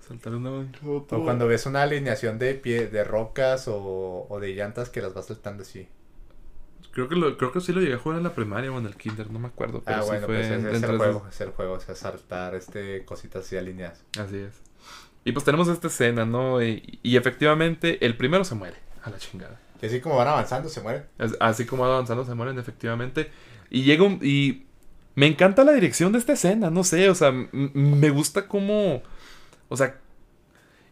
Saltar 0.07 0.35
una 0.35 0.51
O 0.51 1.07
cuando 1.25 1.49
ves 1.49 1.67
una 1.67 1.83
alineación 1.83 2.39
de 2.39 2.55
pie, 2.55 2.89
de 2.89 3.05
rocas 3.05 3.67
o, 3.69 4.27
o 4.29 4.41
de 4.41 4.55
llantas 4.55 4.91
que 4.91 5.01
las 5.01 5.15
vas 5.15 5.27
saltando 5.27 5.63
así. 5.63 5.89
Creo 6.93 7.09
que, 7.09 7.17
lo, 7.17 7.37
creo 7.37 7.51
que 7.51 7.61
sí 7.61 7.73
lo 7.73 7.81
llegué 7.81 7.95
a 7.95 7.99
jugar 7.99 8.19
en 8.19 8.25
la 8.25 8.35
primaria 8.35 8.71
o 8.71 8.79
en 8.79 8.87
el 8.87 8.95
kinder, 8.95 9.29
no 9.31 9.41
me 9.41 9.49
acuerdo. 9.49 9.83
Pero 9.85 9.99
ah, 9.99 10.03
sí 10.03 10.09
bueno, 10.11 10.27
fue 10.27 10.37
pues 10.37 10.51
es, 10.51 10.65
es 10.77 10.83
el 10.83 10.97
juego, 10.97 11.27
es 11.29 11.41
el 11.41 11.51
juego, 11.51 11.73
o 11.75 11.81
sea, 11.81 11.95
saltar 11.97 12.55
este, 12.55 13.05
cositas 13.05 13.45
así 13.45 13.57
alineadas. 13.57 14.01
Así 14.19 14.37
es. 14.37 14.55
Y 15.25 15.33
pues 15.33 15.45
tenemos 15.45 15.67
esta 15.69 15.89
escena, 15.89 16.25
¿no? 16.25 16.63
Y, 16.63 17.01
y 17.03 17.17
efectivamente 17.17 18.05
el 18.05 18.17
primero 18.17 18.45
se 18.45 18.55
muere, 18.55 18.77
a 19.03 19.11
la 19.11 19.19
chingada. 19.19 19.59
Y 19.83 19.87
así 19.87 20.01
como 20.01 20.17
van 20.17 20.29
avanzando, 20.29 20.69
se 20.69 20.81
muere. 20.83 21.07
Es- 21.19 21.37
Así 21.41 21.67
como 21.67 21.83
va 21.83 21.95
avanzando 21.95 22.25
se 22.25 22.35
mueren 22.35 22.59
efectivamente. 22.59 23.31
Y 23.75 23.83
llega 23.83 24.05
un... 24.05 24.21
Y 24.23 24.67
me 25.17 25.27
encanta 25.27 25.65
la 25.65 25.73
dirección 25.73 26.13
de 26.13 26.21
esta 26.21 26.35
escena, 26.35 26.71
no 26.71 26.85
sé, 26.85 27.11
o 27.11 27.15
sea, 27.17 27.33
me 27.33 28.11
gusta 28.11 28.47
cómo... 28.47 29.03
O 29.69 29.77
sea, 29.77 29.99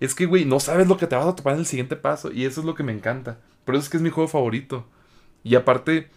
es 0.00 0.16
que, 0.16 0.26
güey, 0.26 0.44
no 0.44 0.58
sabes 0.58 0.88
lo 0.88 0.96
que 0.96 1.06
te 1.06 1.14
vas 1.14 1.28
a 1.28 1.36
topar 1.36 1.52
en 1.52 1.60
el 1.60 1.66
siguiente 1.66 1.94
paso. 1.94 2.32
Y 2.32 2.44
eso 2.44 2.58
es 2.58 2.66
lo 2.66 2.74
que 2.74 2.82
me 2.82 2.90
encanta. 2.90 3.38
Por 3.64 3.76
eso 3.76 3.84
es 3.84 3.88
que 3.88 3.98
es 3.98 4.02
mi 4.02 4.10
juego 4.10 4.26
favorito. 4.26 4.84
Y 5.44 5.54
aparte, 5.54 6.08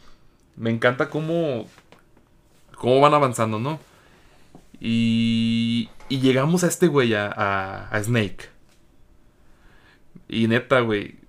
me 0.56 0.72
encanta 0.72 1.12
cómo... 1.12 1.68
Cómo 2.78 3.00
van 3.00 3.14
avanzando, 3.14 3.60
¿no? 3.60 3.80
Y... 4.80 5.90
Y 6.10 6.20
llegamos 6.20 6.64
a 6.64 6.68
este 6.68 6.88
güey, 6.88 7.14
a, 7.14 7.28
a, 7.28 7.90
a 7.90 8.04
Snake. 8.04 8.50
Y 10.28 10.48
neta, 10.48 10.80
güey, 10.80 11.20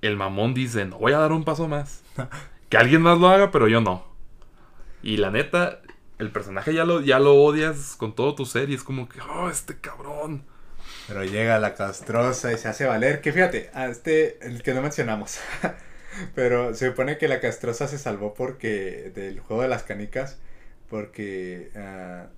el 0.00 0.16
mamón 0.16 0.54
dice, 0.54 0.84
no 0.84 0.98
voy 0.98 1.12
a 1.12 1.18
dar 1.18 1.32
un 1.32 1.42
paso 1.42 1.66
más. 1.66 2.04
Que 2.68 2.78
alguien 2.78 3.02
más 3.02 3.18
lo 3.18 3.28
haga, 3.28 3.52
pero 3.52 3.68
yo 3.68 3.80
no. 3.80 4.13
Y 5.04 5.18
la 5.18 5.30
neta, 5.30 5.82
el 6.18 6.32
personaje 6.32 6.72
ya 6.72 6.86
lo, 6.86 7.02
ya 7.02 7.18
lo 7.18 7.34
odias 7.34 7.94
con 7.96 8.14
todo 8.14 8.34
tu 8.34 8.46
ser 8.46 8.70
y 8.70 8.74
es 8.74 8.82
como 8.82 9.06
que, 9.06 9.20
oh, 9.20 9.50
este 9.50 9.78
cabrón. 9.78 10.46
Pero 11.06 11.22
llega 11.24 11.58
la 11.58 11.74
castrosa 11.74 12.54
y 12.54 12.56
se 12.56 12.68
hace 12.68 12.86
valer. 12.86 13.20
Que 13.20 13.30
fíjate, 13.30 13.70
a 13.74 13.88
este, 13.88 14.38
el 14.46 14.62
que 14.62 14.72
no 14.72 14.80
mencionamos. 14.80 15.38
Pero 16.34 16.74
se 16.74 16.88
supone 16.88 17.18
que 17.18 17.28
la 17.28 17.40
castrosa 17.40 17.86
se 17.86 17.98
salvó 17.98 18.32
porque 18.32 19.12
del 19.14 19.40
juego 19.40 19.60
de 19.60 19.68
las 19.68 19.82
canicas. 19.82 20.38
Porque 20.88 21.70
ah, 21.76 22.28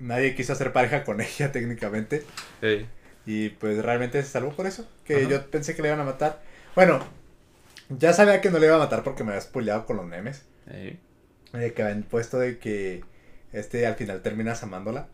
nadie 0.00 0.34
quiso 0.34 0.52
hacer 0.52 0.72
pareja 0.72 1.04
con 1.04 1.20
ella 1.20 1.52
técnicamente. 1.52 2.24
Y 3.24 3.50
pues 3.50 3.80
realmente 3.84 4.20
se 4.24 4.30
salvó 4.30 4.50
por 4.50 4.66
eso. 4.66 4.84
Que 5.04 5.18
Ajá. 5.18 5.28
yo 5.28 5.48
pensé 5.48 5.76
que 5.76 5.82
le 5.82 5.88
iban 5.88 6.00
a 6.00 6.04
matar. 6.04 6.42
Bueno, 6.74 6.98
ya 7.88 8.12
sabía 8.12 8.40
que 8.40 8.50
no 8.50 8.58
le 8.58 8.66
iba 8.66 8.74
a 8.74 8.80
matar 8.80 9.04
porque 9.04 9.22
me 9.22 9.30
había 9.30 9.42
spoileado 9.42 9.86
con 9.86 9.96
los 9.96 10.06
memes. 10.06 10.44
ey, 10.68 10.98
De 11.52 11.72
que 11.72 11.82
habían 11.82 12.02
puesto 12.04 12.38
de 12.38 12.58
que 12.58 13.02
este 13.52 13.86
al 13.86 13.94
final 13.96 14.22
terminas 14.22 14.62
amándola. 14.62 15.08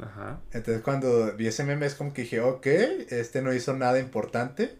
ajá. 0.00 0.38
Entonces 0.52 0.82
cuando 0.82 1.32
vi 1.36 1.46
ese 1.48 1.64
meme 1.64 1.86
es 1.86 1.94
como 1.94 2.12
que 2.14 2.22
dije, 2.22 2.40
ok, 2.40 2.66
este 2.66 3.42
no 3.42 3.52
hizo 3.52 3.74
nada 3.74 3.98
importante. 3.98 4.76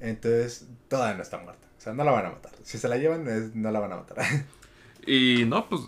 Entonces 0.00 0.66
todavía 0.88 1.16
no 1.16 1.22
está 1.22 1.38
muerta. 1.38 1.66
O 1.78 1.80
sea, 1.80 1.92
no 1.94 2.04
la 2.04 2.12
van 2.12 2.26
a 2.26 2.30
matar. 2.30 2.52
Si 2.62 2.78
se 2.78 2.88
la 2.88 2.96
llevan, 2.96 3.26
es- 3.28 3.54
no 3.54 3.70
la 3.72 3.80
van 3.80 3.92
a 3.92 3.96
matar. 3.96 4.18
Y 5.06 5.44
no, 5.46 5.68
pues, 5.68 5.80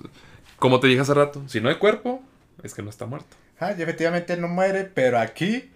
como 0.59 0.81
te 0.81 0.89
dije 0.89 1.01
hace 1.01 1.15
rato, 1.15 1.43
si 1.49 1.61
no 1.61 1.69
hay 1.69 1.77
cuerpo, 1.77 2.21
es 2.65 2.75
que 2.75 2.83
no 2.83 2.91
está 2.91 3.07
muerto. 3.07 3.37
ah, 3.61 3.73
y 3.79 3.81
efectivamente 3.83 4.37
no 4.37 4.49
muere, 4.49 4.85
pero 4.85 5.21
aquí, 5.21 5.71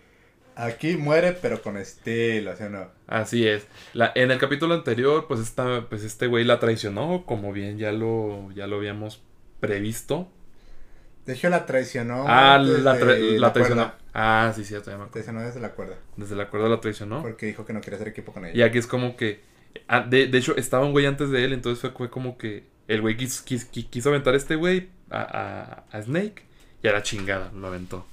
aquí 0.58 0.96
muere, 0.96 1.32
pero 1.32 1.62
con 1.62 1.76
estilo, 1.76 2.54
¿sí 2.56 2.64
o 2.64 2.70
no? 2.70 2.88
Así 3.06 3.46
es. 3.46 3.66
La, 3.94 4.12
en 4.14 4.30
el 4.30 4.38
capítulo 4.38 4.74
anterior, 4.74 5.26
pues, 5.28 5.40
esta, 5.40 5.86
pues 5.88 6.04
este 6.04 6.26
güey 6.26 6.44
la 6.44 6.58
traicionó, 6.58 7.24
como 7.26 7.52
bien 7.52 7.78
ya 7.78 7.92
lo, 7.92 8.50
ya 8.52 8.66
lo 8.66 8.76
habíamos 8.76 9.22
previsto. 9.60 10.28
De 11.26 11.34
hecho 11.34 11.48
la 11.50 11.66
traicionó. 11.66 12.24
ah, 12.26 12.58
desde 12.62 12.82
la, 12.82 12.98
tra- 12.98 13.38
la 13.38 13.52
traicionó. 13.52 13.82
cuerda. 13.82 13.98
Ah, 14.14 14.52
sí, 14.56 14.64
cierto, 14.64 14.90
ya 14.90 14.96
me 14.96 15.04
acuerdo. 15.04 15.12
Traicionó 15.12 15.42
desde 15.42 15.60
la 15.60 15.70
cuerda. 15.72 15.96
Desde 16.16 16.34
la 16.36 16.48
cuerda 16.48 16.68
la 16.68 16.80
traicionó. 16.80 17.22
Porque 17.22 17.46
dijo 17.46 17.64
que 17.66 17.72
no 17.72 17.80
quería 17.80 17.96
hacer 17.96 18.08
equipo 18.08 18.32
con 18.32 18.44
ella. 18.46 18.56
Y 18.56 18.62
aquí 18.62 18.78
es 18.78 18.86
como 18.86 19.16
que. 19.16 19.40
ah, 19.88 20.00
de, 20.00 20.26
de 20.26 20.38
hecho, 20.38 20.56
estaba 20.56 20.84
un 20.86 20.92
güey 20.92 21.04
antes 21.06 21.30
de 21.30 21.44
él, 21.44 21.52
entonces 21.52 21.80
fue, 21.80 21.90
fue 21.90 22.10
como 22.10 22.38
que 22.38 22.64
el 22.88 23.00
güey 23.02 23.16
quis- 23.16 23.44
quis- 23.44 23.70
qui- 23.70 23.88
quiso, 23.90 24.08
aventar 24.08 24.32
a 24.34 24.38
este 24.38 24.56
güey 24.56 24.88
a, 25.10 25.20
a- 25.92 25.96
a 25.98 26.02
Snake 26.02 26.42
y 26.82 26.88
a 26.88 26.92
la 26.92 27.02
chingada 27.02 27.52
lo 27.54 27.66
aventó. 27.66 28.06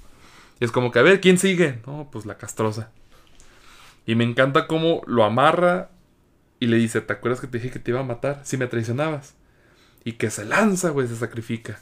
Y 0.60 0.64
es 0.64 0.72
como 0.72 0.90
que, 0.90 0.98
a 0.98 1.02
ver, 1.02 1.20
¿quién 1.20 1.38
sigue? 1.38 1.80
No, 1.86 2.08
pues 2.10 2.24
la 2.26 2.38
castrosa. 2.38 2.90
Y 4.06 4.14
me 4.14 4.24
encanta 4.24 4.66
cómo 4.66 5.02
lo 5.06 5.24
amarra 5.24 5.90
y 6.60 6.66
le 6.66 6.76
dice: 6.76 7.00
¿Te 7.00 7.12
acuerdas 7.12 7.40
que 7.40 7.46
te 7.46 7.58
dije 7.58 7.70
que 7.70 7.78
te 7.78 7.90
iba 7.90 8.00
a 8.00 8.04
matar 8.04 8.40
si 8.44 8.56
me 8.56 8.66
traicionabas? 8.66 9.34
Y 10.04 10.12
que 10.12 10.30
se 10.30 10.44
lanza, 10.44 10.90
güey, 10.90 11.08
se 11.08 11.16
sacrifica. 11.16 11.80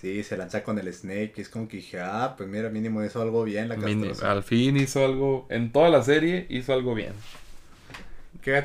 Sí, 0.00 0.22
se 0.22 0.36
lanza 0.36 0.62
con 0.62 0.78
el 0.78 0.92
Snake. 0.92 1.32
Y 1.36 1.40
es 1.40 1.48
como 1.48 1.66
que 1.66 1.78
dije, 1.78 1.98
ah, 2.00 2.34
pues 2.36 2.48
mira, 2.48 2.68
mínimo 2.68 3.02
hizo 3.02 3.20
algo 3.22 3.42
bien 3.44 3.68
la 3.68 3.76
Mini- 3.76 4.08
castrosa. 4.10 4.30
al 4.30 4.42
fin 4.44 4.76
hizo 4.76 5.04
algo, 5.04 5.46
en 5.50 5.72
toda 5.72 5.88
la 5.88 6.02
serie 6.04 6.46
hizo 6.50 6.72
algo 6.72 6.94
bien. 6.94 7.14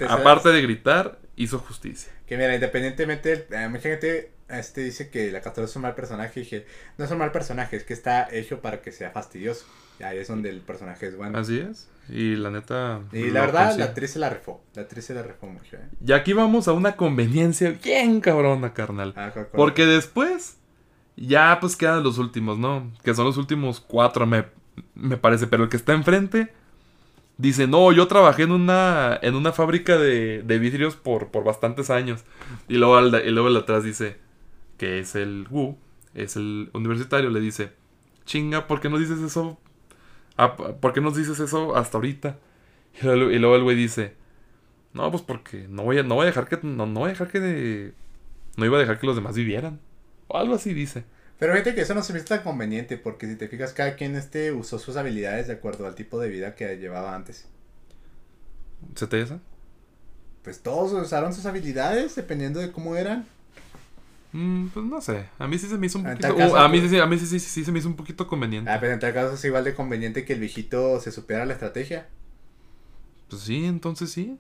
Aparte 0.10 0.50
de 0.50 0.62
gritar, 0.62 1.18
hizo 1.36 1.58
justicia. 1.60 2.12
Que 2.28 2.38
mira, 2.38 2.54
independientemente, 2.54 3.48
eh, 3.50 3.68
mucha 3.70 3.84
gente 3.90 4.32
este, 4.50 4.82
dice 4.82 5.10
que 5.10 5.32
la 5.32 5.42
castrosa 5.42 5.70
es 5.70 5.76
un 5.76 5.82
mal 5.84 5.96
personaje. 5.96 6.40
Y 6.40 6.44
dije, 6.44 6.66
no 6.98 7.06
es 7.06 7.12
un 7.12 7.18
mal 7.18 7.32
personaje, 7.32 7.76
es 7.76 7.84
que 7.84 7.94
está 7.94 8.28
hecho 8.32 8.62
para 8.62 8.82
que 8.82 8.92
sea 8.92 9.12
fastidioso. 9.12 9.66
Y 10.00 10.04
ahí 10.04 10.18
es 10.18 10.28
donde 10.28 10.50
el 10.50 10.62
personaje 10.62 11.08
es 11.08 11.18
bueno. 11.18 11.38
Así 11.38 11.60
es. 11.60 11.88
Y 12.10 12.36
la 12.36 12.50
neta. 12.50 13.02
y 13.12 13.30
la 13.30 13.42
verdad, 13.42 13.66
consigue. 13.66 13.84
la 13.84 13.90
actriz 13.90 14.12
se 14.12 14.20
la 14.20 14.30
refó. 14.30 14.62
La 14.76 14.82
actriz 14.82 15.06
se 15.06 15.14
la 15.14 15.24
refó 15.24 15.48
mucho, 15.48 15.78
¿eh? 15.78 15.88
Y 16.06 16.12
aquí 16.12 16.34
vamos 16.34 16.68
a 16.68 16.74
una 16.74 16.96
conveniencia 16.96 17.78
bien 17.84 18.20
cabrona, 18.20 18.74
carnal. 18.74 19.14
Ah. 19.16 19.32
Porque 19.54 19.86
después. 19.86 20.58
Ya 21.16 21.60
pues 21.62 21.76
quedan 21.76 22.04
los 22.04 22.18
últimos, 22.18 22.58
¿no? 22.58 22.92
Que 23.04 23.14
son 23.14 23.26
los 23.26 23.38
últimos 23.38 23.80
cuatro, 23.80 24.26
me, 24.26 24.46
me 24.96 25.16
parece. 25.16 25.46
Pero 25.46 25.64
el 25.64 25.70
que 25.70 25.78
está 25.78 25.94
enfrente. 25.94 26.52
Dice, 27.38 27.68
no, 27.68 27.92
yo 27.92 28.08
trabajé 28.08 28.44
en 28.44 28.52
una, 28.52 29.20
en 29.22 29.36
una 29.36 29.52
fábrica 29.52 29.98
de, 29.98 30.44
de 30.44 30.60
vidrios 30.60 30.96
por, 30.96 31.30
por 31.30 31.44
bastantes 31.44 31.90
años. 31.90 32.24
Y 32.68 32.76
luego, 32.76 32.98
al 32.98 33.24
y 33.26 33.32
luego 33.32 33.48
el 33.48 33.58
atrás 33.58 33.84
dice, 33.84 34.18
que 34.78 35.00
es 35.00 35.16
el 35.16 35.48
Wu, 35.50 35.78
es 36.14 36.36
el 36.36 36.70
universitario, 36.74 37.30
le 37.30 37.40
dice, 37.40 37.74
chinga, 38.26 38.68
¿por 38.68 38.82
qué 38.82 38.90
no 38.90 39.00
dices 39.00 39.20
eso? 39.22 39.60
Ah, 40.38 40.56
¿Por 40.58 40.94
qué 40.94 41.02
no 41.02 41.12
dices 41.12 41.40
eso 41.40 41.76
hasta 41.76 41.98
ahorita? 41.98 42.40
Y 43.02 43.06
luego, 43.40 43.56
el 43.58 43.64
güey 43.64 43.76
dice, 43.78 44.16
no, 44.94 45.12
pues 45.12 45.24
porque 45.24 45.68
no 45.70 45.84
voy 45.84 46.00
a, 46.00 46.04
no 46.04 46.16
voy 46.16 46.24
a 46.24 46.28
dejar 46.28 46.48
que, 46.50 46.60
no, 46.64 46.86
no 46.88 47.02
voy 47.02 47.10
a 47.10 47.14
dejar 47.14 47.30
que, 47.30 47.40
de- 47.42 47.94
no 48.58 48.66
iba 48.66 48.78
a 48.78 48.82
dejar 48.82 49.00
que 49.00 49.08
los 49.08 49.16
demás 49.18 49.36
vivieran. 49.36 49.80
O 50.28 50.38
algo 50.38 50.56
así 50.56 50.74
dice. 50.74 51.06
Pero 51.38 51.54
fíjate 51.54 51.76
que 51.76 51.82
eso 51.82 51.94
no 51.94 52.02
se 52.02 52.12
me 52.14 52.18
hizo 52.20 52.28
tan 52.30 52.42
conveniente. 52.44 52.98
Porque 52.98 53.28
si 53.28 53.36
te 53.36 53.48
fijas, 53.48 53.74
cada 53.74 53.96
quien 53.96 54.16
este 54.16 54.52
usó 54.52 54.80
sus 54.80 54.96
habilidades 54.98 55.46
de 55.48 55.54
acuerdo 55.54 55.86
al 55.86 55.94
tipo 55.96 56.20
de 56.20 56.30
vida 56.30 56.56
que 56.56 56.78
llevaba 56.78 57.14
antes. 57.16 57.48
¿Se 58.96 59.08
te 59.08 59.22
esa? 59.22 59.40
Pues 60.44 60.62
todos 60.62 60.94
usaron 60.94 61.34
sus 61.34 61.46
habilidades 61.48 62.16
dependiendo 62.16 62.60
de 62.60 62.72
cómo 62.72 62.96
eran. 62.96 63.28
Mm, 64.34 64.68
pues 64.70 64.86
no 64.86 65.00
sé, 65.00 65.30
a 65.38 65.48
mí 65.48 65.58
sí 65.60 65.68
se 65.68 65.78
me 65.78 65.86
hizo 65.86 66.00
un 66.00 66.06
poquito, 66.06 66.36
caso, 66.36 66.56
uh, 66.56 66.58
a 66.58 66.68
mí, 66.68 66.80
pues- 66.80 66.92
sí, 66.92 67.00
a 67.00 67.06
mí 67.06 67.20
sí, 67.20 67.28
sí, 67.28 67.40
sí 67.40 67.64
se 67.64 67.72
me 67.72 67.80
hizo 67.80 67.88
un 67.88 67.96
poquito 67.96 68.28
conveniente. 68.28 68.72
Ah, 68.72 68.80
pero 68.80 68.94
en 68.94 69.00
tal 69.00 69.14
caso 69.14 69.36
es 69.36 69.46
igual 69.46 69.64
de 69.64 69.76
conveniente 69.76 70.26
que 70.26 70.34
el 70.34 70.40
viejito 70.40 71.00
se 71.00 71.12
supiera 71.12 71.46
la 71.46 71.54
estrategia. 71.54 72.08
Pues 73.30 73.44
sí, 73.44 73.66
entonces 73.66 74.12
sí. 74.12 74.38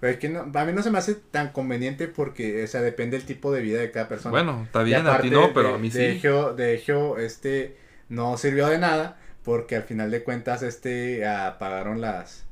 Pero 0.00 0.12
es 0.12 0.18
que 0.18 0.28
no, 0.28 0.40
a 0.54 0.64
mí 0.64 0.72
no 0.72 0.82
se 0.82 0.90
me 0.90 0.98
hace 0.98 1.14
tan 1.14 1.52
conveniente 1.52 2.06
porque, 2.08 2.62
o 2.64 2.66
sea, 2.66 2.82
depende 2.82 3.16
del 3.16 3.26
tipo 3.26 3.50
de 3.52 3.62
vida 3.62 3.80
de 3.80 3.90
cada 3.90 4.08
persona. 4.08 4.32
Bueno, 4.32 4.62
está 4.64 4.82
bien, 4.82 5.06
a 5.06 5.20
ti 5.20 5.30
no, 5.30 5.52
pero 5.54 5.68
de- 5.70 5.74
a 5.74 5.78
mí 5.78 5.90
de 5.90 6.12
sí. 6.12 6.18
hecho, 6.18 6.54
de 6.54 6.74
hecho, 6.74 7.16
este 7.18 7.76
no 8.08 8.36
sirvió 8.36 8.68
de 8.68 8.78
nada 8.78 9.18
porque 9.42 9.76
al 9.76 9.84
final 9.84 10.10
de 10.10 10.22
cuentas, 10.22 10.62
este 10.62 11.26
apagaron 11.26 12.00
las... 12.00 12.45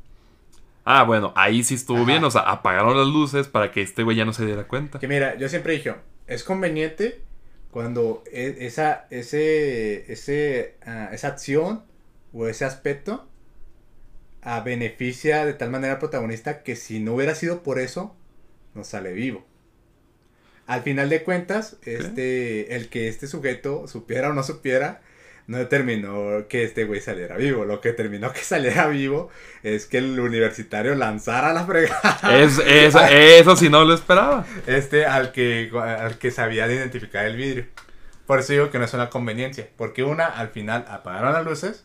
Ah, 0.84 1.04
bueno, 1.04 1.32
ahí 1.36 1.64
sí 1.64 1.74
estuvo 1.74 1.98
Ajá. 1.98 2.06
bien, 2.06 2.24
o 2.24 2.30
sea, 2.30 2.42
apagaron 2.42 2.96
las 2.96 3.06
luces 3.06 3.48
para 3.48 3.70
que 3.70 3.80
este 3.82 4.02
güey 4.02 4.16
ya 4.16 4.24
no 4.24 4.32
se 4.32 4.44
diera 4.44 4.68
cuenta. 4.68 4.98
Que 4.98 5.08
mira, 5.08 5.36
yo 5.36 5.48
siempre 5.48 5.72
dije, 5.74 5.94
es 6.26 6.44
conveniente 6.44 7.22
cuando 7.70 8.22
e- 8.30 8.58
esa, 8.60 9.06
ese, 9.10 10.10
ese, 10.12 10.76
ah, 10.86 11.08
esa 11.12 11.28
acción 11.28 11.84
o 12.32 12.46
ese 12.48 12.64
aspecto 12.64 13.26
a 14.42 14.60
beneficia 14.60 15.46
de 15.46 15.54
tal 15.54 15.70
manera 15.70 15.94
al 15.94 15.98
protagonista 15.98 16.62
que 16.62 16.76
si 16.76 17.00
no 17.00 17.14
hubiera 17.14 17.34
sido 17.34 17.62
por 17.62 17.78
eso, 17.78 18.14
no 18.74 18.84
sale 18.84 19.12
vivo. 19.12 19.44
Al 20.66 20.82
final 20.82 21.08
de 21.10 21.22
cuentas, 21.24 21.76
este, 21.82 22.74
el 22.76 22.88
que 22.88 23.08
este 23.08 23.26
sujeto 23.26 23.86
supiera 23.86 24.30
o 24.30 24.32
no 24.32 24.42
supiera, 24.42 25.02
no 25.46 25.58
determinó 25.58 26.48
que 26.48 26.64
este 26.64 26.84
güey 26.84 27.00
saliera 27.00 27.36
vivo. 27.36 27.64
Lo 27.64 27.80
que 27.80 27.90
determinó 27.90 28.32
que 28.32 28.40
saliera 28.40 28.88
vivo 28.88 29.30
es 29.62 29.86
que 29.86 29.98
el 29.98 30.18
universitario 30.18 30.94
lanzara 30.94 31.52
la 31.52 31.66
fregada. 31.66 32.40
Es, 32.40 32.58
eso, 32.58 33.00
eso 33.10 33.56
sí 33.56 33.68
no 33.68 33.84
lo 33.84 33.94
esperaba. 33.94 34.46
Este 34.66 35.06
al 35.06 35.32
que, 35.32 35.70
al 35.74 36.18
que 36.18 36.30
sabía 36.30 36.66
de 36.66 36.76
identificar 36.76 37.26
el 37.26 37.36
vidrio. 37.36 37.66
Por 38.26 38.40
eso 38.40 38.52
digo 38.52 38.70
que 38.70 38.78
no 38.78 38.84
es 38.84 38.94
una 38.94 39.10
conveniencia. 39.10 39.68
Porque 39.76 40.02
una, 40.02 40.26
al 40.26 40.48
final 40.48 40.86
apagaron 40.88 41.32
las 41.32 41.44
luces. 41.44 41.84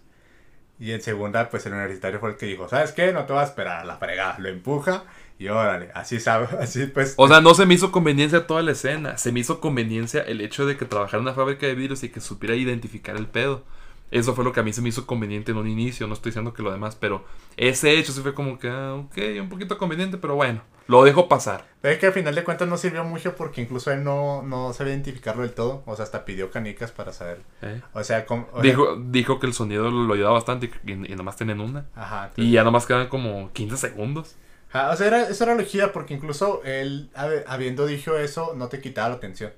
Y 0.80 0.93
en 0.93 1.01
segunda, 1.01 1.49
pues 1.49 1.66
el 1.66 1.74
universitario 1.74 2.22
fue 2.22 2.30
el 2.30 2.38
que 2.38 2.45
dijo, 2.45 2.70
¿sabes 2.70 2.93
qué? 2.93 3.12
No 3.12 3.26
te 3.26 3.34
vas 3.34 3.47
a 3.47 3.49
esperar 3.49 3.82
a 3.82 3.84
la 3.84 3.97
fregada. 3.97 4.39
Lo 4.39 4.47
empuja 4.47 5.03
y 5.39 5.47
órale. 5.47 5.89
Así 5.95 6.19
sabe, 6.19 6.47
así 6.61 6.85
pues. 6.87 7.15
O 7.17 7.27
sea, 7.27 7.41
no 7.41 7.55
se 7.55 7.65
me 7.65 7.73
hizo 7.73 7.91
conveniencia 7.91 8.45
toda 8.45 8.61
la 8.61 8.71
escena. 8.73 9.17
Se 9.17 9.31
me 9.31 9.39
hizo 9.39 9.59
conveniencia 9.59 10.21
el 10.21 10.41
hecho 10.41 10.65
de 10.67 10.77
que 10.77 10.85
trabajara 10.85 11.17
en 11.17 11.23
una 11.23 11.33
fábrica 11.33 11.65
de 11.65 11.73
vidrios 11.75 12.03
y 12.03 12.09
que 12.09 12.21
supiera 12.21 12.55
identificar 12.55 13.15
el 13.17 13.25
pedo. 13.27 13.63
Eso 14.11 14.33
fue 14.33 14.43
lo 14.43 14.51
que 14.53 14.59
a 14.59 14.63
mí 14.63 14.73
se 14.73 14.81
me 14.81 14.89
hizo 14.89 15.05
conveniente 15.05 15.51
en 15.51 15.57
un 15.59 15.67
inicio, 15.67 16.07
no 16.07 16.15
estoy 16.15 16.31
diciendo 16.31 16.51
que 16.51 16.63
lo 16.63 16.71
demás, 16.71 16.95
pero 16.95 17.25
ese 17.57 17.97
hecho 17.99 18.11
sí 18.11 18.21
fue 18.21 18.33
como 18.33 18.57
que, 18.57 18.67
ah, 18.67 18.95
ok, 18.95 19.17
un 19.39 19.49
poquito 19.49 19.77
conveniente, 19.77 20.17
pero 20.17 20.33
bueno, 20.33 20.63
lo 20.87 21.03
dejo 21.03 21.27
pasar. 21.27 21.67
Pero 21.79 21.93
es 21.93 21.99
que 21.99 22.07
al 22.07 22.13
final 22.13 22.33
de 22.33 22.43
cuentas 22.43 22.67
no 22.67 22.75
sirvió 22.75 23.03
mucho 23.03 23.35
porque 23.35 23.61
incluso 23.61 23.91
él 23.91 24.03
no, 24.03 24.41
no 24.41 24.73
sabía 24.73 24.93
identificarlo 24.93 25.43
del 25.43 25.51
todo, 25.53 25.83
o 25.85 25.95
sea, 25.95 26.05
hasta 26.05 26.25
pidió 26.25 26.49
canicas 26.49 26.91
para 26.91 27.13
saber. 27.13 27.41
¿eh? 27.61 27.81
O 27.93 28.03
sea, 28.03 28.25
com- 28.25 28.45
o 28.51 28.63
sea, 28.63 28.63
Dijo, 28.63 28.95
dijo 28.95 29.39
que 29.39 29.45
el 29.45 29.53
sonido 29.53 29.91
lo 29.91 30.11
ayudaba 30.11 30.33
bastante 30.33 30.71
y, 30.87 30.91
y 30.91 31.15
nomás 31.15 31.35
tienen 31.35 31.59
una. 31.59 31.85
Ajá, 31.95 32.31
Y 32.35 32.49
ya 32.53 32.63
nomás 32.63 32.87
quedan 32.87 33.09
como 33.09 33.51
15 33.53 33.77
segundos. 33.77 34.37
O 34.74 34.95
sea, 34.95 35.07
era, 35.07 35.28
eso 35.30 35.43
era 35.43 35.55
logía 35.55 35.91
porque 35.91 36.13
incluso 36.13 36.61
él, 36.63 37.09
habi- 37.15 37.43
habiendo 37.47 37.86
dicho 37.88 38.17
eso, 38.17 38.53
no 38.55 38.67
te 38.70 38.82
quitaba 38.82 39.09
la 39.09 39.15
atención. 39.15 39.51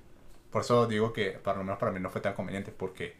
Por 0.51 0.61
eso 0.61 0.87
digo 0.87 1.11
que, 1.13 1.31
por 1.31 1.57
lo 1.57 1.63
menos 1.63 1.79
para 1.79 1.91
mí, 1.91 1.99
no 1.99 2.09
fue 2.09 2.21
tan 2.21 2.33
conveniente. 2.33 2.71
Porque 2.71 3.15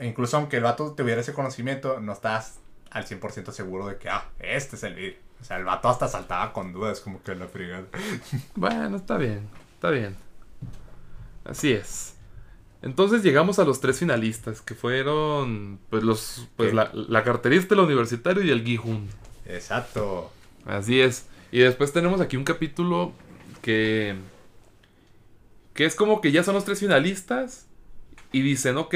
incluso 0.00 0.36
aunque 0.38 0.56
el 0.58 0.62
vato 0.62 0.92
tuviera 0.92 1.20
ese 1.20 1.34
conocimiento, 1.34 2.00
no 2.00 2.12
estás 2.12 2.60
al 2.90 3.04
100% 3.06 3.52
seguro 3.52 3.86
de 3.86 3.98
que, 3.98 4.08
ah, 4.08 4.26
este 4.38 4.76
es 4.76 4.82
el 4.84 4.94
video. 4.94 5.14
O 5.40 5.44
sea, 5.44 5.58
el 5.58 5.64
vato 5.64 5.88
hasta 5.88 6.08
saltaba 6.08 6.52
con 6.52 6.72
dudas, 6.72 7.00
como 7.00 7.22
que 7.22 7.34
la 7.34 7.46
fregada. 7.46 7.84
Bueno, 8.54 8.96
está 8.96 9.16
bien, 9.18 9.48
está 9.74 9.90
bien. 9.90 10.16
Así 11.44 11.72
es. 11.72 12.14
Entonces 12.82 13.22
llegamos 13.22 13.58
a 13.58 13.64
los 13.64 13.80
tres 13.80 13.98
finalistas, 13.98 14.62
que 14.62 14.74
fueron 14.74 15.80
pues 15.90 16.02
los 16.04 16.48
pues 16.56 16.70
¿Qué? 16.70 16.76
la, 16.76 16.90
la 16.94 17.24
carterista, 17.24 17.74
el 17.74 17.80
universitario 17.80 18.42
y 18.44 18.50
el 18.50 18.64
Gijun. 18.64 19.08
Exacto. 19.46 20.32
Así 20.68 21.00
es. 21.00 21.26
Y 21.50 21.58
después 21.60 21.92
tenemos 21.92 22.20
aquí 22.20 22.36
un 22.36 22.44
capítulo 22.44 23.12
que 23.62 24.14
que 25.74 25.84
es 25.84 25.94
como 25.94 26.20
que 26.20 26.32
ya 26.32 26.42
son 26.42 26.54
los 26.54 26.64
tres 26.64 26.80
finalistas 26.80 27.66
y 28.32 28.42
dicen, 28.42 28.76
ok, 28.78 28.94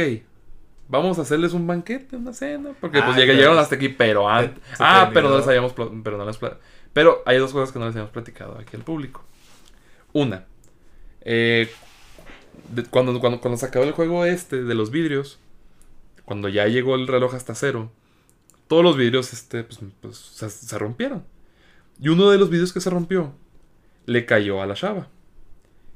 vamos 0.88 1.18
a 1.18 1.22
hacerles 1.22 1.52
un 1.52 1.64
banquete, 1.66 2.16
una 2.16 2.32
cena, 2.32 2.70
porque 2.80 2.98
Ah, 2.98 3.04
pues 3.06 3.16
ya 3.16 3.22
pero- 3.22 3.34
llegaron 3.34 3.58
hasta 3.58 3.76
aquí, 3.76 3.88
pero 3.88 4.28
antes... 4.28 4.60
Ah, 4.80 5.10
pero 5.14 5.28
no 5.30 5.38
les 5.38 5.46
habíamos... 5.46 5.72
Pero, 5.72 6.18
no 6.18 6.24
les 6.26 6.38
pero 6.92 7.22
hay 7.24 7.38
dos 7.38 7.52
cosas 7.52 7.72
que 7.72 7.78
no 7.78 7.86
les 7.86 7.94
habíamos 7.94 8.10
platicado 8.12 8.58
aquí 8.58 8.76
al 8.76 8.82
público. 8.82 9.24
Una, 10.12 10.44
eh, 11.20 11.70
de- 12.74 12.82
cuando, 12.84 13.18
cuando, 13.20 13.40
cuando 13.40 13.56
se 13.58 13.64
acabó 13.66 13.84
el 13.84 13.92
juego 13.92 14.24
este 14.26 14.64
de 14.64 14.74
los 14.74 14.90
vidrios, 14.90 15.38
cuando 16.24 16.48
ya 16.48 16.66
llegó 16.66 16.96
el 16.96 17.06
reloj 17.06 17.34
hasta 17.36 17.54
cero, 17.54 17.90
todos 18.66 18.82
los 18.82 18.96
vidrios 18.96 19.32
este, 19.32 19.62
pues, 19.62 19.78
pues, 20.00 20.16
se, 20.18 20.50
se 20.50 20.78
rompieron. 20.78 21.24
Y 22.02 22.08
uno 22.08 22.30
de 22.30 22.36
los 22.36 22.50
vidrios 22.50 22.72
que 22.72 22.80
se 22.80 22.90
rompió 22.90 23.32
le 24.06 24.26
cayó 24.26 24.60
a 24.60 24.66
la 24.66 24.74
chava. 24.74 25.06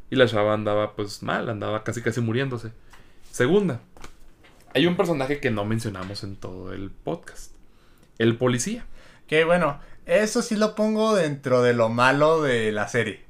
Y 0.08 0.14
la 0.14 0.28
chava 0.28 0.54
andaba 0.54 0.94
pues 0.94 1.24
mal, 1.24 1.48
andaba 1.48 1.82
casi 1.82 2.00
casi 2.00 2.20
muriéndose. 2.20 2.70
Segunda, 3.32 3.80
hay 4.72 4.86
un 4.86 4.96
personaje 4.96 5.40
que 5.40 5.50
no 5.50 5.64
mencionamos 5.64 6.22
en 6.22 6.36
todo 6.36 6.72
el 6.72 6.92
podcast. 6.92 7.52
El 8.18 8.36
policía. 8.36 8.86
Que 9.26 9.44
bueno, 9.44 9.80
eso 10.06 10.42
sí 10.42 10.54
lo 10.54 10.76
pongo 10.76 11.16
dentro 11.16 11.62
de 11.62 11.74
lo 11.74 11.88
malo 11.88 12.40
de 12.40 12.70
la 12.70 12.86
serie. 12.86 13.24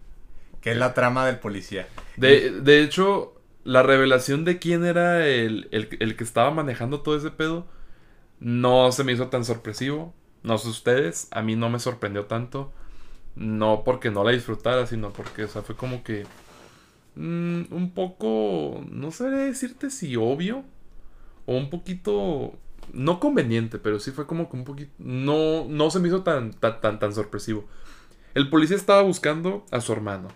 Que 0.61 0.73
es 0.73 0.77
la 0.77 0.93
trama 0.93 1.25
del 1.25 1.39
policía. 1.39 1.89
De, 2.19 2.51
de 2.51 2.83
hecho, 2.83 3.41
la 3.65 3.85
revelación 3.85 4.45
de 4.45 4.59
quién 4.59 4.85
era 4.85 5.27
el, 5.27 5.69
el, 5.71 5.97
el 5.99 6.15
que 6.15 6.25
estaba 6.25 6.51
manejando 6.51 7.01
todo 7.01 7.17
ese 7.17 7.31
pedo 7.31 7.67
no 8.39 8.93
se 8.93 9.03
me 9.03 9.13
hizo 9.13 9.29
tan 9.29 9.47
sorpresivo. 9.47 10.13
No 10.47 10.59
sé 10.59 10.69
ustedes, 10.69 11.29
a 11.33 11.43
mí 11.43 11.57
no 11.57 11.69
me 11.71 11.81
sorprendió 11.81 12.27
tanto. 12.27 12.73
No 13.37 13.83
porque 13.85 14.11
no 14.11 14.25
la 14.25 14.33
disfrutara, 14.33 14.87
sino 14.87 15.13
porque, 15.13 15.45
o 15.45 15.49
sea, 15.49 15.63
fue 15.63 15.77
como 15.77 16.05
que... 16.05 16.25
mm, 17.17 17.65
un 17.73 17.93
poco... 17.95 18.83
No 18.91 19.11
sabría 19.11 19.41
decirte 19.41 19.91
si 19.91 20.17
obvio. 20.17 20.65
O 21.47 21.57
un 21.57 21.71
poquito... 21.71 22.55
No 22.93 23.21
conveniente, 23.21 23.79
pero 23.79 23.99
sí 23.99 24.13
fue 24.13 24.27
como 24.27 24.49
que 24.51 24.57
un 24.57 24.65
poquito... 24.65 24.93
No, 24.99 25.67
no 25.69 25.91
se 25.91 25.99
me 26.01 26.09
hizo 26.09 26.23
tan, 26.23 26.53
tan, 26.53 26.81
tan, 26.81 26.99
tan 27.01 27.13
sorpresivo. 27.15 27.67
El 28.35 28.49
policía 28.51 28.77
estaba 28.77 29.03
buscando 29.03 29.67
a 29.73 29.81
su 29.81 29.93
hermano 29.93 30.29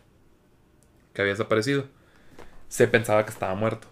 que 1.15 1.23
había 1.23 1.35
desaparecido. 1.35 1.85
Se 2.69 2.89
pensaba 2.89 3.25
que 3.25 3.31
estaba 3.33 3.55
muerto. 3.55 3.89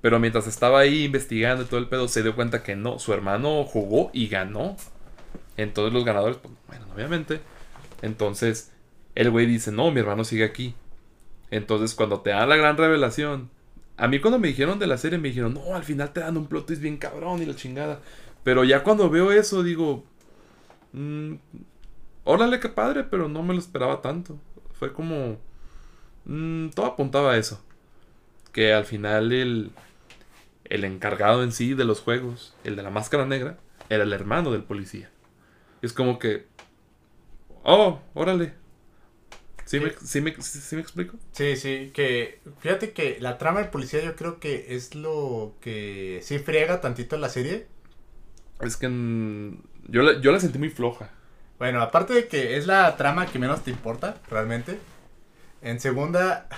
Pero 0.00 0.18
mientras 0.18 0.46
estaba 0.46 0.80
ahí 0.80 1.04
investigando 1.04 1.62
y 1.64 1.66
todo 1.66 1.80
el 1.80 1.88
pedo, 1.88 2.08
se 2.08 2.22
dio 2.22 2.34
cuenta 2.34 2.62
que 2.62 2.76
no. 2.76 2.98
Su 2.98 3.12
hermano 3.12 3.64
jugó 3.64 4.10
y 4.12 4.28
ganó. 4.28 4.76
Entonces 5.56 5.92
los 5.92 6.04
ganadores, 6.04 6.38
pues, 6.38 6.54
bueno, 6.66 6.86
obviamente. 6.94 7.40
Entonces, 8.02 8.72
el 9.14 9.30
güey 9.30 9.46
dice, 9.46 9.72
no, 9.72 9.90
mi 9.90 10.00
hermano 10.00 10.24
sigue 10.24 10.44
aquí. 10.44 10.74
Entonces, 11.50 11.94
cuando 11.94 12.20
te 12.20 12.30
dan 12.30 12.48
la 12.48 12.56
gran 12.56 12.76
revelación. 12.76 13.50
A 13.96 14.08
mí 14.08 14.20
cuando 14.20 14.38
me 14.38 14.48
dijeron 14.48 14.78
de 14.78 14.86
la 14.86 14.96
serie, 14.96 15.18
me 15.18 15.28
dijeron, 15.28 15.54
no, 15.54 15.74
al 15.74 15.84
final 15.84 16.12
te 16.12 16.20
dan 16.20 16.36
un 16.36 16.46
plot 16.46 16.66
twist 16.66 16.82
bien 16.82 16.96
cabrón 16.96 17.42
y 17.42 17.46
la 17.46 17.54
chingada. 17.54 18.00
Pero 18.42 18.64
ya 18.64 18.82
cuando 18.82 19.10
veo 19.10 19.30
eso, 19.30 19.62
digo, 19.62 20.04
mm, 20.92 21.34
órale, 22.24 22.58
qué 22.58 22.68
padre, 22.68 23.04
pero 23.04 23.28
no 23.28 23.42
me 23.42 23.54
lo 23.54 23.60
esperaba 23.60 24.00
tanto. 24.00 24.38
Fue 24.72 24.92
como... 24.92 25.38
Mm, 26.24 26.70
todo 26.70 26.86
apuntaba 26.86 27.32
a 27.32 27.36
eso. 27.36 27.62
Que 28.52 28.72
al 28.72 28.86
final 28.86 29.32
el, 29.32 29.70
el 30.64 30.84
encargado 30.84 31.42
en 31.42 31.52
sí 31.52 31.74
de 31.74 31.84
los 31.84 32.00
juegos, 32.00 32.54
el 32.64 32.76
de 32.76 32.82
la 32.82 32.90
máscara 32.90 33.26
negra, 33.26 33.58
era 33.90 34.04
el 34.04 34.12
hermano 34.12 34.50
del 34.52 34.62
policía. 34.62 35.10
Es 35.82 35.92
como 35.92 36.18
que... 36.18 36.46
Oh, 37.64 38.00
órale. 38.14 38.54
¿Sí 39.64 39.80
me, 39.80 39.90
sí 40.04 40.20
me- 40.20 40.34
sí- 40.42 40.60
sí 40.60 40.76
me 40.76 40.82
explico? 40.82 41.16
Sí, 41.32 41.56
sí, 41.56 41.90
que 41.94 42.40
fíjate 42.60 42.92
que 42.92 43.18
la 43.20 43.38
trama 43.38 43.60
del 43.60 43.70
policía 43.70 44.02
yo 44.02 44.16
creo 44.16 44.38
que 44.38 44.74
es 44.76 44.94
lo 44.94 45.54
que 45.60 46.20
sí 46.22 46.38
friega 46.38 46.80
tantito 46.80 47.16
la 47.16 47.28
serie. 47.28 47.66
Es 48.60 48.76
que 48.76 48.88
yo, 49.88 50.02
la, 50.02 50.20
yo 50.20 50.32
la 50.32 50.40
sentí 50.40 50.58
muy 50.58 50.70
floja. 50.70 51.10
Bueno, 51.58 51.80
aparte 51.80 52.12
de 52.12 52.28
que 52.28 52.56
es 52.56 52.66
la 52.66 52.96
trama 52.96 53.26
que 53.26 53.38
menos 53.38 53.62
te 53.62 53.70
importa, 53.70 54.16
realmente. 54.30 54.78
En 55.62 55.80
segunda, 55.80 56.48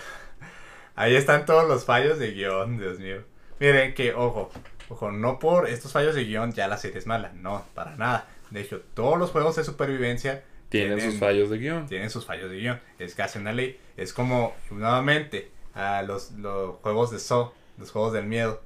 ahí 0.97 1.15
están 1.17 1.47
todos 1.47 1.69
los 1.69 1.85
fallos 1.85 2.19
de 2.19 2.33
guion, 2.33 2.79
Dios 2.79 2.99
mío. 2.99 3.23
Miren 3.61 3.95
que, 3.95 4.15
ojo, 4.15 4.51
ojo, 4.89 5.13
no 5.13 5.39
por 5.39 5.69
estos 5.69 5.93
fallos 5.93 6.15
de 6.15 6.25
guion 6.25 6.53
ya 6.53 6.69
la 6.69 6.79
serie 6.79 6.99
es 6.99 7.07
mala, 7.07 7.33
no, 7.35 7.65
para 7.75 7.97
nada. 7.97 8.29
De 8.51 8.61
hecho, 8.61 8.83
todos 8.95 9.19
los 9.19 9.31
juegos 9.31 9.57
de 9.57 9.65
supervivencia 9.65 10.45
Tienen 10.69 11.01
sus 11.01 11.19
fallos 11.19 11.51
de 11.51 11.59
guion. 11.59 11.87
tienen 11.87 12.11
sus 12.11 12.25
fallos 12.27 12.51
de 12.51 12.57
guion. 12.59 12.81
Es 12.99 13.15
casi 13.15 13.39
una 13.39 13.53
ley. 13.53 13.79
Es 13.97 14.13
como, 14.13 14.55
nuevamente, 14.71 15.51
a 15.75 16.03
los, 16.03 16.33
los 16.33 16.77
juegos 16.77 17.11
de 17.11 17.19
Saw, 17.19 17.53
los 17.79 17.91
juegos 17.91 18.13
del 18.13 18.27
miedo. 18.27 18.63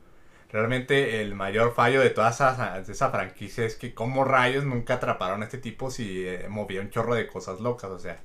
Realmente 0.50 1.20
el 1.20 1.34
mayor 1.34 1.74
fallo 1.74 2.00
de 2.00 2.08
toda 2.10 2.30
esa, 2.30 2.80
de 2.80 2.92
esa 2.92 3.10
franquicia 3.10 3.64
es 3.66 3.74
que 3.76 3.92
como 3.94 4.24
rayos 4.24 4.64
nunca 4.64 4.94
atraparon 4.94 5.42
a 5.42 5.44
este 5.44 5.58
tipo 5.58 5.90
si 5.90 6.26
eh, 6.26 6.46
movía 6.48 6.80
un 6.80 6.88
chorro 6.90 7.14
de 7.14 7.26
cosas 7.26 7.60
locas. 7.60 7.90
O 7.90 7.98
sea, 7.98 8.18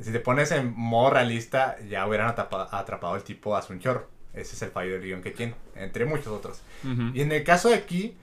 si 0.00 0.12
te 0.12 0.20
pones 0.20 0.52
en 0.52 0.72
modo 0.76 1.10
realista 1.10 1.76
ya 1.88 2.06
hubieran 2.06 2.28
atrapa- 2.32 2.68
atrapado 2.70 3.16
el 3.16 3.24
tipo 3.24 3.56
hace 3.56 3.72
un 3.72 3.80
chorro. 3.80 4.06
Ese 4.34 4.54
es 4.54 4.62
el 4.62 4.70
fallo 4.70 4.92
del 4.92 5.02
guion 5.02 5.20
que 5.22 5.32
tiene, 5.32 5.54
entre 5.74 6.04
muchos 6.04 6.28
otros. 6.28 6.60
Y 7.14 7.22
en 7.22 7.32
el 7.32 7.42
caso 7.42 7.70
de 7.70 7.74
aquí, 7.74 8.16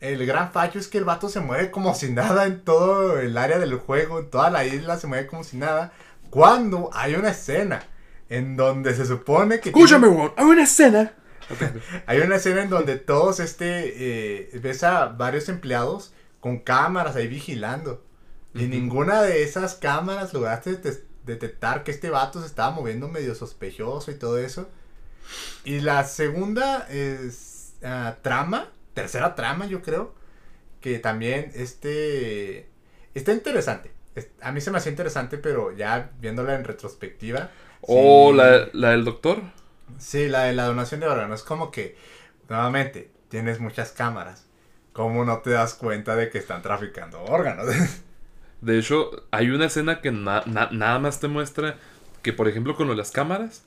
el 0.00 0.24
gran 0.26 0.50
fallo 0.52 0.80
es 0.80 0.88
que 0.88 0.98
el 0.98 1.04
vato 1.04 1.28
se 1.28 1.40
mueve 1.40 1.70
como 1.70 1.94
si 1.94 2.10
nada 2.10 2.46
en 2.46 2.60
todo 2.64 3.18
el 3.20 3.36
área 3.36 3.58
del 3.58 3.74
juego, 3.76 4.20
en 4.20 4.30
toda 4.30 4.50
la 4.50 4.64
isla 4.64 4.98
se 4.98 5.06
mueve 5.06 5.26
como 5.26 5.44
si 5.44 5.56
nada. 5.56 5.92
Cuando 6.30 6.90
hay 6.92 7.14
una 7.14 7.30
escena 7.30 7.82
en 8.28 8.56
donde 8.56 8.94
se 8.94 9.04
supone 9.04 9.60
que... 9.60 9.70
Escúchame, 9.70 10.06
tiene- 10.08 10.16
weón, 10.22 10.32
hay 10.36 10.44
una 10.46 10.62
escena. 10.62 11.12
hay 12.06 12.20
una 12.20 12.36
escena 12.36 12.62
en 12.62 12.70
donde 12.70 12.96
todos 12.96 13.40
este... 13.40 13.92
eh, 14.54 14.58
ves 14.60 14.82
a 14.84 15.06
varios 15.06 15.48
empleados 15.48 16.12
con 16.40 16.58
cámaras 16.60 17.16
ahí 17.16 17.26
vigilando. 17.28 18.04
Y 18.54 18.60
Ujú. 18.64 18.68
ninguna 18.68 19.22
de 19.22 19.42
esas 19.42 19.74
cámaras 19.74 20.32
lograste 20.32 20.80
det- 20.80 21.04
detectar 21.26 21.84
que 21.84 21.90
este 21.90 22.08
vato 22.10 22.40
se 22.40 22.46
estaba 22.46 22.70
moviendo 22.70 23.08
medio 23.08 23.34
sospechoso 23.34 24.10
y 24.10 24.14
todo 24.14 24.38
eso. 24.38 24.68
Y 25.64 25.80
la 25.80 26.04
segunda 26.04 26.86
es 26.88 27.74
ah, 27.84 28.16
trama, 28.22 28.68
tercera 28.94 29.34
trama 29.34 29.66
yo 29.66 29.82
creo, 29.82 30.14
que 30.80 30.98
también 30.98 31.52
este 31.54 32.68
está 33.14 33.32
interesante. 33.32 33.92
Es- 34.14 34.30
A 34.42 34.52
mí 34.52 34.60
se 34.60 34.70
me 34.70 34.78
hacía 34.78 34.90
interesante, 34.92 35.38
pero 35.38 35.72
ya 35.76 36.10
viéndola 36.20 36.54
en 36.56 36.64
retrospectiva. 36.64 37.50
O 37.82 38.32
sí- 38.32 38.36
la, 38.36 38.68
la 38.72 38.90
del 38.90 39.04
doctor. 39.04 39.42
Sí, 39.98 40.28
la 40.28 40.44
de 40.44 40.52
la 40.54 40.64
donación 40.66 41.00
de 41.00 41.06
órganos. 41.06 41.40
Es 41.40 41.46
como 41.46 41.70
que, 41.70 41.96
nuevamente, 42.48 43.10
tienes 43.28 43.60
muchas 43.60 43.92
cámaras. 43.92 44.46
¿Cómo 44.92 45.24
no 45.24 45.38
te 45.40 45.50
das 45.50 45.74
cuenta 45.74 46.16
de 46.16 46.30
que 46.30 46.38
están 46.38 46.62
traficando 46.62 47.22
órganos? 47.24 47.66
De 48.60 48.78
hecho, 48.78 49.10
hay 49.30 49.50
una 49.50 49.66
escena 49.66 50.00
que 50.00 50.12
na- 50.12 50.42
na- 50.46 50.68
nada 50.70 50.98
más 50.98 51.20
te 51.20 51.28
muestra 51.28 51.76
que, 52.22 52.32
por 52.32 52.48
ejemplo, 52.48 52.76
con 52.76 52.86
lo 52.86 52.92
de 52.92 52.98
las 52.98 53.10
cámaras, 53.10 53.64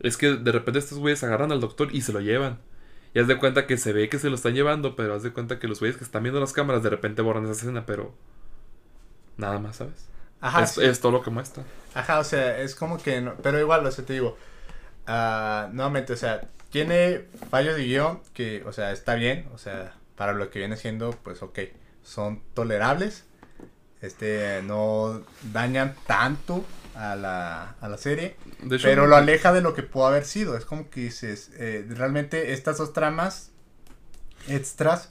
es 0.00 0.16
que 0.16 0.28
de 0.34 0.52
repente 0.52 0.78
estos 0.80 0.98
güeyes 0.98 1.22
agarran 1.24 1.52
al 1.52 1.60
doctor 1.60 1.94
y 1.94 2.02
se 2.02 2.12
lo 2.12 2.20
llevan. 2.20 2.60
Y 3.14 3.20
haz 3.20 3.28
de 3.28 3.38
cuenta 3.38 3.66
que 3.66 3.78
se 3.78 3.92
ve 3.92 4.08
que 4.08 4.18
se 4.18 4.28
lo 4.28 4.34
están 4.34 4.54
llevando, 4.54 4.96
pero 4.96 5.14
haz 5.14 5.22
de 5.22 5.32
cuenta 5.32 5.60
que 5.60 5.68
los 5.68 5.78
güeyes 5.78 5.96
que 5.96 6.04
están 6.04 6.24
viendo 6.24 6.40
las 6.40 6.52
cámaras 6.52 6.82
de 6.82 6.90
repente 6.90 7.22
borran 7.22 7.44
esa 7.44 7.52
escena, 7.52 7.86
pero 7.86 8.12
nada 9.36 9.60
más, 9.60 9.76
¿sabes? 9.76 10.08
Ajá, 10.40 10.64
es, 10.64 10.72
sí. 10.72 10.84
es 10.84 11.00
todo 11.00 11.12
lo 11.12 11.22
que 11.22 11.30
muestra. 11.30 11.62
Ajá, 11.94 12.18
o 12.18 12.24
sea, 12.24 12.58
es 12.60 12.74
como 12.74 12.98
que 12.98 13.20
no, 13.20 13.34
pero 13.36 13.60
igual, 13.60 13.86
o 13.86 13.90
sea, 13.90 14.04
te 14.04 14.14
digo, 14.14 14.36
ah, 15.06 15.68
nuevamente, 15.72 16.12
o 16.12 16.16
sea, 16.16 16.48
tiene 16.70 17.26
fallos 17.50 17.76
de 17.76 17.84
guion 17.84 18.20
que, 18.34 18.64
o 18.66 18.72
sea, 18.72 18.90
está 18.90 19.14
bien, 19.14 19.48
o 19.54 19.58
sea, 19.58 19.94
para 20.16 20.32
lo 20.32 20.50
que 20.50 20.58
viene 20.58 20.76
siendo, 20.76 21.12
pues 21.22 21.40
ok, 21.40 21.60
son 22.02 22.42
tolerables, 22.52 23.24
este, 24.02 24.60
no 24.64 25.22
dañan 25.52 25.94
tanto 26.06 26.64
a 26.94 27.16
la, 27.16 27.76
a 27.80 27.88
la 27.88 27.98
serie, 27.98 28.36
pero 28.82 29.06
lo 29.06 29.16
aleja 29.16 29.52
de 29.52 29.60
lo 29.60 29.74
que 29.74 29.82
pudo 29.82 30.06
haber 30.06 30.24
sido. 30.24 30.56
Es 30.56 30.64
como 30.64 30.90
que 30.90 31.00
dices, 31.00 31.50
eh, 31.56 31.84
realmente 31.88 32.52
estas 32.52 32.78
dos 32.78 32.92
tramas 32.92 33.50
extras 34.48 35.10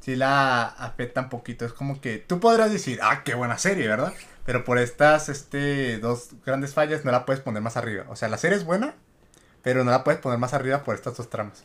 sí 0.00 0.16
la 0.16 0.64
afectan 0.64 1.28
poquito. 1.28 1.64
Es 1.64 1.72
como 1.72 2.00
que 2.00 2.18
tú 2.18 2.40
podrás 2.40 2.72
decir, 2.72 2.98
ah, 3.02 3.22
qué 3.24 3.34
buena 3.34 3.58
serie, 3.58 3.88
¿verdad? 3.88 4.12
Pero 4.44 4.64
por 4.64 4.78
estas 4.78 5.28
este, 5.28 5.98
dos 5.98 6.30
grandes 6.44 6.74
fallas 6.74 7.04
no 7.04 7.12
la 7.12 7.24
puedes 7.24 7.40
poner 7.42 7.62
más 7.62 7.76
arriba. 7.76 8.04
O 8.08 8.16
sea, 8.16 8.28
la 8.28 8.38
serie 8.38 8.58
es 8.58 8.64
buena, 8.64 8.94
pero 9.62 9.84
no 9.84 9.90
la 9.90 10.04
puedes 10.04 10.20
poner 10.20 10.38
más 10.38 10.54
arriba 10.54 10.82
por 10.82 10.94
estas 10.94 11.16
dos 11.16 11.30
tramas. 11.30 11.64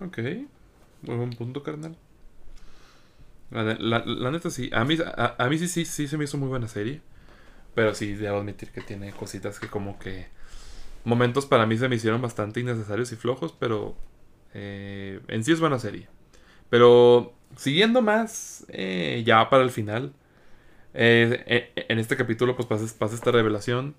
Ok, 0.00 0.18
muy 1.02 1.16
buen 1.16 1.30
punto, 1.30 1.62
carnal. 1.62 1.96
La, 3.50 4.30
neta 4.30 4.50
sí, 4.50 4.70
a 4.72 4.84
mí, 4.84 4.96
a, 5.04 5.48
mí 5.48 5.58
sí, 5.58 5.68
sí, 5.68 5.84
sí 5.84 6.08
se 6.08 6.16
me 6.16 6.24
hizo 6.24 6.38
muy 6.38 6.48
buena 6.48 6.68
serie. 6.68 7.00
Pero 7.74 7.94
sí, 7.94 8.14
debo 8.14 8.38
admitir 8.38 8.70
que 8.70 8.80
tiene 8.80 9.12
cositas 9.12 9.58
que 9.58 9.68
como 9.68 9.98
que... 9.98 10.26
Momentos 11.04 11.46
para 11.46 11.66
mí 11.66 11.76
se 11.76 11.88
me 11.88 11.96
hicieron 11.96 12.22
bastante 12.22 12.60
innecesarios 12.60 13.10
y 13.12 13.16
flojos, 13.16 13.52
pero 13.58 13.96
eh, 14.54 15.20
en 15.28 15.44
sí 15.44 15.52
es 15.52 15.60
buena 15.60 15.78
serie. 15.78 16.08
Pero 16.70 17.34
siguiendo 17.56 18.02
más, 18.02 18.64
eh, 18.68 19.22
ya 19.26 19.48
para 19.50 19.62
el 19.62 19.70
final, 19.70 20.12
eh, 20.94 21.72
en 21.88 21.98
este 21.98 22.16
capítulo 22.16 22.54
pues 22.56 22.66
pasa, 22.66 22.86
pasa, 22.98 23.14
esta 23.14 23.30
revelación 23.30 23.94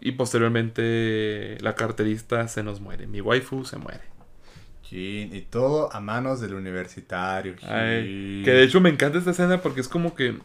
y 0.00 0.12
posteriormente 0.12 1.58
la 1.60 1.74
carterista 1.74 2.48
se 2.48 2.62
nos 2.62 2.80
muere, 2.80 3.06
mi 3.06 3.20
waifu 3.20 3.64
se 3.64 3.78
muere. 3.78 4.02
y 4.90 5.40
todo 5.50 5.92
a 5.92 6.00
manos 6.00 6.40
del 6.40 6.54
universitario. 6.54 7.56
que 7.56 8.50
de 8.50 8.62
hecho 8.62 8.80
me 8.80 8.90
encanta 8.90 9.18
esta 9.18 9.30
escena 9.30 9.60
porque 9.60 9.80
es 9.80 9.88
como 9.88 10.14
que 10.14 10.38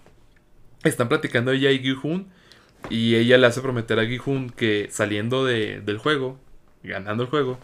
están 0.83 1.09
platicando 1.09 1.51
ella 1.51 1.71
y 1.71 1.79
Gi-Hun 1.79 2.27
y 2.89 3.15
ella 3.15 3.37
le 3.37 3.47
hace 3.47 3.61
prometer 3.61 3.99
a 3.99 4.05
Gi-Hun 4.05 4.49
que 4.49 4.87
saliendo 4.91 5.45
de, 5.45 5.81
del 5.81 5.97
juego, 5.97 6.39
ganando 6.83 7.23
el 7.23 7.29
juego, 7.29 7.59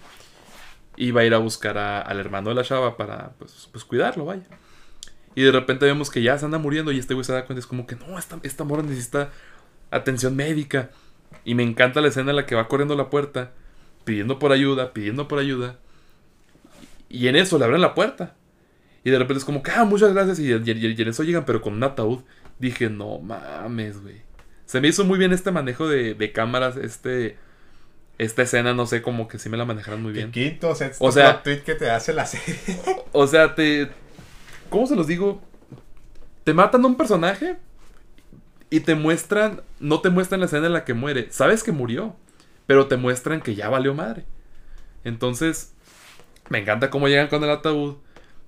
iba 0.97 1.21
a 1.21 1.25
ir 1.25 1.33
a 1.33 1.37
buscar 1.37 1.77
al 1.77 2.19
hermano 2.19 2.49
de 2.49 2.55
la 2.55 2.63
chava 2.63 2.97
para 2.97 3.33
pues, 3.39 3.69
pues, 3.71 3.85
cuidarlo, 3.85 4.25
vaya. 4.25 4.45
Y 5.35 5.43
de 5.43 5.51
repente 5.51 5.85
vemos 5.85 6.09
que 6.09 6.21
ya 6.21 6.37
se 6.37 6.45
anda 6.45 6.57
muriendo 6.57 6.91
y 6.91 6.99
este 6.99 7.13
güey 7.13 7.23
se 7.23 7.33
da 7.33 7.45
cuenta, 7.45 7.59
es 7.59 7.67
como 7.67 7.85
que 7.87 7.95
no, 7.95 8.17
esta, 8.17 8.39
esta 8.43 8.63
morra 8.63 8.83
necesita 8.83 9.31
atención 9.91 10.35
médica. 10.35 10.91
Y 11.43 11.55
me 11.55 11.63
encanta 11.63 12.01
la 12.01 12.07
escena 12.07 12.31
en 12.31 12.37
la 12.37 12.45
que 12.45 12.55
va 12.55 12.67
corriendo 12.67 12.93
a 12.93 12.97
la 12.97 13.09
puerta, 13.09 13.51
pidiendo 14.03 14.39
por 14.39 14.51
ayuda, 14.51 14.93
pidiendo 14.93 15.27
por 15.27 15.39
ayuda. 15.39 15.77
Y 17.09 17.27
en 17.27 17.35
eso 17.35 17.59
le 17.59 17.65
abren 17.65 17.81
la 17.81 17.93
puerta. 17.93 18.35
Y 19.03 19.11
de 19.11 19.19
repente 19.19 19.39
es 19.39 19.45
como 19.45 19.61
que, 19.61 19.71
ah, 19.71 19.85
muchas 19.85 20.13
gracias. 20.13 20.39
Y, 20.39 20.51
en 20.51 21.07
eso 21.07 21.23
llegan, 21.23 21.45
pero 21.45 21.61
con 21.61 21.73
un 21.73 21.83
ataúd. 21.83 22.21
Dije, 22.57 22.89
no 22.89 23.19
mames, 23.19 24.01
güey. 24.01 24.24
Se 24.65 24.81
me 24.81 24.87
hizo 24.87 25.05
muy 25.05 25.19
bien 25.19 25.31
este 25.31 25.51
manejo 25.51 25.87
de, 25.87 26.15
de 26.15 26.31
cámaras, 26.31 26.77
este 26.77 27.37
esta 28.17 28.43
escena, 28.43 28.73
no 28.73 28.85
sé, 28.85 29.01
como 29.01 29.27
que 29.27 29.39
sí 29.39 29.49
me 29.49 29.57
la 29.57 29.65
manejaron 29.65 30.01
muy 30.01 30.13
bien. 30.13 30.31
Quinto, 30.31 30.69
o 30.69 30.75
sea, 30.75 30.91
o 30.99 31.11
sea 31.11 31.43
tweet 31.43 31.61
que 31.63 31.75
te 31.75 31.89
hace 31.89 32.13
la 32.13 32.25
serie. 32.25 32.59
O 33.11 33.27
sea, 33.27 33.55
te. 33.55 33.89
¿Cómo 34.69 34.87
se 34.87 34.95
los 34.95 35.07
digo? 35.07 35.41
Te 36.43 36.53
matan 36.53 36.83
a 36.83 36.87
un 36.87 36.95
personaje 36.95 37.57
y 38.69 38.81
te 38.81 38.95
muestran. 38.95 39.61
No 39.79 40.01
te 40.01 40.09
muestran 40.09 40.41
la 40.41 40.47
escena 40.47 40.67
en 40.67 40.73
la 40.73 40.83
que 40.83 40.93
muere. 40.93 41.27
Sabes 41.31 41.63
que 41.63 41.71
murió, 41.71 42.15
pero 42.65 42.87
te 42.87 42.97
muestran 42.97 43.41
que 43.41 43.55
ya 43.55 43.69
valió 43.69 43.93
madre. 43.93 44.25
Entonces, 45.03 45.73
me 46.49 46.59
encanta 46.59 46.89
cómo 46.89 47.07
llegan 47.07 47.27
con 47.27 47.43
el 47.43 47.49
ataúd 47.49 47.95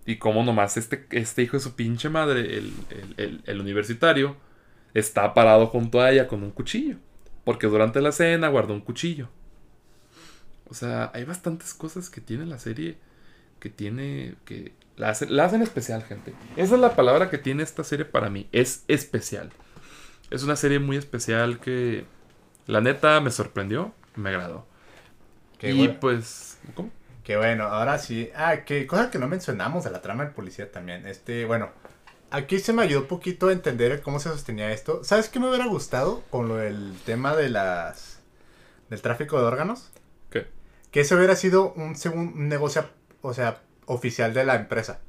y 0.05 0.17
cómo 0.17 0.43
nomás 0.43 0.77
este, 0.77 1.05
este 1.11 1.43
hijo 1.43 1.57
de 1.57 1.63
su 1.63 1.75
pinche 1.75 2.09
madre, 2.09 2.57
el, 2.57 2.73
el, 3.17 3.41
el 3.45 3.61
universitario, 3.61 4.35
está 4.93 5.33
parado 5.33 5.67
junto 5.67 6.01
a 6.01 6.11
ella 6.11 6.27
con 6.27 6.43
un 6.43 6.51
cuchillo. 6.51 6.97
Porque 7.43 7.67
durante 7.67 8.01
la 8.01 8.11
cena 8.11 8.49
guardó 8.49 8.73
un 8.73 8.81
cuchillo. 8.81 9.29
O 10.69 10.73
sea, 10.73 11.11
hay 11.13 11.23
bastantes 11.23 11.73
cosas 11.73 12.09
que 12.09 12.21
tiene 12.21 12.45
la 12.45 12.59
serie 12.59 12.97
que 13.59 13.69
tiene 13.69 14.35
que 14.45 14.73
la, 14.97 15.09
hacen 15.09 15.61
especial, 15.61 16.03
gente. 16.03 16.33
Esa 16.55 16.75
es 16.75 16.81
la 16.81 16.95
palabra 16.95 17.29
que 17.29 17.37
tiene 17.37 17.63
esta 17.63 17.83
serie 17.83 18.05
para 18.05 18.29
mí, 18.29 18.49
es 18.51 18.83
especial. 18.87 19.51
Es 20.31 20.43
una 20.43 20.55
serie 20.55 20.79
muy 20.79 20.97
especial 20.97 21.59
que 21.59 22.05
la 22.65 22.81
neta 22.81 23.21
me 23.21 23.29
sorprendió, 23.29 23.93
me 24.15 24.29
agradó. 24.29 24.65
y 25.61 25.87
pues, 25.89 26.57
¿cómo? 26.73 26.89
Que 27.23 27.37
bueno, 27.37 27.65
ahora 27.65 27.99
sí. 27.99 28.31
Ah, 28.35 28.63
que 28.65 28.87
cosa 28.87 29.11
que 29.11 29.19
no 29.19 29.27
mencionamos 29.27 29.83
de 29.83 29.91
la 29.91 30.01
trama 30.01 30.23
del 30.23 30.33
policía 30.33 30.71
también. 30.71 31.05
Este, 31.05 31.45
bueno, 31.45 31.69
aquí 32.31 32.59
se 32.59 32.73
me 32.73 32.83
ayudó 32.83 33.01
un 33.01 33.07
poquito 33.07 33.47
a 33.47 33.53
entender 33.53 34.01
cómo 34.01 34.19
se 34.19 34.29
sostenía 34.29 34.71
esto. 34.71 35.03
¿Sabes 35.03 35.29
qué 35.29 35.39
me 35.39 35.49
hubiera 35.49 35.67
gustado 35.67 36.23
con 36.29 36.47
lo 36.47 36.57
del 36.57 36.93
tema 37.05 37.35
de 37.35 37.49
las 37.49 38.19
del 38.89 39.01
tráfico 39.01 39.39
de 39.39 39.45
órganos? 39.45 39.91
Que 40.91 41.01
eso 41.01 41.15
hubiera 41.15 41.35
sido 41.35 41.73
un, 41.73 41.95
un 42.13 42.47
negocio, 42.47 42.89
o 43.21 43.33
sea, 43.33 43.61
oficial 43.85 44.33
de 44.33 44.45
la 44.45 44.55
empresa. 44.55 44.99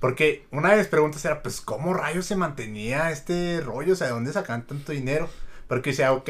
Porque 0.00 0.46
una 0.50 0.70
de 0.70 0.78
las 0.78 0.88
preguntas 0.88 1.24
era, 1.24 1.42
pues, 1.42 1.60
¿cómo 1.60 1.94
rayos 1.94 2.26
se 2.26 2.34
mantenía 2.34 3.10
este 3.10 3.60
rollo? 3.60 3.92
O 3.92 3.96
sea, 3.96 4.08
¿de 4.08 4.14
dónde 4.14 4.32
sacan 4.32 4.66
tanto 4.66 4.92
dinero? 4.92 5.28
Porque 5.68 5.90
decía, 5.90 6.12
ok, 6.12 6.28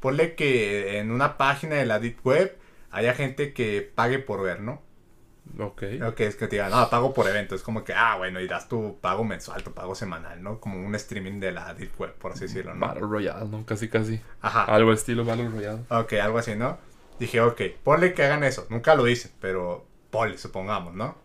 ponle 0.00 0.34
que 0.34 0.98
en 0.98 1.10
una 1.10 1.36
página 1.36 1.76
de 1.76 1.86
la 1.86 2.00
Deep 2.00 2.18
Web 2.26 2.58
haya 2.90 3.14
gente 3.14 3.52
que 3.52 3.88
pague 3.94 4.18
por 4.18 4.42
ver, 4.42 4.60
¿no? 4.60 4.82
Ok. 5.58 5.82
Ok, 6.06 6.20
es 6.20 6.36
que 6.36 6.46
te 6.48 6.56
digan, 6.56 6.70
no, 6.70 6.88
pago 6.90 7.14
por 7.14 7.28
evento. 7.28 7.54
Es 7.54 7.62
como 7.62 7.84
que, 7.84 7.92
ah, 7.94 8.16
bueno, 8.16 8.40
y 8.40 8.48
das 8.48 8.68
tu 8.68 8.98
pago 9.00 9.24
mensual, 9.24 9.62
tu 9.62 9.72
pago 9.72 9.94
semanal, 9.94 10.42
¿no? 10.42 10.58
Como 10.58 10.84
un 10.84 10.94
streaming 10.94 11.38
de 11.38 11.52
la 11.52 11.74
Deep 11.74 11.92
Web, 11.98 12.14
por 12.14 12.32
así 12.32 12.42
decirlo, 12.42 12.74
¿no? 12.74 12.80
Battle 12.86 13.02
Royale, 13.02 13.48
¿no? 13.48 13.64
Casi, 13.64 13.88
casi. 13.88 14.20
Ajá. 14.40 14.64
Algo 14.64 14.92
estilo 14.92 15.24
Battle 15.24 15.48
Royale. 15.48 15.82
Ok, 15.90 16.14
algo 16.14 16.38
así, 16.38 16.56
¿no? 16.56 16.78
Dije, 17.18 17.40
ok, 17.40 17.60
ponle 17.82 18.14
que 18.14 18.24
hagan 18.24 18.42
eso. 18.42 18.66
Nunca 18.70 18.94
lo 18.94 19.06
hice, 19.06 19.30
pero 19.40 19.86
ponle, 20.10 20.38
supongamos, 20.38 20.94
¿no? 20.94 21.16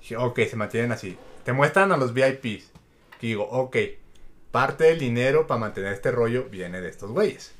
Dije, 0.00 0.16
ok, 0.16 0.40
se 0.48 0.56
mantienen 0.56 0.92
así. 0.92 1.16
Te 1.44 1.52
muestran 1.52 1.92
a 1.92 1.96
los 1.96 2.12
VIPs. 2.12 2.72
Digo, 3.20 3.44
ok, 3.44 3.76
parte 4.50 4.84
del 4.84 4.98
dinero 4.98 5.46
para 5.46 5.60
mantener 5.60 5.92
este 5.92 6.10
rollo 6.10 6.48
viene 6.50 6.80
de 6.80 6.88
estos 6.88 7.10
güeyes. 7.10 7.54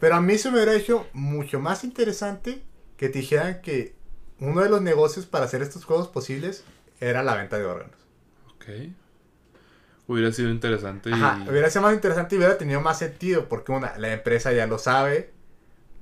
Pero 0.00 0.14
a 0.16 0.20
mí 0.20 0.38
se 0.38 0.50
me 0.50 0.56
hubiera 0.56 0.74
hecho 0.74 1.06
mucho 1.12 1.60
más 1.60 1.84
interesante 1.84 2.62
que 2.96 3.08
te 3.08 3.20
dijeran 3.20 3.60
que 3.62 3.94
uno 4.42 4.62
de 4.62 4.68
los 4.68 4.82
negocios 4.82 5.26
para 5.26 5.44
hacer 5.44 5.62
estos 5.62 5.84
juegos 5.84 6.08
posibles 6.08 6.64
era 7.00 7.22
la 7.22 7.36
venta 7.36 7.58
de 7.58 7.64
órganos. 7.64 7.96
Ok. 8.54 8.64
Hubiera 10.08 10.32
sido 10.32 10.50
interesante. 10.50 11.10
Y... 11.10 11.48
hubiera 11.48 11.70
sido 11.70 11.82
más 11.82 11.94
interesante 11.94 12.34
y 12.34 12.38
hubiera 12.38 12.58
tenido 12.58 12.80
más 12.80 12.98
sentido 12.98 13.48
porque 13.48 13.72
una, 13.72 13.96
la 13.98 14.12
empresa 14.12 14.52
ya 14.52 14.66
lo 14.66 14.78
sabe, 14.78 15.32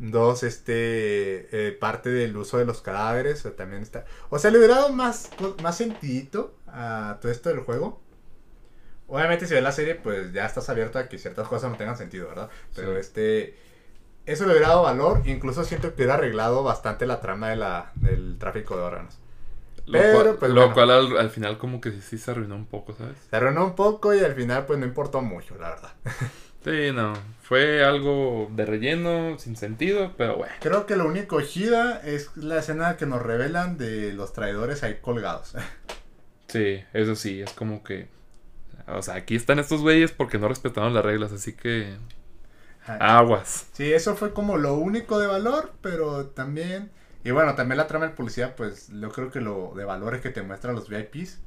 Dos, 0.00 0.44
este, 0.44 1.68
eh, 1.68 1.72
parte 1.72 2.08
del 2.08 2.34
uso 2.34 2.56
de 2.56 2.64
los 2.64 2.80
cadáveres, 2.80 3.44
o 3.44 3.52
también 3.52 3.82
está... 3.82 4.06
O 4.30 4.38
sea, 4.38 4.50
le 4.50 4.56
hubiera 4.56 4.76
dado 4.76 4.94
más, 4.94 5.28
más 5.62 5.76
sentidito 5.76 6.56
a 6.66 7.18
todo 7.20 7.30
esto 7.30 7.50
del 7.50 7.60
juego. 7.60 8.00
Obviamente 9.08 9.46
si 9.46 9.52
ves 9.52 9.62
la 9.62 9.72
serie, 9.72 9.96
pues 9.96 10.32
ya 10.32 10.46
estás 10.46 10.70
abierto 10.70 10.98
a 10.98 11.06
que 11.06 11.18
ciertas 11.18 11.46
cosas 11.48 11.70
no 11.70 11.76
tengan 11.76 11.98
sentido, 11.98 12.28
¿verdad? 12.28 12.48
Pero 12.74 12.96
este... 12.96 13.58
Eso 14.26 14.44
le 14.46 14.52
hubiera 14.52 14.68
dado 14.68 14.82
valor, 14.82 15.22
incluso 15.24 15.64
siento 15.64 15.88
que 15.88 15.96
hubiera 15.96 16.14
arreglado 16.14 16.62
bastante 16.62 17.06
la 17.06 17.20
trama 17.20 17.50
de 17.50 17.56
la, 17.56 17.92
del 17.96 18.38
tráfico 18.38 18.76
de 18.76 18.82
órganos. 18.82 19.18
Lo 19.86 19.98
Pero, 19.98 20.22
cual, 20.22 20.36
pues, 20.38 20.52
lo 20.52 20.72
cual 20.72 20.90
al, 20.90 21.16
al, 21.16 21.30
final 21.30 21.58
como 21.58 21.80
que 21.80 21.90
sí 21.92 22.18
se 22.18 22.30
arruinó 22.30 22.54
un 22.54 22.66
poco, 22.66 22.94
¿sabes? 22.94 23.16
Se 23.28 23.36
arruinó 23.36 23.64
un 23.64 23.74
poco 23.74 24.14
y 24.14 24.20
al 24.20 24.34
final 24.34 24.66
pues 24.66 24.78
no 24.78 24.86
importó 24.86 25.20
mucho, 25.20 25.56
la 25.56 25.70
verdad. 25.70 25.92
Sí, 26.64 26.92
no. 26.92 27.14
Fue 27.42 27.82
algo 27.84 28.50
de 28.54 28.66
relleno, 28.66 29.38
sin 29.38 29.56
sentido, 29.56 30.12
pero 30.16 30.36
bueno. 30.36 30.52
Creo 30.60 30.86
que 30.86 30.96
lo 30.96 31.06
único 31.06 31.40
chida 31.40 32.00
es 32.04 32.36
la 32.36 32.58
escena 32.58 32.96
que 32.96 33.06
nos 33.06 33.22
revelan 33.22 33.78
de 33.78 34.12
los 34.12 34.32
traidores 34.32 34.82
ahí 34.82 34.98
colgados. 35.00 35.54
Sí, 36.48 36.82
eso 36.92 37.14
sí, 37.14 37.40
es 37.40 37.52
como 37.52 37.84
que. 37.84 38.08
O 38.88 39.02
sea, 39.02 39.14
aquí 39.14 39.36
están 39.36 39.60
estos 39.60 39.82
güeyes 39.82 40.10
porque 40.10 40.36
no 40.36 40.48
respetaron 40.48 40.92
las 40.92 41.04
reglas, 41.04 41.30
así 41.30 41.52
que. 41.52 41.96
Aguas. 42.86 43.68
Sí, 43.72 43.92
eso 43.92 44.16
fue 44.16 44.32
como 44.32 44.56
lo 44.56 44.74
único 44.74 45.18
de 45.18 45.26
valor, 45.26 45.72
pero 45.80 46.26
también. 46.26 46.90
Y 47.24 47.30
bueno, 47.30 47.54
también 47.54 47.76
la 47.76 47.86
trama 47.86 48.06
del 48.06 48.14
policía, 48.14 48.56
pues 48.56 48.88
yo 48.88 49.10
creo 49.10 49.30
que 49.30 49.40
lo 49.40 49.72
de 49.76 49.84
valor 49.84 50.14
es 50.14 50.22
que 50.22 50.30
te 50.30 50.42
muestran 50.42 50.74
los 50.74 50.88
VIPs. 50.88 51.38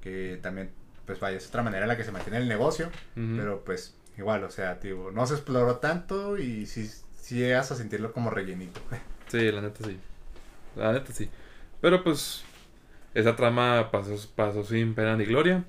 Que 0.00 0.38
también, 0.42 0.70
pues 1.06 1.20
vaya, 1.20 1.36
es 1.36 1.48
otra 1.48 1.62
manera 1.62 1.84
en 1.84 1.88
la 1.88 1.96
que 1.96 2.04
se 2.04 2.12
mantiene 2.12 2.38
el 2.38 2.48
negocio. 2.48 2.88
Pero 3.14 3.62
pues 3.64 3.94
igual, 4.16 4.44
o 4.44 4.50
sea, 4.50 4.80
tío, 4.80 5.10
no 5.12 5.26
se 5.26 5.34
exploró 5.34 5.76
tanto 5.76 6.38
y 6.38 6.66
sí, 6.66 6.90
sí 7.20 7.36
llegas 7.36 7.70
a 7.72 7.76
sentirlo 7.76 8.12
como 8.12 8.30
rellenito. 8.30 8.80
Sí, 9.28 9.52
la 9.52 9.60
neta 9.60 9.84
sí. 9.84 9.96
La 10.74 10.92
neta 10.92 11.12
sí. 11.12 11.30
Pero 11.80 12.02
pues 12.02 12.42
esa 13.14 13.36
trama 13.36 13.92
pasó, 13.92 14.16
pasó 14.34 14.64
sin 14.64 14.96
pena 14.96 15.16
ni 15.16 15.24
gloria. 15.24 15.64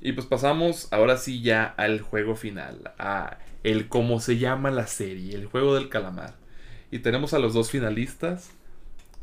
Y 0.00 0.12
pues 0.12 0.26
pasamos 0.26 0.92
ahora 0.92 1.16
sí 1.16 1.40
ya 1.40 1.64
al 1.64 2.02
juego 2.02 2.36
final. 2.36 2.92
A 2.98 3.38
el 3.66 3.88
cómo 3.88 4.20
se 4.20 4.38
llama 4.38 4.70
la 4.70 4.86
serie, 4.86 5.34
el 5.34 5.46
juego 5.46 5.74
del 5.74 5.88
calamar. 5.88 6.34
Y 6.92 7.00
tenemos 7.00 7.34
a 7.34 7.40
los 7.40 7.52
dos 7.52 7.68
finalistas, 7.72 8.52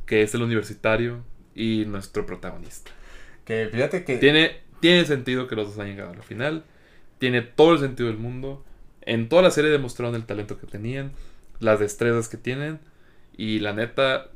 que 0.05 0.21
es 0.21 0.35
el 0.35 0.41
universitario 0.41 1.23
y 1.55 1.85
nuestro 1.85 2.25
protagonista. 2.25 2.91
Que 3.45 3.69
fíjate 3.71 4.03
que. 4.03 4.17
Tiene, 4.17 4.57
tiene 4.81 5.05
sentido 5.05 5.47
que 5.47 5.55
los 5.55 5.67
dos 5.69 5.79
hayan 5.79 5.95
llegado 5.95 6.11
a 6.11 6.15
la 6.17 6.23
final. 6.23 6.65
Tiene 7.19 7.41
todo 7.41 7.71
el 7.71 7.79
sentido 7.79 8.09
del 8.09 8.17
mundo. 8.17 8.65
En 9.03 9.29
toda 9.29 9.41
la 9.41 9.51
serie 9.51 9.71
demostraron 9.71 10.13
el 10.13 10.25
talento 10.25 10.59
que 10.59 10.67
tenían, 10.67 11.13
las 11.61 11.79
destrezas 11.79 12.27
que 12.27 12.35
tienen. 12.35 12.81
Y 13.37 13.59
la 13.59 13.71
neta, 13.71 14.27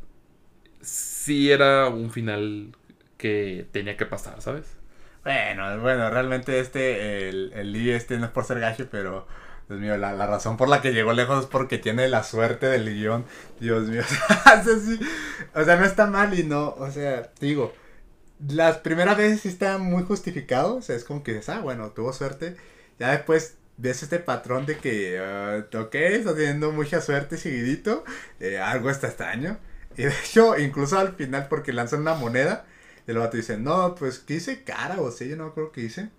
sí 0.79 1.51
era 1.51 1.89
un 1.89 2.11
final 2.11 2.77
que 3.17 3.67
tenía 3.73 3.97
que 3.97 4.05
pasar, 4.05 4.41
¿sabes? 4.41 4.77
Bueno, 5.25 5.81
bueno, 5.81 6.09
realmente 6.09 6.61
este, 6.61 7.27
el, 7.27 7.51
el 7.53 7.89
este 7.89 8.17
no 8.17 8.27
es 8.27 8.31
por 8.31 8.45
ser 8.45 8.61
gacho, 8.61 8.87
pero 8.89 9.27
Dios 9.67 9.79
mío, 9.79 9.97
la, 9.97 10.13
la, 10.13 10.27
razón 10.27 10.55
por 10.55 10.69
la 10.69 10.81
que 10.81 10.93
llegó 10.93 11.11
lejos 11.11 11.43
es 11.43 11.49
porque 11.49 11.77
tiene 11.77 12.07
la 12.07 12.23
suerte 12.23 12.67
del 12.67 12.85
guion. 12.93 13.25
Dios 13.59 13.87
mío, 13.89 14.01
o 14.39 14.63
sea, 14.63 14.63
sí, 14.63 14.99
no 15.53 15.85
está 15.85 16.07
mal 16.07 16.37
y 16.39 16.43
no, 16.43 16.69
o 16.69 16.89
sea, 16.89 17.31
digo, 17.41 17.73
las 18.47 18.77
primeras 18.77 19.17
veces 19.17 19.41
sí 19.41 19.49
está 19.49 19.77
muy 19.77 20.03
justificado, 20.03 20.77
o 20.77 20.81
sea, 20.81 20.95
es 20.95 21.03
como 21.03 21.23
que 21.23 21.33
dices, 21.33 21.49
ah, 21.49 21.59
bueno, 21.59 21.91
tuvo 21.91 22.13
suerte. 22.13 22.55
Ya 22.99 23.11
después 23.11 23.55
ves 23.77 24.03
este 24.03 24.19
patrón 24.19 24.65
de 24.65 24.77
que, 24.77 25.19
uh, 25.21 25.77
ok, 25.77 25.95
está 25.95 26.35
teniendo 26.35 26.71
mucha 26.71 27.01
suerte 27.01 27.37
seguidito, 27.37 28.03
eh, 28.39 28.59
algo 28.59 28.89
está 28.89 29.07
extraño. 29.07 29.57
Y 29.97 30.03
de 30.03 30.09
hecho, 30.09 30.57
incluso 30.57 30.97
al 30.99 31.15
final, 31.15 31.47
porque 31.49 31.73
lanzan 31.73 32.01
una 32.01 32.13
moneda, 32.13 32.65
el 33.07 33.17
vato 33.17 33.37
dice, 33.37 33.57
no, 33.57 33.95
pues, 33.95 34.19
¿qué 34.19 34.35
hice 34.35 34.63
cara? 34.63 34.99
O 35.01 35.11
sea, 35.11 35.27
yo 35.27 35.37
no 35.37 35.53
creo 35.53 35.71
que 35.71 35.81
hice. 35.81 36.09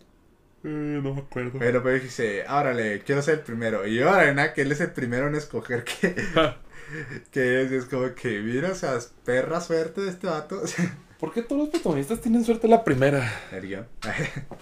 Eh, 0.65 1.01
no 1.03 1.15
me 1.15 1.21
acuerdo. 1.21 1.59
Pero 1.59 1.83
pues 1.83 2.03
dice, 2.03 2.45
órale, 2.49 3.01
quiero 3.01 3.23
ser 3.23 3.35
el 3.35 3.41
primero. 3.41 3.87
Y 3.87 4.01
ahora, 4.03 4.33
nada, 4.35 4.53
que 4.53 4.63
él 4.63 4.73
es 4.73 4.81
el 4.81 4.91
primero 4.91 5.29
en 5.29 5.35
escoger 5.35 5.85
que, 5.85 6.15
que 7.31 7.63
es. 7.63 7.73
es 7.73 7.85
como 7.85 8.15
que, 8.15 8.41
mira, 8.41 8.73
o 8.73 8.75
sea, 8.75 8.99
perra 9.25 9.61
suerte 9.61 10.01
de 10.01 10.11
este 10.11 10.27
vato. 10.27 10.61
¿Por 11.21 11.33
qué 11.33 11.43
todos 11.43 11.63
los 11.63 11.69
protagonistas 11.71 12.21
tienen 12.21 12.45
suerte 12.45 12.69
la 12.69 12.85
primera? 12.85 13.29
El 13.51 13.67
guion. 13.67 13.87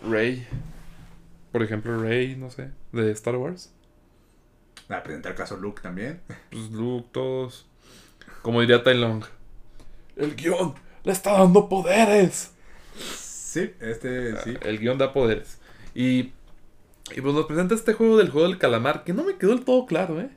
Rey. 0.09 0.47
Por 1.53 1.63
ejemplo, 1.63 1.99
Rey, 1.99 2.35
no 2.37 2.51
sé, 2.51 2.71
de 2.93 3.11
Star 3.13 3.37
Wars. 3.37 3.73
Ah, 4.89 5.03
pues 5.05 5.19
en 5.19 5.27
el 5.27 5.35
caso 5.35 5.57
Luke 5.57 5.83
también. 5.83 6.21
Pues 6.51 6.71
Luke, 6.71 7.09
todos. 7.13 7.67
Como 8.43 8.61
diría 8.61 8.83
Tai 8.83 8.97
Long. 8.97 9.25
El 10.17 10.35
guion 10.35 10.75
le 11.05 11.13
está 11.13 11.33
dando 11.33 11.69
poderes. 11.69 12.53
Sí, 12.97 13.75
este 13.81 14.41
sí. 14.43 14.57
El 14.63 14.79
guion 14.79 14.97
da 14.97 15.13
poderes. 15.13 15.59
Y, 15.99 16.35
y 17.15 17.23
pues 17.23 17.35
nos 17.35 17.47
presenta 17.47 17.75
este 17.75 17.95
juego 17.95 18.19
del 18.19 18.29
juego 18.29 18.47
del 18.49 18.59
calamar, 18.59 19.03
que 19.03 19.15
no 19.15 19.25
me 19.25 19.39
quedó 19.39 19.53
del 19.53 19.65
todo 19.65 19.87
claro, 19.87 20.21
¿eh? 20.21 20.29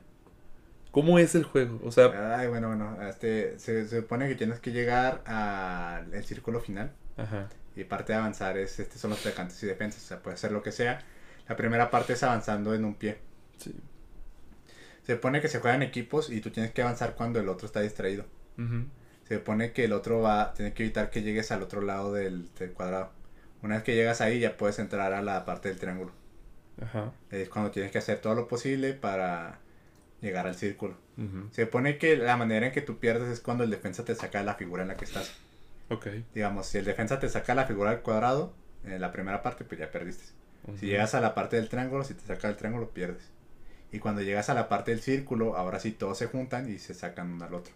¿Cómo 0.91 1.19
es 1.19 1.36
el 1.36 1.44
juego? 1.44 1.81
O 1.84 1.91
sea... 1.91 2.38
Ay, 2.40 2.48
bueno, 2.48 2.69
bueno, 2.69 2.98
este, 3.02 3.60
se, 3.60 3.86
se 3.86 3.99
supone 3.99 4.30
que 4.30 4.36
tienes 4.36 4.61
que 4.61 4.72
llegar 4.72 5.22
al 5.26 6.23
círculo 6.23 6.61
final. 6.61 6.94
Ajá. 7.18 7.49
Y 7.76 7.84
parte 7.84 8.14
de 8.14 8.19
avanzar 8.19 8.57
es, 8.57 8.80
este 8.80 8.98
son 8.98 9.10
los 9.10 9.19
atacantes 9.19 9.61
y 9.61 9.68
defensas, 9.68 10.02
o 10.02 10.07
sea, 10.07 10.23
puede 10.23 10.38
ser 10.38 10.53
lo 10.53 10.64
que 10.64 10.72
sea. 10.72 11.03
La 11.49 11.57
primera 11.57 11.91
parte 11.91 12.14
es 12.14 12.23
avanzando 12.23 12.73
en 12.73 12.86
un 12.86 12.95
pie. 12.95 13.18
Sí. 13.57 13.76
Se 15.03 15.15
supone 15.15 15.41
que 15.41 15.49
se 15.49 15.60
juegan 15.60 15.84
equipos 15.84 16.30
y 16.30 16.40
tú 16.40 16.52
tienes 16.52 16.72
que 16.72 16.84
avanzar 16.84 17.15
cuando 17.15 17.41
el 17.41 17.49
otro 17.49 17.65
está 17.65 17.81
distraído. 17.81 18.23
Ujú. 18.57 18.86
Se 19.27 19.36
supone 19.36 19.73
que 19.73 19.84
el 19.84 19.91
otro 19.91 20.22
va, 20.22 20.53
tiene 20.53 20.73
que 20.73 20.84
evitar 20.84 21.10
que 21.10 21.22
llegues 21.22 21.52
al 21.52 21.64
otro 21.64 21.81
lado 21.81 22.14
del, 22.14 22.48
del 22.56 22.72
cuadrado. 22.72 23.11
Una 23.61 23.76
vez 23.76 23.84
que 23.84 23.95
llegas 23.95 24.22
ahí 24.22 24.40
ya 24.40 24.57
puedes 24.57 24.80
entrar 24.80 25.14
a 25.14 25.22
la 25.22 25.45
parte 25.45 25.69
del 25.69 25.77
triángulo. 25.77 26.11
Ajá. 26.81 27.11
Es 27.31 27.49
cuando 27.49 27.72
tienes 27.72 27.91
que 27.91 27.98
hacer 27.98 28.19
todo 28.19 28.36
lo 28.36 28.48
posible 28.48 28.94
para 28.94 29.60
llegar 30.22 30.48
al 30.48 30.56
círculo. 30.56 30.95
Se 31.52 31.65
supone 31.65 31.98
que 31.98 32.15
la 32.15 32.38
manera 32.38 32.68
en 32.68 32.72
que 32.72 32.81
tú 32.81 32.98
pierdes 32.98 33.27
es 33.30 33.41
cuando 33.41 33.65
el 33.65 33.69
defensa 33.69 34.06
te 34.06 34.15
saca 34.15 34.41
la 34.41 34.53
figura 34.56 34.84
en 34.84 34.88
la 34.88 34.95
que 34.95 35.03
estás. 35.03 35.34
Ok. 35.90 36.07
Digamos, 36.34 36.65
si 36.68 36.77
el 36.77 36.86
defensa 36.86 37.19
te 37.19 37.27
saca 37.27 37.53
la 37.56 37.65
figura 37.65 37.90
del 37.91 37.99
cuadrado, 37.99 38.53
en 38.86 39.02
la 39.02 39.11
primera 39.11 39.41
parte, 39.44 39.65
pues 39.65 39.80
ya 39.80 39.91
perdiste. 39.91 40.23
Si 40.80 40.86
llegas 40.86 41.15
a 41.15 41.19
la 41.22 41.36
parte 41.36 41.57
del 41.57 41.68
triángulo, 41.68 42.06
si 42.06 42.14
te 42.14 42.22
saca 42.22 42.48
el 42.48 42.56
triángulo, 42.56 42.91
pierdes. 42.91 43.30
Y 43.91 43.99
cuando 43.99 44.22
llegas 44.22 44.49
a 44.49 44.53
la 44.53 44.69
parte 44.69 44.91
del 44.91 45.02
círculo, 45.02 45.57
ahora 45.57 45.80
sí 45.80 45.91
todos 45.91 46.18
se 46.18 46.27
juntan 46.27 46.72
y 46.72 46.77
se 46.80 46.94
sacan 46.94 47.31
uno 47.34 47.44
al 47.44 47.53
otro. 47.56 47.73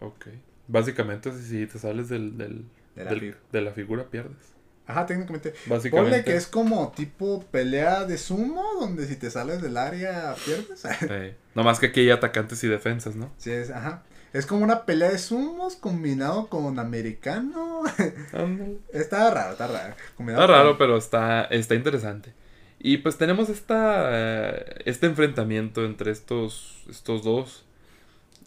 Ok. 0.00 0.26
Básicamente, 0.68 1.30
si 1.32 1.66
te 1.66 1.78
sales 1.78 2.08
del, 2.08 2.36
del, 2.38 2.64
De 2.96 3.04
la 3.04 3.10
del- 3.10 3.20
fig- 3.20 3.36
de 3.52 3.60
la 3.60 3.70
figura, 3.72 4.04
pierdes. 4.10 4.52
Ajá, 4.86 5.06
técnicamente. 5.06 5.54
Básicamente. 5.66 6.10
Ponle 6.10 6.24
que 6.24 6.36
es 6.36 6.46
como 6.46 6.90
tipo 6.92 7.42
pelea 7.50 8.04
de 8.04 8.18
sumo, 8.18 8.64
donde 8.80 9.06
si 9.06 9.16
te 9.16 9.30
sales 9.30 9.62
del 9.62 9.76
área 9.76 10.34
pierdes. 10.44 10.82
Sí. 11.00 11.34
No 11.54 11.62
más 11.62 11.78
que 11.78 11.86
aquí 11.86 12.00
hay 12.00 12.10
atacantes 12.10 12.62
y 12.64 12.68
defensas, 12.68 13.14
¿no? 13.14 13.30
Sí, 13.38 13.50
es, 13.52 13.70
ajá. 13.70 14.02
Es 14.32 14.46
como 14.46 14.64
una 14.64 14.86
pelea 14.86 15.10
de 15.10 15.18
sumos 15.18 15.76
combinado 15.76 16.48
con 16.48 16.78
americano. 16.78 17.82
Está 18.92 19.30
raro, 19.32 19.52
está 19.52 19.66
raro. 19.66 19.94
Combinado 20.16 20.44
Está 20.44 20.56
raro, 20.56 20.68
con- 20.70 20.78
pero 20.78 20.96
está, 20.96 21.44
está 21.44 21.74
interesante. 21.74 22.32
Y 22.78 22.96
pues 22.98 23.16
tenemos 23.18 23.48
esta, 23.50 24.08
eh, 24.10 24.82
este 24.86 25.06
enfrentamiento 25.06 25.84
entre 25.84 26.10
estos, 26.10 26.82
estos 26.90 27.22
dos. 27.22 27.64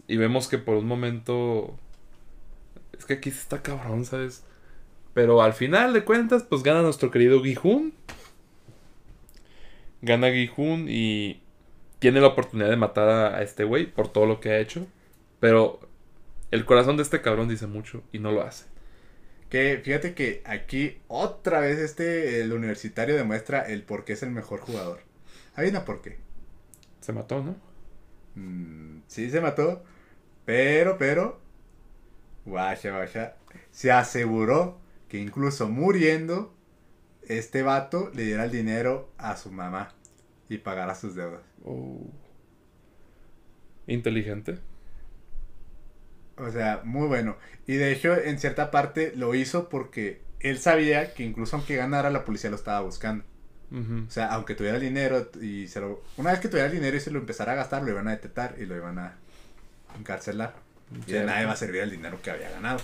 Y 0.08 0.16
vemos 0.16 0.48
que 0.48 0.58
por 0.58 0.76
un 0.76 0.86
momento... 0.86 1.78
Es 2.98 3.04
que 3.04 3.14
aquí 3.14 3.28
está 3.30 3.62
cabrón, 3.62 4.04
¿sabes? 4.04 4.42
Pero 5.16 5.40
al 5.40 5.54
final 5.54 5.94
de 5.94 6.04
cuentas, 6.04 6.42
pues 6.42 6.62
gana 6.62 6.82
nuestro 6.82 7.10
querido 7.10 7.42
Gijun. 7.42 7.94
Gana 10.02 10.30
Gijun 10.30 10.88
y 10.90 11.40
tiene 12.00 12.20
la 12.20 12.26
oportunidad 12.26 12.68
de 12.68 12.76
matar 12.76 13.08
a, 13.08 13.36
a 13.38 13.42
este 13.42 13.64
güey 13.64 13.86
por 13.86 14.08
todo 14.08 14.26
lo 14.26 14.40
que 14.40 14.50
ha 14.50 14.58
hecho. 14.58 14.86
Pero 15.40 15.80
el 16.50 16.66
corazón 16.66 16.98
de 16.98 17.02
este 17.02 17.22
cabrón 17.22 17.48
dice 17.48 17.66
mucho 17.66 18.02
y 18.12 18.18
no 18.18 18.30
lo 18.30 18.42
hace. 18.42 18.66
Que 19.48 19.80
fíjate 19.82 20.12
que 20.12 20.42
aquí 20.44 20.98
otra 21.08 21.60
vez 21.60 21.78
este, 21.78 22.42
el 22.42 22.52
universitario 22.52 23.16
demuestra 23.16 23.62
el 23.62 23.84
por 23.84 24.04
qué 24.04 24.12
es 24.12 24.22
el 24.22 24.32
mejor 24.32 24.60
jugador. 24.60 25.00
Hay 25.54 25.70
una 25.70 25.86
por 25.86 26.02
qué. 26.02 26.18
Se 27.00 27.14
mató, 27.14 27.42
¿no? 27.42 27.56
Mm, 28.34 29.00
sí 29.06 29.30
se 29.30 29.40
mató, 29.40 29.82
pero, 30.44 30.98
pero, 30.98 31.40
guacha, 32.44 32.90
guacha, 32.90 33.36
se 33.70 33.90
aseguró 33.90 34.84
que 35.08 35.18
incluso 35.18 35.68
muriendo, 35.68 36.54
este 37.22 37.62
vato 37.62 38.10
le 38.14 38.24
diera 38.24 38.44
el 38.44 38.50
dinero 38.50 39.10
a 39.18 39.36
su 39.36 39.50
mamá 39.50 39.94
y 40.48 40.58
pagara 40.58 40.94
sus 40.94 41.14
deudas. 41.14 41.42
Oh. 41.64 42.00
Inteligente. 43.86 44.58
O 46.36 46.50
sea, 46.50 46.82
muy 46.84 47.08
bueno. 47.08 47.36
Y 47.66 47.74
de 47.76 47.92
hecho, 47.92 48.16
en 48.16 48.38
cierta 48.38 48.70
parte 48.70 49.12
lo 49.16 49.34
hizo 49.34 49.68
porque 49.68 50.22
él 50.40 50.58
sabía 50.58 51.14
que 51.14 51.24
incluso 51.24 51.56
aunque 51.56 51.76
ganara, 51.76 52.10
la 52.10 52.24
policía 52.24 52.50
lo 52.50 52.56
estaba 52.56 52.80
buscando. 52.80 53.24
O 53.68 54.10
sea, 54.10 54.26
aunque 54.26 54.54
tuviera 54.54 54.76
el 54.76 54.82
dinero 54.82 55.28
y 55.40 55.66
se 55.66 55.80
lo... 55.80 56.00
Una 56.16 56.30
vez 56.30 56.38
que 56.38 56.48
tuviera 56.48 56.68
el 56.68 56.72
dinero 56.72 56.96
y 56.96 57.00
se 57.00 57.10
lo 57.10 57.18
empezara 57.18 57.52
a 57.52 57.56
gastar, 57.56 57.82
lo 57.82 57.90
iban 57.90 58.06
a 58.06 58.12
detectar 58.12 58.54
y 58.58 58.64
lo 58.64 58.76
iban 58.76 58.98
a 58.98 59.16
encarcelar. 59.98 60.54
Y 61.06 61.12
de 61.12 61.24
nadie 61.24 61.46
va 61.46 61.52
a 61.52 61.56
servir 61.56 61.82
el 61.82 61.90
dinero 61.90 62.20
que 62.22 62.30
había 62.30 62.48
ganado. 62.50 62.78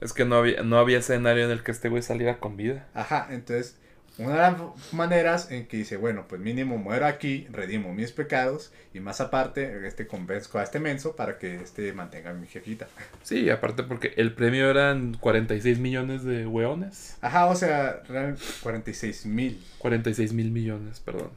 Es 0.00 0.12
que 0.12 0.24
no 0.24 0.36
había, 0.36 0.62
no 0.62 0.78
había 0.78 0.98
escenario 0.98 1.44
en 1.44 1.50
el 1.50 1.62
que 1.62 1.72
este 1.72 1.88
güey 1.88 2.02
saliera 2.02 2.38
con 2.38 2.56
vida. 2.56 2.86
Ajá, 2.94 3.28
entonces, 3.30 3.76
una 4.18 4.30
de 4.32 4.36
las 4.38 4.92
maneras 4.92 5.50
en 5.50 5.66
que 5.66 5.78
dice, 5.78 5.96
bueno, 5.96 6.26
pues 6.28 6.40
mínimo 6.40 6.76
muero 6.78 7.06
aquí, 7.06 7.46
redimo 7.50 7.92
mis 7.94 8.12
pecados 8.12 8.72
y 8.94 9.00
más 9.00 9.20
aparte, 9.20 9.86
este 9.86 10.06
convenzco 10.06 10.58
a 10.58 10.62
este 10.62 10.80
menso 10.80 11.16
para 11.16 11.38
que 11.38 11.56
este 11.56 11.92
mantenga 11.92 12.30
a 12.30 12.34
mi 12.34 12.46
jefita. 12.46 12.88
Sí, 13.22 13.48
aparte 13.50 13.82
porque 13.84 14.12
el 14.16 14.34
premio 14.34 14.70
eran 14.70 15.14
46 15.14 15.78
millones 15.78 16.24
de 16.24 16.46
weones. 16.46 17.16
Ajá, 17.22 17.46
o 17.46 17.56
sea, 17.56 18.02
real- 18.08 18.38
46 18.62 19.26
mil. 19.26 19.62
46 19.78 20.32
mil 20.34 20.50
millones, 20.50 21.00
perdón. 21.00 21.30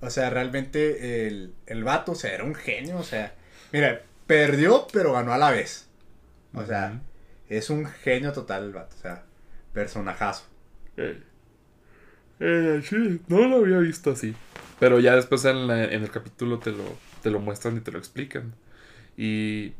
O 0.00 0.10
sea, 0.10 0.30
realmente 0.30 1.26
el, 1.28 1.54
el 1.66 1.84
vato, 1.84 2.12
o 2.12 2.14
sea, 2.16 2.32
era 2.34 2.42
un 2.44 2.54
genio, 2.54 2.96
o 2.98 3.04
sea, 3.04 3.34
mira, 3.72 4.02
perdió 4.26 4.86
pero 4.92 5.12
ganó 5.12 5.32
a 5.32 5.38
la 5.38 5.50
vez. 5.52 5.86
O 6.54 6.64
sea, 6.64 7.00
es 7.48 7.70
un 7.70 7.86
genio 7.86 8.32
total 8.32 8.64
el 8.64 8.72
vato, 8.72 8.94
o 8.96 9.00
sea, 9.00 9.24
personajazo. 9.72 10.44
Eh, 10.96 11.22
eh, 12.40 12.82
sí, 12.84 13.20
no 13.28 13.46
lo 13.48 13.56
había 13.58 13.78
visto 13.78 14.10
así. 14.10 14.34
Pero 14.80 14.98
ya 15.00 15.14
después 15.14 15.44
en, 15.44 15.66
la- 15.66 15.84
en 15.84 16.02
el 16.02 16.10
capítulo 16.10 16.58
te 16.58 16.72
lo, 16.72 16.84
te 17.22 17.30
lo 17.30 17.40
muestran 17.40 17.76
y 17.76 17.80
te 17.80 17.92
lo 17.92 17.98
explican. 17.98 18.54
Y. 19.16 19.74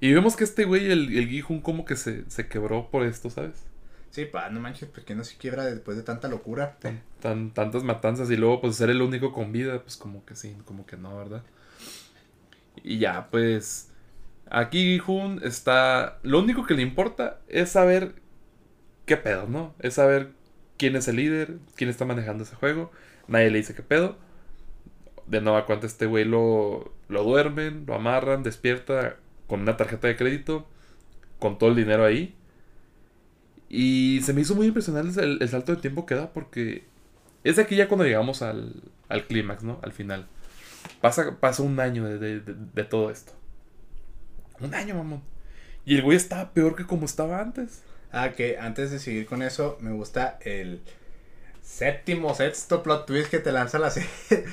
Y 0.00 0.12
vemos 0.12 0.36
que 0.36 0.44
este 0.44 0.64
güey, 0.64 0.90
el, 0.90 1.16
el 1.16 1.28
Gijun, 1.28 1.60
como 1.60 1.84
que 1.84 1.96
se, 1.96 2.28
se 2.30 2.46
quebró 2.48 2.88
por 2.90 3.02
esto, 3.04 3.30
¿sabes? 3.30 3.64
Sí, 4.10 4.24
pa, 4.26 4.50
no 4.50 4.60
manches, 4.60 4.88
¿por 4.88 5.04
qué 5.04 5.14
no 5.14 5.24
se 5.24 5.36
quiebra 5.38 5.64
después 5.64 5.96
de 5.96 6.02
tanta 6.02 6.28
locura? 6.28 6.76
Tan, 6.80 7.02
tan- 7.20 7.50
tantas 7.52 7.84
matanzas 7.84 8.30
y 8.30 8.36
luego 8.36 8.60
pues 8.60 8.76
ser 8.76 8.90
el 8.90 9.02
único 9.02 9.32
con 9.32 9.52
vida, 9.52 9.82
pues 9.82 9.96
como 9.96 10.24
que 10.24 10.34
sí, 10.36 10.56
como 10.64 10.86
que 10.86 10.96
no, 10.96 11.16
¿verdad? 11.16 11.42
Y 12.82 12.98
ya, 12.98 13.28
pues 13.30 13.87
aquí 14.50 14.94
Gijun 14.94 15.40
está, 15.44 16.18
lo 16.22 16.38
único 16.38 16.64
que 16.64 16.74
le 16.74 16.82
importa 16.82 17.40
es 17.48 17.70
saber 17.70 18.14
qué 19.06 19.16
pedo, 19.16 19.46
¿no? 19.46 19.74
Es 19.80 19.94
saber 19.94 20.30
quién 20.76 20.96
es 20.96 21.08
el 21.08 21.16
líder, 21.16 21.58
quién 21.76 21.90
está 21.90 22.04
manejando 22.04 22.44
ese 22.44 22.54
juego, 22.56 22.90
nadie 23.26 23.50
le 23.50 23.58
dice 23.58 23.74
qué 23.74 23.82
pedo. 23.82 24.16
De 25.26 25.40
nueva 25.40 25.66
cuenta 25.66 25.86
este 25.86 26.06
güey 26.06 26.24
lo, 26.24 26.92
duermen, 27.08 27.84
lo 27.86 27.94
amarran, 27.94 28.42
despierta 28.42 29.16
con 29.46 29.60
una 29.60 29.76
tarjeta 29.76 30.08
de 30.08 30.16
crédito 30.16 30.66
con 31.38 31.58
todo 31.58 31.70
el 31.70 31.76
dinero 31.76 32.04
ahí. 32.04 32.34
Y 33.68 34.20
se 34.22 34.32
me 34.32 34.40
hizo 34.40 34.54
muy 34.54 34.66
impresionante 34.66 35.22
el, 35.22 35.46
salto 35.48 35.74
de 35.74 35.80
tiempo 35.82 36.06
que 36.06 36.14
da 36.14 36.32
porque 36.32 36.84
es 37.44 37.58
aquí 37.58 37.76
ya 37.76 37.88
cuando 37.88 38.04
llegamos 38.04 38.40
al, 38.42 38.82
al 39.08 39.26
clímax, 39.26 39.62
¿no? 39.62 39.78
Al 39.82 39.92
final. 39.92 40.26
Pasa, 41.02 41.38
pasa 41.38 41.62
un 41.62 41.78
año 41.80 42.06
de 42.08 42.84
todo 42.84 43.10
esto. 43.10 43.37
Un 44.60 44.74
año, 44.74 44.94
mamón. 44.94 45.22
Y 45.84 45.96
el 45.96 46.02
güey 46.02 46.16
estaba 46.16 46.52
peor 46.52 46.76
que 46.76 46.86
como 46.86 47.06
estaba 47.06 47.40
antes. 47.40 47.82
Ah, 48.12 48.30
que 48.30 48.58
antes 48.58 48.90
de 48.90 48.98
seguir 48.98 49.26
con 49.26 49.42
eso, 49.42 49.78
me 49.80 49.92
gusta 49.92 50.38
el 50.42 50.82
séptimo, 51.62 52.34
sexto 52.34 52.82
plot 52.82 53.06
twist 53.06 53.30
que 53.30 53.38
te 53.38 53.52
lanza 53.52 53.78
la 53.78 53.90
serie. 53.90 54.08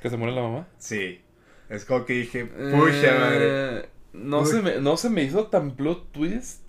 Que 0.00 0.10
se 0.10 0.16
muere 0.16 0.32
la 0.32 0.42
mamá. 0.42 0.68
Sí. 0.78 1.20
Es 1.68 1.84
como 1.84 2.04
que 2.04 2.12
dije, 2.12 2.44
pucha 2.44 3.18
madre. 3.18 3.78
Eh, 3.80 3.88
no, 4.12 4.42
Uy. 4.42 4.46
se 4.46 4.62
me, 4.62 4.80
no 4.80 4.96
se 4.96 5.10
me 5.10 5.24
hizo 5.24 5.48
tan 5.48 5.72
plot 5.74 6.12
twist 6.12 6.60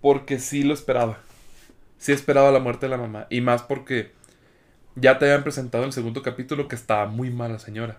porque 0.00 0.38
sí 0.38 0.62
lo 0.62 0.72
esperaba. 0.72 1.18
Sí 1.98 2.12
esperaba 2.12 2.50
la 2.50 2.58
muerte 2.58 2.86
de 2.86 2.90
la 2.90 2.96
mamá. 2.96 3.26
Y 3.28 3.42
más 3.42 3.62
porque 3.62 4.12
ya 4.94 5.18
te 5.18 5.26
habían 5.26 5.42
presentado 5.42 5.84
en 5.84 5.88
el 5.88 5.92
segundo 5.92 6.22
capítulo 6.22 6.66
que 6.66 6.76
estaba 6.76 7.04
muy 7.06 7.30
mala 7.30 7.58
señora. 7.58 7.98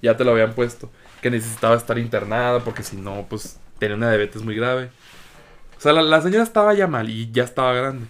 Ya 0.00 0.16
te 0.16 0.24
lo 0.24 0.30
habían 0.30 0.54
puesto. 0.54 0.90
Que 1.20 1.30
necesitaba 1.30 1.76
estar 1.76 1.98
internada 1.98 2.60
porque 2.64 2.82
si 2.82 2.96
no, 2.96 3.26
pues 3.28 3.60
tenía 3.78 3.96
una 3.96 4.08
diabetes 4.10 4.42
muy 4.42 4.54
grave. 4.56 4.90
O 5.78 5.80
sea, 5.80 5.92
la, 5.92 6.02
la 6.02 6.22
señora 6.22 6.44
estaba 6.44 6.74
ya 6.74 6.86
mal 6.88 7.10
y 7.10 7.30
ya 7.32 7.44
estaba 7.44 7.74
grande. 7.74 8.06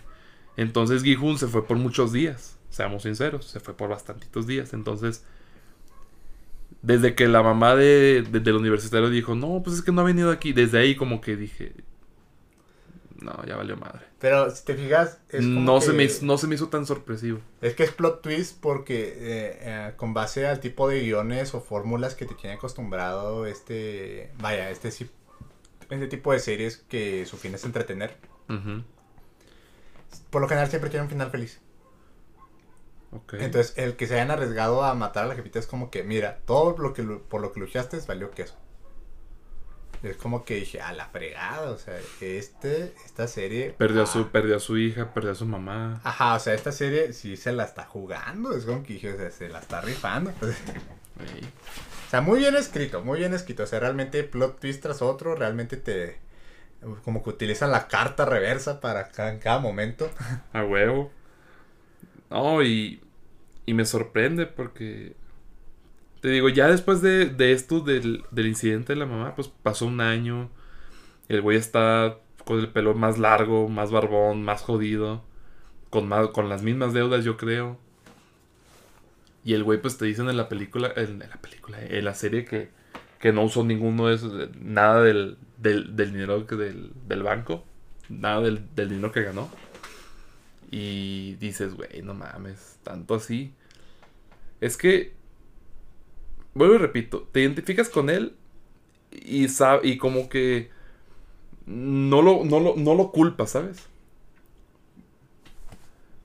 Entonces 0.57 1.03
Gihun 1.05 1.39
se 1.39 1.49
fue 1.49 1.67
por 1.67 1.79
muchos 1.79 2.13
días. 2.13 2.59
Seamos 2.71 3.03
sinceros, 3.05 3.47
se 3.47 3.61
fue 3.61 3.75
por 3.77 3.91
bastantitos 3.91 4.47
días. 4.47 4.75
Entonces, 4.75 5.25
desde 6.83 7.15
que 7.15 7.29
la 7.29 7.43
mamá 7.43 7.75
de, 7.77 8.23
de- 8.31 8.41
del 8.41 8.57
universitario 8.57 9.11
dijo, 9.11 9.35
no, 9.35 9.63
pues 9.63 9.77
es 9.77 9.83
que 9.83 9.93
no 9.93 10.01
ha 10.03 10.05
venido 10.05 10.31
aquí. 10.31 10.53
Desde 10.53 10.79
ahí 10.79 10.97
como 10.97 11.21
que 11.21 11.37
dije, 11.37 11.73
no, 13.23 13.45
ya 13.47 13.57
valió 13.57 13.77
madre. 13.77 14.01
Pero 14.19 14.51
si 14.51 14.65
te 14.65 14.75
fijas, 14.75 15.19
es 15.29 15.47
como 15.47 15.61
No, 15.61 15.81
se 15.81 15.93
me, 15.93 16.05
hizo- 16.05 16.25
no 16.25 16.39
se 16.39 16.47
me 16.47 16.55
hizo 16.55 16.69
tan 16.69 16.87
sorpresivo. 16.87 17.41
Es 17.61 17.75
que 17.75 17.83
es 17.85 17.91
plot 17.93 18.23
twist 18.23 18.59
porque 18.61 19.09
eh, 19.09 19.59
eh, 19.61 19.93
con 19.97 20.15
base 20.15 20.47
al 20.47 20.61
tipo 20.61 20.89
de 20.89 21.01
guiones 21.01 21.55
o 21.55 21.61
fórmulas 21.61 22.15
que 22.15 22.27
te 22.27 22.35
tiene 22.35 22.57
acostumbrado 22.57 23.47
este, 23.47 24.33
vaya, 24.39 24.71
este, 24.71 24.91
sí- 24.91 25.11
este 25.89 26.07
tipo 26.07 26.33
de 26.33 26.39
series 26.39 26.77
que 26.79 27.27
su 27.27 27.37
fin 27.37 27.55
es 27.55 27.65
entretener. 27.65 28.17
Por 30.31 30.41
lo 30.43 30.49
general 30.49 30.69
siempre 30.69 30.91
tiene 30.91 31.05
un 31.05 31.11
final 31.11 31.31
feliz. 31.31 31.61
Entonces, 33.45 33.75
el 33.77 33.97
que 33.97 34.07
se 34.07 34.15
hayan 34.15 34.31
arriesgado 34.31 34.85
a 34.85 34.95
matar 34.95 35.25
a 35.25 35.27
la 35.29 35.35
jefita 35.35 35.59
es 35.59 35.67
como 35.67 35.91
que, 35.91 36.05
mira, 36.05 36.39
todo 36.47 36.77
lo 36.79 36.93
que 36.95 37.03
por 37.03 37.41
lo 37.41 37.53
que 37.53 37.59
luchaste 37.61 37.99
valió 38.07 38.31
queso. 38.31 38.55
Es 40.03 40.17
como 40.17 40.45
que 40.45 40.55
dije, 40.55 40.81
a 40.81 40.93
la 40.93 41.07
fregada, 41.07 41.71
o 41.71 41.77
sea, 41.77 41.99
este, 42.21 42.95
esta 43.05 43.27
serie... 43.27 43.75
perdió, 43.77 44.01
a 44.01 44.05
ah, 44.05 44.07
su, 44.07 44.29
perdió 44.29 44.57
a 44.57 44.61
su 44.61 44.79
hija, 44.79 45.13
perdió 45.13 45.33
a 45.33 45.35
su 45.35 45.45
mamá. 45.45 46.01
Ajá, 46.05 46.35
o 46.35 46.41
sea, 46.41 46.55
esta 46.55 46.73
serie 46.73 47.13
sí 47.13 47.37
se 47.37 47.53
la 47.53 47.65
está 47.65 47.85
jugando, 47.85 48.57
es 48.57 48.65
como 48.65 48.83
que 48.83 48.95
dije, 48.95 49.13
o 49.13 49.17
sea, 49.19 49.31
se 49.31 49.49
la 49.49 49.59
está 49.59 49.81
rifando. 49.81 50.33
O 51.21 52.11
sea, 52.11 52.23
muy 52.23 52.41
bien 52.41 52.57
escrito, 52.57 53.03
muy 53.05 53.21
bien 53.21 53.35
escrito. 53.35 53.63
O 53.63 53.67
sea, 53.67 53.79
realmente 53.79 54.25
plot 54.25 54.59
twist 54.59 54.83
tras 54.83 55.01
otro, 55.01 55.37
realmente 55.37 55.77
te... 55.77 56.19
Como 57.05 57.23
que 57.23 57.31
utilizan 57.31 57.71
la 57.71 57.87
carta 57.87 58.25
reversa 58.25 58.81
para 58.81 59.11
cada, 59.11 59.31
en 59.31 59.39
cada 59.39 59.61
momento. 59.61 60.11
A 60.53 60.65
huevo. 60.65 61.13
No, 62.29 62.65
y, 62.65 63.01
y 63.65 63.75
me 63.75 63.85
sorprende 63.85 64.47
porque, 64.47 65.15
te 66.21 66.29
digo, 66.29 66.49
ya 66.49 66.69
después 66.69 67.03
de, 67.03 67.27
de 67.27 67.53
esto, 67.53 67.81
del, 67.81 68.25
del 68.31 68.47
incidente 68.47 68.93
de 68.93 68.99
la 68.99 69.07
mamá, 69.07 69.35
pues 69.35 69.49
pasó 69.49 69.87
un 69.87 70.01
año. 70.01 70.51
El 71.29 71.41
güey 71.43 71.57
está 71.57 72.19
con 72.45 72.59
el 72.59 72.69
pelo 72.69 72.95
más 72.95 73.19
largo, 73.19 73.69
más 73.69 73.91
barbón, 73.91 74.43
más 74.43 74.63
jodido. 74.63 75.23
Con, 75.91 76.09
más, 76.09 76.29
con 76.29 76.49
las 76.49 76.63
mismas 76.63 76.93
deudas, 76.93 77.25
yo 77.25 77.37
creo. 77.37 77.79
Y 79.45 79.55
el 79.55 79.65
güey, 79.65 79.81
pues 79.81 79.97
te 79.97 80.05
dicen 80.05 80.29
en 80.29 80.37
la 80.37 80.49
película, 80.49 80.93
en, 80.95 81.23
en 81.23 81.31
la 81.31 81.41
película, 81.41 81.79
en 81.83 82.05
la 82.05 82.15
serie 82.15 82.45
que, 82.45 82.71
que 83.19 83.33
no 83.33 83.43
usó 83.45 83.65
ninguno 83.65 84.07
de 84.07 84.15
esos, 84.15 84.51
nada 84.61 85.03
del, 85.03 85.39
del, 85.57 85.97
del 85.97 86.13
dinero 86.13 86.47
que 86.47 86.57
del, 86.57 86.93
del 87.09 87.23
banco, 87.23 87.65
nada 88.09 88.43
del, 88.43 88.63
del 88.75 88.91
dinero 88.91 89.13
que 89.13 89.23
ganó. 89.23 89.51
Y 90.71 91.35
dices, 91.37 91.75
güey, 91.75 92.03
no 92.03 92.15
mames, 92.15 92.79
tanto 92.85 93.15
así. 93.15 93.53
Es 94.61 94.77
que, 94.77 95.15
vuelvo 96.55 96.75
y 96.75 96.79
repito, 96.79 97.29
te 97.33 97.41
identificas 97.41 97.89
con 97.89 98.11
él 98.11 98.35
y, 99.13 99.47
y 99.83 99.97
como 99.99 100.29
que 100.29 100.71
no 101.67 102.23
lo, 102.23 102.45
no, 102.45 102.61
lo, 102.61 102.77
no 102.77 102.95
lo 102.95 103.11
culpas, 103.13 103.51
¿sabes? 103.51 103.87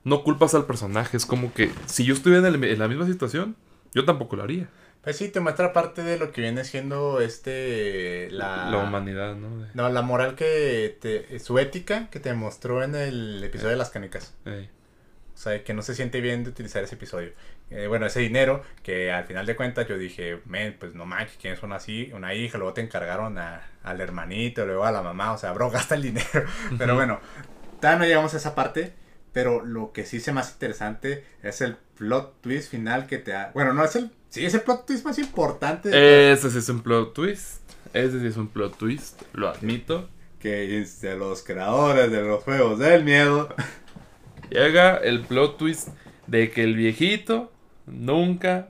No 0.04 0.22
culpas 0.22 0.54
al 0.54 0.66
personaje, 0.66 1.16
es 1.16 1.26
como 1.26 1.52
que 1.52 1.70
si 1.86 2.04
yo 2.04 2.14
estuviera 2.14 2.46
en, 2.46 2.54
el- 2.54 2.64
en 2.64 2.78
la 2.78 2.88
misma 2.88 3.06
situación, 3.06 3.56
yo 3.94 4.04
tampoco 4.04 4.36
lo 4.36 4.44
haría. 4.44 4.68
Pues 5.02 5.16
sí, 5.16 5.28
te 5.28 5.38
muestra 5.40 5.72
parte 5.72 6.02
de 6.02 6.18
lo 6.18 6.32
que 6.32 6.40
viene 6.40 6.64
siendo 6.64 7.20
este... 7.20 8.28
La, 8.32 8.68
La 8.70 8.78
humanidad, 8.78 9.36
¿no? 9.36 9.58
De- 9.62 9.68
No, 9.74 9.88
la 9.88 10.02
moral 10.02 10.34
que 10.34 10.96
te... 11.00 11.38
Su 11.38 11.58
ética 11.58 12.08
que 12.10 12.18
te 12.20 12.34
mostró 12.34 12.82
en 12.82 12.94
el 12.96 13.42
episodio 13.44 13.70
de 13.70 13.76
las 13.76 13.90
canicas. 13.90 14.34
O 14.44 15.38
sea, 15.38 15.62
que 15.62 15.74
no 15.74 15.82
se 15.82 15.94
siente 15.94 16.20
bien 16.20 16.42
de 16.44 16.50
utilizar 16.50 16.82
ese 16.82 16.94
episodio. 16.96 17.30
Eh, 17.70 17.88
bueno, 17.88 18.06
ese 18.06 18.20
dinero 18.20 18.62
que 18.84 19.10
al 19.10 19.24
final 19.24 19.44
de 19.44 19.56
cuentas 19.56 19.88
yo 19.88 19.98
dije, 19.98 20.40
men, 20.44 20.76
pues 20.78 20.94
no 20.94 21.04
manches, 21.04 21.36
¿quién 21.40 21.54
es 21.54 21.62
una 21.64 21.76
así? 21.76 22.10
Una 22.14 22.32
hija, 22.34 22.58
luego 22.58 22.74
te 22.74 22.80
encargaron 22.80 23.38
a- 23.38 23.62
al 23.82 24.00
hermanito, 24.00 24.64
luego 24.66 24.84
a 24.84 24.92
la 24.92 25.02
mamá, 25.02 25.32
o 25.32 25.38
sea, 25.38 25.52
bro, 25.52 25.70
gasta 25.72 25.96
el 25.96 26.02
dinero. 26.02 26.44
Pero 26.78 26.94
bueno, 26.94 27.18
todavía 27.80 27.98
no 27.98 28.04
llegamos 28.06 28.34
a 28.34 28.36
esa 28.36 28.54
parte, 28.54 28.92
pero 29.32 29.64
lo 29.64 29.92
que 29.92 30.04
sí 30.06 30.20
se 30.20 30.32
más 30.32 30.52
interesante 30.52 31.24
es 31.42 31.60
el 31.60 31.76
plot 31.98 32.40
twist 32.40 32.70
final 32.70 33.06
que 33.06 33.18
te 33.18 33.34
ha... 33.34 33.50
Bueno, 33.52 33.72
no 33.72 33.84
es 33.84 33.96
el... 33.96 34.10
Sí, 34.28 34.44
es 34.46 34.54
el 34.54 34.60
plot 34.60 34.86
twist 34.86 35.04
más 35.04 35.18
importante 35.18 35.88
de 35.88 36.32
Ese 36.32 36.50
sí 36.50 36.58
es 36.58 36.68
un 36.68 36.82
plot 36.82 37.14
twist. 37.14 37.62
Ese 37.94 38.20
sí 38.20 38.26
es 38.26 38.36
un 38.36 38.48
plot 38.48 38.76
twist, 38.78 39.22
lo 39.32 39.48
admito. 39.48 40.08
que 40.38 40.80
es 40.80 41.00
de 41.00 41.16
los 41.16 41.42
creadores 41.42 42.10
de 42.12 42.22
los 42.22 42.44
juegos 42.44 42.78
del 42.78 43.02
miedo. 43.04 43.48
Llega 44.50 44.96
el 44.98 45.22
plot 45.22 45.58
twist 45.58 45.88
de 46.26 46.50
que 46.50 46.62
el 46.62 46.74
viejito 46.76 47.52
nunca 47.86 48.68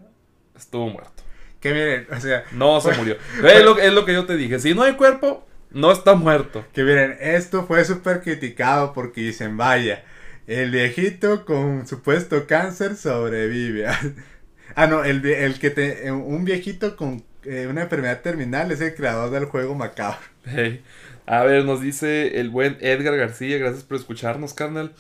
estuvo 0.57 0.89
muerto. 0.89 1.23
Que 1.61 1.73
miren, 1.73 2.07
o 2.11 2.21
sea, 2.21 2.45
No 2.53 2.81
se 2.81 2.93
murió. 2.93 3.17
Es 3.45 3.65
lo, 3.65 3.79
es 3.79 3.93
lo 3.93 4.05
que 4.05 4.13
yo 4.13 4.27
te 4.27 4.37
dije. 4.37 4.59
Si 4.59 4.75
no 4.75 4.83
hay 4.83 4.95
cuerpo, 4.95 5.47
no 5.71 5.91
está 5.91 6.15
muerto. 6.15 6.65
Que 6.73 6.83
miren, 6.85 7.17
esto 7.21 7.67
fue 7.67 7.85
súper 7.85 8.21
criticado 8.23 8.93
porque 8.93 9.21
dicen, 9.23 9.57
vaya, 9.57 10.05
el 10.47 10.71
viejito 10.71 11.45
con 11.45 11.87
supuesto 11.87 12.47
cáncer 12.47 12.97
sobrevive. 12.97 13.87
ah, 14.75 14.87
no, 14.87 15.05
el, 15.05 15.25
el 15.25 15.59
que 15.59 15.71
te, 15.71 16.11
un 16.13 16.45
viejito 16.45 16.97
con 16.97 17.25
eh, 17.45 17.67
una 17.69 17.83
enfermedad 17.83 18.23
terminal 18.23 18.71
es 18.73 18.81
el 18.81 18.95
creador 18.95 19.31
del 19.31 19.47
juego 19.47 19.75
macabro. 19.75 20.19
Hey. 20.45 20.83
A 21.27 21.43
ver, 21.43 21.65
nos 21.65 21.81
dice 21.81 22.41
el 22.41 22.51
buen 22.51 22.77
Edgar 22.81 23.17
García. 23.17 23.59
Gracias 23.59 23.83
por 23.83 23.97
escucharnos, 23.97 24.55
carnal. 24.55 24.95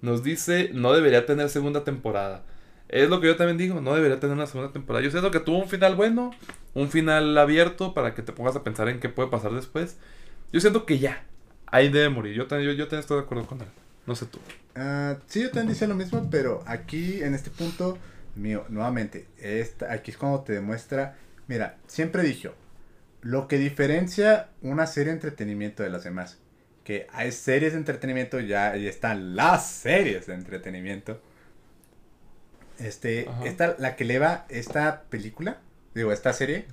Nos 0.00 0.22
dice, 0.22 0.70
no 0.74 0.92
debería 0.92 1.26
tener 1.26 1.48
segunda 1.48 1.84
temporada. 1.84 2.42
Es 2.88 3.10
lo 3.10 3.20
que 3.20 3.26
yo 3.26 3.36
también 3.36 3.58
digo, 3.58 3.80
no 3.80 3.94
debería 3.94 4.18
tener 4.18 4.34
una 4.34 4.46
segunda 4.46 4.72
temporada. 4.72 5.04
Yo 5.04 5.10
siento 5.10 5.30
que 5.30 5.40
tuvo 5.40 5.58
un 5.58 5.68
final 5.68 5.94
bueno, 5.94 6.30
un 6.74 6.90
final 6.90 7.36
abierto 7.36 7.92
para 7.92 8.14
que 8.14 8.22
te 8.22 8.32
pongas 8.32 8.56
a 8.56 8.64
pensar 8.64 8.88
en 8.88 8.98
qué 8.98 9.08
puede 9.08 9.28
pasar 9.28 9.52
después. 9.52 9.98
Yo 10.52 10.60
siento 10.60 10.86
que 10.86 10.98
ya, 10.98 11.24
ahí 11.66 11.90
debe 11.90 12.08
morir. 12.08 12.34
Yo 12.34 12.46
también, 12.46 12.70
yo, 12.70 12.76
yo 12.76 12.84
también 12.84 13.00
estoy 13.00 13.18
de 13.18 13.24
acuerdo 13.24 13.46
con 13.46 13.60
él. 13.60 13.68
No 14.06 14.14
sé 14.14 14.24
tú. 14.24 14.38
Ah, 14.74 15.16
sí, 15.26 15.42
yo 15.42 15.50
también 15.50 15.68
dice 15.68 15.86
lo 15.86 15.94
mismo, 15.94 16.28
pero 16.30 16.62
aquí 16.66 17.22
en 17.22 17.34
este 17.34 17.50
punto, 17.50 17.98
mío, 18.36 18.64
nuevamente, 18.70 19.26
esta, 19.38 19.92
aquí 19.92 20.10
es 20.10 20.16
cuando 20.16 20.40
te 20.40 20.54
demuestra, 20.54 21.16
mira, 21.46 21.76
siempre 21.86 22.22
dije, 22.22 22.50
lo 23.20 23.48
que 23.48 23.58
diferencia 23.58 24.48
una 24.62 24.86
serie 24.86 25.08
de 25.08 25.16
entretenimiento 25.16 25.82
de 25.82 25.90
las 25.90 26.04
demás, 26.04 26.38
que 26.84 27.06
hay 27.12 27.32
series 27.32 27.72
de 27.72 27.80
entretenimiento, 27.80 28.40
ya, 28.40 28.74
ya 28.76 28.88
están 28.88 29.36
las 29.36 29.68
series 29.68 30.26
de 30.26 30.34
entretenimiento. 30.34 31.20
Este, 32.78 33.26
Ajá. 33.28 33.44
esta, 33.46 33.76
la 33.78 33.96
que 33.96 34.04
eleva 34.04 34.46
esta 34.48 35.02
película, 35.04 35.60
digo, 35.94 36.12
esta 36.12 36.32
serie, 36.32 36.66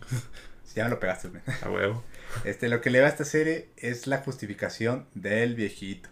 si 0.63 0.75
ya 0.77 0.83
me 0.85 0.91
lo 0.91 0.99
pegaste. 0.99 1.29
A 1.63 1.69
huevo. 1.69 2.03
Este, 2.43 2.69
lo 2.69 2.81
que 2.81 2.89
eleva 2.89 3.07
esta 3.07 3.25
serie 3.25 3.69
es 3.77 4.07
la 4.07 4.19
justificación 4.19 5.07
del 5.13 5.55
viejito. 5.55 6.09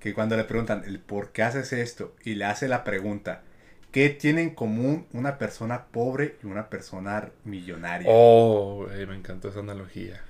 Que 0.00 0.14
cuando 0.14 0.36
le 0.36 0.44
preguntan 0.44 0.84
el 0.84 1.00
por 1.00 1.32
qué 1.32 1.42
haces 1.42 1.72
esto 1.72 2.14
y 2.22 2.34
le 2.34 2.44
hace 2.44 2.68
la 2.68 2.84
pregunta, 2.84 3.42
¿qué 3.90 4.10
tiene 4.10 4.42
en 4.42 4.54
común 4.54 5.06
una 5.12 5.38
persona 5.38 5.86
pobre 5.86 6.36
y 6.42 6.46
una 6.46 6.68
persona 6.68 7.30
millonaria? 7.44 8.06
Oh, 8.10 8.84
güey, 8.84 9.06
me 9.06 9.16
encantó 9.16 9.48
esa 9.48 9.60
analogía. 9.60 10.20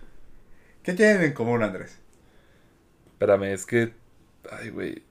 ¿Qué 0.83 0.93
tienen 0.95 1.23
en 1.23 1.33
común, 1.33 1.63
Andrés? 1.63 1.99
Espérame, 3.07 3.53
es 3.53 3.67
que. 3.67 3.93
Ay, 4.51 4.71
güey. 4.71 5.03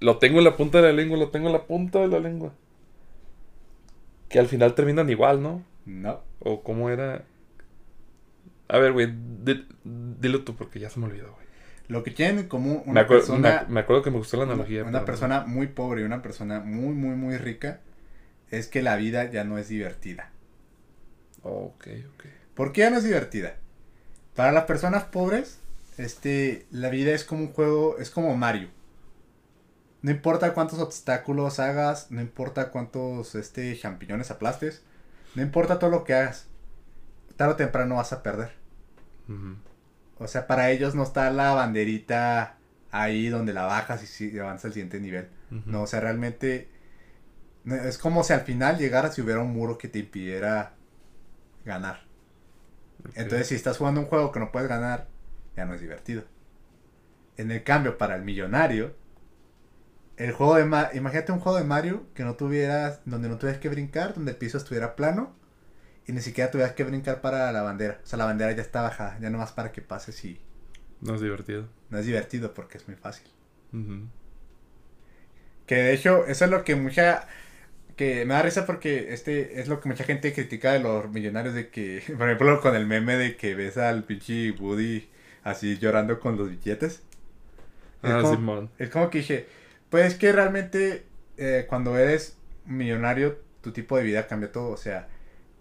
Lo 0.00 0.18
tengo 0.18 0.38
en 0.38 0.44
la 0.44 0.56
punta 0.56 0.80
de 0.80 0.88
la 0.88 0.92
lengua, 0.94 1.18
lo 1.18 1.28
tengo 1.30 1.48
en 1.48 1.52
la 1.52 1.66
punta 1.66 1.98
de 1.98 2.08
la 2.08 2.18
lengua. 2.18 2.54
Que 4.28 4.38
al 4.38 4.46
final 4.48 4.74
terminan 4.74 5.08
igual, 5.10 5.42
¿no? 5.42 5.62
No. 5.86 6.20
O 6.40 6.62
cómo 6.62 6.90
era. 6.90 7.24
A 8.68 8.78
ver, 8.78 8.92
güey, 8.92 9.12
di- 9.44 9.66
dilo 9.84 10.44
tú 10.44 10.54
porque 10.54 10.78
ya 10.78 10.90
se 10.90 11.00
me 11.00 11.06
olvidó, 11.06 11.32
güey. 11.32 11.46
Lo 11.88 12.02
que 12.02 12.10
tienen 12.10 12.40
en 12.40 12.48
común 12.48 12.82
Me, 12.84 12.90
una 12.92 13.00
acuer- 13.06 13.20
persona, 13.20 13.64
me- 13.66 13.74
me 13.74 13.80
acuerdo 13.80 14.02
que 14.02 14.10
me 14.10 14.18
gustó 14.18 14.36
la 14.36 14.44
una, 14.44 14.52
analogía. 14.52 14.82
una 14.82 14.92
pero- 14.92 15.04
persona 15.06 15.40
muy 15.46 15.68
pobre 15.68 16.02
y 16.02 16.04
una 16.04 16.20
persona 16.20 16.60
muy, 16.60 16.92
muy, 16.94 17.16
muy 17.16 17.38
rica 17.38 17.80
es 18.50 18.66
que 18.66 18.82
la 18.82 18.96
vida 18.96 19.30
ya 19.30 19.44
no 19.44 19.56
es 19.56 19.68
divertida. 19.68 20.30
Oh, 21.42 21.72
ok, 21.74 21.86
ok. 22.14 22.24
¿Por 22.54 22.72
qué 22.72 22.82
ya 22.82 22.90
no 22.90 22.98
es 22.98 23.04
divertida? 23.04 23.54
Para 24.34 24.52
las 24.52 24.64
personas 24.64 25.04
pobres, 25.04 25.60
este, 25.96 26.66
la 26.70 26.90
vida 26.90 27.12
es 27.12 27.24
como 27.24 27.42
un 27.44 27.48
juego, 27.52 27.96
es 27.98 28.10
como 28.10 28.36
Mario. 28.36 28.68
No 30.02 30.10
importa 30.10 30.54
cuántos 30.54 30.78
obstáculos 30.78 31.58
hagas, 31.58 32.10
no 32.10 32.20
importa 32.20 32.70
cuántos 32.70 33.34
este, 33.34 33.76
champiñones 33.76 34.30
aplastes, 34.30 34.82
no 35.34 35.42
importa 35.42 35.78
todo 35.78 35.90
lo 35.90 36.04
que 36.04 36.14
hagas, 36.14 36.46
tarde 37.36 37.54
o 37.54 37.56
temprano 37.56 37.96
vas 37.96 38.12
a 38.12 38.22
perder. 38.22 38.52
O 40.18 40.26
sea, 40.26 40.46
para 40.46 40.70
ellos 40.70 40.94
no 40.94 41.02
está 41.02 41.30
la 41.30 41.52
banderita 41.52 42.56
ahí 42.90 43.28
donde 43.28 43.52
la 43.52 43.64
bajas 43.64 44.02
y 44.02 44.06
si 44.06 44.38
avanza 44.38 44.68
al 44.68 44.74
siguiente 44.74 45.00
nivel. 45.00 45.28
No, 45.66 45.82
o 45.82 45.86
sea, 45.86 46.00
realmente 46.00 46.68
es 47.64 47.98
como 47.98 48.22
si 48.24 48.32
al 48.32 48.40
final 48.42 48.78
llegara 48.78 49.10
si 49.10 49.20
hubiera 49.20 49.40
un 49.40 49.52
muro 49.52 49.78
que 49.78 49.88
te 49.88 49.98
impidiera 49.98 50.74
ganar. 51.64 52.04
Entonces, 53.14 53.48
si 53.48 53.54
estás 53.54 53.78
jugando 53.78 54.00
un 54.00 54.06
juego 54.06 54.32
que 54.32 54.40
no 54.40 54.50
puedes 54.52 54.68
ganar, 54.68 55.06
ya 55.56 55.64
no 55.64 55.74
es 55.74 55.80
divertido. 55.80 56.24
En 57.36 57.50
el 57.50 57.62
cambio, 57.62 57.98
para 57.98 58.16
el 58.16 58.22
millonario, 58.22 58.94
el 60.18 60.32
juego 60.32 60.56
de 60.56 60.64
Ma- 60.64 60.90
imagínate 60.94 61.32
un 61.32 61.40
juego 61.40 61.58
de 61.58 61.64
Mario 61.64 62.06
que 62.14 62.24
no 62.24 62.34
tuvieras, 62.34 63.00
donde 63.06 63.28
no 63.28 63.38
tuvieras 63.38 63.60
que 63.60 63.68
brincar, 63.68 64.14
donde 64.14 64.32
el 64.32 64.36
piso 64.36 64.58
estuviera 64.58 64.96
plano 64.96 65.34
y 66.06 66.12
ni 66.12 66.20
siquiera 66.20 66.50
tuvieras 66.50 66.72
que 66.74 66.84
brincar 66.84 67.20
para 67.20 67.50
la 67.52 67.62
bandera. 67.62 68.00
O 68.02 68.06
sea, 68.06 68.18
la 68.18 68.24
bandera 68.24 68.52
ya 68.52 68.62
está 68.62 68.82
bajada, 68.82 69.18
ya 69.20 69.30
nomás 69.30 69.52
para 69.52 69.72
que 69.72 69.80
pases 69.82 70.24
y 70.24 70.40
No 71.00 71.14
es 71.14 71.20
divertido. 71.20 71.68
no 71.90 71.98
es 71.98 72.06
divertido 72.06 72.52
porque 72.54 72.78
es 72.78 72.86
muy 72.88 72.96
fácil. 72.96 73.26
Que 75.66 75.74
de 75.76 75.92
hecho, 75.94 76.24
eso 76.26 76.44
es 76.44 76.50
lo 76.50 76.64
que 76.64 76.74
mucha. 76.76 77.26
Que 77.96 78.24
me 78.24 78.34
da 78.34 78.42
risa 78.42 78.64
porque 78.64 79.12
este 79.12 79.60
es 79.60 79.66
lo 79.68 79.80
que 79.80 79.88
mucha 79.88 80.04
gente 80.04 80.32
critica 80.32 80.72
de 80.72 80.78
los 80.80 81.10
millonarios. 81.10 81.54
De 81.54 81.68
que, 81.68 82.02
por 82.16 82.28
ejemplo, 82.28 82.60
con 82.60 82.74
el 82.74 82.86
meme 82.86 83.16
de 83.16 83.36
que 83.36 83.54
ves 83.54 83.76
al 83.76 84.04
pinche 84.04 84.52
Woody 84.52 85.08
así 85.44 85.78
llorando 85.78 86.18
con 86.20 86.36
los 86.36 86.48
billetes. 86.48 87.02
Es 88.02 88.10
Ah, 88.10 88.20
como- 88.22 88.34
Simón. 88.34 88.70
Es 88.78 88.88
como 88.90 89.10
que 89.10 89.18
dije, 89.18 89.46
pues 89.90 90.14
que 90.14 90.32
realmente 90.32 91.06
eh, 91.36 91.66
cuando 91.68 91.96
eres 91.96 92.36
millonario, 92.64 93.38
tu 93.60 93.72
tipo 93.72 93.96
de 93.96 94.02
vida 94.02 94.26
cambia 94.26 94.52
todo. 94.52 94.70
O 94.70 94.76
sea, 94.76 95.08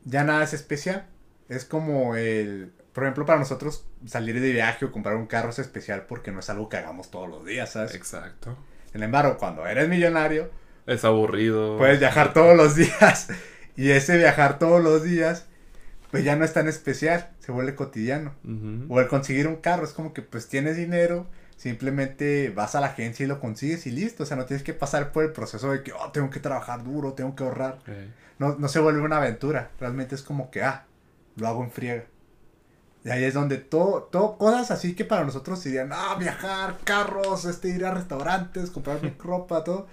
ya 0.05 0.23
nada 0.23 0.43
es 0.43 0.53
especial. 0.53 1.07
Es 1.49 1.65
como 1.65 2.15
el. 2.15 2.73
Por 2.93 3.03
ejemplo, 3.03 3.25
para 3.25 3.39
nosotros 3.39 3.85
salir 4.05 4.39
de 4.41 4.51
viaje 4.51 4.85
o 4.85 4.91
comprar 4.91 5.15
un 5.15 5.27
carro 5.27 5.51
es 5.51 5.59
especial 5.59 6.05
porque 6.07 6.31
no 6.31 6.39
es 6.39 6.49
algo 6.49 6.67
que 6.67 6.77
hagamos 6.77 7.11
todos 7.11 7.29
los 7.29 7.45
días, 7.45 7.71
¿sabes? 7.71 7.93
Exacto. 7.93 8.57
Sin 8.91 9.03
embargo, 9.03 9.37
cuando 9.37 9.67
eres 9.67 9.87
millonario, 9.87 10.49
Es 10.87 11.05
aburrido. 11.05 11.77
Puedes 11.77 11.99
viajar 11.99 12.33
todos 12.33 12.55
los 12.55 12.75
días. 12.75 13.29
Y 13.79 13.91
ese 13.91 14.17
viajar 14.17 14.57
todos 14.57 14.83
los 14.83 15.03
días, 15.03 15.45
pues 16.09 16.23
ya 16.23 16.35
no 16.35 16.43
es 16.43 16.51
tan 16.51 16.67
especial, 16.67 17.29
se 17.37 17.51
vuelve 17.51 17.75
cotidiano. 17.75 18.33
O 18.89 18.99
el 18.99 19.07
conseguir 19.07 19.47
un 19.47 19.57
carro, 19.57 19.83
es 19.83 19.91
como 19.91 20.13
que 20.13 20.23
pues 20.23 20.47
tienes 20.47 20.75
dinero, 20.77 21.27
simplemente 21.57 22.51
vas 22.51 22.75
a 22.75 22.79
la 22.79 22.87
agencia 22.87 23.25
y 23.25 23.27
lo 23.27 23.39
consigues 23.39 23.85
y 23.87 23.91
listo. 23.91 24.23
O 24.23 24.25
sea, 24.25 24.37
no 24.37 24.45
tienes 24.45 24.63
que 24.63 24.73
pasar 24.73 25.11
por 25.11 25.25
el 25.25 25.33
proceso 25.33 25.71
de 25.71 25.83
que, 25.83 25.91
oh, 25.91 26.11
tengo 26.11 26.29
que 26.29 26.39
trabajar 26.39 26.83
duro, 26.83 27.13
tengo 27.13 27.35
que 27.35 27.43
ahorrar. 27.43 27.79
No, 28.39 28.55
no 28.55 28.67
se 28.67 28.79
vuelve 28.79 29.01
una 29.01 29.17
aventura, 29.17 29.71
realmente 29.79 30.15
es 30.15 30.21
como 30.21 30.51
que, 30.51 30.63
ah, 30.63 30.85
lo 31.35 31.47
hago 31.47 31.63
en 31.63 31.71
friega. 31.71 32.05
Y 33.03 33.09
ahí 33.09 33.23
es 33.23 33.33
donde 33.33 33.57
todo, 33.57 34.03
todo, 34.03 34.37
cosas 34.37 34.69
así 34.69 34.93
que 34.93 35.05
para 35.05 35.23
nosotros 35.23 35.59
serían, 35.59 35.89
ah, 35.91 36.15
viajar, 36.19 36.77
carros, 36.83 37.45
este, 37.45 37.69
ir 37.69 37.85
a 37.85 37.93
restaurantes, 37.93 38.69
comprar 38.69 39.01
mi 39.01 39.09
ropa, 39.19 39.63
todo. 39.63 39.87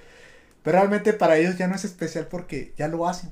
Pero 0.62 0.78
realmente 0.78 1.12
para 1.12 1.36
ellos 1.36 1.56
ya 1.56 1.68
no 1.68 1.74
es 1.74 1.84
especial 1.84 2.26
porque 2.26 2.74
ya 2.76 2.88
lo 2.88 3.08
hacen. 3.08 3.30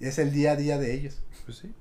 Es 0.00 0.18
el 0.18 0.32
día 0.32 0.52
a 0.52 0.56
día 0.56 0.78
de 0.78 0.94
ellos. 0.94 1.22
Pues 1.44 1.58
sí. 1.58 1.74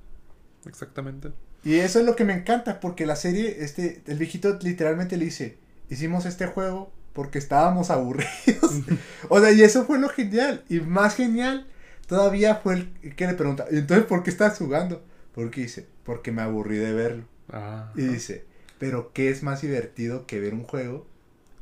Exactamente. 0.65 1.31
Y 1.63 1.75
eso 1.75 1.99
es 1.99 2.05
lo 2.05 2.15
que 2.15 2.25
me 2.25 2.33
encanta, 2.33 2.79
porque 2.79 3.05
la 3.05 3.15
serie, 3.15 3.63
este, 3.63 4.01
el 4.07 4.17
viejito 4.17 4.57
literalmente 4.61 5.17
le 5.17 5.25
dice, 5.25 5.57
hicimos 5.89 6.25
este 6.25 6.45
juego 6.47 6.91
porque 7.13 7.39
estábamos 7.39 7.89
aburridos. 7.89 8.81
o 9.29 9.39
sea, 9.39 9.51
y 9.51 9.61
eso 9.61 9.85
fue 9.85 9.99
lo 9.99 10.09
genial. 10.09 10.63
Y 10.69 10.79
más 10.79 11.15
genial 11.15 11.67
todavía 12.07 12.55
fue 12.55 12.75
el 12.75 13.15
que 13.15 13.27
le 13.27 13.33
pregunta, 13.33 13.65
"¿Y 13.71 13.77
entonces 13.77 14.05
por 14.05 14.23
qué 14.23 14.29
estás 14.29 14.57
jugando? 14.57 15.03
Porque 15.33 15.61
dice, 15.61 15.87
porque 16.03 16.31
me 16.31 16.41
aburrí 16.41 16.77
de 16.77 16.93
verlo. 16.93 17.23
Ah. 17.51 17.91
Y 17.95 18.01
dice, 18.01 18.45
pero 18.77 19.11
¿qué 19.13 19.29
es 19.29 19.43
más 19.43 19.61
divertido 19.61 20.25
que 20.25 20.39
ver 20.39 20.53
un 20.53 20.63
juego? 20.63 21.05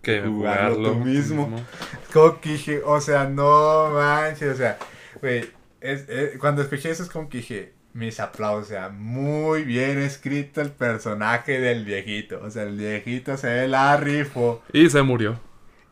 Que 0.02 0.22
jugarlo 0.22 0.76
jugarlo 0.76 0.92
tú 0.92 0.96
mismo. 1.06 1.50
Como 2.14 2.40
que 2.40 2.50
dije, 2.54 2.82
o 2.86 3.02
sea, 3.02 3.26
no 3.30 3.90
manches, 3.94 4.54
o 4.54 4.58
sea, 4.58 4.78
güey, 5.22 5.50
es, 5.82 6.08
es- 6.10 6.38
cuando 6.40 6.62
escuché 6.62 6.90
eso 6.92 7.04
es 7.04 7.10
como 7.10 7.30
que 7.30 7.38
dije, 7.40 7.74
mis 7.98 8.20
aplausos, 8.20 8.66
o 8.68 8.70
sea, 8.70 8.90
muy 8.90 9.64
bien 9.64 9.98
escrito 10.00 10.62
el 10.62 10.72
personaje 10.72 11.60
del 11.60 11.84
viejito, 11.84 12.40
o 12.44 12.52
sea, 12.52 12.64
el 12.64 12.78
viejito 12.78 13.36
se 13.38 13.68
la 13.68 13.98
rifó 13.98 14.64
Y 14.72 14.90
se 14.90 15.02
murió. 15.02 15.40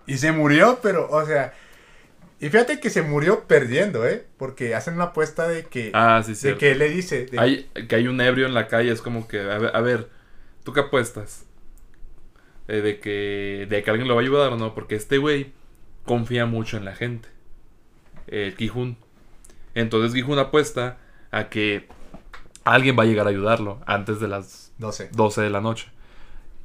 y 0.05 0.17
se 0.17 0.31
murió, 0.31 0.79
pero, 0.83 1.09
o 1.09 1.25
sea, 1.25 1.53
y 2.39 2.49
fíjate 2.49 2.79
que 2.79 2.89
se 2.89 3.01
murió 3.01 3.45
perdiendo, 3.47 4.05
¿eh? 4.07 4.25
Porque 4.37 4.75
hacen 4.75 4.95
una 4.95 5.05
apuesta 5.05 5.47
de 5.47 5.63
que, 5.63 5.89
Ah, 5.93 6.21
sí, 6.25 6.35
sí. 6.35 6.49
de 6.49 6.57
que 6.57 6.71
él 6.73 6.79
le 6.79 6.89
dice, 6.89 7.25
de- 7.25 7.39
Hay, 7.39 7.69
que 7.87 7.95
hay 7.95 8.07
un 8.07 8.21
ebrio 8.21 8.45
en 8.45 8.53
la 8.53 8.67
calle, 8.67 8.91
es 8.91 9.01
como 9.01 9.27
que, 9.27 9.39
a 9.39 9.57
ver, 9.57 9.71
a 9.75 9.81
ver, 9.81 10.09
¿tú 10.63 10.73
qué 10.73 10.81
apuestas? 10.81 11.45
Eh, 12.67 12.81
de, 12.81 12.99
que, 12.99 13.67
de 13.69 13.83
que 13.83 13.89
alguien 13.89 14.07
lo 14.07 14.15
va 14.15 14.21
a 14.21 14.23
ayudar 14.23 14.51
o 14.51 14.57
no, 14.57 14.73
porque 14.75 14.95
este 14.95 15.17
güey 15.17 15.53
confía 16.03 16.45
mucho 16.45 16.77
en 16.77 16.85
la 16.85 16.95
gente. 16.95 17.29
El 18.27 18.55
Gijun. 18.55 18.97
Entonces 19.75 20.13
Gijun 20.13 20.39
apuesta 20.39 20.97
a 21.31 21.49
que 21.49 21.87
alguien 22.65 22.97
va 22.99 23.03
a 23.03 23.05
llegar 23.05 23.27
a 23.27 23.29
ayudarlo 23.29 23.79
antes 23.85 24.19
de 24.19 24.27
las 24.27 24.73
no 24.77 24.91
sé, 24.91 25.09
12 25.13 25.41
de 25.41 25.49
la 25.49 25.61
noche. 25.61 25.87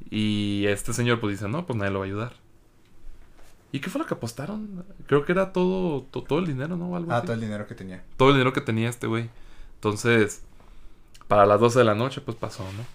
Y 0.09 0.65
este 0.67 0.93
señor 0.93 1.19
pues 1.21 1.39
dice, 1.39 1.47
no, 1.47 1.65
pues 1.65 1.77
nadie 1.77 1.91
lo 1.91 1.99
va 1.99 2.05
a 2.05 2.07
ayudar. 2.07 2.33
¿Y 3.71 3.79
qué 3.79 3.89
fue 3.89 3.99
lo 3.99 4.05
que 4.05 4.15
apostaron? 4.15 4.83
Creo 5.07 5.23
que 5.23 5.31
era 5.31 5.53
todo, 5.53 6.01
to- 6.11 6.23
todo, 6.23 6.39
el 6.39 6.45
dinero, 6.45 6.75
¿no? 6.75 6.93
Algo 6.95 7.13
ah, 7.13 7.17
así 7.19 7.27
todo 7.27 7.35
el 7.35 7.41
dinero 7.41 7.67
que 7.67 7.75
tenía. 7.75 8.03
todo 8.17 8.29
el 8.29 8.35
dinero 8.35 8.51
que 8.51 8.59
tenía 8.59 8.89
este 8.89 9.07
güey. 9.07 9.29
Entonces, 9.75 10.41
para 11.29 11.45
las 11.45 11.59
12 11.61 11.79
de 11.79 11.85
la 11.85 11.95
noche, 11.95 12.19
pues 12.19 12.35
pasó, 12.35 12.63
¿no? 12.63 12.85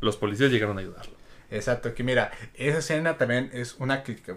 Los 0.00 0.16
policías 0.16 0.50
llegaron 0.50 0.76
a 0.78 0.80
ayudarlo. 0.80 1.12
Exacto, 1.50 1.94
que 1.94 2.02
mira, 2.02 2.32
esa 2.54 2.78
escena 2.78 3.16
también 3.16 3.50
es 3.52 3.76
una 3.78 4.02
crítica. 4.02 4.34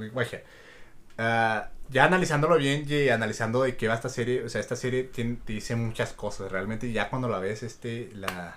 Ah, 1.17 1.69
ya 1.91 2.05
analizándolo 2.05 2.57
bien 2.57 2.85
y 2.88 3.09
analizando 3.09 3.63
de 3.63 3.76
qué 3.76 3.88
va 3.88 3.95
esta 3.95 4.09
serie, 4.09 4.43
o 4.43 4.49
sea, 4.49 4.61
esta 4.61 4.76
serie 4.76 5.03
tiene- 5.03 5.38
te 5.45 5.53
dice 5.53 5.76
muchas 5.76 6.13
cosas, 6.13 6.51
realmente 6.51 6.91
ya 6.91 7.09
cuando 7.09 7.27
la 7.30 7.39
ves, 7.39 7.63
este, 7.63 8.09
la... 8.15 8.55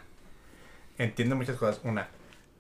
Entiende 0.97 1.35
muchas 1.35 1.57
cosas. 1.57 1.81
Una, 1.83 2.09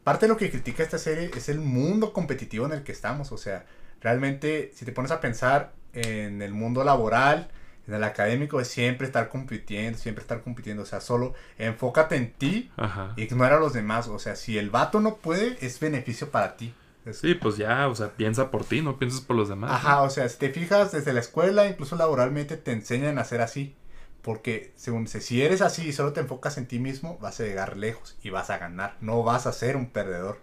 parte 0.03 0.27
de 0.27 0.33
lo 0.33 0.37
que 0.37 0.51
critica 0.51 0.83
esta 0.83 0.99
serie 0.99 1.31
es 1.37 1.49
el 1.49 1.61
mundo 1.61 2.13
competitivo 2.13 2.67
en 2.67 2.73
el 2.73 2.83
que 2.83 2.93
estamos, 2.93 3.31
o 3.31 3.39
sea, 3.39 3.65
realmente 4.01 4.73
si 4.75 4.85
te 4.85 4.93
pones 4.93 5.13
a 5.13 5.21
pensar 5.21 5.73
en 5.93 6.43
el 6.43 6.53
mundo 6.53 6.83
laboral, 6.83 7.49
en 7.87 7.95
el 7.95 8.05
académico, 8.05 8.61
es 8.61 8.69
siempre 8.69 9.07
estar 9.07 9.29
compitiendo, 9.29 9.99
siempre 9.99 10.23
estar 10.23 10.43
compitiendo, 10.43 10.83
o 10.83 10.87
sea, 10.87 11.01
solo 11.01 11.35
enfócate 11.59 12.17
en 12.17 12.33
ti 12.33 12.71
Ajá. 12.77 13.13
ignora 13.17 13.57
a 13.57 13.61
los 13.61 13.73
demás. 13.73 14.09
O 14.09 14.19
sea, 14.19 14.37
si 14.37 14.59
el 14.59 14.71
vato 14.71 15.01
no 15.01 15.17
puede, 15.17 15.57
es 15.65 15.79
beneficio 15.81 16.31
para 16.31 16.57
ti. 16.57 16.75
Sí, 17.13 17.35
pues 17.35 17.57
ya, 17.57 17.89
o 17.89 17.95
sea, 17.95 18.13
piensa 18.13 18.51
por 18.51 18.65
ti, 18.65 18.81
no 18.81 18.99
pienses 18.99 19.21
por 19.21 19.37
los 19.37 19.49
demás. 19.49 19.71
¿no? 19.71 19.77
Ajá, 19.77 20.03
o 20.03 20.11
sea, 20.11 20.29
si 20.29 20.39
te 20.39 20.51
fijas 20.51 20.93
desde 20.93 21.13
la 21.13 21.21
escuela, 21.21 21.67
incluso 21.67 21.97
laboralmente, 21.97 22.57
te 22.57 22.73
enseñan 22.73 23.19
a 23.19 23.25
ser 23.25 23.41
así. 23.41 23.77
Porque 24.23 24.73
según 24.75 25.05
dice, 25.05 25.21
si 25.21 25.43
eres 25.43 25.61
así 25.61 25.89
y 25.89 25.93
solo 25.93 26.15
te 26.15 26.21
enfocas 26.21 26.57
en 26.57 26.67
ti 26.67 26.79
mismo, 26.79 27.19
vas 27.21 27.39
a 27.41 27.45
llegar 27.45 27.77
lejos 27.77 28.17
y 28.23 28.31
vas 28.31 28.49
a 28.49 28.57
ganar. 28.57 28.97
No 29.03 29.23
vas 29.23 29.47
a 29.47 29.53
ser 29.53 29.77
un 29.77 29.91
perdedor. 29.91 30.39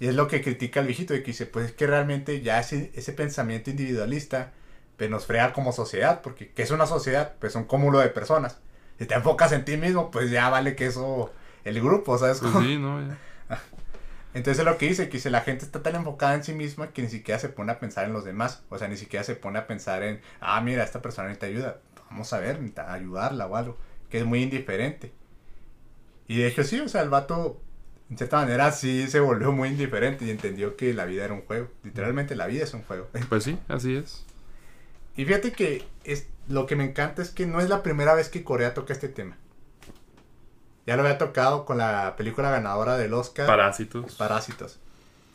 Y 0.00 0.06
es 0.06 0.14
lo 0.14 0.26
que 0.26 0.40
critica 0.40 0.80
el 0.80 0.86
viejito, 0.86 1.12
de 1.12 1.22
que 1.22 1.32
dice, 1.32 1.44
pues 1.44 1.66
es 1.66 1.72
que 1.72 1.86
realmente 1.86 2.40
ya 2.40 2.58
ese, 2.60 2.92
ese 2.94 3.12
pensamiento 3.12 3.68
individualista 3.68 4.52
pues, 4.96 5.10
nos 5.10 5.26
frega 5.26 5.52
como 5.52 5.72
sociedad, 5.72 6.22
porque 6.22 6.50
¿qué 6.52 6.62
es 6.62 6.70
una 6.70 6.86
sociedad? 6.86 7.34
Pues 7.40 7.54
un 7.56 7.64
cúmulo 7.64 7.98
de 7.98 8.08
personas. 8.08 8.58
Si 8.98 9.04
te 9.04 9.14
enfocas 9.14 9.52
en 9.52 9.66
ti 9.66 9.76
mismo, 9.76 10.10
pues 10.10 10.30
ya 10.30 10.48
vale 10.48 10.74
que 10.74 10.86
eso, 10.86 11.30
el 11.64 11.82
grupo, 11.82 12.16
¿sabes? 12.16 12.38
Pues 12.40 12.54
sí, 12.54 12.78
¿no? 12.78 13.06
Ya. 13.06 13.18
Entonces 14.34 14.58
es 14.58 14.64
lo 14.64 14.76
que 14.78 14.88
dice, 14.88 15.08
que 15.08 15.18
dice, 15.18 15.30
la 15.30 15.42
gente 15.42 15.64
está 15.64 15.82
tan 15.82 15.94
enfocada 15.94 16.34
en 16.34 16.42
sí 16.42 16.52
misma 16.52 16.92
que 16.92 17.02
ni 17.02 17.08
siquiera 17.08 17.38
se 17.38 17.48
pone 17.48 17.70
a 17.70 17.78
pensar 17.78 18.04
en 18.04 18.12
los 18.12 18.24
demás. 18.24 18.64
O 18.68 18.78
sea, 18.78 18.88
ni 18.88 18.96
siquiera 18.96 19.24
se 19.24 19.36
pone 19.36 19.60
a 19.60 19.66
pensar 19.68 20.02
en, 20.02 20.20
ah, 20.40 20.60
mira, 20.60 20.82
esta 20.82 21.00
persona 21.00 21.28
necesita 21.28 21.46
ayuda. 21.46 21.80
Vamos 22.10 22.32
a 22.32 22.40
ver, 22.40 22.56
necesita 22.56 22.92
ayudarla 22.92 23.46
o 23.46 23.54
algo. 23.54 23.78
Que 24.10 24.18
es 24.18 24.24
muy 24.24 24.42
indiferente. 24.42 25.12
Y 26.26 26.38
de 26.38 26.48
hecho 26.48 26.64
sí, 26.64 26.80
o 26.80 26.88
sea, 26.88 27.02
el 27.02 27.10
vato, 27.10 27.60
en 28.10 28.18
cierta 28.18 28.38
manera, 28.38 28.72
sí 28.72 29.06
se 29.08 29.20
volvió 29.20 29.52
muy 29.52 29.68
indiferente 29.68 30.24
y 30.24 30.30
entendió 30.30 30.76
que 30.76 30.92
la 30.94 31.04
vida 31.04 31.24
era 31.24 31.34
un 31.34 31.42
juego. 31.42 31.68
Literalmente 31.84 32.34
la 32.34 32.48
vida 32.48 32.64
es 32.64 32.74
un 32.74 32.82
juego. 32.82 33.08
Pues 33.28 33.44
sí, 33.44 33.56
así 33.68 33.94
es. 33.94 34.24
Y 35.16 35.26
fíjate 35.26 35.52
que 35.52 35.84
es, 36.02 36.26
lo 36.48 36.66
que 36.66 36.74
me 36.74 36.84
encanta 36.84 37.22
es 37.22 37.30
que 37.30 37.46
no 37.46 37.60
es 37.60 37.68
la 37.68 37.84
primera 37.84 38.14
vez 38.14 38.28
que 38.30 38.42
Corea 38.42 38.74
toca 38.74 38.92
este 38.92 39.08
tema. 39.08 39.36
Ya 40.86 40.96
lo 40.96 41.02
había 41.02 41.18
tocado 41.18 41.64
con 41.64 41.78
la 41.78 42.14
película 42.16 42.50
ganadora 42.50 42.96
del 42.98 43.14
Oscar. 43.14 43.46
Parásitos. 43.46 44.14
Parásitos. 44.16 44.78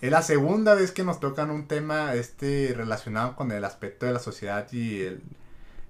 Es 0.02 0.12
la 0.12 0.22
segunda 0.22 0.76
vez 0.76 0.92
que 0.92 1.04
nos 1.04 1.20
tocan 1.20 1.50
un 1.50 1.68
tema 1.68 2.14
este 2.14 2.74
relacionado 2.76 3.36
con 3.36 3.52
el 3.52 3.66
aspecto 3.66 4.06
de 4.06 4.14
la 4.14 4.20
sociedad 4.20 4.68
y 4.72 5.02
el 5.02 5.22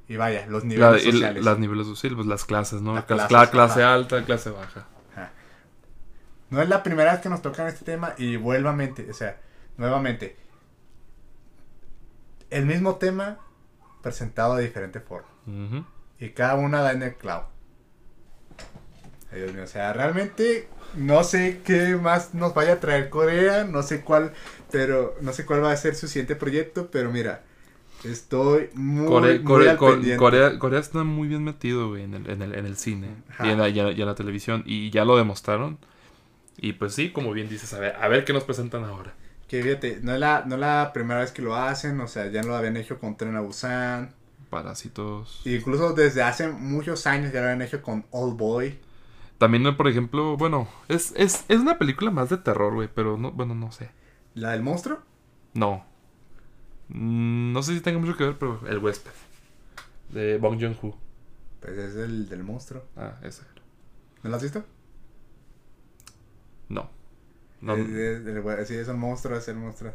y 0.07 0.15
vaya, 0.17 0.47
los 0.47 0.63
niveles 0.63 0.89
La- 0.89 0.97
el- 0.97 1.13
sociales. 1.13 1.43
las 1.45 1.59
niveles 1.59 1.85
sociales, 1.85 2.15
pues 2.15 2.27
las 2.27 2.43
clases, 2.43 2.81
¿no? 2.81 2.95
Las 2.95 3.05
Clas- 3.05 3.27
clases, 3.27 3.37
cla- 3.37 3.49
clase 3.51 3.83
ajá. 3.83 3.93
alta, 3.93 4.25
clase 4.25 4.49
baja. 4.49 4.87
Ajá. 5.11 5.31
No 6.49 6.61
es 6.63 6.69
la 6.69 6.81
primera 6.81 7.11
vez 7.11 7.21
que 7.21 7.29
nos 7.29 7.43
tocan 7.43 7.67
este 7.67 7.85
tema 7.85 8.15
y 8.17 8.35
vuelvamente, 8.37 9.07
o 9.11 9.13
sea, 9.13 9.37
nuevamente, 9.77 10.35
el 12.49 12.65
mismo 12.65 12.95
tema 12.95 13.37
presentado 14.01 14.55
de 14.55 14.63
diferente 14.63 14.99
forma. 14.99 15.27
Y 16.19 16.29
cada 16.31 16.55
una 16.55 16.81
da 16.81 16.91
en 16.91 17.03
el 17.03 17.15
clavo. 17.15 17.47
Ay, 19.31 19.41
Dios 19.41 19.53
mío, 19.53 19.63
o 19.63 19.67
sea, 19.67 19.93
realmente 19.93 20.67
no 20.95 21.23
sé 21.23 21.61
qué 21.63 21.95
más 21.95 22.33
nos 22.33 22.53
vaya 22.53 22.73
a 22.73 22.79
traer 22.79 23.09
Corea, 23.09 23.63
no 23.63 23.83
sé 23.83 24.01
cuál, 24.01 24.33
pero 24.71 25.15
no 25.21 25.33
sé 25.33 25.45
cuál 25.45 25.63
va 25.63 25.71
a 25.71 25.77
ser 25.77 25.95
su 25.95 26.07
siguiente 26.07 26.35
proyecto, 26.35 26.89
pero 26.91 27.11
mira, 27.11 27.43
estoy 28.03 28.69
muy, 28.73 29.07
Core- 29.07 29.39
muy 29.39 29.43
Core- 29.43 29.69
al 29.69 29.77
Co- 29.77 29.91
pendiente. 29.91 30.17
Corea, 30.17 30.57
Corea 30.59 30.79
está 30.79 31.03
muy 31.03 31.27
bien 31.27 31.43
metido, 31.43 31.89
güey, 31.89 32.03
en 32.03 32.15
el, 32.15 32.29
en 32.29 32.41
el, 32.41 32.55
en 32.55 32.65
el 32.65 32.77
cine 32.77 33.09
Ajá. 33.29 33.47
y 33.47 33.51
en, 33.51 33.59
la, 33.59 33.69
y 33.69 33.79
en 33.79 33.85
la- 33.87 33.91
y 33.91 34.01
en 34.01 34.07
la 34.07 34.15
televisión. 34.15 34.63
Y 34.65 34.89
ya 34.91 35.05
lo 35.05 35.17
demostraron. 35.17 35.77
Y 36.57 36.73
pues 36.73 36.93
sí, 36.95 37.11
como 37.11 37.31
bien 37.33 37.49
dices, 37.49 37.73
a 37.73 37.79
ver, 37.79 37.95
a 38.01 38.07
ver 38.07 38.25
qué 38.25 38.33
nos 38.33 38.43
presentan 38.45 38.83
ahora. 38.83 39.13
Que 39.47 39.63
fíjate, 39.63 39.99
no 40.01 40.13
es, 40.13 40.19
la, 40.19 40.43
no 40.45 40.55
es 40.55 40.61
la 40.61 40.91
primera 40.93 41.21
vez 41.21 41.31
que 41.31 41.41
lo 41.41 41.55
hacen, 41.55 41.99
o 42.01 42.07
sea, 42.07 42.27
ya 42.27 42.43
lo 42.43 42.55
habían 42.55 42.77
hecho 42.77 42.99
con 42.99 43.17
Tren 43.17 43.35
a 43.35 43.41
Busan, 43.41 44.13
Parásitos. 44.49 45.41
incluso 45.45 45.93
desde 45.93 46.23
hace 46.23 46.47
muchos 46.49 47.05
años 47.07 47.31
ya 47.31 47.39
lo 47.41 47.45
habían 47.47 47.61
hecho 47.61 47.81
con 47.81 48.05
Old 48.11 48.37
Boy. 48.37 48.79
También, 49.39 49.75
por 49.77 49.87
ejemplo, 49.87 50.37
bueno, 50.37 50.67
es, 50.87 51.13
es, 51.15 51.45
es 51.47 51.59
una 51.59 51.77
película 51.79 52.11
más 52.11 52.29
de 52.29 52.37
terror, 52.37 52.73
güey, 52.75 52.89
pero 52.93 53.17
no, 53.17 53.31
bueno, 53.31 53.55
no 53.55 53.71
sé. 53.71 53.91
¿La 54.33 54.51
del 54.51 54.63
monstruo? 54.63 54.99
No. 55.53 55.85
Mm, 56.89 57.53
No 57.53 57.63
sé 57.63 57.73
si 57.75 57.81
tenga 57.81 57.99
mucho 57.99 58.17
que 58.17 58.25
ver, 58.25 58.37
pero 58.37 58.61
El 58.67 58.79
Huésped. 58.79 59.11
De 60.09 60.37
Bong 60.37 60.59
Joon-ho. 60.59 60.97
Pues 61.61 61.77
es 61.77 61.95
el 61.95 62.27
del 62.29 62.43
monstruo. 62.43 62.83
Ah, 62.97 63.17
ese. 63.23 63.43
¿No 64.23 64.29
lo 64.29 64.35
has 64.37 64.43
visto? 64.43 64.63
No. 66.69 66.89
No, 67.61 67.75
Es- 67.75 67.89
es- 67.89 68.27
el- 68.27 68.65
sí, 68.67 68.75
es 68.75 68.87
el 68.87 68.97
monstruo, 68.97 69.37
es 69.37 69.47
el 69.49 69.55
monstruo. 69.57 69.93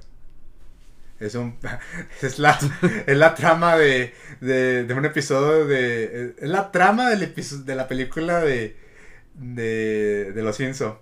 Es 1.20 1.34
un. 1.36 1.56
Es 2.22 2.38
la, 2.38 2.58
es 3.06 3.16
la 3.16 3.34
trama 3.34 3.76
de, 3.76 4.14
de, 4.40 4.84
de 4.84 4.94
un 4.94 5.04
episodio 5.04 5.66
de. 5.66 6.34
Es 6.38 6.48
la 6.48 6.72
trama 6.72 7.08
del 7.10 7.22
episodio 7.22 7.64
de 7.64 7.74
la 7.76 7.88
película 7.88 8.40
de. 8.40 8.76
De, 9.34 10.32
de 10.32 10.42
Los 10.42 10.56
Simpsons. 10.56 10.94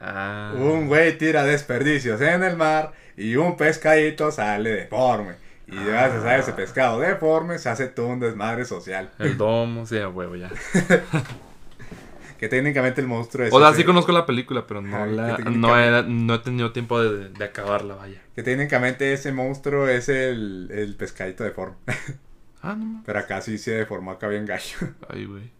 Ah. 0.00 0.52
Un 0.56 0.88
güey 0.88 1.16
tira 1.18 1.44
desperdicios 1.44 2.20
en 2.20 2.42
el 2.42 2.56
mar 2.56 2.92
y 3.16 3.36
un 3.36 3.56
pescadito 3.56 4.30
sale 4.30 4.70
deforme. 4.70 5.34
Y 5.68 5.74
gracias 5.74 6.22
a 6.24 6.36
ese 6.36 6.52
pescado 6.52 7.00
deforme 7.00 7.58
se 7.58 7.68
hace 7.68 7.86
todo 7.88 8.08
un 8.08 8.20
desmadre 8.20 8.64
social. 8.64 9.10
El 9.18 9.36
domo, 9.36 9.84
sí, 9.86 9.98
a 9.98 10.08
huevo, 10.08 10.36
ya. 10.36 10.50
Que 12.38 12.48
técnicamente 12.50 13.00
el 13.00 13.06
monstruo 13.06 13.46
es. 13.46 13.52
O 13.52 13.58
sea, 13.58 13.70
ese- 13.70 13.78
sí 13.78 13.84
conozco 13.84 14.12
la 14.12 14.26
película, 14.26 14.66
pero 14.66 14.82
no, 14.82 15.06
la, 15.06 15.38
no, 15.38 15.78
era- 15.78 16.02
no 16.02 16.34
he 16.34 16.38
tenido 16.40 16.70
tiempo 16.70 17.00
de, 17.02 17.30
de 17.30 17.44
acabarla, 17.46 17.94
vaya. 17.94 18.20
Que 18.34 18.42
técnicamente 18.42 19.14
ese 19.14 19.32
monstruo 19.32 19.88
es 19.88 20.10
el, 20.10 20.68
el 20.70 20.96
pescadito 20.96 21.44
deforme. 21.44 21.76
Ah, 22.60 22.74
no. 22.78 23.02
Pero 23.06 23.18
acá 23.20 23.40
sí 23.40 23.56
se 23.56 23.70
deformó 23.72 24.10
acá 24.10 24.28
bien 24.28 24.44
gallo. 24.44 24.76
Ay, 25.08 25.24
güey. 25.24 25.50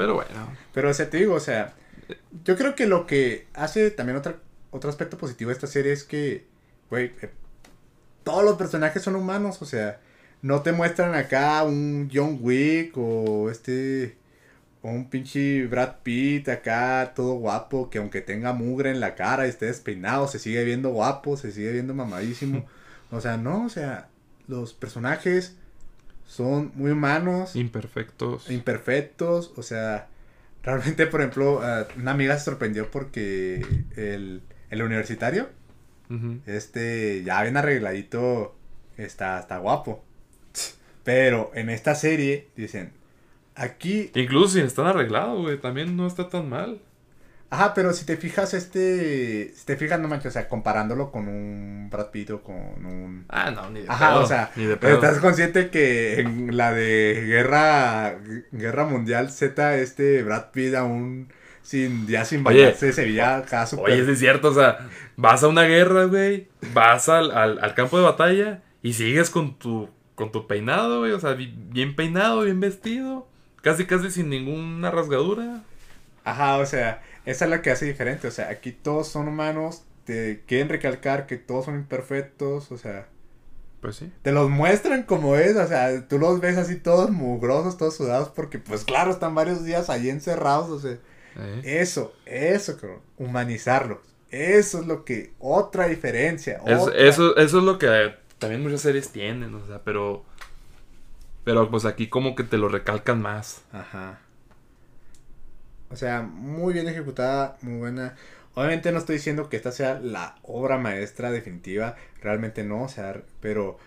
Pero 0.00 0.14
bueno. 0.14 0.56
Pero 0.72 0.88
o 0.88 0.94
sea, 0.94 1.10
te 1.10 1.18
digo, 1.18 1.34
o 1.34 1.40
sea, 1.40 1.74
yo 2.42 2.56
creo 2.56 2.74
que 2.74 2.86
lo 2.86 3.06
que 3.06 3.48
hace 3.52 3.90
también 3.90 4.16
otra, 4.16 4.36
otro 4.70 4.88
aspecto 4.88 5.18
positivo 5.18 5.50
de 5.50 5.54
esta 5.54 5.66
serie 5.66 5.92
es 5.92 6.04
que, 6.04 6.46
güey, 6.88 7.12
eh, 7.20 7.30
todos 8.24 8.42
los 8.42 8.56
personajes 8.56 9.02
son 9.02 9.14
humanos, 9.14 9.60
o 9.60 9.66
sea, 9.66 10.00
no 10.40 10.62
te 10.62 10.72
muestran 10.72 11.14
acá 11.14 11.62
un 11.64 12.10
John 12.10 12.38
Wick 12.40 12.96
o 12.96 13.50
este, 13.50 14.16
o 14.80 14.88
un 14.88 15.10
pinche 15.10 15.66
Brad 15.66 15.96
Pitt 16.02 16.48
acá, 16.48 17.12
todo 17.14 17.34
guapo, 17.34 17.90
que 17.90 17.98
aunque 17.98 18.22
tenga 18.22 18.54
mugre 18.54 18.90
en 18.90 19.00
la 19.00 19.14
cara 19.14 19.44
y 19.44 19.50
esté 19.50 19.66
despeinado, 19.66 20.28
se 20.28 20.38
sigue 20.38 20.64
viendo 20.64 20.88
guapo, 20.88 21.36
se 21.36 21.52
sigue 21.52 21.72
viendo 21.72 21.94
mamadísimo. 21.94 22.66
O 23.12 23.20
sea, 23.20 23.36
no, 23.36 23.64
o 23.64 23.68
sea, 23.68 24.08
los 24.46 24.72
personajes 24.72 25.56
son 26.30 26.70
muy 26.76 26.92
humanos 26.92 27.56
Imperfectos. 27.56 28.48
imperfectos, 28.50 29.52
o 29.56 29.64
sea, 29.64 30.06
realmente, 30.62 31.08
por 31.08 31.20
ejemplo, 31.20 31.60
una 31.96 32.12
amiga 32.12 32.38
se 32.38 32.44
sorprendió 32.44 32.88
porque 32.88 33.66
el, 33.96 34.40
el 34.70 34.82
universitario, 34.82 35.48
este, 36.46 37.24
ya 37.24 37.42
bien 37.42 37.56
arregladito, 37.56 38.54
está, 38.96 39.40
está 39.40 39.58
guapo. 39.58 40.04
Pero 41.02 41.50
en 41.54 41.68
esta 41.68 41.96
serie, 41.96 42.46
dicen, 42.56 42.92
aquí, 43.56 44.12
Incluso 44.14 44.50
si 44.50 44.60
están 44.60 44.86
arreglados, 44.86 45.42
güey, 45.42 45.58
también 45.58 45.96
no 45.96 46.06
está 46.06 46.28
tan 46.28 46.48
mal. 46.48 46.80
Ajá, 47.50 47.74
pero 47.74 47.92
si 47.92 48.06
te 48.06 48.16
fijas, 48.16 48.54
este, 48.54 49.52
si 49.54 49.66
te 49.66 49.76
fijas, 49.76 50.00
no 50.00 50.08
manches, 50.08 50.28
o 50.28 50.32
sea, 50.32 50.48
comparándolo 50.48 51.10
con 51.10 51.28
un 51.28 51.88
Brad 51.90 52.10
Pitt 52.10 52.30
o 52.30 52.42
con 52.42 52.56
un... 52.56 53.24
Ah, 53.28 53.50
no, 53.50 53.68
ni 53.70 53.80
de 53.82 53.88
Ajá, 53.88 54.10
pedo. 54.10 54.20
o 54.22 54.26
sea, 54.26 54.50
ni 54.56 54.64
de 54.66 54.76
Pero 54.76 54.96
pedo. 54.96 55.06
estás 55.06 55.20
consciente 55.20 55.70
que 55.70 56.20
en 56.20 56.56
la 56.56 56.72
de 56.72 57.24
Guerra 57.26 58.18
Guerra 58.52 58.84
Mundial 58.86 59.30
Z, 59.30 59.76
este 59.78 60.22
Brad 60.22 60.50
Pitt 60.52 60.74
aún 60.74 61.28
sin, 61.62 62.06
ya 62.06 62.24
sin 62.24 62.42
bañarse 62.44 62.92
se 62.92 63.04
veía 63.04 63.38
acá 63.38 63.66
súper... 63.66 63.94
Oye, 63.94 64.12
es 64.12 64.18
cierto, 64.18 64.48
o 64.48 64.54
sea, 64.54 64.88
vas 65.16 65.42
a 65.42 65.48
una 65.48 65.64
guerra, 65.64 66.04
güey, 66.04 66.48
vas 66.72 67.08
al, 67.08 67.30
al, 67.32 67.58
al 67.62 67.74
campo 67.74 67.98
de 67.98 68.04
batalla 68.04 68.62
y 68.82 68.92
sigues 68.94 69.28
con 69.30 69.58
tu, 69.58 69.88
con 70.14 70.32
tu 70.32 70.46
peinado, 70.46 71.00
güey, 71.00 71.12
o 71.12 71.20
sea, 71.20 71.34
bi- 71.34 71.52
bien 71.56 71.96
peinado, 71.96 72.42
bien 72.42 72.60
vestido, 72.60 73.28
casi 73.62 73.86
casi 73.86 74.10
sin 74.10 74.30
ninguna 74.30 74.90
rasgadura. 74.90 75.62
Ajá, 76.24 76.58
o 76.58 76.66
sea, 76.66 77.02
esa 77.26 77.44
es 77.44 77.50
la 77.50 77.62
que 77.62 77.70
hace 77.70 77.84
diferente. 77.86 78.28
O 78.28 78.30
sea, 78.30 78.48
aquí 78.50 78.72
todos 78.72 79.08
son 79.08 79.28
humanos, 79.28 79.82
te 80.04 80.42
quieren 80.46 80.68
recalcar 80.68 81.26
que 81.26 81.36
todos 81.36 81.66
son 81.66 81.76
imperfectos, 81.76 82.70
o 82.72 82.78
sea, 82.78 83.06
Pues 83.80 83.96
sí. 83.96 84.12
te 84.22 84.32
los 84.32 84.50
muestran 84.50 85.04
como 85.04 85.36
es, 85.36 85.56
o 85.56 85.66
sea, 85.66 86.06
tú 86.08 86.18
los 86.18 86.40
ves 86.40 86.56
así 86.58 86.76
todos 86.76 87.10
mugrosos, 87.10 87.76
todos 87.78 87.96
sudados, 87.96 88.28
porque 88.30 88.58
pues 88.58 88.84
claro, 88.84 89.10
están 89.10 89.34
varios 89.34 89.64
días 89.64 89.88
ahí 89.90 90.08
encerrados, 90.10 90.68
o 90.70 90.78
sea, 90.80 90.98
Eh. 91.36 91.62
eso, 91.64 92.12
eso, 92.26 92.76
cabrón, 92.78 93.00
humanizarlos. 93.18 93.98
Eso 94.30 94.80
es 94.80 94.86
lo 94.86 95.04
que, 95.04 95.32
otra 95.38 95.86
diferencia. 95.88 96.60
Es- 96.66 96.78
otra- 96.80 96.96
eso, 96.98 97.36
eso 97.36 97.58
es 97.58 97.64
lo 97.64 97.78
que 97.78 98.14
también 98.38 98.62
muchas 98.62 98.80
series 98.82 99.10
tienen, 99.10 99.54
o 99.54 99.66
sea, 99.66 99.80
pero... 99.84 100.24
Pero 101.44 101.70
pues 101.70 101.84
aquí 101.86 102.08
como 102.08 102.34
que 102.34 102.44
te 102.44 102.58
lo 102.58 102.68
recalcan 102.68 103.20
más. 103.22 103.62
Ajá. 103.72 104.20
O 105.90 105.96
sea, 105.96 106.22
muy 106.22 106.72
bien 106.72 106.88
ejecutada, 106.88 107.56
muy 107.62 107.78
buena. 107.78 108.16
Obviamente 108.54 108.92
no 108.92 108.98
estoy 108.98 109.16
diciendo 109.16 109.48
que 109.48 109.56
esta 109.56 109.72
sea 109.72 110.00
la 110.00 110.36
obra 110.42 110.78
maestra 110.78 111.30
definitiva, 111.30 111.96
realmente 112.20 112.64
no, 112.64 112.84
o 112.84 112.88
sea, 112.88 113.22
pero 113.40 113.78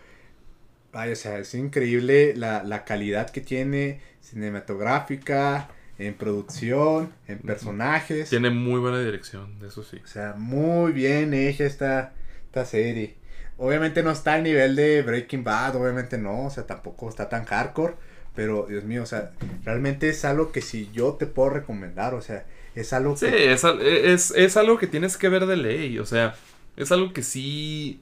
vaya, 0.91 1.13
o 1.13 1.15
sea, 1.15 1.39
es 1.39 1.53
increíble 1.53 2.33
la, 2.35 2.63
la 2.63 2.85
calidad 2.85 3.29
que 3.29 3.41
tiene 3.41 4.01
cinematográfica, 4.21 5.69
en 5.97 6.15
producción, 6.15 7.13
en 7.27 7.39
personajes. 7.39 8.29
Tiene 8.29 8.49
muy 8.49 8.79
buena 8.79 8.99
dirección, 8.99 9.57
eso 9.65 9.83
sí. 9.83 9.99
O 10.03 10.07
sea, 10.07 10.33
muy 10.37 10.91
bien 10.91 11.33
hecha 11.33 11.65
esta, 11.65 12.13
esta 12.45 12.65
serie. 12.65 13.15
Obviamente 13.57 14.01
no 14.01 14.11
está 14.11 14.33
al 14.33 14.43
nivel 14.43 14.75
de 14.75 15.01
Breaking 15.03 15.43
Bad, 15.43 15.75
obviamente 15.75 16.17
no, 16.17 16.45
o 16.45 16.49
sea, 16.49 16.65
tampoco 16.65 17.09
está 17.09 17.29
tan 17.29 17.45
hardcore, 17.45 17.95
pero 18.35 18.65
Dios 18.69 18.83
mío, 18.85 19.03
o 19.03 19.05
sea, 19.05 19.31
realmente 19.63 20.09
es 20.09 20.25
algo 20.25 20.51
que 20.51 20.61
si 20.61 20.89
yo 20.93 21.13
te 21.13 21.27
puedo 21.27 21.49
recomendar, 21.51 22.13
o 22.15 22.21
sea, 22.21 22.45
es 22.75 22.93
algo 22.93 23.19
Sí, 23.19 23.27
que... 23.27 23.31
es, 23.31 23.63
al- 23.63 23.81
es, 23.81 24.31
es 24.31 24.57
algo 24.57 24.77
que 24.77 24.87
tienes 24.87 25.17
que 25.17 25.29
ver 25.29 25.45
de 25.45 25.57
ley, 25.57 25.99
o 25.99 26.05
sea, 26.05 26.35
es 26.75 26.91
algo 26.91 27.13
que 27.13 27.23
sí... 27.23 28.01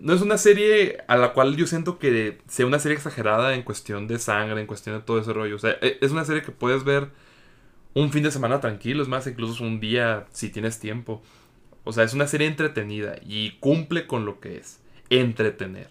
No 0.00 0.14
es 0.14 0.22
una 0.22 0.38
serie 0.38 0.98
a 1.08 1.16
la 1.16 1.32
cual 1.34 1.56
yo 1.56 1.66
siento 1.66 1.98
que 1.98 2.38
sea 2.48 2.66
una 2.66 2.78
serie 2.80 2.96
exagerada 2.96 3.54
en 3.54 3.62
cuestión 3.62 4.08
de 4.08 4.18
sangre, 4.18 4.60
en 4.60 4.66
cuestión 4.66 4.96
de 4.98 5.02
todo 5.04 5.20
ese 5.20 5.32
rollo. 5.32 5.56
O 5.56 5.58
sea, 5.60 5.72
e- 5.82 5.98
es 6.02 6.12
una 6.12 6.24
serie 6.24 6.42
que 6.42 6.52
puedes 6.52 6.84
ver 6.84 7.10
un 7.94 8.12
fin 8.12 8.22
de 8.24 8.30
semana 8.32 8.60
tranquilo, 8.60 9.02
es 9.02 9.08
más, 9.08 9.26
incluso 9.26 9.64
un 9.64 9.80
día 9.80 10.26
si 10.32 10.50
tienes 10.50 10.80
tiempo. 10.80 11.22
O 11.84 11.92
sea, 11.92 12.04
es 12.04 12.14
una 12.14 12.26
serie 12.28 12.48
entretenida 12.48 13.16
y 13.26 13.52
cumple 13.60 14.06
con 14.06 14.26
lo 14.26 14.40
que 14.40 14.58
es, 14.58 14.80
entretener. 15.10 15.88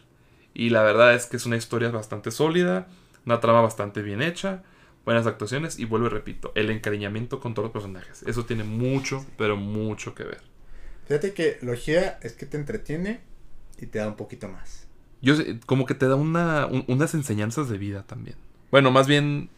Y 0.54 0.70
la 0.72 0.84
verdad 0.84 1.16
es 1.16 1.26
que 1.28 1.38
es 1.38 1.46
una 1.46 1.58
historia 1.58 1.90
bastante 1.92 2.32
sólida, 2.32 2.88
una 3.26 3.40
trama 3.40 3.62
bastante 3.62 4.02
bien 4.02 4.22
hecha, 4.22 4.64
buenas 5.06 5.28
actuaciones 5.28 5.80
y 5.80 5.86
vuelvo 5.86 6.08
y 6.08 6.10
repito, 6.10 6.52
el 6.56 6.70
encariñamiento 6.70 7.40
con 7.40 7.54
todos 7.54 7.66
los 7.68 7.74
personajes. 7.74 8.24
Eso 8.24 8.46
tiene 8.46 8.64
mucho, 8.64 9.26
pero 9.38 9.58
mucho 9.58 10.16
que 10.16 10.24
ver. 10.24 10.42
Fíjate 11.08 11.34
que 11.34 11.58
lo 11.62 11.74
gira 11.76 12.20
es 12.22 12.34
que 12.34 12.46
te 12.46 12.58
entretiene 12.58 13.20
y 13.80 13.86
te 13.88 14.00
da 14.00 14.08
un 14.08 14.16
poquito 14.16 14.48
más. 14.48 14.88
Yo 15.22 15.36
sé, 15.36 15.60
como 15.66 15.86
que 15.86 15.94
te 15.96 16.08
da 16.08 16.16
una, 16.16 16.66
un- 16.68 16.86
unas 16.88 17.14
enseñanzas 17.14 17.70
de 17.70 17.78
vida 17.78 18.04
también. 18.04 18.36
Bueno, 18.72 18.92
más 18.92 19.08
bien, 19.08 19.50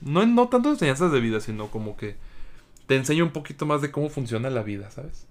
No, 0.00 0.24
no 0.26 0.48
tanto 0.48 0.70
enseñanzas 0.70 1.12
de 1.12 1.20
vida, 1.20 1.40
sino 1.40 1.70
como 1.70 1.96
que 1.96 2.16
te 2.86 2.96
enseña 2.96 3.24
un 3.24 3.32
poquito 3.32 3.66
más 3.66 3.82
de 3.82 3.90
cómo 3.90 4.10
funciona 4.10 4.50
la 4.50 4.62
vida, 4.62 4.90
¿sabes? 4.90 5.26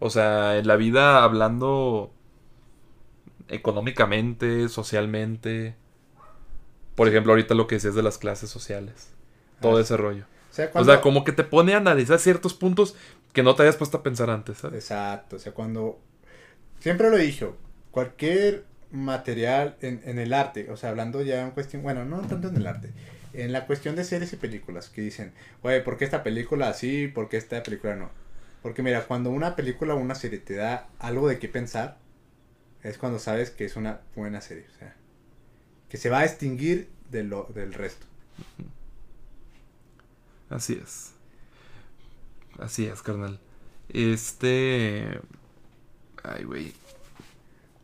O 0.00 0.10
sea, 0.10 0.58
en 0.58 0.66
la 0.68 0.76
vida 0.76 1.24
hablando 1.24 2.12
económicamente, 3.48 4.68
socialmente. 4.68 5.74
Por 6.98 7.08
ejemplo, 7.08 7.32
ahorita 7.32 7.54
lo 7.54 7.66
que 7.66 7.76
decías 7.76 7.94
de 7.94 8.02
las 8.02 8.18
clases 8.18 8.50
sociales. 8.50 9.14
Todo 9.60 9.78
Ah, 9.78 9.80
ese 9.80 9.96
rollo. 9.96 10.26
O 10.50 10.54
sea, 10.54 10.70
O 10.72 10.72
cuando... 10.72 10.92
sea, 10.92 11.00
como 11.00 11.24
que 11.24 11.32
te 11.32 11.44
pone 11.44 11.74
a 11.74 11.78
analizar 11.78 12.18
ciertos 12.18 12.54
puntos 12.54 12.96
que 13.32 13.42
no 13.42 13.54
te 13.54 13.62
habías 13.62 13.76
puesto 13.76 13.98
a 13.98 14.02
pensar 14.02 14.30
antes, 14.30 14.58
¿sabes? 14.58 14.84
Exacto, 14.84 15.36
o 15.36 15.38
sea, 15.38 15.52
cuando... 15.52 16.00
Siempre 16.80 17.10
lo 17.10 17.16
he 17.18 17.22
dicho, 17.22 17.56
cualquier 17.90 18.66
material 18.90 19.76
en, 19.80 20.00
en 20.04 20.18
el 20.18 20.32
arte, 20.32 20.70
o 20.70 20.76
sea, 20.76 20.90
hablando 20.90 21.22
ya 21.22 21.42
en 21.42 21.50
cuestión, 21.52 21.82
bueno, 21.82 22.04
no 22.04 22.20
tanto 22.22 22.48
en 22.48 22.56
el 22.56 22.66
arte, 22.66 22.92
en 23.32 23.52
la 23.52 23.66
cuestión 23.66 23.96
de 23.96 24.04
series 24.04 24.32
y 24.32 24.36
películas, 24.36 24.88
que 24.90 25.02
dicen, 25.02 25.34
oye, 25.62 25.80
¿por 25.82 25.96
qué 25.98 26.04
esta 26.04 26.22
película 26.22 26.68
así? 26.68 27.08
¿Por 27.08 27.28
qué 27.28 27.36
esta 27.36 27.64
película 27.64 27.96
no? 27.96 28.10
Porque 28.62 28.82
mira, 28.82 29.06
cuando 29.06 29.30
una 29.30 29.56
película 29.56 29.94
o 29.94 29.98
una 29.98 30.14
serie 30.14 30.38
te 30.38 30.54
da 30.56 30.88
algo 30.98 31.28
de 31.28 31.38
qué 31.38 31.48
pensar, 31.48 31.98
es 32.82 32.98
cuando 32.98 33.18
sabes 33.18 33.50
que 33.50 33.64
es 33.64 33.76
una 33.76 34.00
buena 34.16 34.40
serie, 34.40 34.66
o 34.74 34.78
sea, 34.78 34.96
que 35.88 35.96
se 35.96 36.10
va 36.10 36.18
a 36.20 36.24
extinguir 36.24 36.88
de 37.10 37.24
lo, 37.24 37.44
del 37.54 37.72
resto. 37.74 38.06
Así 40.50 40.78
es. 40.82 41.12
Así 42.58 42.86
es, 42.86 43.02
carnal. 43.02 43.38
Este. 43.90 45.20
Ay, 46.22 46.44
güey. 46.44 46.72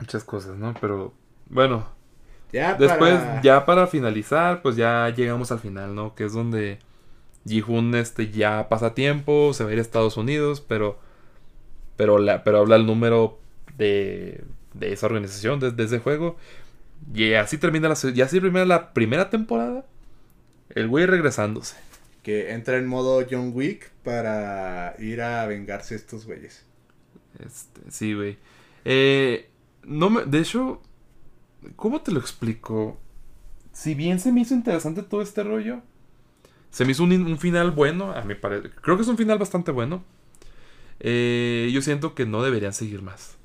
Muchas 0.00 0.24
cosas, 0.24 0.56
¿no? 0.56 0.74
Pero. 0.80 1.12
Bueno. 1.48 1.86
Ya 2.52 2.74
Después, 2.74 3.14
para- 3.18 3.42
ya 3.42 3.66
para 3.66 3.86
finalizar, 3.88 4.62
pues 4.62 4.76
ya 4.76 5.08
llegamos 5.10 5.50
al 5.50 5.58
final, 5.58 5.94
¿no? 5.94 6.14
Que 6.14 6.24
es 6.24 6.32
donde 6.32 6.78
Ji-Hoon 7.46 7.94
este, 7.96 8.30
ya 8.30 8.68
pasa 8.68 8.94
tiempo, 8.94 9.52
se 9.52 9.64
va 9.64 9.70
a 9.70 9.72
ir 9.72 9.78
a 9.78 9.82
Estados 9.82 10.16
Unidos, 10.16 10.60
pero. 10.60 10.98
Pero, 11.96 12.18
la, 12.18 12.42
pero 12.42 12.58
habla 12.58 12.74
el 12.76 12.86
número 12.86 13.38
de, 13.76 14.44
de 14.72 14.92
esa 14.92 15.06
organización, 15.06 15.60
de, 15.60 15.70
de 15.70 15.84
ese 15.84 16.00
juego. 16.00 16.36
Y 17.12 17.34
así 17.34 17.58
termina 17.58 17.88
la, 17.88 17.94
así 17.94 18.12
termina 18.40 18.64
la 18.64 18.92
primera 18.92 19.30
temporada. 19.30 19.84
El 20.70 20.88
güey 20.88 21.06
regresándose. 21.06 21.76
que 22.22 22.52
entra 22.52 22.78
en 22.78 22.86
modo 22.86 23.24
John 23.30 23.52
Wick 23.54 23.90
para 24.02 24.96
ir 24.98 25.20
a 25.22 25.46
vengarse 25.46 25.94
estos 25.94 26.26
güeyes. 26.26 26.64
Este, 27.44 27.80
sí, 27.90 28.14
güey. 28.14 28.38
Eh, 28.84 29.50
no 29.84 30.10
me, 30.10 30.24
de 30.24 30.38
hecho, 30.40 30.80
¿cómo 31.76 32.00
te 32.00 32.12
lo 32.12 32.20
explico? 32.20 32.98
Si 33.72 33.94
bien 33.94 34.20
se 34.20 34.32
me 34.32 34.40
hizo 34.40 34.54
interesante 34.54 35.02
todo 35.02 35.20
este 35.20 35.42
rollo, 35.42 35.82
se 36.70 36.84
me 36.84 36.92
hizo 36.92 37.04
un, 37.04 37.12
un 37.12 37.38
final 37.38 37.70
bueno, 37.72 38.12
a 38.12 38.22
mi 38.22 38.34
parecer. 38.34 38.72
Creo 38.80 38.96
que 38.96 39.02
es 39.02 39.08
un 39.08 39.16
final 39.18 39.38
bastante 39.38 39.70
bueno. 39.70 40.04
Eh, 41.00 41.70
yo 41.72 41.82
siento 41.82 42.14
que 42.14 42.24
no 42.26 42.42
deberían 42.42 42.72
seguir 42.72 43.02
más. 43.02 43.36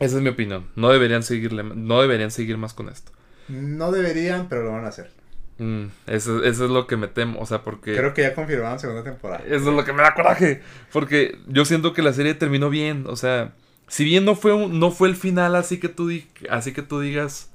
Esa 0.00 0.16
es 0.16 0.22
mi 0.22 0.30
opinión. 0.30 0.66
No 0.76 0.88
deberían 0.90 1.22
seguirle, 1.22 1.62
no 1.62 2.00
deberían 2.00 2.30
seguir 2.30 2.56
más 2.58 2.74
con 2.74 2.88
esto. 2.88 3.12
No 3.48 3.92
deberían, 3.92 4.48
pero 4.48 4.62
lo 4.64 4.72
van 4.72 4.84
a 4.84 4.88
hacer. 4.88 5.10
Mm, 5.58 5.86
eso, 6.06 6.42
eso 6.42 6.64
es 6.64 6.70
lo 6.70 6.86
que 6.86 6.96
me 6.96 7.06
temo, 7.06 7.38
o 7.40 7.46
sea, 7.46 7.62
porque... 7.62 7.94
Creo 7.94 8.14
que 8.14 8.22
ya 8.22 8.34
confirmaron 8.34 8.78
segunda 8.78 9.04
temporada. 9.04 9.44
Eso 9.46 9.70
es 9.70 9.76
lo 9.76 9.84
que 9.84 9.92
me 9.92 10.02
da 10.02 10.14
coraje. 10.14 10.62
Porque 10.92 11.38
yo 11.48 11.64
siento 11.66 11.92
que 11.92 12.02
la 12.02 12.14
serie 12.14 12.34
terminó 12.34 12.70
bien. 12.70 13.04
O 13.08 13.16
sea, 13.16 13.52
si 13.86 14.04
bien 14.04 14.24
no 14.24 14.34
fue 14.36 14.54
un, 14.54 14.78
no 14.80 14.90
fue 14.90 15.08
el 15.08 15.16
final 15.16 15.54
así 15.56 15.78
que 15.78 15.88
tú 15.90 16.08
di- 16.08 16.26
así 16.48 16.72
que 16.72 16.82
tú 16.82 17.00
digas. 17.00 17.50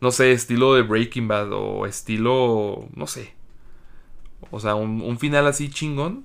No 0.00 0.10
sé, 0.12 0.32
estilo 0.32 0.74
de 0.74 0.82
Breaking 0.82 1.26
Bad. 1.28 1.52
O 1.52 1.86
estilo. 1.86 2.88
no 2.94 3.06
sé. 3.08 3.32
O 4.50 4.60
sea, 4.60 4.74
un, 4.74 5.00
un 5.00 5.18
final 5.18 5.46
así 5.46 5.68
chingón. 5.70 6.24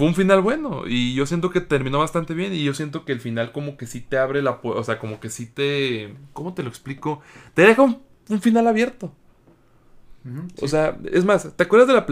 Fue 0.00 0.06
un 0.06 0.14
final 0.14 0.40
bueno. 0.40 0.84
Y 0.86 1.14
yo 1.14 1.26
siento 1.26 1.50
que 1.50 1.60
terminó 1.60 1.98
bastante 1.98 2.34
bien. 2.34 2.54
Y 2.54 2.64
yo 2.64 2.74
siento 2.74 3.04
que 3.04 3.12
el 3.12 3.20
final 3.20 3.52
como 3.52 3.76
que 3.76 3.86
sí 3.86 4.00
te 4.00 4.18
abre 4.18 4.42
la 4.42 4.62
pu- 4.62 4.74
O 4.74 4.84
sea, 4.84 4.98
como 4.98 5.20
que 5.20 5.30
sí 5.30 5.46
te. 5.46 6.14
¿Cómo 6.32 6.54
te 6.54 6.62
lo 6.62 6.68
explico? 6.68 7.20
Te 7.54 7.62
deja 7.62 7.82
un, 7.82 8.02
un 8.28 8.40
final 8.40 8.66
abierto. 8.66 9.12
O 10.60 10.68
sea, 10.68 10.98
es 11.10 11.24
más, 11.24 11.56
¿te 11.56 11.62
acuerdas 11.64 11.88
de 11.88 11.94
la, 11.94 12.06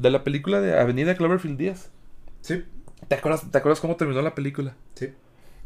de 0.00 0.10
la 0.10 0.22
película 0.24 0.60
de 0.60 0.78
Avenida 0.78 1.16
Cloverfield 1.16 1.58
Díaz? 1.58 1.90
sí, 2.40 2.64
¿Te 3.08 3.14
acuerdas, 3.16 3.50
¿Te 3.50 3.58
acuerdas 3.58 3.80
cómo 3.80 3.96
terminó 3.96 4.22
la 4.22 4.34
película? 4.34 4.76
sí. 4.94 5.08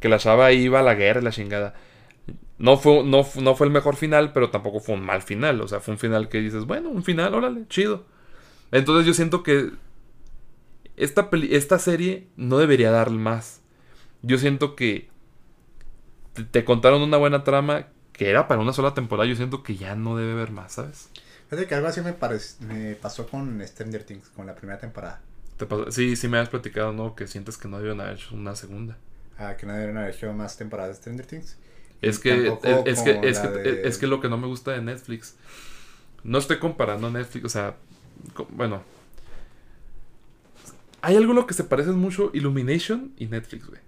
Que 0.01 0.09
la 0.09 0.19
chava 0.19 0.53
iba 0.53 0.81
a 0.81 0.83
la 0.83 0.95
guerra 0.95 1.21
y 1.21 1.25
la 1.25 1.31
chingada. 1.31 1.75
No 2.59 2.79
fue, 2.79 3.05
no, 3.05 3.27
no 3.43 3.55
fue 3.57 3.67
el 3.69 3.73
mejor 3.73 3.97
final, 3.97 4.33
pero 4.33 4.51
tampoco 4.51 4.81
fue 4.81 4.97
un 4.97 5.03
mal 5.05 5.23
final. 5.23 5.61
O 5.63 5.69
sea, 5.69 5.81
fue 5.81 5.95
un 5.95 5.99
final 5.99 6.29
que 6.29 6.41
dices, 6.41 6.67
bueno, 6.67 6.91
un 6.91 7.05
final, 7.05 7.35
órale, 7.35 7.67
chido. 7.69 8.05
Entonces 8.73 9.07
yo 9.07 9.15
siento 9.15 9.43
que 9.43 9.73
esta, 10.97 11.31
peli- 11.31 11.55
esta 11.55 11.79
serie 11.79 12.29
no 12.37 12.59
debería 12.59 12.91
dar 12.91 13.11
más. 13.11 13.61
Yo 14.23 14.39
siento 14.39 14.77
que 14.77 15.09
te, 16.35 16.45
te 16.45 16.65
contaron 16.65 17.03
una 17.03 17.17
buena 17.17 17.45
trama 17.45 17.89
que 18.13 18.29
era 18.31 18.49
para 18.49 18.61
una 18.61 18.73
sola 18.73 18.95
temporada. 18.95 19.29
Yo 19.29 19.37
siento 19.37 19.63
que 19.63 19.77
ya 19.77 19.95
no 19.95 20.17
debe 20.17 20.33
haber 20.33 20.51
más, 20.51 20.73
¿sabes? 20.73 21.09
Fíjate 21.49 21.67
que 21.67 21.75
algo 21.75 21.89
así 21.89 22.01
me, 22.01 22.15
me 22.67 22.95
pasó 22.95 23.27
con 23.27 23.61
Stranger 23.67 24.05
Things, 24.05 24.29
con 24.31 24.47
la 24.47 24.55
primera 24.55 24.79
temporada. 24.79 25.21
Te 25.57 25.67
pasó- 25.67 25.91
Sí, 25.91 26.17
sí 26.17 26.29
me 26.29 26.39
has 26.39 26.49
platicado, 26.49 26.93
¿no? 26.93 27.15
Que 27.15 27.27
sientes 27.27 27.59
que 27.59 27.69
no 27.69 27.77
debieron 27.79 28.01
haber 28.01 28.15
hecho 28.17 28.35
una 28.35 28.55
segunda. 28.57 28.97
Ah, 29.39 29.57
que 29.57 29.67
no 29.67 29.73
debieron 29.73 29.99
haber 29.99 30.15
hecho 30.15 30.33
más 30.33 30.57
temporadas 30.57 30.97
de 30.97 31.03
Stranger 31.03 31.27
Things. 31.27 31.57
Es 32.01 32.19
que, 32.19 32.31
tampoco 32.45 32.67
es, 32.89 32.99
es 32.99 33.03
que, 33.03 33.21
es, 33.29 33.39
que, 33.39 33.49
de- 33.49 33.89
es 33.89 33.99
que 33.99 34.07
lo 34.07 34.21
que 34.21 34.29
no 34.29 34.39
me 34.39 34.47
gusta 34.47 34.73
de 34.73 34.83
Netflix. 34.83 35.37
No 36.25 36.39
estoy 36.39 36.59
comparando 36.59 37.11
Netflix, 37.11 37.45
o 37.45 37.49
sea, 37.49 37.77
bueno. 38.51 38.83
Hay 41.03 41.17
algo 41.17 41.33
en 41.33 41.37
lo 41.37 41.47
que 41.47 41.55
se 41.55 41.65
parecen 41.65 41.97
mucho 41.97 42.31
Illumination 42.33 43.13
y 43.19 43.27
Netflix, 43.27 43.67
güey. 43.67 43.81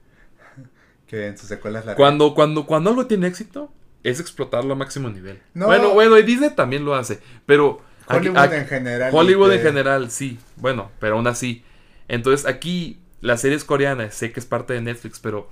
Que 1.07 1.29
en 1.29 1.39
sus 1.39 1.49
secuelas 1.49 1.87
la... 1.87 1.95
Cuando, 1.95 2.35
cuando, 2.35 2.67
cuando 2.67 2.91
algo 2.91 3.07
tiene 3.07 3.27
éxito, 3.29 3.73
es 4.03 4.21
explotarlo 4.21 4.73
a 4.73 4.77
máximo 4.77 5.09
nivel. 5.11 5.41
No. 5.55 5.67
Bueno, 5.67 5.95
bueno, 5.95 6.19
y 6.19 6.23
Disney 6.23 6.51
también 6.51 6.85
lo 6.85 6.95
hace, 6.95 7.21
pero... 7.47 7.81
Hollywood 8.07 8.37
aquí- 8.39 8.57
en 8.57 8.67
general. 8.67 9.11
Hollywood 9.15 9.53
en 9.53 9.63
general, 9.63 10.11
sí. 10.11 10.39
Bueno, 10.57 10.91
pero 10.99 11.17
aún 11.17 11.27
así. 11.27 11.63
Entonces 12.09 12.47
aquí 12.47 12.99
la 13.21 13.39
serie 13.39 13.57
es 13.57 13.65
coreana, 13.65 14.11
sé 14.11 14.31
que 14.33 14.41
es 14.41 14.47
parte 14.47 14.75
de 14.75 14.83
Netflix, 14.83 15.21
pero 15.21 15.49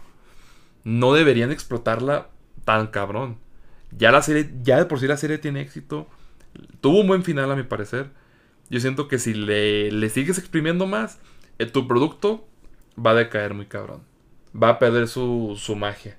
no 0.84 1.14
deberían 1.14 1.50
explotarla 1.50 2.28
tan 2.64 2.88
cabrón. 2.88 3.38
Ya 3.96 4.10
la 4.10 4.20
serie, 4.20 4.50
ya 4.62 4.78
de 4.78 4.84
por 4.84 5.00
sí 5.00 5.06
la 5.06 5.16
serie 5.16 5.38
tiene 5.38 5.60
éxito. 5.60 6.08
Tuvo 6.80 7.00
un 7.00 7.06
buen 7.06 7.22
final 7.22 7.50
a 7.50 7.56
mi 7.56 7.62
parecer. 7.62 8.10
Yo 8.68 8.80
siento 8.80 9.08
que 9.08 9.18
si 9.18 9.32
le, 9.32 9.90
le 9.92 10.10
sigues 10.10 10.38
exprimiendo 10.38 10.86
más, 10.86 11.18
tu 11.72 11.86
producto 11.86 12.46
va 12.98 13.12
a 13.12 13.14
decaer 13.14 13.54
muy 13.54 13.66
cabrón. 13.66 14.02
Va 14.60 14.70
a 14.70 14.78
perder 14.78 15.08
su, 15.08 15.54
su 15.58 15.76
magia. 15.76 16.18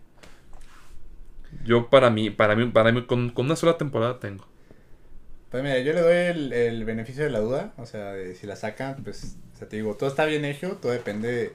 Yo 1.64 1.90
para 1.90 2.10
mí, 2.10 2.30
para 2.30 2.56
mí, 2.56 2.66
para 2.68 2.92
mí, 2.92 3.06
con, 3.06 3.30
con 3.30 3.46
una 3.46 3.56
sola 3.56 3.78
temporada 3.78 4.20
tengo. 4.20 4.46
Pues 5.52 5.62
mira, 5.62 5.80
yo 5.80 5.94
le 5.94 6.02
doy 6.02 6.16
el, 6.16 6.54
el 6.54 6.84
beneficio 6.84 7.24
de 7.24 7.30
la 7.30 7.40
duda. 7.40 7.74
O 7.78 7.86
sea, 7.86 8.14
de 8.14 8.34
si 8.36 8.48
la 8.48 8.56
sacan, 8.56 9.04
pues, 9.04 9.38
o 9.54 9.58
sea, 9.58 9.70
te 9.70 9.76
digo, 9.76 9.96
todo 9.96 10.10
está 10.10 10.26
bien 10.26 10.46
hecho, 10.46 10.78
todo 10.82 10.92
depende 10.92 11.32
de, 11.32 11.54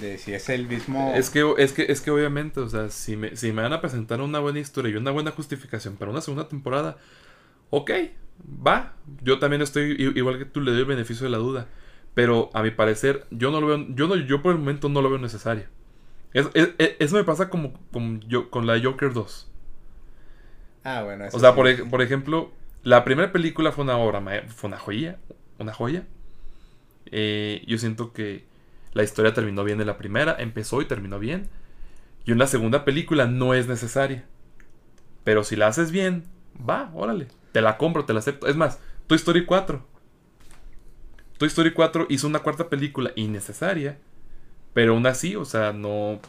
de 0.00 0.18
si 0.18 0.32
es 0.32 0.48
el 0.48 0.68
mismo... 0.68 1.12
Es 1.16 1.30
que, 1.30 1.44
es 1.58 1.72
que, 1.72 1.86
es 1.88 2.00
que 2.00 2.12
obviamente, 2.12 2.60
o 2.60 2.68
sea, 2.68 2.88
si 2.88 3.16
me, 3.16 3.34
si 3.34 3.50
me 3.50 3.62
van 3.62 3.72
a 3.72 3.80
presentar 3.80 4.20
una 4.20 4.38
buena 4.38 4.60
historia 4.60 4.92
y 4.92 4.96
una 4.96 5.10
buena 5.10 5.32
justificación 5.32 5.96
para 5.96 6.12
una 6.12 6.20
segunda 6.20 6.46
temporada, 6.46 6.98
ok, 7.70 7.90
va. 8.64 8.94
Yo 9.22 9.40
también 9.40 9.60
estoy 9.62 9.96
igual 10.14 10.38
que 10.38 10.44
tú, 10.44 10.60
le 10.60 10.70
doy 10.70 10.80
el 10.80 10.86
beneficio 10.86 11.24
de 11.24 11.30
la 11.30 11.38
duda. 11.38 11.66
Pero 12.16 12.50
a 12.54 12.64
mi 12.64 12.72
parecer, 12.72 13.26
yo 13.32 13.52
no 13.52 13.62
lo 13.62 13.68
veo, 13.68 13.86
yo 13.90 14.08
no, 14.08 14.16
yo 14.16 14.42
por 14.42 14.54
el 14.54 14.58
momento 14.60 14.90
no 14.90 15.02
lo 15.02 15.10
veo 15.10 15.20
necesario. 15.20 15.66
Es- 16.34 16.48
es- 16.54 16.70
es- 16.78 16.96
eso 17.00 17.16
me 17.16 17.24
pasa 17.24 17.50
como, 17.50 17.74
como 17.92 18.20
yo, 18.28 18.50
con 18.50 18.66
la 18.66 18.80
Joker 18.82 19.12
2. 19.14 19.50
Ah, 20.84 21.02
bueno, 21.04 21.24
eso 21.24 21.36
O 21.36 21.40
sea, 21.40 21.54
sí. 21.54 21.54
por, 21.54 21.90
por 21.90 22.02
ejemplo, 22.02 22.52
la 22.82 23.04
primera 23.04 23.32
película 23.32 23.72
fue 23.72 23.84
una 23.84 23.98
obra, 23.98 24.22
fue 24.48 24.68
una 24.68 24.78
joya, 24.78 25.18
una 25.58 25.72
joya. 25.72 26.06
Eh, 27.06 27.62
yo 27.66 27.78
siento 27.78 28.12
que 28.12 28.44
la 28.92 29.02
historia 29.02 29.34
terminó 29.34 29.64
bien 29.64 29.80
en 29.80 29.86
la 29.86 29.98
primera, 29.98 30.36
empezó 30.38 30.80
y 30.82 30.86
terminó 30.86 31.18
bien. 31.18 31.48
Y 32.26 32.32
una 32.32 32.46
segunda 32.46 32.84
película 32.84 33.26
no 33.26 33.54
es 33.54 33.68
necesaria. 33.68 34.24
Pero 35.24 35.44
si 35.44 35.56
la 35.56 35.68
haces 35.68 35.90
bien, 35.90 36.24
va, 36.68 36.90
órale. 36.94 37.28
Te 37.52 37.60
la 37.62 37.78
compro, 37.78 38.04
te 38.04 38.12
la 38.12 38.20
acepto. 38.20 38.46
Es 38.46 38.56
más, 38.56 38.80
Toy 39.06 39.16
Story 39.16 39.44
4. 39.44 39.86
Toy 41.38 41.48
Story 41.48 41.72
4 41.72 42.06
hizo 42.08 42.26
una 42.26 42.40
cuarta 42.40 42.68
película 42.68 43.12
innecesaria. 43.16 43.98
Pero 44.74 44.92
aún 44.92 45.06
así, 45.06 45.36
o 45.36 45.44
sea, 45.44 45.72
no, 45.72 46.20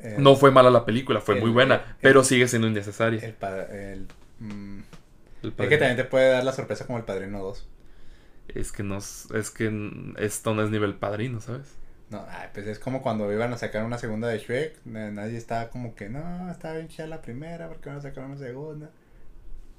Eh, 0.00 0.16
no 0.18 0.36
fue 0.36 0.50
mala 0.50 0.70
la 0.70 0.84
película, 0.84 1.20
fue 1.20 1.36
el- 1.36 1.40
muy 1.40 1.50
buena. 1.50 1.74
el- 1.76 1.82
pero 2.02 2.22
sigue 2.24 2.46
siendo 2.48 2.68
innecesaria. 2.68 3.20
El, 3.24 4.06
mm, 4.38 4.78
es 5.42 5.52
que 5.68 5.78
también 5.78 5.96
te 5.96 6.04
puede 6.04 6.30
dar 6.30 6.44
la 6.44 6.52
sorpresa 6.52 6.86
como 6.86 6.98
el 6.98 7.04
Padrino 7.04 7.42
2. 7.42 7.66
Es 8.54 8.72
que 8.72 8.82
no 8.82 8.98
es 8.98 9.50
que 9.54 9.70
esto 10.18 10.54
no 10.54 10.62
es 10.62 10.70
nivel 10.70 10.94
padrino, 10.94 11.40
¿sabes? 11.40 11.74
No, 12.10 12.24
ay, 12.30 12.48
pues 12.54 12.66
es 12.66 12.78
como 12.78 13.02
cuando 13.02 13.30
iban 13.30 13.52
a 13.52 13.58
sacar 13.58 13.84
una 13.84 13.98
segunda 13.98 14.28
de 14.28 14.38
Shrek. 14.38 14.76
na- 14.86 15.10
Nadie 15.10 15.36
estaba 15.36 15.68
como 15.68 15.94
que, 15.94 16.08
no, 16.08 16.50
estaba 16.50 16.74
bien 16.74 16.88
chida 16.88 17.06
la 17.06 17.20
primera, 17.20 17.68
porque 17.68 17.90
van 17.90 17.98
a 17.98 18.02
sacar 18.02 18.24
una 18.24 18.38
segunda? 18.38 18.90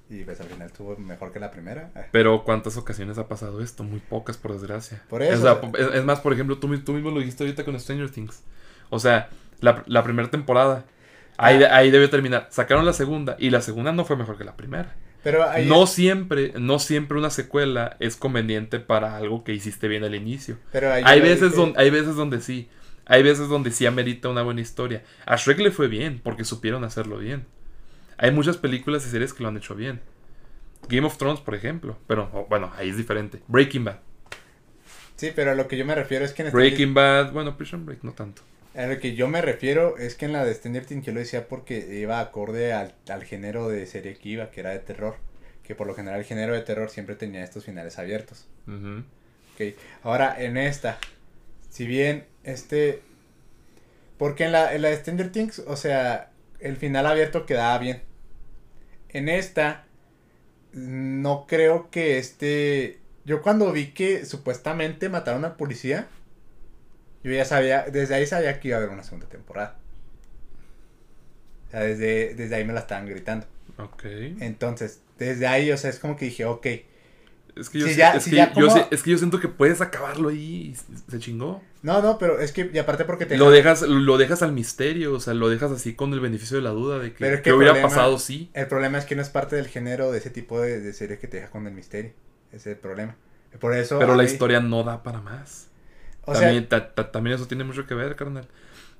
Y 0.09 0.23
pues 0.23 0.41
al 0.41 0.47
final 0.47 0.67
estuvo 0.67 0.97
mejor 0.97 1.31
que 1.31 1.39
la 1.39 1.51
primera. 1.51 1.91
Ah. 1.95 2.05
Pero 2.11 2.43
¿cuántas 2.43 2.77
ocasiones 2.77 3.17
ha 3.19 3.27
pasado 3.27 3.61
esto? 3.61 3.83
Muy 3.83 3.99
pocas, 3.99 4.37
por 4.37 4.53
desgracia. 4.53 5.03
Por 5.07 5.21
eso. 5.21 5.37
O 5.37 5.41
sea, 5.41 5.87
es, 5.87 5.95
es 5.95 6.03
más, 6.05 6.19
por 6.19 6.33
ejemplo, 6.33 6.57
tú, 6.57 6.75
tú 6.79 6.93
mismo 6.93 7.11
lo 7.11 7.19
dijiste 7.19 7.43
ahorita 7.43 7.63
con 7.63 7.79
Stranger 7.79 8.09
Things. 8.09 8.41
O 8.89 8.97
sea, 8.99 9.29
la, 9.61 9.83
la 9.85 10.03
primera 10.03 10.29
temporada. 10.31 10.85
Ahí, 11.37 11.59
de- 11.59 11.67
ahí 11.67 11.91
debió 11.91 12.09
terminar. 12.09 12.47
Sacaron 12.49 12.85
la 12.85 12.93
segunda 12.93 13.35
y 13.39 13.49
la 13.51 13.61
segunda 13.61 13.91
no 13.91 14.03
fue 14.03 14.15
mejor 14.17 14.37
que 14.37 14.43
la 14.43 14.57
primera. 14.57 14.95
Pero 15.23 15.47
ahí 15.47 15.67
No 15.67 15.85
siempre, 15.85 16.53
no 16.57 16.79
siempre 16.79 17.17
una 17.17 17.29
secuela 17.29 17.95
es 17.99 18.15
conveniente 18.15 18.79
para 18.79 19.15
algo 19.17 19.43
que 19.43 19.53
hiciste 19.53 19.87
bien 19.87 20.03
al 20.03 20.15
inicio. 20.15 20.57
pero 20.71 20.91
Hay 20.93 21.21
veces, 21.21 21.55
donde, 21.55 21.79
hay 21.79 21.89
veces 21.91 22.15
donde 22.15 22.41
sí. 22.41 22.67
Hay 23.05 23.21
veces 23.23 23.47
donde 23.47 23.71
sí 23.71 23.85
amerita 23.85 24.29
una 24.29 24.41
buena 24.43 24.61
historia. 24.61 25.03
A 25.25 25.35
Shrek 25.35 25.59
le 25.59 25.71
fue 25.71 25.87
bien 25.87 26.19
porque 26.23 26.43
supieron 26.45 26.83
hacerlo 26.83 27.17
bien. 27.17 27.45
Hay 28.21 28.31
muchas 28.31 28.57
películas 28.57 29.05
y 29.07 29.09
series 29.09 29.33
que 29.33 29.43
lo 29.43 29.49
han 29.49 29.57
hecho 29.57 29.75
bien. 29.75 30.01
Game 30.89 31.07
of 31.07 31.17
Thrones, 31.17 31.39
por 31.39 31.55
ejemplo. 31.55 31.97
Pero 32.05 32.29
oh, 32.33 32.45
bueno, 32.49 32.71
ahí 32.75 32.89
es 32.89 32.97
diferente. 32.97 33.41
Breaking 33.47 33.85
Bad. 33.85 33.99
Sí, 35.15 35.31
pero 35.35 35.51
a 35.51 35.55
lo 35.55 35.67
que 35.67 35.77
yo 35.77 35.85
me 35.85 35.95
refiero 35.95 36.25
es 36.25 36.33
que 36.33 36.43
en 36.43 36.51
Breaking 36.51 36.93
Bad, 36.93 37.31
bueno, 37.31 37.57
Prison 37.57 37.85
Break 37.85 38.03
no 38.03 38.13
tanto. 38.13 38.41
A 38.75 38.85
lo 38.87 38.99
que 38.99 39.15
yo 39.15 39.27
me 39.27 39.41
refiero 39.41 39.97
es 39.97 40.15
que 40.15 40.25
en 40.25 40.33
la 40.33 40.45
de 40.45 40.53
Stranger 40.53 40.85
Things 40.85 41.05
yo 41.05 41.13
lo 41.13 41.19
decía 41.19 41.47
porque 41.47 41.97
iba 41.99 42.19
acorde 42.19 42.71
al, 42.73 42.93
al 43.09 43.23
género 43.23 43.67
de 43.67 43.85
serie 43.85 44.15
que 44.15 44.29
iba, 44.29 44.51
que 44.51 44.61
era 44.61 44.71
de 44.71 44.79
terror. 44.79 45.15
Que 45.63 45.75
por 45.75 45.87
lo 45.87 45.95
general 45.95 46.19
el 46.19 46.25
género 46.25 46.53
de 46.53 46.61
terror 46.61 46.89
siempre 46.89 47.15
tenía 47.15 47.43
estos 47.43 47.65
finales 47.65 47.99
abiertos. 47.99 48.47
Ujú. 48.67 49.03
Ok, 49.55 49.75
ahora 50.03 50.41
en 50.41 50.57
esta, 50.57 50.99
si 51.69 51.85
bien 51.85 52.25
este... 52.43 53.01
Porque 54.17 54.45
en 54.45 54.51
la, 54.51 54.73
en 54.73 54.81
la 54.81 54.89
de 54.89 54.97
Stranger 54.97 55.31
Things, 55.31 55.59
o 55.59 55.75
sea, 55.75 56.31
el 56.59 56.75
final 56.75 57.05
abierto 57.05 57.45
quedaba 57.45 57.77
bien. 57.77 58.01
En 59.09 59.29
esta, 59.29 59.85
no 60.73 61.45
creo 61.47 61.89
que 61.91 62.17
este... 62.17 62.99
Yo 63.25 63.41
cuando 63.41 63.71
vi 63.71 63.87
que 63.91 64.25
supuestamente 64.25 65.09
mataron 65.09 65.45
al 65.45 65.55
policía, 65.55 66.07
yo 67.23 67.31
ya 67.31 67.45
sabía, 67.45 67.83
desde 67.91 68.15
ahí 68.15 68.25
sabía 68.25 68.59
que 68.59 68.69
iba 68.69 68.77
a 68.77 68.79
haber 68.79 68.91
una 68.91 69.03
segunda 69.03 69.27
temporada. 69.27 69.77
O 71.67 71.71
sea, 71.71 71.81
desde, 71.81 72.33
desde 72.33 72.55
ahí 72.55 72.65
me 72.65 72.73
la 72.73 72.79
estaban 72.79 73.05
gritando. 73.05 73.45
Ok. 73.77 74.03
Entonces, 74.39 75.01
desde 75.19 75.45
ahí, 75.47 75.71
o 75.71 75.77
sea, 75.77 75.89
es 75.91 75.99
como 75.99 76.15
que 76.15 76.25
dije, 76.25 76.45
ok, 76.45 76.65
Es 77.55 77.69
que 77.69 77.79
yo, 77.79 77.87
Si 77.87 77.93
sé- 77.93 77.99
ya- 77.99 78.13
es 78.15 78.23
si 78.23 78.29
que 78.31 78.35
ya 78.37 78.47
yo 78.53 78.67
como- 78.67 78.71
sé- 78.73 78.87
es 78.89 79.03
que 79.03 79.11
yo 79.11 79.17
siento 79.17 79.39
que 79.39 79.47
puedes 79.49 79.81
acabarlo 79.81 80.29
ahí 80.29 80.73
y 80.73 81.11
se 81.11 81.19
chingó. 81.19 81.61
No, 81.81 82.01
no, 82.01 82.17
pero 82.17 82.39
es 82.39 82.51
que, 82.51 82.69
y 82.73 82.77
aparte 82.77 83.05
porque 83.05 83.25
te... 83.25 83.37
Lo 83.37 83.49
dejas, 83.51 83.83
lo 83.83 84.17
dejas 84.17 84.41
al 84.43 84.51
misterio, 84.51 85.13
o 85.13 85.19
sea, 85.21 85.33
lo 85.33 85.47
dejas 85.49 85.71
así 85.71 85.93
con 85.95 86.11
el 86.13 86.19
beneficio 86.19 86.57
de 86.57 86.63
la 86.63 86.71
duda 86.71 86.99
de 86.99 87.13
que, 87.13 87.19
Pero 87.19 87.35
es 87.35 87.39
que 87.39 87.43
¿qué 87.45 87.49
el 87.51 87.55
hubiera 87.55 87.73
problema- 87.73 87.89
pasado 87.89 88.19
sí. 88.19 88.49
El 88.53 88.67
problema 88.67 88.97
es 88.97 89.05
que 89.05 89.15
no 89.15 89.21
es 89.21 89.29
parte 89.29 89.55
del 89.55 89.67
género 89.67 90.11
de 90.11 90.17
ese 90.17 90.29
tipo 90.29 90.59
de, 90.59 90.81
de 90.81 90.91
serie 90.93 91.17
que 91.19 91.27
te 91.27 91.37
deja 91.37 91.49
con 91.49 91.65
el 91.67 91.73
misterio. 91.73 92.11
Ese 92.51 92.57
es 92.71 92.75
el 92.75 92.81
problema. 92.81 93.15
Por 93.61 93.73
eso... 93.75 93.97
Pero 93.97 94.15
la 94.15 94.23
mí- 94.23 94.29
historia 94.29 94.59
no 94.59 94.83
da 94.83 95.03
para 95.03 95.21
más. 95.21 95.67
O 96.25 96.33
sea, 96.33 96.43
también, 96.43 96.67
ta- 96.67 96.93
ta- 96.93 97.11
también 97.11 97.35
eso 97.37 97.47
tiene 97.47 97.63
mucho 97.63 97.87
que 97.87 97.93
ver, 97.95 98.15
carnal. 98.17 98.47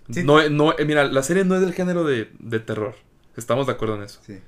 Sí. 0.10 0.24
No, 0.24 0.48
no, 0.50 0.74
eh, 0.80 0.86
mira, 0.86 1.04
la 1.04 1.22
serie 1.22 1.44
no 1.44 1.56
es 1.56 1.62
del 1.62 1.74
género 1.74 2.04
de, 2.06 2.32
de 2.40 2.60
terror. 2.62 2.96
Estamos 3.36 3.68
de 3.68 3.74
acuerdo 3.74 3.96
en 3.96 4.04
eso. 4.04 4.20
sí. 4.26 4.40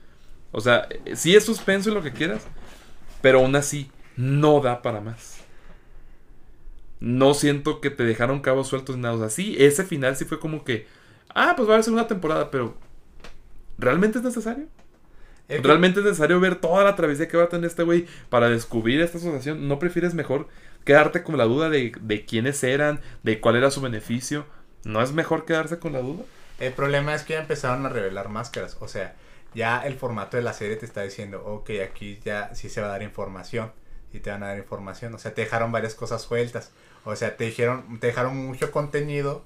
O 0.53 0.60
sea, 0.62 0.88
eh, 1.06 1.16
sí 1.16 1.36
es 1.36 1.45
suspenso 1.45 1.90
y 1.90 1.94
lo 1.94 2.02
que 2.02 2.12
quieras, 2.14 2.44
pero 3.22 3.40
aún 3.40 3.56
así 3.56 3.91
no 4.18 4.60
da 4.62 4.82
para 4.82 4.99
más. 5.02 5.40
No 7.02 7.36
siento 7.36 7.82
que 7.82 7.91
te 7.91 8.06
dejaron 8.06 8.41
cabos 8.41 8.69
sueltos 8.69 8.98
ni 8.98 9.03
nada. 9.03 9.15
O 9.15 9.19
sea, 9.19 9.30
sí, 9.32 9.57
ese 9.60 9.86
final 9.86 10.18
sí 10.18 10.26
fue 10.26 10.40
como 10.40 10.65
que, 10.65 10.88
ah, 11.36 11.56
pues 11.57 11.68
va 11.69 11.73
a 11.73 11.76
haber 11.78 11.86
segunda 11.86 12.07
temporada, 12.07 12.52
pero 12.52 12.78
¿realmente 13.78 14.19
es 14.19 14.23
necesario? 14.23 14.68
Que- 15.49 15.61
¿Realmente 15.61 15.99
es 16.02 16.06
necesario 16.06 16.40
ver 16.40 16.56
toda 16.57 16.84
la 16.84 16.95
travesía 16.95 17.28
que 17.28 17.38
va 17.38 17.45
a 17.45 17.49
tener 17.49 17.68
este 17.68 17.84
güey 17.84 18.07
para 18.30 18.49
descubrir 18.49 19.02
esta 19.02 19.18
asociación? 19.19 19.68
¿No 19.68 19.80
prefieres 19.80 20.14
mejor 20.15 20.48
quedarte 20.86 21.23
con 21.23 21.38
la 21.38 21.45
duda 21.45 21.69
de, 21.69 21.94
de 22.02 22.26
quiénes 22.26 22.64
eran, 22.64 23.02
de 23.23 23.41
cuál 23.41 23.57
era 23.57 23.72
su 23.72 23.82
beneficio? 23.82 24.45
¿No 24.84 25.02
es 25.02 25.14
mejor 25.14 25.45
quedarse 25.45 25.80
con 25.80 25.94
la 25.94 26.02
duda? 26.02 26.26
El 26.60 26.73
problema 26.73 27.14
es 27.15 27.23
que 27.23 27.34
ya 27.34 27.41
empezaron 27.41 27.86
a 27.86 27.90
revelar 27.90 28.30
máscaras. 28.30 28.78
O 28.80 28.88
sea, 28.88 29.15
ya 29.53 29.80
el 29.86 29.95
formato 29.95 30.38
de 30.38 30.44
la 30.44 30.53
serie 30.53 30.76
te 30.78 30.86
está 30.86 31.02
diciendo, 31.02 31.44
ok, 31.45 31.72
aquí 31.84 32.19
ya 32.23 32.53
sí 32.56 32.69
se 32.69 32.82
va 32.82 32.88
a 32.88 32.91
dar 32.91 33.03
información. 33.03 33.72
Y 34.14 34.19
te 34.19 34.30
van 34.30 34.44
a 34.44 34.48
dar 34.48 34.57
información. 34.57 35.14
O 35.15 35.18
sea, 35.19 35.34
te 35.34 35.41
dejaron 35.41 35.72
varias 35.72 35.95
cosas 35.95 36.22
sueltas. 36.22 36.72
O 37.03 37.15
sea, 37.15 37.38
te 37.38 37.45
dijeron, 37.45 37.99
te 37.99 38.07
dejaron 38.07 38.38
mucho 38.38 38.72
contenido 38.72 39.44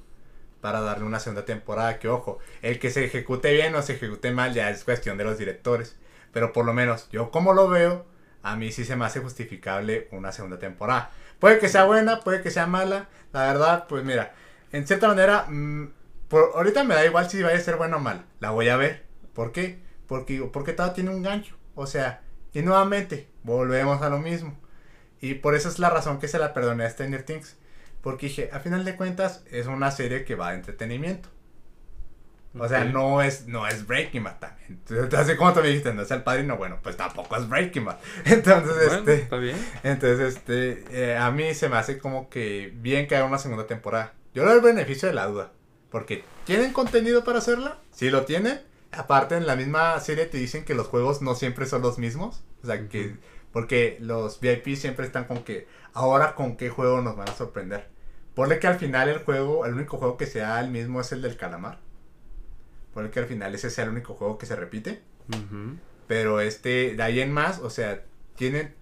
para 0.62 0.82
darle 0.82 1.06
una 1.06 1.20
segunda 1.20 1.46
temporada. 1.46 2.00
Que 2.00 2.08
ojo, 2.08 2.40
el 2.62 2.80
que 2.80 2.90
se 2.90 3.06
ejecute 3.06 3.54
bien 3.54 3.76
o 3.76 3.82
se 3.82 3.94
ejecute 3.94 4.32
mal 4.32 4.54
ya 4.54 4.70
es 4.70 4.84
cuestión 4.84 5.18
de 5.18 5.24
los 5.24 5.38
directores. 5.38 5.98
Pero 6.34 6.54
por 6.54 6.66
lo 6.66 6.74
menos, 6.74 7.10
yo 7.12 7.32
como 7.32 7.54
lo 7.54 7.70
veo, 7.70 8.06
a 8.44 8.56
mí 8.56 8.72
sí 8.72 8.84
se 8.84 8.96
me 8.96 9.06
hace 9.06 9.20
justificable 9.20 10.08
una 10.12 10.32
segunda 10.32 10.60
temporada. 10.60 11.12
Puede 11.40 11.60
que 11.60 11.70
sea 11.70 11.86
buena, 11.86 12.20
puede 12.22 12.42
que 12.42 12.52
sea 12.52 12.68
mala. 12.68 13.08
La 13.32 13.44
verdad, 13.44 13.86
pues 13.88 14.04
mira, 14.04 14.34
en 14.72 14.86
cierta 14.88 15.08
manera, 15.08 15.46
mm, 15.48 15.92
por, 16.28 16.52
ahorita 16.56 16.84
me 16.84 16.96
da 16.96 17.06
igual 17.06 17.30
si 17.30 17.42
vaya 17.42 17.58
a 17.58 17.62
ser 17.62 17.78
buena 17.78 17.98
o 17.98 18.00
mala. 18.00 18.26
La 18.40 18.52
voy 18.52 18.70
a 18.70 18.78
ver. 18.78 19.06
¿Por 19.34 19.52
qué? 19.52 19.80
Porque, 20.08 20.42
porque 20.52 20.74
todo 20.74 20.92
tiene 20.92 21.12
un 21.12 21.24
gancho. 21.24 21.56
O 21.76 21.88
sea, 21.88 22.22
y 22.54 22.62
nuevamente, 22.62 23.30
volvemos 23.44 24.02
a 24.02 24.10
lo 24.10 24.20
mismo. 24.20 24.58
Y 25.22 25.36
por 25.36 25.56
eso 25.56 25.70
es 25.70 25.80
la 25.80 25.90
razón 25.90 26.20
que 26.20 26.28
se 26.28 26.40
la 26.40 26.54
perdoné 26.54 26.86
a 26.86 26.90
Stranger 26.90 27.24
Things. 27.24 27.56
Porque 28.02 28.28
dije, 28.28 28.50
a 28.54 28.60
final 28.60 28.86
de 28.86 28.96
cuentas, 28.96 29.44
es 29.50 29.68
una 29.68 29.90
serie 29.92 30.26
que 30.26 30.36
va 30.36 30.52
de 30.52 30.58
entretenimiento. 30.58 31.30
O 32.58 32.68
sea, 32.70 32.86
no 32.86 33.22
es, 33.22 33.48
no 33.48 33.68
es 33.68 33.86
Breaking 33.86 34.24
Bad 34.24 34.40
también. 34.40 34.80
Entonces, 34.90 35.36
como 35.36 35.54
tú 35.54 35.60
me 35.60 35.68
dijiste, 35.68 35.94
no 35.94 36.04
es 36.04 36.12
el 36.12 36.24
padrino, 36.24 36.56
bueno, 36.56 36.80
pues 36.82 36.96
tampoco 36.96 37.36
es 37.36 37.50
Breaking 37.50 37.84
Bad. 37.84 37.98
Entonces, 38.26 38.76
Bueno, 38.76 39.00
este... 39.00 39.16
está 39.16 39.38
bien. 39.38 39.58
Entonces, 39.84 40.36
este, 40.36 40.84
eh, 40.92 41.18
a 41.18 41.32
mí 41.32 41.54
se 41.54 41.68
me 41.68 41.76
hace 41.76 41.98
como 41.98 42.30
que 42.30 42.72
bien 42.76 43.08
que 43.08 43.18
haga 43.18 43.26
una 43.26 43.40
segunda 43.40 43.68
temporada. 43.68 44.14
Yo 44.34 44.44
le 44.44 44.50
doy 44.52 44.60
el 44.60 44.64
beneficio 44.64 45.08
de 45.10 45.16
la 45.16 45.28
duda. 45.28 45.52
Porque, 45.90 46.24
¿tienen 46.46 46.72
contenido 46.72 47.24
para 47.24 47.40
hacerla? 47.40 47.80
Sí 47.92 48.10
lo 48.10 48.24
tienen. 48.26 48.62
Aparte, 48.92 49.36
en 49.36 49.48
la 49.48 49.58
misma 49.58 50.00
serie 50.00 50.26
te 50.26 50.38
dicen 50.38 50.64
que 50.64 50.76
los 50.76 50.88
juegos 50.88 51.22
no 51.22 51.36
siempre 51.36 51.66
son 51.66 51.82
los 51.82 51.98
mismos. 51.98 52.44
O 52.64 52.68
sea, 52.68 52.88
que... 52.88 53.16
Porque 53.56 53.98
los 54.02 54.42
VIP 54.42 54.76
siempre 54.76 55.06
están 55.06 55.24
con 55.24 55.46
que, 55.46 55.66
ahora 55.94 56.36
con 56.36 56.58
qué 56.58 56.70
juego 56.70 57.00
nos 57.00 57.16
van 57.16 57.30
a 57.30 57.34
sorprender. 57.36 57.88
Ponle 58.34 58.60
que 58.60 58.68
al 58.68 58.78
final 58.78 59.08
el 59.08 59.20
juego, 59.20 59.66
el 59.66 59.76
único 59.76 59.96
juego 59.98 60.18
que 60.18 60.26
sea 60.26 60.60
el 60.60 60.70
mismo 60.70 61.00
es 61.00 61.14
el 61.14 61.22
del 61.22 61.38
calamar. 61.38 61.80
Ponle 62.94 63.12
que 63.12 63.20
al 63.22 63.28
final 63.28 63.56
ese 63.56 63.70
sea 63.70 63.86
el 63.86 63.92
único 63.92 64.14
juego 64.14 64.38
que 64.38 64.46
se 64.46 64.58
repite. 64.58 65.02
Pero 66.06 66.42
este, 66.42 66.96
de 66.96 67.02
ahí 67.02 67.22
en 67.22 67.32
más, 67.32 67.60
o 67.60 67.70
sea, 67.70 68.04
tienen 68.36 68.76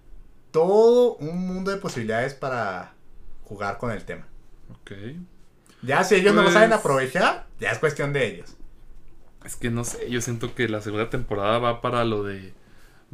todo 0.50 1.14
un 1.18 1.46
mundo 1.46 1.70
de 1.70 1.76
posibilidades 1.76 2.34
para 2.34 2.94
jugar 3.44 3.78
con 3.78 3.92
el 3.92 4.04
tema. 4.04 4.26
Ok. 4.72 4.90
Ya 5.82 6.02
si 6.02 6.16
ellos 6.16 6.34
no 6.34 6.40
lo 6.40 6.46
Pues- 6.48 6.54
saben 6.54 6.72
aprovechar, 6.72 7.46
ya 7.60 7.70
es 7.70 7.78
cuestión 7.78 8.12
de 8.12 8.26
ellos. 8.26 8.56
Es 9.44 9.54
que 9.54 9.70
no 9.70 9.84
sé, 9.84 10.10
yo 10.10 10.20
siento 10.20 10.52
que 10.56 10.68
la 10.68 10.80
segunda 10.80 11.10
temporada 11.10 11.58
va 11.60 11.80
para 11.80 12.04
lo 12.04 12.24
de. 12.24 12.52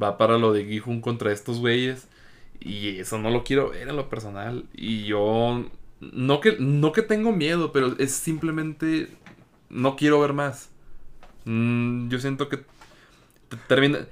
Va 0.03 0.17
para 0.19 0.39
lo 0.39 0.53
de 0.53 0.65
Gijun 0.65 1.01
contra 1.01 1.33
estos 1.33 1.59
güeyes. 1.59 2.09
Y 2.61 2.99
eso 2.99 3.19
no 3.19 3.31
lo 3.31 3.43
quiero 3.45 3.71
ver 3.71 3.89
en 3.89 3.97
lo 3.97 4.09
personal. 4.09 4.65
Y 4.75 5.05
yo. 5.05 5.65
No 6.01 6.41
que, 6.41 6.57
no 6.59 6.93
que 6.93 7.03
tengo 7.03 7.33
miedo, 7.33 7.73
pero 7.73 7.95
es 7.99 8.13
simplemente. 8.13 9.09
No 9.69 9.97
quiero 9.97 10.21
ver 10.21 10.33
más. 10.33 10.71
Mm, 11.45 12.09
yo 12.09 12.19
siento 12.19 12.49
que. 12.49 12.59
te- 13.49 13.57
Termina. 13.69 14.07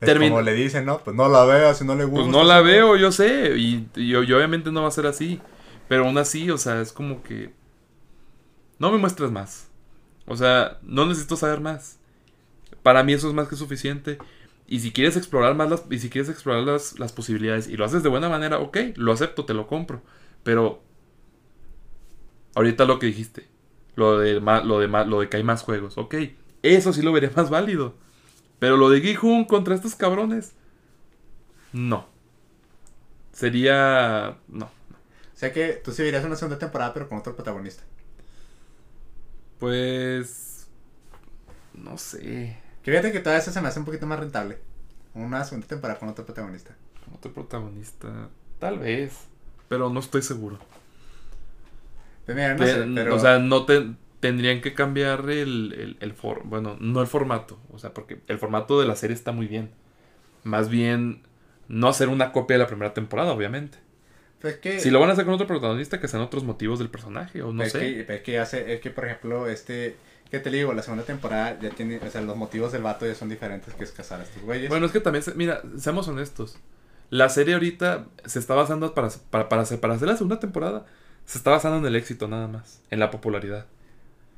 Termin- 0.00 0.30
como 0.30 0.42
le 0.42 0.54
dicen, 0.54 0.84
¿no? 0.84 0.98
Pues 0.98 1.14
no 1.14 1.28
la 1.28 1.44
veo, 1.44 1.72
si 1.74 1.84
no 1.84 1.94
le 1.94 2.04
gusta. 2.04 2.22
Pues 2.24 2.32
no 2.36 2.42
la 2.42 2.60
veo, 2.60 2.96
yo 2.96 3.12
sé. 3.12 3.54
Y, 3.56 3.86
y- 3.94 4.10
y 4.16 4.32
obviamente 4.32 4.72
no 4.72 4.82
va 4.82 4.88
a 4.88 4.92
ser 4.92 5.06
así. 5.06 5.40
Pero 5.88 6.04
aún 6.06 6.18
así, 6.18 6.50
o 6.50 6.58
sea, 6.58 6.80
es 6.80 6.92
como 6.92 7.22
que. 7.22 7.52
No 8.78 8.90
me 8.90 8.98
muestres 8.98 9.30
más. 9.30 9.68
O 10.26 10.36
sea, 10.36 10.78
no 10.82 11.06
necesito 11.06 11.36
saber 11.36 11.60
más. 11.60 11.98
Para 12.82 13.04
mí 13.04 13.12
eso 13.12 13.28
es 13.28 13.34
más 13.34 13.48
que 13.48 13.54
suficiente. 13.56 14.18
Y 14.72 14.80
si 14.80 14.90
quieres 14.90 15.18
explorar 15.18 15.54
más 15.54 15.68
las, 15.68 15.84
y 15.90 15.98
si 15.98 16.08
quieres 16.08 16.30
explorar 16.30 16.62
las, 16.62 16.98
las 16.98 17.12
posibilidades 17.12 17.68
y 17.68 17.76
lo 17.76 17.84
haces 17.84 18.02
de 18.02 18.08
buena 18.08 18.30
manera, 18.30 18.58
ok, 18.58 18.78
lo 18.96 19.12
acepto, 19.12 19.44
te 19.44 19.52
lo 19.52 19.66
compro. 19.66 20.00
Pero 20.44 20.82
ahorita 22.54 22.86
lo 22.86 22.98
que 22.98 23.04
dijiste, 23.04 23.48
lo 23.96 24.18
de 24.18 24.40
lo 24.40 24.78
de 24.78 24.88
lo 24.88 25.20
de 25.20 25.28
que 25.28 25.36
hay 25.36 25.42
más 25.42 25.62
juegos, 25.62 25.98
ok, 25.98 26.14
eso 26.62 26.94
sí 26.94 27.02
lo 27.02 27.12
veré 27.12 27.28
más 27.36 27.50
válido. 27.50 27.96
Pero 28.60 28.78
lo 28.78 28.88
de 28.88 29.02
Gihun 29.02 29.44
contra 29.44 29.74
estos 29.74 29.94
cabrones, 29.94 30.54
no. 31.74 32.06
Sería. 33.30 34.38
No. 34.48 34.64
O 34.64 34.70
sea 35.34 35.52
que 35.52 35.82
tú 35.84 35.92
sí 35.92 36.02
verías 36.02 36.24
una 36.24 36.36
segunda 36.36 36.58
temporada, 36.58 36.94
pero 36.94 37.10
con 37.10 37.18
otro 37.18 37.36
protagonista. 37.36 37.82
Pues. 39.58 40.66
No 41.74 41.98
sé. 41.98 42.61
Que 42.82 42.90
fíjate 42.90 43.12
que 43.12 43.20
toda 43.20 43.36
esa 43.36 43.52
se 43.52 43.60
me 43.60 43.68
hace 43.68 43.78
un 43.78 43.84
poquito 43.84 44.06
más 44.06 44.18
rentable. 44.18 44.58
Una 45.14 45.44
segunda 45.44 45.68
temporada 45.68 45.98
con 45.98 46.08
otro 46.08 46.24
protagonista. 46.24 46.74
Otro 47.14 47.32
protagonista. 47.32 48.28
Tal 48.58 48.78
vez. 48.78 49.16
Pero 49.68 49.90
no 49.90 50.00
estoy 50.00 50.22
seguro. 50.22 50.58
Pues 52.24 52.36
mira, 52.36 52.54
no 52.54 52.66
sé, 52.66 52.84
pero... 52.94 53.14
O 53.14 53.18
sea, 53.18 53.38
no 53.38 53.64
te. 53.64 53.86
Tendrían 54.20 54.60
que 54.60 54.72
cambiar 54.72 55.28
el, 55.30 55.72
el, 55.76 55.96
el 55.98 56.12
for- 56.12 56.42
Bueno, 56.44 56.76
no 56.78 57.00
el 57.00 57.08
formato. 57.08 57.58
O 57.72 57.78
sea, 57.80 57.92
porque 57.92 58.20
el 58.28 58.38
formato 58.38 58.80
de 58.80 58.86
la 58.86 58.94
serie 58.94 59.14
está 59.16 59.32
muy 59.32 59.48
bien. 59.48 59.70
Más 60.44 60.68
bien, 60.68 61.22
no 61.66 61.88
hacer 61.88 62.08
una 62.08 62.30
copia 62.30 62.54
de 62.56 62.62
la 62.62 62.68
primera 62.68 62.94
temporada, 62.94 63.32
obviamente. 63.32 63.78
Pues 64.40 64.58
que, 64.58 64.78
Si 64.78 64.90
lo 64.92 65.00
van 65.00 65.10
a 65.10 65.14
hacer 65.14 65.24
con 65.24 65.34
otro 65.34 65.48
protagonista, 65.48 66.00
que 66.00 66.06
sean 66.06 66.22
otros 66.22 66.44
motivos 66.44 66.78
del 66.78 66.88
personaje, 66.88 67.42
o 67.42 67.52
no 67.52 67.64
es 67.64 67.72
sé. 67.72 68.06
que, 68.06 68.22
que 68.22 68.38
hace, 68.38 68.72
es 68.74 68.80
que 68.80 68.90
por 68.90 69.06
ejemplo, 69.06 69.48
este, 69.48 69.96
¿qué 70.32 70.40
te 70.40 70.50
digo? 70.50 70.72
La 70.72 70.82
segunda 70.82 71.04
temporada 71.04 71.58
ya 71.60 71.70
tiene, 71.70 71.98
o 71.98 72.10
sea, 72.10 72.22
los 72.22 72.36
motivos 72.36 72.72
del 72.72 72.82
vato 72.82 73.06
ya 73.06 73.14
son 73.14 73.28
diferentes 73.28 73.74
que 73.74 73.84
es 73.84 73.92
casar 73.92 74.20
a 74.20 74.24
estos 74.24 74.42
güeyes. 74.42 74.68
Bueno, 74.68 74.86
es 74.86 74.92
que 74.92 75.00
también, 75.00 75.22
se- 75.22 75.34
mira, 75.34 75.62
seamos 75.78 76.08
honestos. 76.08 76.56
La 77.10 77.28
serie 77.28 77.54
ahorita 77.54 78.06
se 78.24 78.38
está 78.40 78.54
basando 78.54 78.94
para, 78.94 79.10
para, 79.30 79.48
para, 79.50 79.62
hacer, 79.62 79.78
para 79.78 79.94
hacer 79.94 80.08
la 80.08 80.16
segunda 80.16 80.40
temporada. 80.40 80.86
Se 81.26 81.38
está 81.38 81.50
basando 81.50 81.78
en 81.78 81.84
el 81.86 81.94
éxito 81.96 82.26
nada 82.28 82.48
más, 82.48 82.80
en 82.90 82.98
la 82.98 83.10
popularidad. 83.10 83.66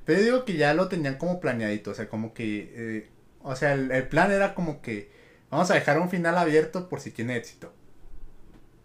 Pero 0.05 0.21
digo 0.21 0.45
que 0.45 0.57
ya 0.57 0.75
lo 0.75 0.89
tenían 0.89 1.17
como 1.17 1.41
planeadito, 1.41 1.93
o 1.93 1.95
sea, 1.95 2.09
como 2.09 2.35
que, 2.35 2.73
eh, 2.77 3.09
o 3.43 3.57
sea, 3.57 3.73
el, 3.73 3.91
el 3.93 4.09
plan 4.09 4.33
era 4.33 4.55
como 4.55 4.83
que 4.83 5.11
vamos 5.51 5.71
a 5.71 5.75
dejar 5.75 5.99
un 6.01 6.11
final 6.11 6.37
abierto 6.37 6.89
por 6.89 7.01
si 7.01 7.11
tiene 7.13 7.37
éxito. 7.37 7.73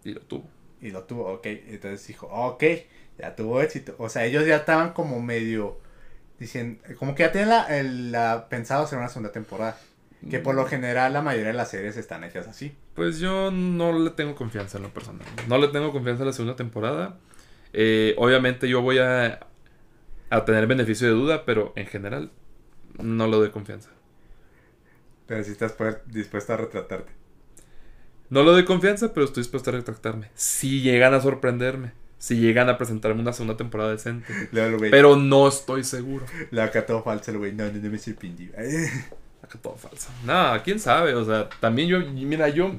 Y 0.04 0.12
lo 0.12 0.20
tuvo. 0.20 0.44
Y 0.80 0.90
lo 0.90 1.04
tuvo, 1.04 1.32
ok. 1.32 1.46
Entonces 1.46 2.06
dijo, 2.06 2.26
ok, 2.28 2.64
ya 3.18 3.36
tuvo 3.36 3.60
éxito. 3.60 3.94
O 3.98 4.08
sea, 4.08 4.24
ellos 4.24 4.46
ya 4.46 4.56
estaban 4.56 4.92
como 4.92 5.20
medio 5.20 5.78
diciendo, 6.40 6.82
como 6.98 7.14
que 7.14 7.22
ya 7.22 7.30
tienen 7.30 7.50
la, 7.50 7.78
el- 7.78 8.10
la- 8.10 8.48
pensado 8.48 8.82
hacer 8.84 8.98
una 8.98 9.08
segunda 9.08 9.30
temporada. 9.30 9.78
Que 10.28 10.38
por 10.38 10.54
lo 10.54 10.66
general 10.66 11.14
la 11.14 11.22
mayoría 11.22 11.46
de 11.46 11.54
las 11.54 11.70
series 11.70 11.96
están 11.96 12.24
hechas 12.24 12.46
así. 12.46 12.76
Pues 12.94 13.20
yo 13.20 13.50
no 13.50 13.98
le 13.98 14.10
tengo 14.10 14.34
confianza 14.34 14.76
en 14.76 14.82
lo 14.82 14.90
personal. 14.92 15.26
No 15.48 15.56
le 15.56 15.68
tengo 15.68 15.92
confianza 15.92 16.24
en 16.24 16.26
la 16.26 16.32
segunda 16.34 16.56
temporada. 16.56 17.16
Eh, 17.72 18.14
obviamente 18.18 18.68
yo 18.68 18.82
voy 18.82 18.98
a, 18.98 19.46
a 20.28 20.44
tener 20.44 20.66
beneficio 20.66 21.06
de 21.06 21.14
duda, 21.14 21.46
pero 21.46 21.72
en 21.74 21.86
general 21.86 22.30
no 23.02 23.26
le 23.28 23.36
doy 23.38 23.48
confianza. 23.50 23.88
Pero 25.26 25.42
si 25.42 25.52
estás 25.52 25.74
dispuesto 26.08 26.52
a 26.52 26.58
retratarte. 26.58 27.12
No 28.28 28.42
le 28.42 28.50
doy 28.50 28.64
confianza, 28.66 29.14
pero 29.14 29.24
estoy 29.24 29.42
dispuesto 29.42 29.70
a 29.70 29.72
retractarme. 29.72 30.30
Si 30.34 30.82
llegan 30.82 31.14
a 31.14 31.20
sorprenderme. 31.22 31.92
Si 32.20 32.36
llegan 32.36 32.68
a 32.68 32.76
presentarme 32.76 33.22
una 33.22 33.32
segunda 33.32 33.56
temporada 33.56 33.92
decente. 33.92 34.26
Luego 34.52 34.68
el 34.68 34.76
güey, 34.76 34.90
Pero 34.90 35.16
no 35.16 35.48
estoy 35.48 35.84
seguro. 35.84 36.26
acató 36.62 37.02
falso 37.02 37.30
el 37.30 37.38
güey. 37.38 37.52
No, 37.52 37.64
no, 37.64 37.72
no 37.72 37.90
me 37.90 37.98
sorprendió. 37.98 38.50
Acá 39.42 39.58
todo 39.60 39.74
falso. 39.76 40.10
Nada, 40.26 40.62
quién 40.62 40.78
sabe. 40.78 41.14
O 41.14 41.24
sea, 41.24 41.48
también 41.60 41.88
yo, 41.88 41.98
mira, 42.00 42.50
yo, 42.50 42.72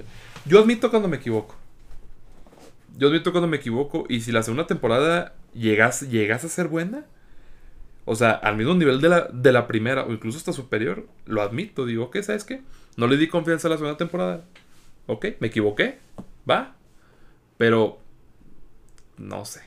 yo 0.45 0.59
admito 0.59 0.91
cuando 0.91 1.07
me 1.09 1.18
equivoco. 1.18 1.55
Yo 2.95 3.07
admito 3.07 3.31
cuando 3.31 3.47
me 3.47 3.57
equivoco. 3.57 4.05
Y 4.09 4.22
si 4.22 4.31
la 4.31 4.43
segunda 4.43 4.68
temporada 4.68 5.34
llegas, 5.55 6.01
llegas 6.01 6.45
a 6.45 6.49
ser 6.49 6.68
buena, 6.68 7.05
o 8.05 8.13
sea, 8.15 8.31
al 8.31 8.57
mismo 8.57 8.76
nivel 8.76 9.01
de 9.01 9.09
la, 9.09 9.27
de 9.34 9.51
la 9.51 9.65
primera, 9.68 10.03
o 10.03 10.11
incluso 10.13 10.38
hasta 10.38 10.53
superior, 10.53 11.07
lo 11.26 11.41
admito. 11.41 11.88
Digo, 11.88 12.11
¿qué? 12.11 12.22
¿Sabes 12.22 12.43
qué? 12.43 12.61
No 12.95 13.07
le 13.07 13.18
di 13.18 13.27
confianza 13.27 13.68
a 13.68 13.72
la 13.72 13.77
segunda 13.77 13.97
temporada. 13.97 14.43
Ok, 15.07 15.26
me 15.39 15.47
equivoqué. 15.47 15.97
Va. 16.47 16.76
Pero, 17.57 18.01
no 19.22 19.45
sé. 19.45 19.61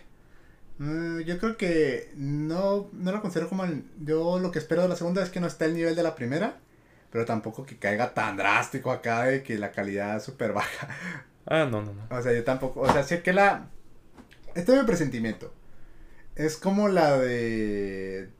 Mm, 0.79 1.21
yo 1.21 1.39
creo 1.39 1.57
que 1.57 2.13
no, 2.17 2.91
no 2.93 3.13
lo 3.13 3.23
considero 3.23 3.49
como 3.49 3.65
el, 3.65 3.85
yo 4.05 4.39
lo 4.41 4.51
que 4.51 4.59
espero 4.59 4.83
de 4.83 4.89
la 4.89 4.97
segunda 4.97 5.23
es 5.23 5.31
que 5.31 5.41
no 5.41 5.47
esté 5.47 5.67
al 5.67 5.75
nivel 5.75 5.95
de 5.95 6.03
la 6.03 6.17
primera, 6.17 6.59
pero 7.11 7.25
tampoco 7.25 7.65
que 7.65 7.79
caiga 7.79 8.13
tan 8.13 8.37
drástico 8.37 8.91
acá 8.91 9.25
de 9.25 9.43
que 9.43 9.57
la 9.57 9.71
calidad 9.71 10.17
es 10.17 10.25
súper 10.25 10.53
baja. 10.53 10.89
Ah, 11.47 11.69
no, 11.71 11.83
no, 11.83 11.93
no. 11.93 12.17
O 12.17 12.23
sea, 12.23 12.33
yo 12.33 12.43
tampoco, 12.43 12.81
o 12.81 12.93
sea, 12.93 13.03
sé 13.03 13.23
que 13.23 13.33
la, 13.33 13.69
este 14.55 14.73
es 14.73 14.79
mi 14.79 14.87
presentimiento, 14.87 15.53
es 16.37 16.57
como 16.57 16.89
la 16.89 17.19
de, 17.19 18.31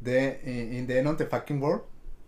de 0.00 0.40
In 0.44 0.74
in 0.74 0.86
the 0.86 0.98
End 0.98 1.08
of 1.08 1.16
the 1.16 1.26
Fucking 1.26 1.62
World, 1.62 1.82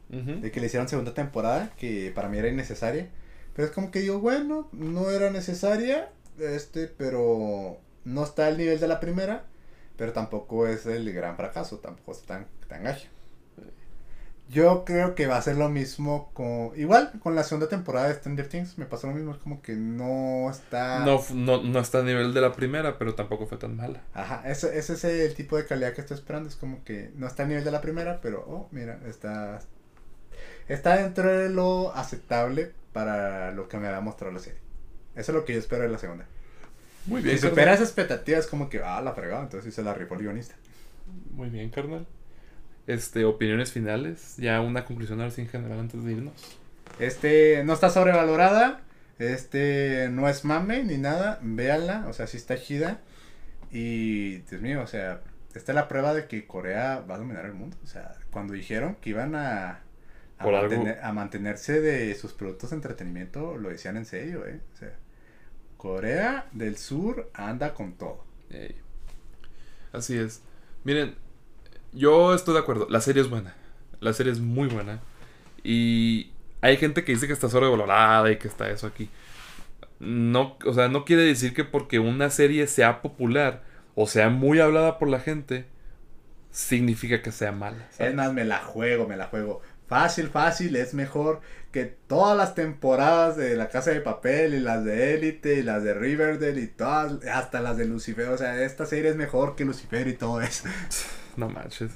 de 0.09 0.51
que 0.51 0.61
le 0.61 0.67
hicieron 0.67 0.89
segunda 0.89 1.13
temporada, 1.13 1.73
que 1.77 2.13
para 2.15 2.29
mí 2.29 2.39
era 2.39 2.49
innecesaria, 2.49 3.11
pero 3.55 3.69
es 3.69 3.75
como 3.75 3.91
que 3.91 4.01
digo, 4.01 4.19
bueno, 4.19 4.69
no 4.73 5.11
era 5.11 5.31
necesaria, 5.31 6.11
este, 6.39 6.87
pero 6.87 7.81
no 8.05 8.25
está 8.25 8.47
al 8.47 8.59
nivel 8.59 8.81
de 8.81 8.89
la 8.89 9.01
primera, 9.01 9.45
pero 9.97 10.13
tampoco 10.13 10.67
es 10.67 10.87
el 10.87 11.13
gran 11.13 11.37
fracaso, 11.37 11.79
tampoco 11.79 12.13
es 12.13 12.23
tan, 12.23 12.47
tan. 12.69 12.85
Yo 14.51 14.85
creo 14.85 15.15
que 15.15 15.27
va 15.27 15.39
a 15.39 15.43
ser 15.43 15.57
lo 15.57 15.71
mismo 15.71 16.31
con, 16.35 16.73
igual, 16.77 17.13
con 17.23 17.35
la 17.35 17.45
segunda 17.45 17.69
temporada 17.69 18.09
de 18.09 18.15
Stranger 18.15 18.47
Things, 18.47 18.77
me 18.77 18.85
pasó 18.85 19.07
lo 19.07 19.15
mismo, 19.15 19.33
es 19.33 19.39
como 19.39 19.63
que 19.63 19.73
no 19.73 20.51
está... 20.51 21.01
No, 21.01 21.23
no, 21.33 21.63
no 21.63 21.79
está 21.81 22.01
a 22.01 22.03
nivel 22.03 22.35
de 22.35 22.43
la 22.43 22.53
primera, 22.53 22.99
pero 22.99 23.15
tampoco 23.15 23.47
fue 23.47 23.57
tan 23.57 23.75
mala. 23.75 24.03
Ajá, 24.13 24.43
ese, 24.45 24.79
ese 24.79 24.93
es 24.93 25.05
el 25.05 25.35
tipo 25.35 25.57
de 25.57 25.65
calidad 25.65 25.95
que 25.95 26.03
estoy 26.03 26.19
esperando. 26.19 26.51
Es 26.51 26.57
como 26.57 26.85
que 26.85 27.11
no 27.15 27.27
está 27.27 27.45
a 27.45 27.47
nivel 27.47 27.65
de 27.65 27.71
la 27.71 27.81
primera, 27.81 28.21
pero, 28.21 28.45
oh, 28.47 28.69
mira, 28.71 29.01
está, 29.07 29.61
está 30.69 30.99
dentro 30.99 31.31
de 31.31 31.49
lo 31.49 31.95
aceptable 31.95 32.73
para 32.93 33.51
lo 33.51 33.67
que 33.69 33.79
me 33.79 33.89
va 33.89 33.97
a 33.97 34.03
mostrar 34.03 34.31
la 34.31 34.41
serie. 34.41 34.61
Eso 35.17 35.33
es 35.33 35.37
lo 35.37 35.45
que 35.47 35.55
yo 35.55 35.59
espero 35.59 35.85
de 35.85 35.89
la 35.89 35.99
segunda. 35.99 36.27
Muy 37.07 37.23
Si 37.23 37.39
supera 37.39 37.75
esas 37.75 37.89
expectativas, 37.89 38.47
como 38.47 38.69
que, 38.71 38.81
ah, 38.83 39.01
la 39.03 39.13
fregada, 39.13 39.43
entonces 39.43 39.65
sí 39.73 39.77
se 39.77 39.83
la 39.83 39.93
rifó 39.95 40.15
el 40.15 40.21
guionista. 40.23 40.55
Muy 41.33 41.51
bien, 41.51 41.71
carnal. 41.71 42.07
Este, 42.87 43.25
opiniones 43.25 43.73
finales. 43.73 44.37
Ya 44.39 44.61
una 44.61 44.85
conclusión 44.85 45.21
ahora 45.21 45.31
sí 45.31 45.41
en 45.43 45.49
general 45.49 45.81
antes 45.81 46.03
de 46.05 46.13
irnos. 46.13 46.35
Este, 46.99 47.63
no 47.65 47.73
está 47.75 47.91
sobrevalorada. 47.91 48.81
Este, 49.19 50.09
no 50.11 50.29
es 50.29 50.45
mame 50.45 50.83
ni 50.85 50.97
nada. 50.99 51.39
Véanla, 51.43 52.07
o 52.09 52.13
sea, 52.13 52.27
sí 52.27 52.37
está 52.37 52.57
chida. 52.59 53.01
Y, 53.71 54.39
Dios 54.51 54.61
mío, 54.61 54.83
o 54.83 54.87
sea, 54.87 55.21
esta 55.55 55.73
es 55.73 55.77
la 55.77 55.89
prueba 55.89 56.15
de 56.15 56.27
que 56.27 56.47
Corea 56.47 57.01
va 57.09 57.17
a 57.17 57.19
dominar 57.19 57.45
el 57.47 57.55
mundo. 57.55 57.77
O 57.83 57.87
sea, 57.87 58.15
cuando 58.31 58.53
dijeron 58.55 58.97
que 59.01 59.11
iban 59.11 59.35
a, 59.35 59.81
a, 60.39 60.43
Por 60.43 60.55
algo- 60.55 60.69
mantener- 60.77 61.01
a 61.03 61.13
mantenerse 61.13 61.81
de 61.81 62.15
sus 62.15 62.33
productos 62.33 62.71
de 62.71 62.77
entretenimiento, 62.77 63.57
lo 63.57 63.69
decían 63.69 63.97
en 63.97 64.05
serio, 64.07 64.47
¿eh? 64.47 64.61
O 64.75 64.77
sea, 64.77 64.93
Corea 65.85 66.47
del 66.53 66.79
Sur 66.79 67.31
anda 67.35 67.75
con 67.75 67.93
todo. 67.93 68.25
Así 69.93 70.17
es. 70.17 70.41
Miren, 70.83 71.15
yo 71.93 72.35
estoy 72.35 72.55
de 72.55 72.61
acuerdo. 72.61 72.87
La 72.89 73.03
serie 73.03 73.21
es 73.21 73.29
buena. 73.29 73.55
La 74.01 74.15
serie 74.15 74.33
es 74.33 74.41
muy 74.41 74.67
buena. 74.69 75.03
Y 75.63 76.31
hay 76.63 76.79
gente 76.79 77.05
que 77.05 77.13
dice 77.13 77.27
que 77.27 77.35
está 77.35 77.51
sobrevalorada 77.51 78.33
y 78.33 78.39
que 78.39 78.49
está 78.49 78.71
eso 78.71 78.87
aquí. 78.87 79.11
No, 80.01 80.57
o 80.65 80.73
sea, 80.73 80.89
no 80.89 81.05
quiere 81.05 81.23
decir 81.23 81.53
que 81.53 81.65
porque 81.65 81.99
una 81.99 82.31
serie 82.31 82.67
sea 82.67 83.03
popular 83.03 83.63
o 83.95 84.07
sea 84.07 84.31
muy 84.31 84.61
hablada 84.61 84.99
por 84.99 85.09
la 85.09 85.21
gente, 85.21 85.67
significa 86.51 87.21
que 87.21 87.31
sea 87.31 87.53
mala. 87.53 87.87
¿sabes? 87.91 88.13
Es 88.13 88.17
más, 88.17 88.33
me 88.33 88.47
la 88.47 88.61
juego, 88.61 89.07
me 89.07 89.19
la 89.19 89.27
juego. 89.27 89.61
Fácil, 89.95 90.29
fácil, 90.29 90.75
es 90.75 90.93
mejor 90.93 91.41
que 91.71 91.85
todas 91.85 92.37
las 92.37 92.57
temporadas 92.57 93.37
de 93.37 93.55
La 93.55 93.69
Casa 93.69 93.93
de 93.93 94.01
Papel 94.01 94.55
y 94.55 94.59
las 94.59 94.85
de 94.85 95.15
Élite 95.15 95.55
y 95.55 95.63
las 95.63 95.85
de 95.85 95.95
Riverdale 95.95 96.61
y 96.61 96.67
todas, 96.67 97.25
hasta 97.27 97.61
las 97.61 97.77
de 97.77 97.85
Lucifer. 97.85 98.29
O 98.31 98.37
sea, 98.37 98.61
esta 98.65 98.87
serie 98.87 99.11
es 99.11 99.17
mejor 99.17 99.55
que 99.55 99.65
Lucifer 99.65 100.09
y 100.09 100.15
todo 100.15 100.41
eso. 100.41 100.65
No 101.37 101.49
manches. 101.49 101.93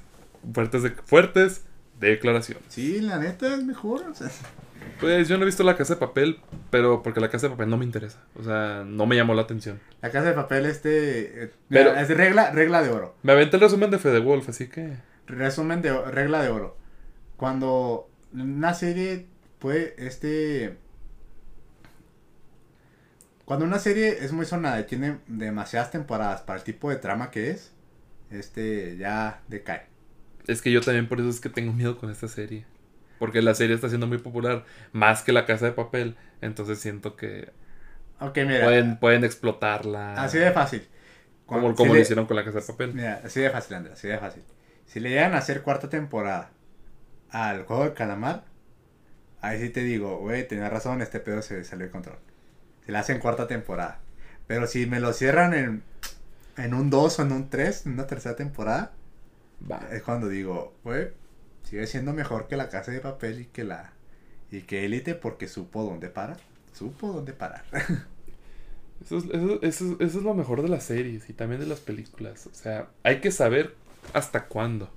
Fuertes, 0.55 0.83
de- 0.85 0.91
fuertes 0.91 1.65
declaraciones. 1.99 2.63
Sí, 2.69 3.01
la 3.01 3.19
neta 3.19 3.53
es 3.55 3.65
mejor. 3.65 4.03
O 4.09 4.15
sea, 4.15 4.29
Pues 5.01 5.29
yo 5.29 5.37
no 5.37 5.43
he 5.43 5.47
visto 5.47 5.65
La 5.65 5.77
Casa 5.77 5.95
de 5.95 6.01
Papel, 6.01 6.39
pero 6.71 7.03
porque 7.03 7.21
La 7.21 7.31
Casa 7.31 7.47
de 7.49 7.51
Papel 7.55 7.69
no 7.69 7.77
me 7.79 7.85
interesa. 7.85 8.21
O 8.37 8.45
sea, 8.45 8.85
no 8.87 9.07
me 9.07 9.17
llamó 9.17 9.35
la 9.35 9.43
atención. 9.43 9.81
la 10.03 10.11
Casa 10.13 10.29
de 10.29 10.35
Papel, 10.35 10.67
este. 10.67 11.45
eh, 11.45 11.51
Pero- 11.69 11.97
es 11.97 12.09
regla, 12.11 12.53
regla 12.53 12.81
de 12.83 12.91
oro. 12.91 13.17
Me 13.25 13.33
aventé 13.33 13.57
el 13.57 13.63
resumen 13.63 13.91
de 13.91 13.99
Fede 13.99 14.21
Wolf, 14.21 14.49
así 14.49 14.69
que... 14.69 14.97
Resumen 15.27 15.83
de 15.83 15.93
regla 16.11 16.43
de 16.43 16.49
oro. 16.49 16.78
Cuando 17.39 18.11
una 18.35 18.75
serie 18.75 19.29
puede, 19.61 19.95
este... 20.07 20.79
Cuando 23.45 23.65
una 23.65 23.79
serie 23.81 24.25
es 24.25 24.33
muy 24.33 24.47
sonada 24.47 24.79
y 24.81 24.85
tiene 24.85 25.19
demasiadas 25.27 25.91
temporadas 25.91 26.43
para 26.43 26.59
el 26.61 26.65
tipo 26.65 26.91
de 26.91 26.97
trama 26.97 27.31
que 27.33 27.51
es, 27.51 27.73
este 28.31 28.97
ya 28.99 29.43
decae. 29.49 29.87
Es 30.47 30.63
que 30.63 30.73
yo 30.73 30.83
también 30.83 31.09
por 31.09 31.21
eso 31.21 31.29
es 31.29 31.41
que 31.41 31.49
tengo 31.51 31.73
miedo 31.73 31.99
con 31.99 32.11
esta 32.11 32.29
serie. 32.29 32.67
Porque 33.19 33.43
la 33.43 33.55
serie 33.55 33.75
está 33.75 33.89
siendo 33.89 34.07
muy 34.07 34.19
popular, 34.19 34.65
más 34.93 35.23
que 35.23 35.33
La 35.33 35.47
Casa 35.47 35.67
de 35.67 35.73
Papel. 35.73 36.17
Entonces 36.41 36.81
siento 36.81 37.17
que 37.17 37.53
Ok, 38.21 38.39
mira, 38.47 38.67
pueden, 38.67 38.99
pueden 38.99 39.25
explotarla. 39.25 40.25
así 40.25 40.39
de 40.39 40.53
fácil. 40.53 40.87
Como, 41.47 41.75
como 41.75 41.77
si 41.77 41.89
lo 41.95 42.01
le- 42.01 42.01
hicieron 42.01 42.27
con 42.27 42.37
La 42.37 42.45
Casa 42.45 42.61
de 42.61 42.67
Papel. 42.67 42.97
Mira, 42.97 43.23
así 43.25 43.41
de 43.41 43.51
fácil, 43.51 43.77
Andrea, 43.77 43.95
así 43.95 44.09
de 44.09 44.19
fácil. 44.19 44.45
Si 44.87 45.01
le 45.01 45.11
llegan 45.11 45.35
a 45.35 45.39
hacer 45.39 45.63
cuarta 45.63 45.89
temporada 45.91 46.51
al 47.31 47.65
juego 47.65 47.85
del 47.85 47.95
calamar, 47.95 48.45
ahí 49.41 49.61
sí 49.61 49.71
te 49.71 49.83
digo, 49.83 50.19
güey, 50.19 50.47
tenías 50.49 50.71
razón, 50.73 51.03
este 51.03 51.21
pedo 51.21 51.43
se 51.43 51.63
salió 51.65 51.87
de 51.87 51.93
control. 51.93 52.19
Si 52.87 52.93
le 52.93 52.99
hacen 52.99 53.19
cuarta 53.21 53.47
temporada. 53.47 54.01
Pero 54.47 54.67
si 54.67 54.87
me 54.87 55.01
lo 55.01 55.13
cierran 55.13 55.53
en, 55.55 55.83
en 56.57 56.75
un 56.75 56.91
2 56.91 57.19
o 57.19 57.23
en 57.23 57.33
un 57.33 57.51
3, 57.51 57.87
en 57.87 57.93
una 57.93 58.07
tercera 58.07 58.35
temporada, 58.37 58.93
Va. 59.71 59.81
es 59.93 60.03
cuando 60.03 60.29
digo, 60.29 60.75
güey, 60.85 61.09
sigue 61.65 61.87
siendo 61.87 62.13
mejor 62.15 62.49
que 62.49 62.57
la 62.57 62.69
casa 62.71 62.91
de 62.93 63.01
papel 63.01 63.41
y 63.41 63.45
que 63.47 63.65
la 63.65 63.93
y 64.51 64.63
que 64.63 64.87
Elite 64.87 65.15
porque 65.15 65.47
supo 65.49 65.85
dónde 65.85 66.09
parar. 66.09 66.39
Supo 66.73 67.13
dónde 67.13 67.33
parar. 67.35 67.65
Eso 69.05 69.19
es, 69.19 69.25
eso, 69.27 69.63
eso- 69.63 69.97
eso 70.01 70.19
es 70.19 70.25
lo 70.25 70.35
mejor 70.35 70.63
de 70.63 70.69
las 70.69 70.85
series 70.85 71.29
y 71.31 71.33
también 71.33 71.61
de 71.61 71.67
las 71.67 71.81
películas. 71.81 72.47
O 72.49 72.55
sea, 72.55 72.89
hay 73.05 73.21
que 73.21 73.31
saber 73.31 73.75
hasta 74.13 74.47
cuándo. 74.47 74.91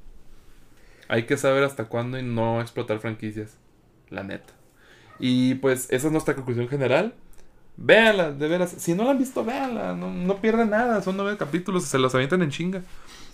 Hay 1.11 1.25
que 1.25 1.35
saber 1.35 1.63
hasta 1.65 1.85
cuándo 1.85 2.17
y 2.17 2.23
no 2.23 2.61
explotar 2.61 2.99
franquicias. 2.99 3.57
La 4.09 4.23
neta. 4.23 4.53
Y 5.19 5.55
pues 5.55 5.91
esa 5.91 6.07
es 6.07 6.11
nuestra 6.13 6.35
conclusión 6.35 6.67
general. 6.69 7.13
Véanla, 7.75 8.31
de 8.31 8.47
veras. 8.47 8.71
Si 8.77 8.93
no 8.93 9.03
la 9.03 9.11
han 9.11 9.17
visto, 9.17 9.43
véanla. 9.43 9.93
No, 9.93 10.09
no 10.11 10.37
pierden 10.39 10.69
nada. 10.69 11.01
Son 11.01 11.17
nueve 11.17 11.37
capítulos. 11.37 11.83
Se 11.83 11.99
los 11.99 12.15
avientan 12.15 12.41
en 12.41 12.49
chinga. 12.49 12.81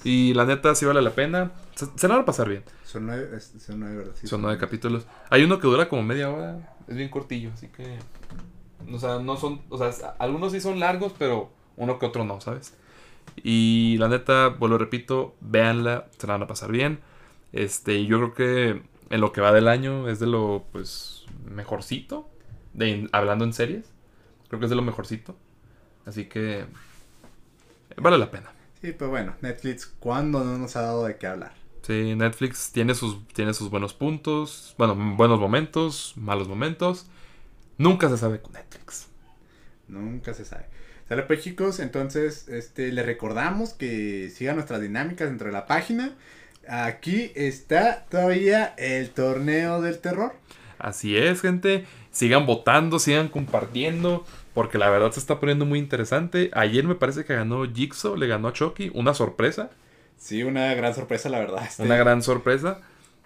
Y 0.04 0.34
la 0.34 0.46
neta, 0.46 0.74
sí 0.74 0.86
vale 0.86 1.02
la 1.04 1.12
pena. 1.12 1.52
Se, 1.76 1.86
se 1.96 2.08
la 2.08 2.16
van 2.16 2.24
a 2.24 2.26
pasar 2.26 2.50
bien. 2.50 2.64
Son 2.84 3.06
nueve, 3.06 3.30
es- 3.38 3.54
son 3.60 3.80
nueve, 3.80 3.98
¿verdad? 3.98 4.14
Sí, 4.20 4.28
Son 4.28 4.42
nueve 4.42 4.58
capítulos. 4.58 5.06
Hay 5.30 5.44
uno 5.44 5.60
que 5.60 5.68
dura 5.68 5.88
como 5.88 6.02
media 6.04 6.30
hora. 6.32 6.76
Es 6.88 6.96
bien 6.96 7.10
cortillo, 7.10 7.52
así 7.54 7.68
que. 7.68 7.98
O 8.92 8.98
sea, 9.00 9.20
no 9.20 9.38
son. 9.38 9.62
O 9.70 9.78
sea, 9.78 10.16
algunos 10.20 10.52
sí 10.52 10.62
son 10.62 10.80
largos, 10.80 11.14
pero 11.18 11.52
uno 11.76 12.00
que 12.00 12.08
otro 12.08 12.24
no, 12.24 12.42
¿sabes? 12.42 12.74
Y 13.44 13.98
la 14.00 14.08
neta, 14.08 14.48
vuelvo 14.50 14.78
repito, 14.80 15.36
véanla, 15.42 16.08
se 16.18 16.26
la 16.28 16.34
van 16.34 16.44
a 16.44 16.48
pasar 16.48 16.72
bien. 16.72 17.00
Este, 17.52 17.96
y 17.96 18.08
yo 18.08 18.18
creo 18.18 18.34
que 18.34 18.82
en 19.10 19.22
lo 19.22 19.32
que 19.32 19.42
va 19.42 19.52
del 19.52 19.68
año 19.68 20.10
es 20.10 20.20
de 20.20 20.28
lo, 20.28 20.66
pues, 20.72 21.26
mejorcito. 21.46 22.30
De, 22.74 23.10
hablando 23.12 23.46
en 23.46 23.54
series. 23.54 23.86
Creo 24.48 24.60
que 24.60 24.66
es 24.66 24.70
de 24.70 24.76
lo 24.76 24.82
mejorcito. 24.82 25.36
Así 26.06 26.26
que. 26.26 26.66
Vale 27.98 28.18
la 28.18 28.30
pena. 28.30 28.52
Sí, 28.82 28.94
pero 28.98 29.10
bueno, 29.10 29.36
Netflix, 29.42 29.88
¿cuándo 30.00 30.44
no 30.44 30.58
nos 30.58 30.76
ha 30.76 30.82
dado 30.82 31.06
de 31.06 31.18
qué 31.18 31.28
hablar? 31.28 31.54
Sí, 31.82 32.16
Netflix 32.16 32.72
tiene 32.72 32.94
sus, 32.94 33.28
tiene 33.30 33.54
sus 33.54 33.70
buenos 33.70 33.94
puntos, 33.94 34.76
bueno, 34.78 34.96
buenos 35.16 35.40
momentos, 35.40 36.14
malos 36.16 36.48
momentos. 36.48 37.08
Nunca 37.78 38.10
se 38.10 38.18
sabe 38.18 38.42
con 38.42 38.54
Netflix. 38.54 39.08
Nunca 39.88 40.34
se 40.34 40.46
sabe. 40.46 40.66
Sale 41.08 41.24
pues 41.24 41.42
chicos, 41.42 41.80
entonces 41.80 42.50
este 42.50 42.92
les 42.92 43.06
recordamos 43.06 43.74
que 43.74 44.30
sigan 44.30 44.56
nuestras 44.56 44.82
dinámicas 44.82 45.30
dentro 45.30 45.48
de 45.48 45.54
la 45.54 45.66
página. 45.66 46.14
Aquí 46.70 47.32
está 47.36 48.06
todavía 48.10 48.74
el 48.78 49.10
torneo 49.12 49.82
del 49.82 50.00
terror. 50.00 50.34
Así 50.80 51.18
es, 51.18 51.42
gente. 51.42 51.86
Sigan 52.12 52.46
votando, 52.46 53.00
sigan 53.00 53.28
compartiendo, 53.30 54.26
porque 54.54 54.78
la 54.78 54.90
verdad 54.90 55.12
se 55.12 55.20
está 55.20 55.40
poniendo 55.40 55.66
muy 55.66 55.80
interesante. 55.80 56.50
Ayer 56.54 56.84
me 56.86 56.96
parece 56.96 57.26
que 57.26 57.36
ganó 57.36 57.64
Jigsaw, 57.72 58.16
le 58.16 58.28
ganó 58.28 58.48
a 58.50 58.54
Chucky, 58.54 58.92
una 58.94 59.14
sorpresa, 59.14 59.70
Sí, 60.18 60.42
una 60.42 60.74
gran 60.74 60.96
sorpresa 60.96 61.30
la 61.30 61.38
verdad. 61.40 61.64
este. 61.68 61.84
una 61.84 61.96
gran 61.96 62.24
sorpresa. 62.24 62.82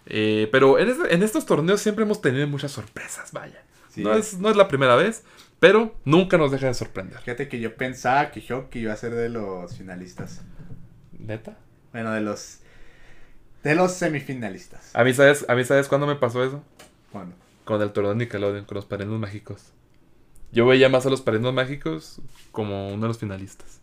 Eh, 0.05 0.49
pero 0.51 0.77
en, 0.77 0.89
este- 0.89 1.13
en 1.13 1.23
estos 1.23 1.45
torneos 1.45 1.79
siempre 1.81 2.03
hemos 2.03 2.21
tenido 2.21 2.45
muchas 2.47 2.71
sorpresas, 2.71 3.31
vaya. 3.31 3.63
Sí. 3.89 4.03
No, 4.03 4.13
es, 4.13 4.37
no 4.39 4.49
es 4.49 4.57
la 4.57 4.67
primera 4.67 4.95
vez, 4.97 5.23
pero 5.59 5.95
nunca 6.03 6.37
nos 6.37 6.51
deja 6.51 6.67
de 6.67 6.73
sorprender. 6.73 7.19
Fíjate 7.19 7.47
que 7.47 7.59
yo 7.61 7.75
pensaba 7.75 8.31
que 8.31 8.41
Shoki 8.41 8.79
iba 8.79 8.91
a 8.93 8.97
ser 8.97 9.13
de 9.15 9.29
los 9.29 9.77
finalistas. 9.77 10.41
¿Neta? 11.17 11.57
Bueno, 11.93 12.11
de 12.11 12.21
los 12.21 12.59
de 13.63 13.75
los 13.75 13.93
semifinalistas. 13.93 14.95
A 14.95 15.03
mí, 15.03 15.13
¿sabes, 15.13 15.45
a 15.47 15.55
mí, 15.55 15.63
¿sabes 15.63 15.87
cuándo 15.87 16.07
me 16.07 16.15
pasó 16.15 16.43
eso? 16.43 16.63
Cuando 17.11 17.35
Con 17.65 17.81
el 17.81 17.91
torneo 17.91 18.11
de 18.11 18.17
Nickelodeon, 18.17 18.65
con 18.65 18.75
los 18.75 18.85
padrinos 18.85 19.19
mágicos. 19.19 19.71
Yo 20.51 20.65
veía 20.65 20.89
más 20.89 21.05
a 21.05 21.09
los 21.09 21.21
padrinos 21.21 21.53
mágicos 21.53 22.21
como 22.51 22.89
uno 22.89 23.03
de 23.03 23.07
los 23.07 23.19
finalistas. 23.19 23.79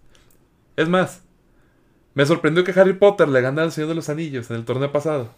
Es 0.76 0.88
más, 0.88 1.22
me 2.14 2.26
sorprendió 2.26 2.64
que 2.64 2.78
Harry 2.78 2.94
Potter 2.94 3.28
le 3.28 3.40
ganara 3.40 3.62
al 3.62 3.72
Señor 3.72 3.88
de 3.88 3.94
los 3.94 4.08
Anillos 4.08 4.50
en 4.50 4.56
el 4.56 4.64
torneo 4.64 4.92
pasado. 4.92 5.32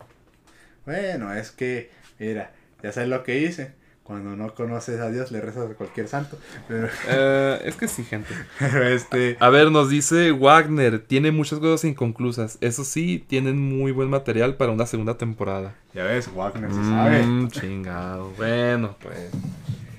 Bueno, 0.87 1.33
es 1.33 1.51
que, 1.51 1.91
mira, 2.19 2.53
ya 2.83 2.93
sabes 2.93 3.09
lo 3.09 3.23
que 3.23 3.39
hice. 3.39 3.75
Cuando 4.03 4.35
no 4.35 4.53
conoces 4.55 4.99
a 5.01 5.09
Dios, 5.11 5.31
le 5.31 5.41
rezas 5.41 5.71
a 5.71 5.75
cualquier 5.75 6.09
santo. 6.09 6.37
Pero, 6.67 6.89
Eh, 7.09 7.63
es 7.65 7.77
que 7.77 7.87
sí, 7.87 8.03
gente. 8.03 8.35
pero 8.59 8.87
este. 8.89 9.37
A 9.39 9.51
ver, 9.51 9.71
nos 9.71 9.89
dice 9.89 10.33
Wagner, 10.33 10.99
tiene 11.01 11.31
muchas 11.31 11.61
cosas 11.61 11.85
inconclusas. 11.85 12.59
Eso 12.61 12.83
sí, 12.85 13.25
tienen 13.29 13.59
muy 13.59 13.93
buen 13.93 14.11
material 14.11 14.57
para 14.57 14.73
una 14.73 14.87
segunda 14.87 15.17
temporada. 15.17 15.75
Ya 15.95 16.05
ves, 16.05 16.29
Wagner 16.35 16.71
se 16.73 16.83
sabe. 16.83 17.23
Mm, 17.25 17.49
chingado. 17.51 18.31
Bueno, 18.37 18.97
pues. 19.01 19.31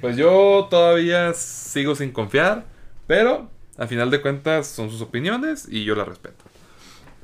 Pues 0.01 0.17
yo 0.17 0.67
todavía 0.69 1.33
sigo 1.33 1.95
sin 1.95 2.11
confiar. 2.11 2.65
Pero, 3.07 3.49
a 3.77 3.87
final 3.87 4.09
de 4.11 4.21
cuentas, 4.21 4.67
son 4.67 4.89
sus 4.89 5.01
opiniones 5.01 5.67
y 5.69 5.83
yo 5.85 5.95
las 5.95 6.07
respeto. 6.07 6.43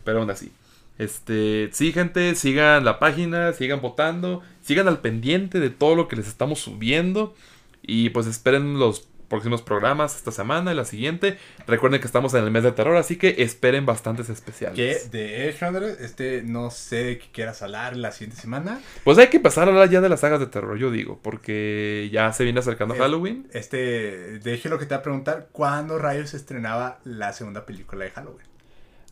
Pero 0.05 0.19
aún 0.19 0.29
así. 0.29 0.51
Este, 0.97 1.69
sí, 1.73 1.91
gente, 1.91 2.33
sigan 2.35 2.83
la 2.83 2.97
página, 2.97 3.53
sigan 3.53 3.81
votando, 3.81 4.41
sigan 4.67 4.87
al 4.89 4.99
pendiente 4.99 5.61
de 5.61 5.69
todo 5.69 5.95
lo 5.95 6.07
que 6.07 6.17
les 6.17 6.27
estamos 6.27 6.59
subiendo. 6.59 7.33
Y 7.81 8.09
pues 8.09 8.27
esperen 8.27 8.79
los 8.79 9.07
próximos 9.29 9.61
programas 9.61 10.15
esta 10.15 10.31
semana 10.31 10.73
y 10.73 10.75
la 10.75 10.83
siguiente. 10.83 11.37
Recuerden 11.67 12.01
que 12.01 12.07
estamos 12.07 12.33
en 12.33 12.43
el 12.43 12.51
mes 12.51 12.63
de 12.63 12.73
terror, 12.73 12.97
así 12.97 13.17
que 13.17 13.35
esperen 13.39 13.85
bastantes 13.85 14.29
especiales. 14.29 14.75
Que 14.75 15.09
de 15.09 15.49
hecho, 15.49 15.65
Andrés, 15.65 15.97
este, 16.01 16.41
no 16.43 16.69
sé 16.69 17.03
de 17.03 17.17
qué 17.17 17.27
quieras 17.31 17.61
hablar 17.61 17.95
la 17.95 18.11
siguiente 18.11 18.41
semana. 18.41 18.81
Pues 19.05 19.17
hay 19.17 19.27
que 19.27 19.39
pasar 19.39 19.67
a 19.67 19.71
hablar 19.71 19.89
ya 19.89 20.01
de 20.01 20.09
las 20.09 20.19
sagas 20.19 20.39
de 20.41 20.47
terror, 20.47 20.77
yo 20.77 20.91
digo, 20.91 21.19
porque 21.21 22.09
ya 22.11 22.31
se 22.33 22.43
viene 22.43 22.59
acercando 22.59 22.95
Halloween. 22.95 23.47
Este, 23.53 24.39
de 24.39 24.53
hecho, 24.53 24.67
lo 24.69 24.79
que 24.79 24.85
te 24.85 24.95
voy 24.95 24.99
a 24.99 25.03
preguntar, 25.03 25.47
¿cuándo 25.51 25.97
rayos 25.97 26.31
se 26.31 26.37
estrenaba 26.37 26.99
la 27.05 27.31
segunda 27.31 27.65
película 27.65 28.03
de 28.03 28.11
Halloween? 28.11 28.56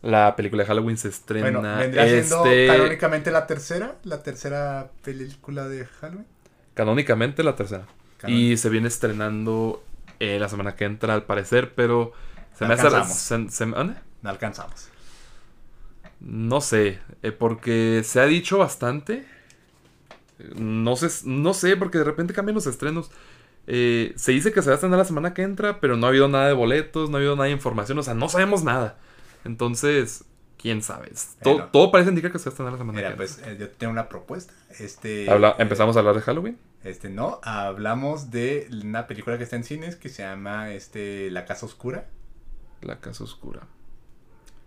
La 0.02 0.36
película 0.36 0.62
de 0.62 0.68
Halloween 0.68 0.96
se 0.96 1.08
estrena 1.08 1.50
Bueno, 1.50 1.62
vendría 1.78 2.06
siendo 2.06 2.44
este 2.44 2.66
canónicamente 2.66 3.30
la 3.30 3.46
tercera, 3.46 3.96
la 4.04 4.22
tercera 4.22 4.90
película 5.02 5.68
de 5.68 5.86
Halloween. 5.86 6.26
canónicamente 6.74 7.42
la 7.42 7.56
tercera. 7.56 7.86
Y 8.26 8.56
se 8.56 8.68
viene 8.70 8.88
estrenando 8.88 9.82
eh, 10.20 10.38
la 10.38 10.48
semana 10.48 10.76
que 10.76 10.84
entra, 10.84 11.14
al 11.14 11.24
parecer, 11.24 11.74
pero 11.74 12.12
se 12.54 12.64
No 12.64 12.68
me 12.68 12.74
hace 12.74 12.86
alcanzamos. 12.86 13.16
se- 13.16 13.50
se- 13.50 13.66
¿dónde? 13.66 13.94
No 14.22 14.30
alcanzamos. 14.30 14.88
No 16.20 16.60
sé, 16.60 16.98
eh, 17.22 17.32
porque 17.32 18.02
se 18.04 18.20
ha 18.20 18.26
dicho 18.26 18.58
bastante. 18.58 19.26
No 20.56 20.96
sé, 20.96 21.08
no 21.26 21.54
sé, 21.54 21.76
porque 21.76 21.98
de 21.98 22.04
repente 22.04 22.34
cambian 22.34 22.54
los 22.54 22.66
estrenos. 22.66 23.10
Eh, 23.66 24.12
se 24.16 24.32
dice 24.32 24.52
que 24.52 24.62
se 24.62 24.68
va 24.68 24.74
a 24.74 24.76
estrenar 24.76 24.98
la 24.98 25.04
semana 25.04 25.34
que 25.34 25.42
entra, 25.42 25.80
pero 25.80 25.96
no 25.96 26.06
ha 26.06 26.10
habido 26.10 26.28
nada 26.28 26.46
de 26.48 26.52
boletos, 26.54 27.10
no 27.10 27.16
ha 27.16 27.20
habido 27.20 27.36
nada 27.36 27.46
de 27.46 27.52
información, 27.52 27.98
o 27.98 28.02
sea, 28.02 28.14
no 28.14 28.28
sabemos 28.28 28.62
nada. 28.62 28.98
Entonces, 29.46 30.24
quién 30.58 30.82
sabe. 30.82 31.12
Todo, 31.72 31.90
parece 31.90 32.10
indicar 32.10 32.32
que 32.32 32.38
se 32.38 32.44
va 32.46 32.50
a 32.50 32.52
estrenar 32.52 32.72
la 32.72 32.78
semana 32.78 32.96
Mira, 32.96 33.10
que 33.10 33.16
pues 33.16 33.38
entra. 33.38 33.52
eh, 33.52 33.56
yo 33.58 33.70
tengo 33.70 33.92
una 33.92 34.08
propuesta. 34.08 34.52
Este, 34.78 35.30
Habla- 35.30 35.50
eh, 35.52 35.62
empezamos 35.62 35.96
a 35.96 36.00
hablar 36.00 36.14
de 36.16 36.20
Halloween. 36.22 36.58
Este, 36.84 37.08
no, 37.08 37.40
hablamos 37.42 38.30
de 38.30 38.68
una 38.84 39.06
película 39.06 39.38
que 39.38 39.44
está 39.44 39.56
en 39.56 39.64
cines 39.64 39.96
que 39.96 40.08
se 40.08 40.22
llama 40.22 40.70
este, 40.72 41.30
La 41.30 41.44
Casa 41.44 41.66
Oscura. 41.66 42.06
La 42.82 43.00
casa 43.00 43.24
oscura. 43.24 43.62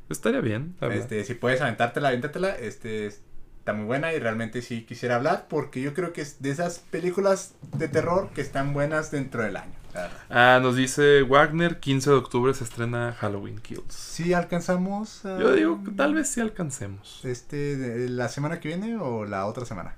Estaría 0.10 0.42
bien. 0.42 0.76
Este, 0.82 1.24
si 1.24 1.36
puedes 1.36 1.62
aventártela, 1.62 2.08
avéntatela. 2.10 2.56
Este, 2.56 3.06
está 3.06 3.74
muy 3.74 3.86
buena 3.86 4.12
y 4.14 4.20
realmente 4.20 4.62
sí 4.64 4.84
quisiera 4.84 5.16
hablar 5.16 5.46
porque 5.48 5.82
yo 5.82 5.94
creo 5.94 6.12
que 6.12 6.22
es 6.22 6.42
de 6.42 6.50
esas 6.50 6.80
películas 6.80 7.54
de 7.78 7.88
terror 7.88 8.30
que 8.34 8.42
están 8.42 8.74
buenas 8.74 9.12
dentro 9.12 9.44
del 9.44 9.56
año. 9.58 9.79
La. 9.94 10.10
Ah, 10.30 10.60
nos 10.62 10.76
dice 10.76 11.24
Wagner, 11.24 11.80
15 11.80 12.10
de 12.10 12.16
octubre 12.16 12.54
se 12.54 12.64
estrena 12.64 13.14
Halloween 13.20 13.60
Kills. 13.60 13.94
Sí 13.94 14.34
alcanzamos. 14.34 15.26
a- 15.26 15.40
Yo 15.40 15.52
digo 15.54 15.84
que 15.84 15.92
tal 15.92 16.14
vez 16.14 16.30
sí 16.30 16.42
alcancemos. 16.42 17.22
Este, 17.26 18.08
la 18.10 18.28
semana 18.30 18.60
que 18.60 18.68
viene 18.70 18.98
o 18.98 19.26
la 19.26 19.46
otra 19.46 19.66
semana. 19.66 19.96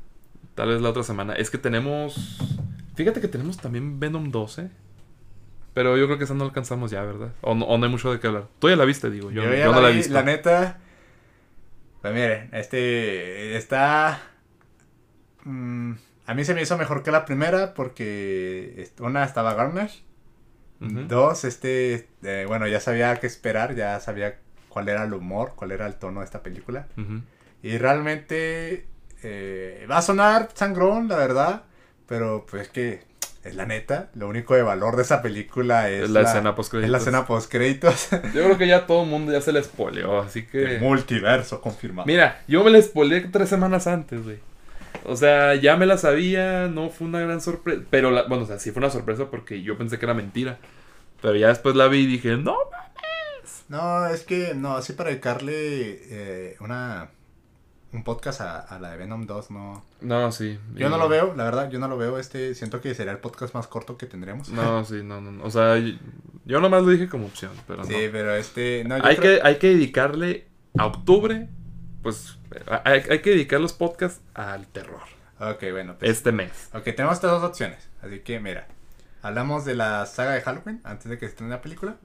Tal 0.56 0.70
vez 0.70 0.82
la 0.82 0.90
otra 0.90 1.04
semana. 1.04 1.34
Es 1.34 1.50
que 1.50 1.58
tenemos. 1.58 2.40
Fíjate 2.96 3.22
que 3.22 3.28
tenemos 3.28 3.58
también 3.58 4.00
Venom 4.00 4.32
12. 4.32 4.70
Pero 5.74 5.96
yo 5.98 6.06
creo 6.06 6.18
que 6.18 6.26
esa 6.26 6.34
no 6.34 6.44
alcanzamos 6.44 6.92
ya, 6.92 7.02
¿verdad? 7.04 7.32
O 7.42 7.56
no, 7.56 7.64
o 7.66 7.78
no 7.78 7.86
hay 7.86 7.92
mucho 7.92 8.12
de 8.12 8.20
qué 8.20 8.28
hablar. 8.28 8.48
Tú 8.60 8.68
ya 8.70 8.76
la 8.76 8.84
viste, 8.86 9.10
digo. 9.10 9.32
Yo, 9.32 9.42
Yo, 9.44 9.52
ya 9.54 9.60
yo 9.66 9.72
no 9.72 9.78
la 9.78 9.82
la 9.84 9.88
he 9.90 9.92
vi, 9.94 9.98
visto. 10.00 10.14
La 10.14 10.24
neta. 10.24 10.80
Pues 12.02 12.14
miren, 12.14 12.50
este. 12.52 13.56
Está. 13.56 14.20
mm, 15.46 15.94
a 16.32 16.34
mí 16.34 16.46
se 16.46 16.54
me 16.54 16.62
hizo 16.62 16.78
mejor 16.78 17.04
que 17.04 17.12
la 17.12 17.26
primera 17.26 17.74
porque 17.74 18.90
una 19.00 19.26
estaba 19.26 19.54
Garnish. 19.54 20.02
Ujú. 20.80 21.02
Dos, 21.08 21.44
este. 21.44 22.08
eh, 22.24 22.46
bueno, 22.48 22.68
ya 22.68 22.80
sabía 22.80 23.18
qué 23.18 23.28
esperar, 23.28 23.76
ya 23.76 24.00
sabía 24.00 24.40
cuál 24.70 24.88
era 24.88 25.04
el 25.04 25.14
humor, 25.14 25.52
cuál 25.58 25.74
era 25.74 25.86
el 25.86 25.96
tono 25.96 26.22
de 26.22 26.26
esta 26.26 26.42
película. 26.42 26.88
Y 27.62 27.78
realmente. 27.78 28.88
eh, 29.24 29.86
va 29.92 29.98
a 29.98 30.02
sonar 30.02 30.50
sangrón, 30.54 31.10
la 31.10 31.18
verdad. 31.18 31.64
Pero 32.08 32.46
pues 32.50 32.70
que. 32.70 33.04
Es 33.44 33.56
la 33.56 33.66
neta. 33.66 34.10
Lo 34.14 34.30
único 34.30 34.56
de 34.56 34.62
valor 34.62 34.96
de 34.96 35.02
esa 35.02 35.22
película 35.22 35.90
es. 35.90 36.04
Es 36.04 36.10
la 36.12 36.22
escena 36.22 36.56
post 36.56 36.74
Es 36.76 36.90
la 36.90 37.00
escena 37.00 37.26
post 37.26 37.52
créditos. 37.52 38.10
Yo 38.34 38.44
creo 38.44 38.58
que 38.58 38.68
ya 38.68 38.88
todo 38.88 39.04
el 39.04 39.10
mundo 39.10 39.34
ya 39.34 39.42
se 39.42 39.52
le 39.52 39.62
spoileó, 39.62 40.22
así 40.22 40.46
que. 40.46 40.76
El 40.76 40.82
multiverso 40.82 41.60
confirmado. 41.60 42.06
Mira, 42.06 42.42
yo 42.48 42.64
me 42.64 42.70
la 42.72 42.82
spoileé 42.82 43.20
tres 43.22 43.50
semanas 43.50 43.86
antes, 43.88 44.24
güey. 44.24 44.40
O 45.06 45.16
sea, 45.16 45.56
ya 45.56 45.76
me 45.78 45.86
la 45.86 45.98
sabía, 45.98 46.68
no 46.68 46.90
fue 46.90 47.08
una 47.08 47.20
gran 47.22 47.42
sorpresa. 47.42 47.82
Pero, 47.90 48.12
la- 48.12 48.24
bueno, 48.24 48.44
o 48.44 48.48
sea, 48.48 48.60
sí 48.60 48.72
fue 48.72 48.82
una 48.82 48.90
sorpresa 48.90 49.30
porque 49.30 49.62
yo 49.64 49.78
pensé 49.78 49.98
que 50.00 50.06
era 50.06 50.14
mentira. 50.14 50.58
Pero 51.22 51.36
ya 51.36 51.48
después 51.50 51.76
la 51.76 51.88
vi 51.88 52.00
y 52.00 52.06
dije, 52.08 52.38
no, 52.38 52.56
No, 53.70 54.08
es 54.08 54.24
que, 54.24 54.54
no, 54.54 54.76
así 54.76 54.94
para 54.94 55.10
dedicarle 55.12 55.54
eh, 56.10 56.56
una, 56.60 57.10
un 57.94 58.04
podcast 58.04 58.42
a, 58.42 58.60
a 58.60 58.80
la 58.80 58.92
de 58.92 58.98
Venom 58.98 59.26
2, 59.26 59.52
no. 59.52 59.86
no, 60.02 60.32
sí. 60.32 60.60
Yo 60.76 60.88
y- 60.88 60.90
no 60.90 60.98
lo 60.98 61.08
veo, 61.08 61.34
la 61.38 61.46
verdad, 61.46 61.70
yo 61.70 61.80
no 61.80 61.88
lo 61.88 61.98
veo. 61.98 62.18
Este, 62.18 62.54
siento 62.54 62.82
que 62.82 62.94
sería 62.96 63.14
el 63.14 63.20
podcast 63.20 63.54
más 63.56 63.68
corto 63.68 63.98
que 63.98 64.08
tendremos. 64.08 64.50
No, 64.50 64.84
sí, 64.84 65.02
no, 65.04 65.22
no, 65.22 65.32
no. 65.32 65.44
O 65.46 65.50
sea, 65.50 65.78
yo, 65.78 65.94
yo 66.46 66.60
nomás 66.60 66.84
lo 66.84 66.90
dije 66.90 67.08
como 67.08 67.28
opción, 67.28 67.52
pero 67.68 67.84
Sí, 67.86 67.94
no. 67.94 68.12
pero 68.12 68.36
este, 68.36 68.84
no, 68.86 68.98
yo 68.98 69.06
Hay 69.06 69.16
creo- 69.16 69.40
que, 69.42 69.48
hay 69.48 69.56
que 69.58 69.68
dedicarle 69.70 70.48
a 70.78 70.86
octubre, 70.88 71.48
pues, 72.02 72.38
hay, 72.84 73.04
hay 73.10 73.20
que 73.22 73.32
dedicar 73.32 73.60
los 73.60 73.74
podcasts 73.74 74.22
al 74.34 74.68
terror. 74.68 75.02
Ok, 75.40 75.64
bueno. 75.72 75.96
Pues, 75.98 76.12
este 76.12 76.32
mes. 76.32 76.70
Ok, 76.74 76.84
tenemos 76.84 77.14
estas 77.14 77.32
dos 77.32 77.44
opciones. 77.44 77.90
Así 78.02 78.20
que, 78.20 78.40
mira. 78.40 78.68
Hablamos 79.24 79.66
de 79.66 79.76
la 79.76 80.06
saga 80.08 80.32
de 80.32 80.42
Halloween 80.42 80.82
antes 80.84 81.08
de 81.10 81.18
que 81.18 81.26
se 81.26 81.32
estrene 81.32 81.52
la 81.52 81.62
película. 81.62 81.98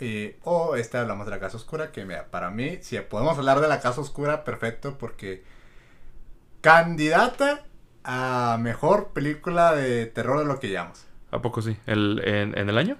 Y, 0.00 0.32
o 0.44 0.76
esta 0.76 1.02
hablamos 1.02 1.26
de 1.26 1.30
la 1.30 1.40
Casa 1.40 1.58
Oscura, 1.58 1.92
que 1.92 2.06
mira, 2.06 2.26
para 2.30 2.50
mí, 2.50 2.78
si 2.80 2.98
podemos 3.00 3.36
hablar 3.36 3.60
de 3.60 3.68
la 3.68 3.80
Casa 3.80 4.00
Oscura, 4.00 4.44
perfecto, 4.44 4.96
porque 4.96 5.44
candidata 6.62 7.64
a 8.02 8.56
mejor 8.58 9.08
película 9.12 9.74
de 9.74 10.06
terror 10.06 10.38
de 10.38 10.46
lo 10.46 10.58
que 10.58 10.70
llamamos 10.70 11.04
¿A 11.30 11.42
poco 11.42 11.60
sí? 11.60 11.76
¿El, 11.86 12.22
en, 12.24 12.56
en 12.56 12.70
el 12.70 12.78
año? 12.78 12.96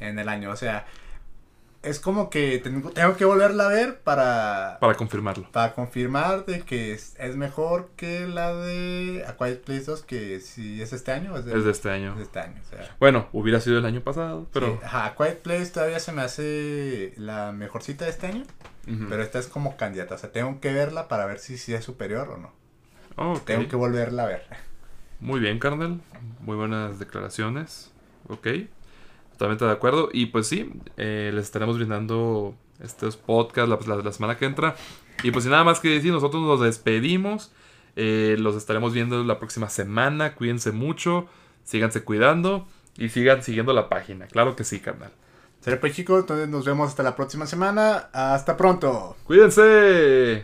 en 0.00 0.18
el 0.18 0.28
año. 0.28 0.50
O 0.50 0.56
sea, 0.56 0.86
es 1.82 1.98
como 2.00 2.30
que 2.30 2.58
tengo, 2.58 2.90
tengo 2.90 3.16
que 3.16 3.24
volverla 3.24 3.66
a 3.66 3.68
ver 3.68 4.00
para, 4.00 4.78
Para 4.80 4.94
confirmarlo. 4.94 5.50
para 5.50 5.72
confirmar 5.74 6.44
de 6.46 6.60
que 6.62 6.92
es, 6.92 7.14
es 7.18 7.36
mejor 7.36 7.90
que 7.96 8.26
la 8.28 8.54
de 8.54 9.24
A 9.26 9.36
Quiet 9.36 9.62
Place 9.64 9.84
2, 9.84 10.02
que 10.02 10.40
si 10.40 10.80
es 10.80 10.92
este 10.92 11.12
año 11.12 11.34
o 11.34 11.38
es 11.38 11.44
de, 11.44 11.56
Es 11.58 11.64
de 11.64 11.70
este 11.72 11.90
año. 11.90 12.12
es 12.12 12.18
de 12.18 12.22
este 12.24 12.38
año. 12.40 12.60
O 12.64 12.68
sea, 12.68 12.96
Bueno, 13.00 13.28
hubiera 13.32 13.60
sido 13.60 13.78
el 13.78 13.84
año 13.86 14.00
pasado, 14.00 14.46
pero... 14.52 14.66
sí, 14.66 14.78
ajá, 14.84 15.06
A 15.06 15.14
Quiet 15.16 15.42
Place 15.42 15.66
todavía 15.66 15.98
se 15.98 16.12
me 16.12 16.22
hace 16.22 17.14
la 17.16 17.52
mejorcita 17.52 18.04
de 18.04 18.10
este 18.12 18.26
año. 18.28 18.44
Pero 19.08 19.22
esta 19.22 19.38
es 19.38 19.46
como 19.46 19.76
candidata. 19.76 20.16
O 20.16 20.18
sea, 20.18 20.32
tengo 20.32 20.60
que 20.60 20.72
verla 20.72 21.06
para 21.06 21.24
ver 21.26 21.38
si, 21.38 21.56
si 21.56 21.72
es 21.72 21.84
superior 21.84 22.28
o 22.30 22.36
no. 22.36 23.40
Tengo 23.44 23.68
que 23.68 23.76
volverla 23.76 24.24
a 24.24 24.26
ver. 24.26 24.42
Muy 25.20 25.38
bien, 25.38 25.60
carnal. 25.60 26.00
Muy 26.40 26.56
buenas 26.56 26.98
declaraciones. 26.98 27.92
Ok. 28.28 28.48
Totalmente 29.32 29.64
de 29.64 29.72
acuerdo. 29.72 30.08
Y 30.12 30.26
pues 30.26 30.46
sí, 30.46 30.70
eh, 30.96 31.30
les 31.34 31.44
estaremos 31.44 31.76
brindando 31.76 32.54
estos 32.80 33.16
podcasts 33.16 33.68
la, 33.86 33.96
la- 33.96 34.02
la 34.02 34.12
semana 34.12 34.36
que 34.36 34.44
entra. 34.44 34.76
Y 35.22 35.30
pues 35.30 35.44
sin 35.44 35.50
nada 35.52 35.64
más 35.64 35.80
que 35.80 35.88
decir, 35.88 36.12
nosotros 36.12 36.42
nos 36.42 36.60
despedimos. 36.60 37.52
Eh, 37.96 38.36
los 38.38 38.56
estaremos 38.56 38.92
viendo 38.92 39.22
la 39.24 39.38
próxima 39.38 39.68
semana. 39.68 40.34
Cuídense 40.34 40.72
mucho. 40.72 41.26
Síganse 41.64 42.02
cuidando. 42.04 42.66
Y 42.98 43.08
sigan 43.08 43.42
siguiendo 43.42 43.72
la 43.72 43.88
página. 43.88 44.26
Claro 44.26 44.54
que 44.56 44.64
sí, 44.64 44.80
carnal. 44.80 45.12
Será 45.60 45.78
pues 45.80 45.94
chicos, 45.94 46.20
entonces 46.20 46.48
nos 46.48 46.64
vemos 46.64 46.88
hasta 46.88 47.02
la 47.04 47.14
próxima 47.14 47.46
semana. 47.46 48.08
Hasta 48.12 48.56
pronto. 48.56 49.16
Cuídense. 49.24 50.42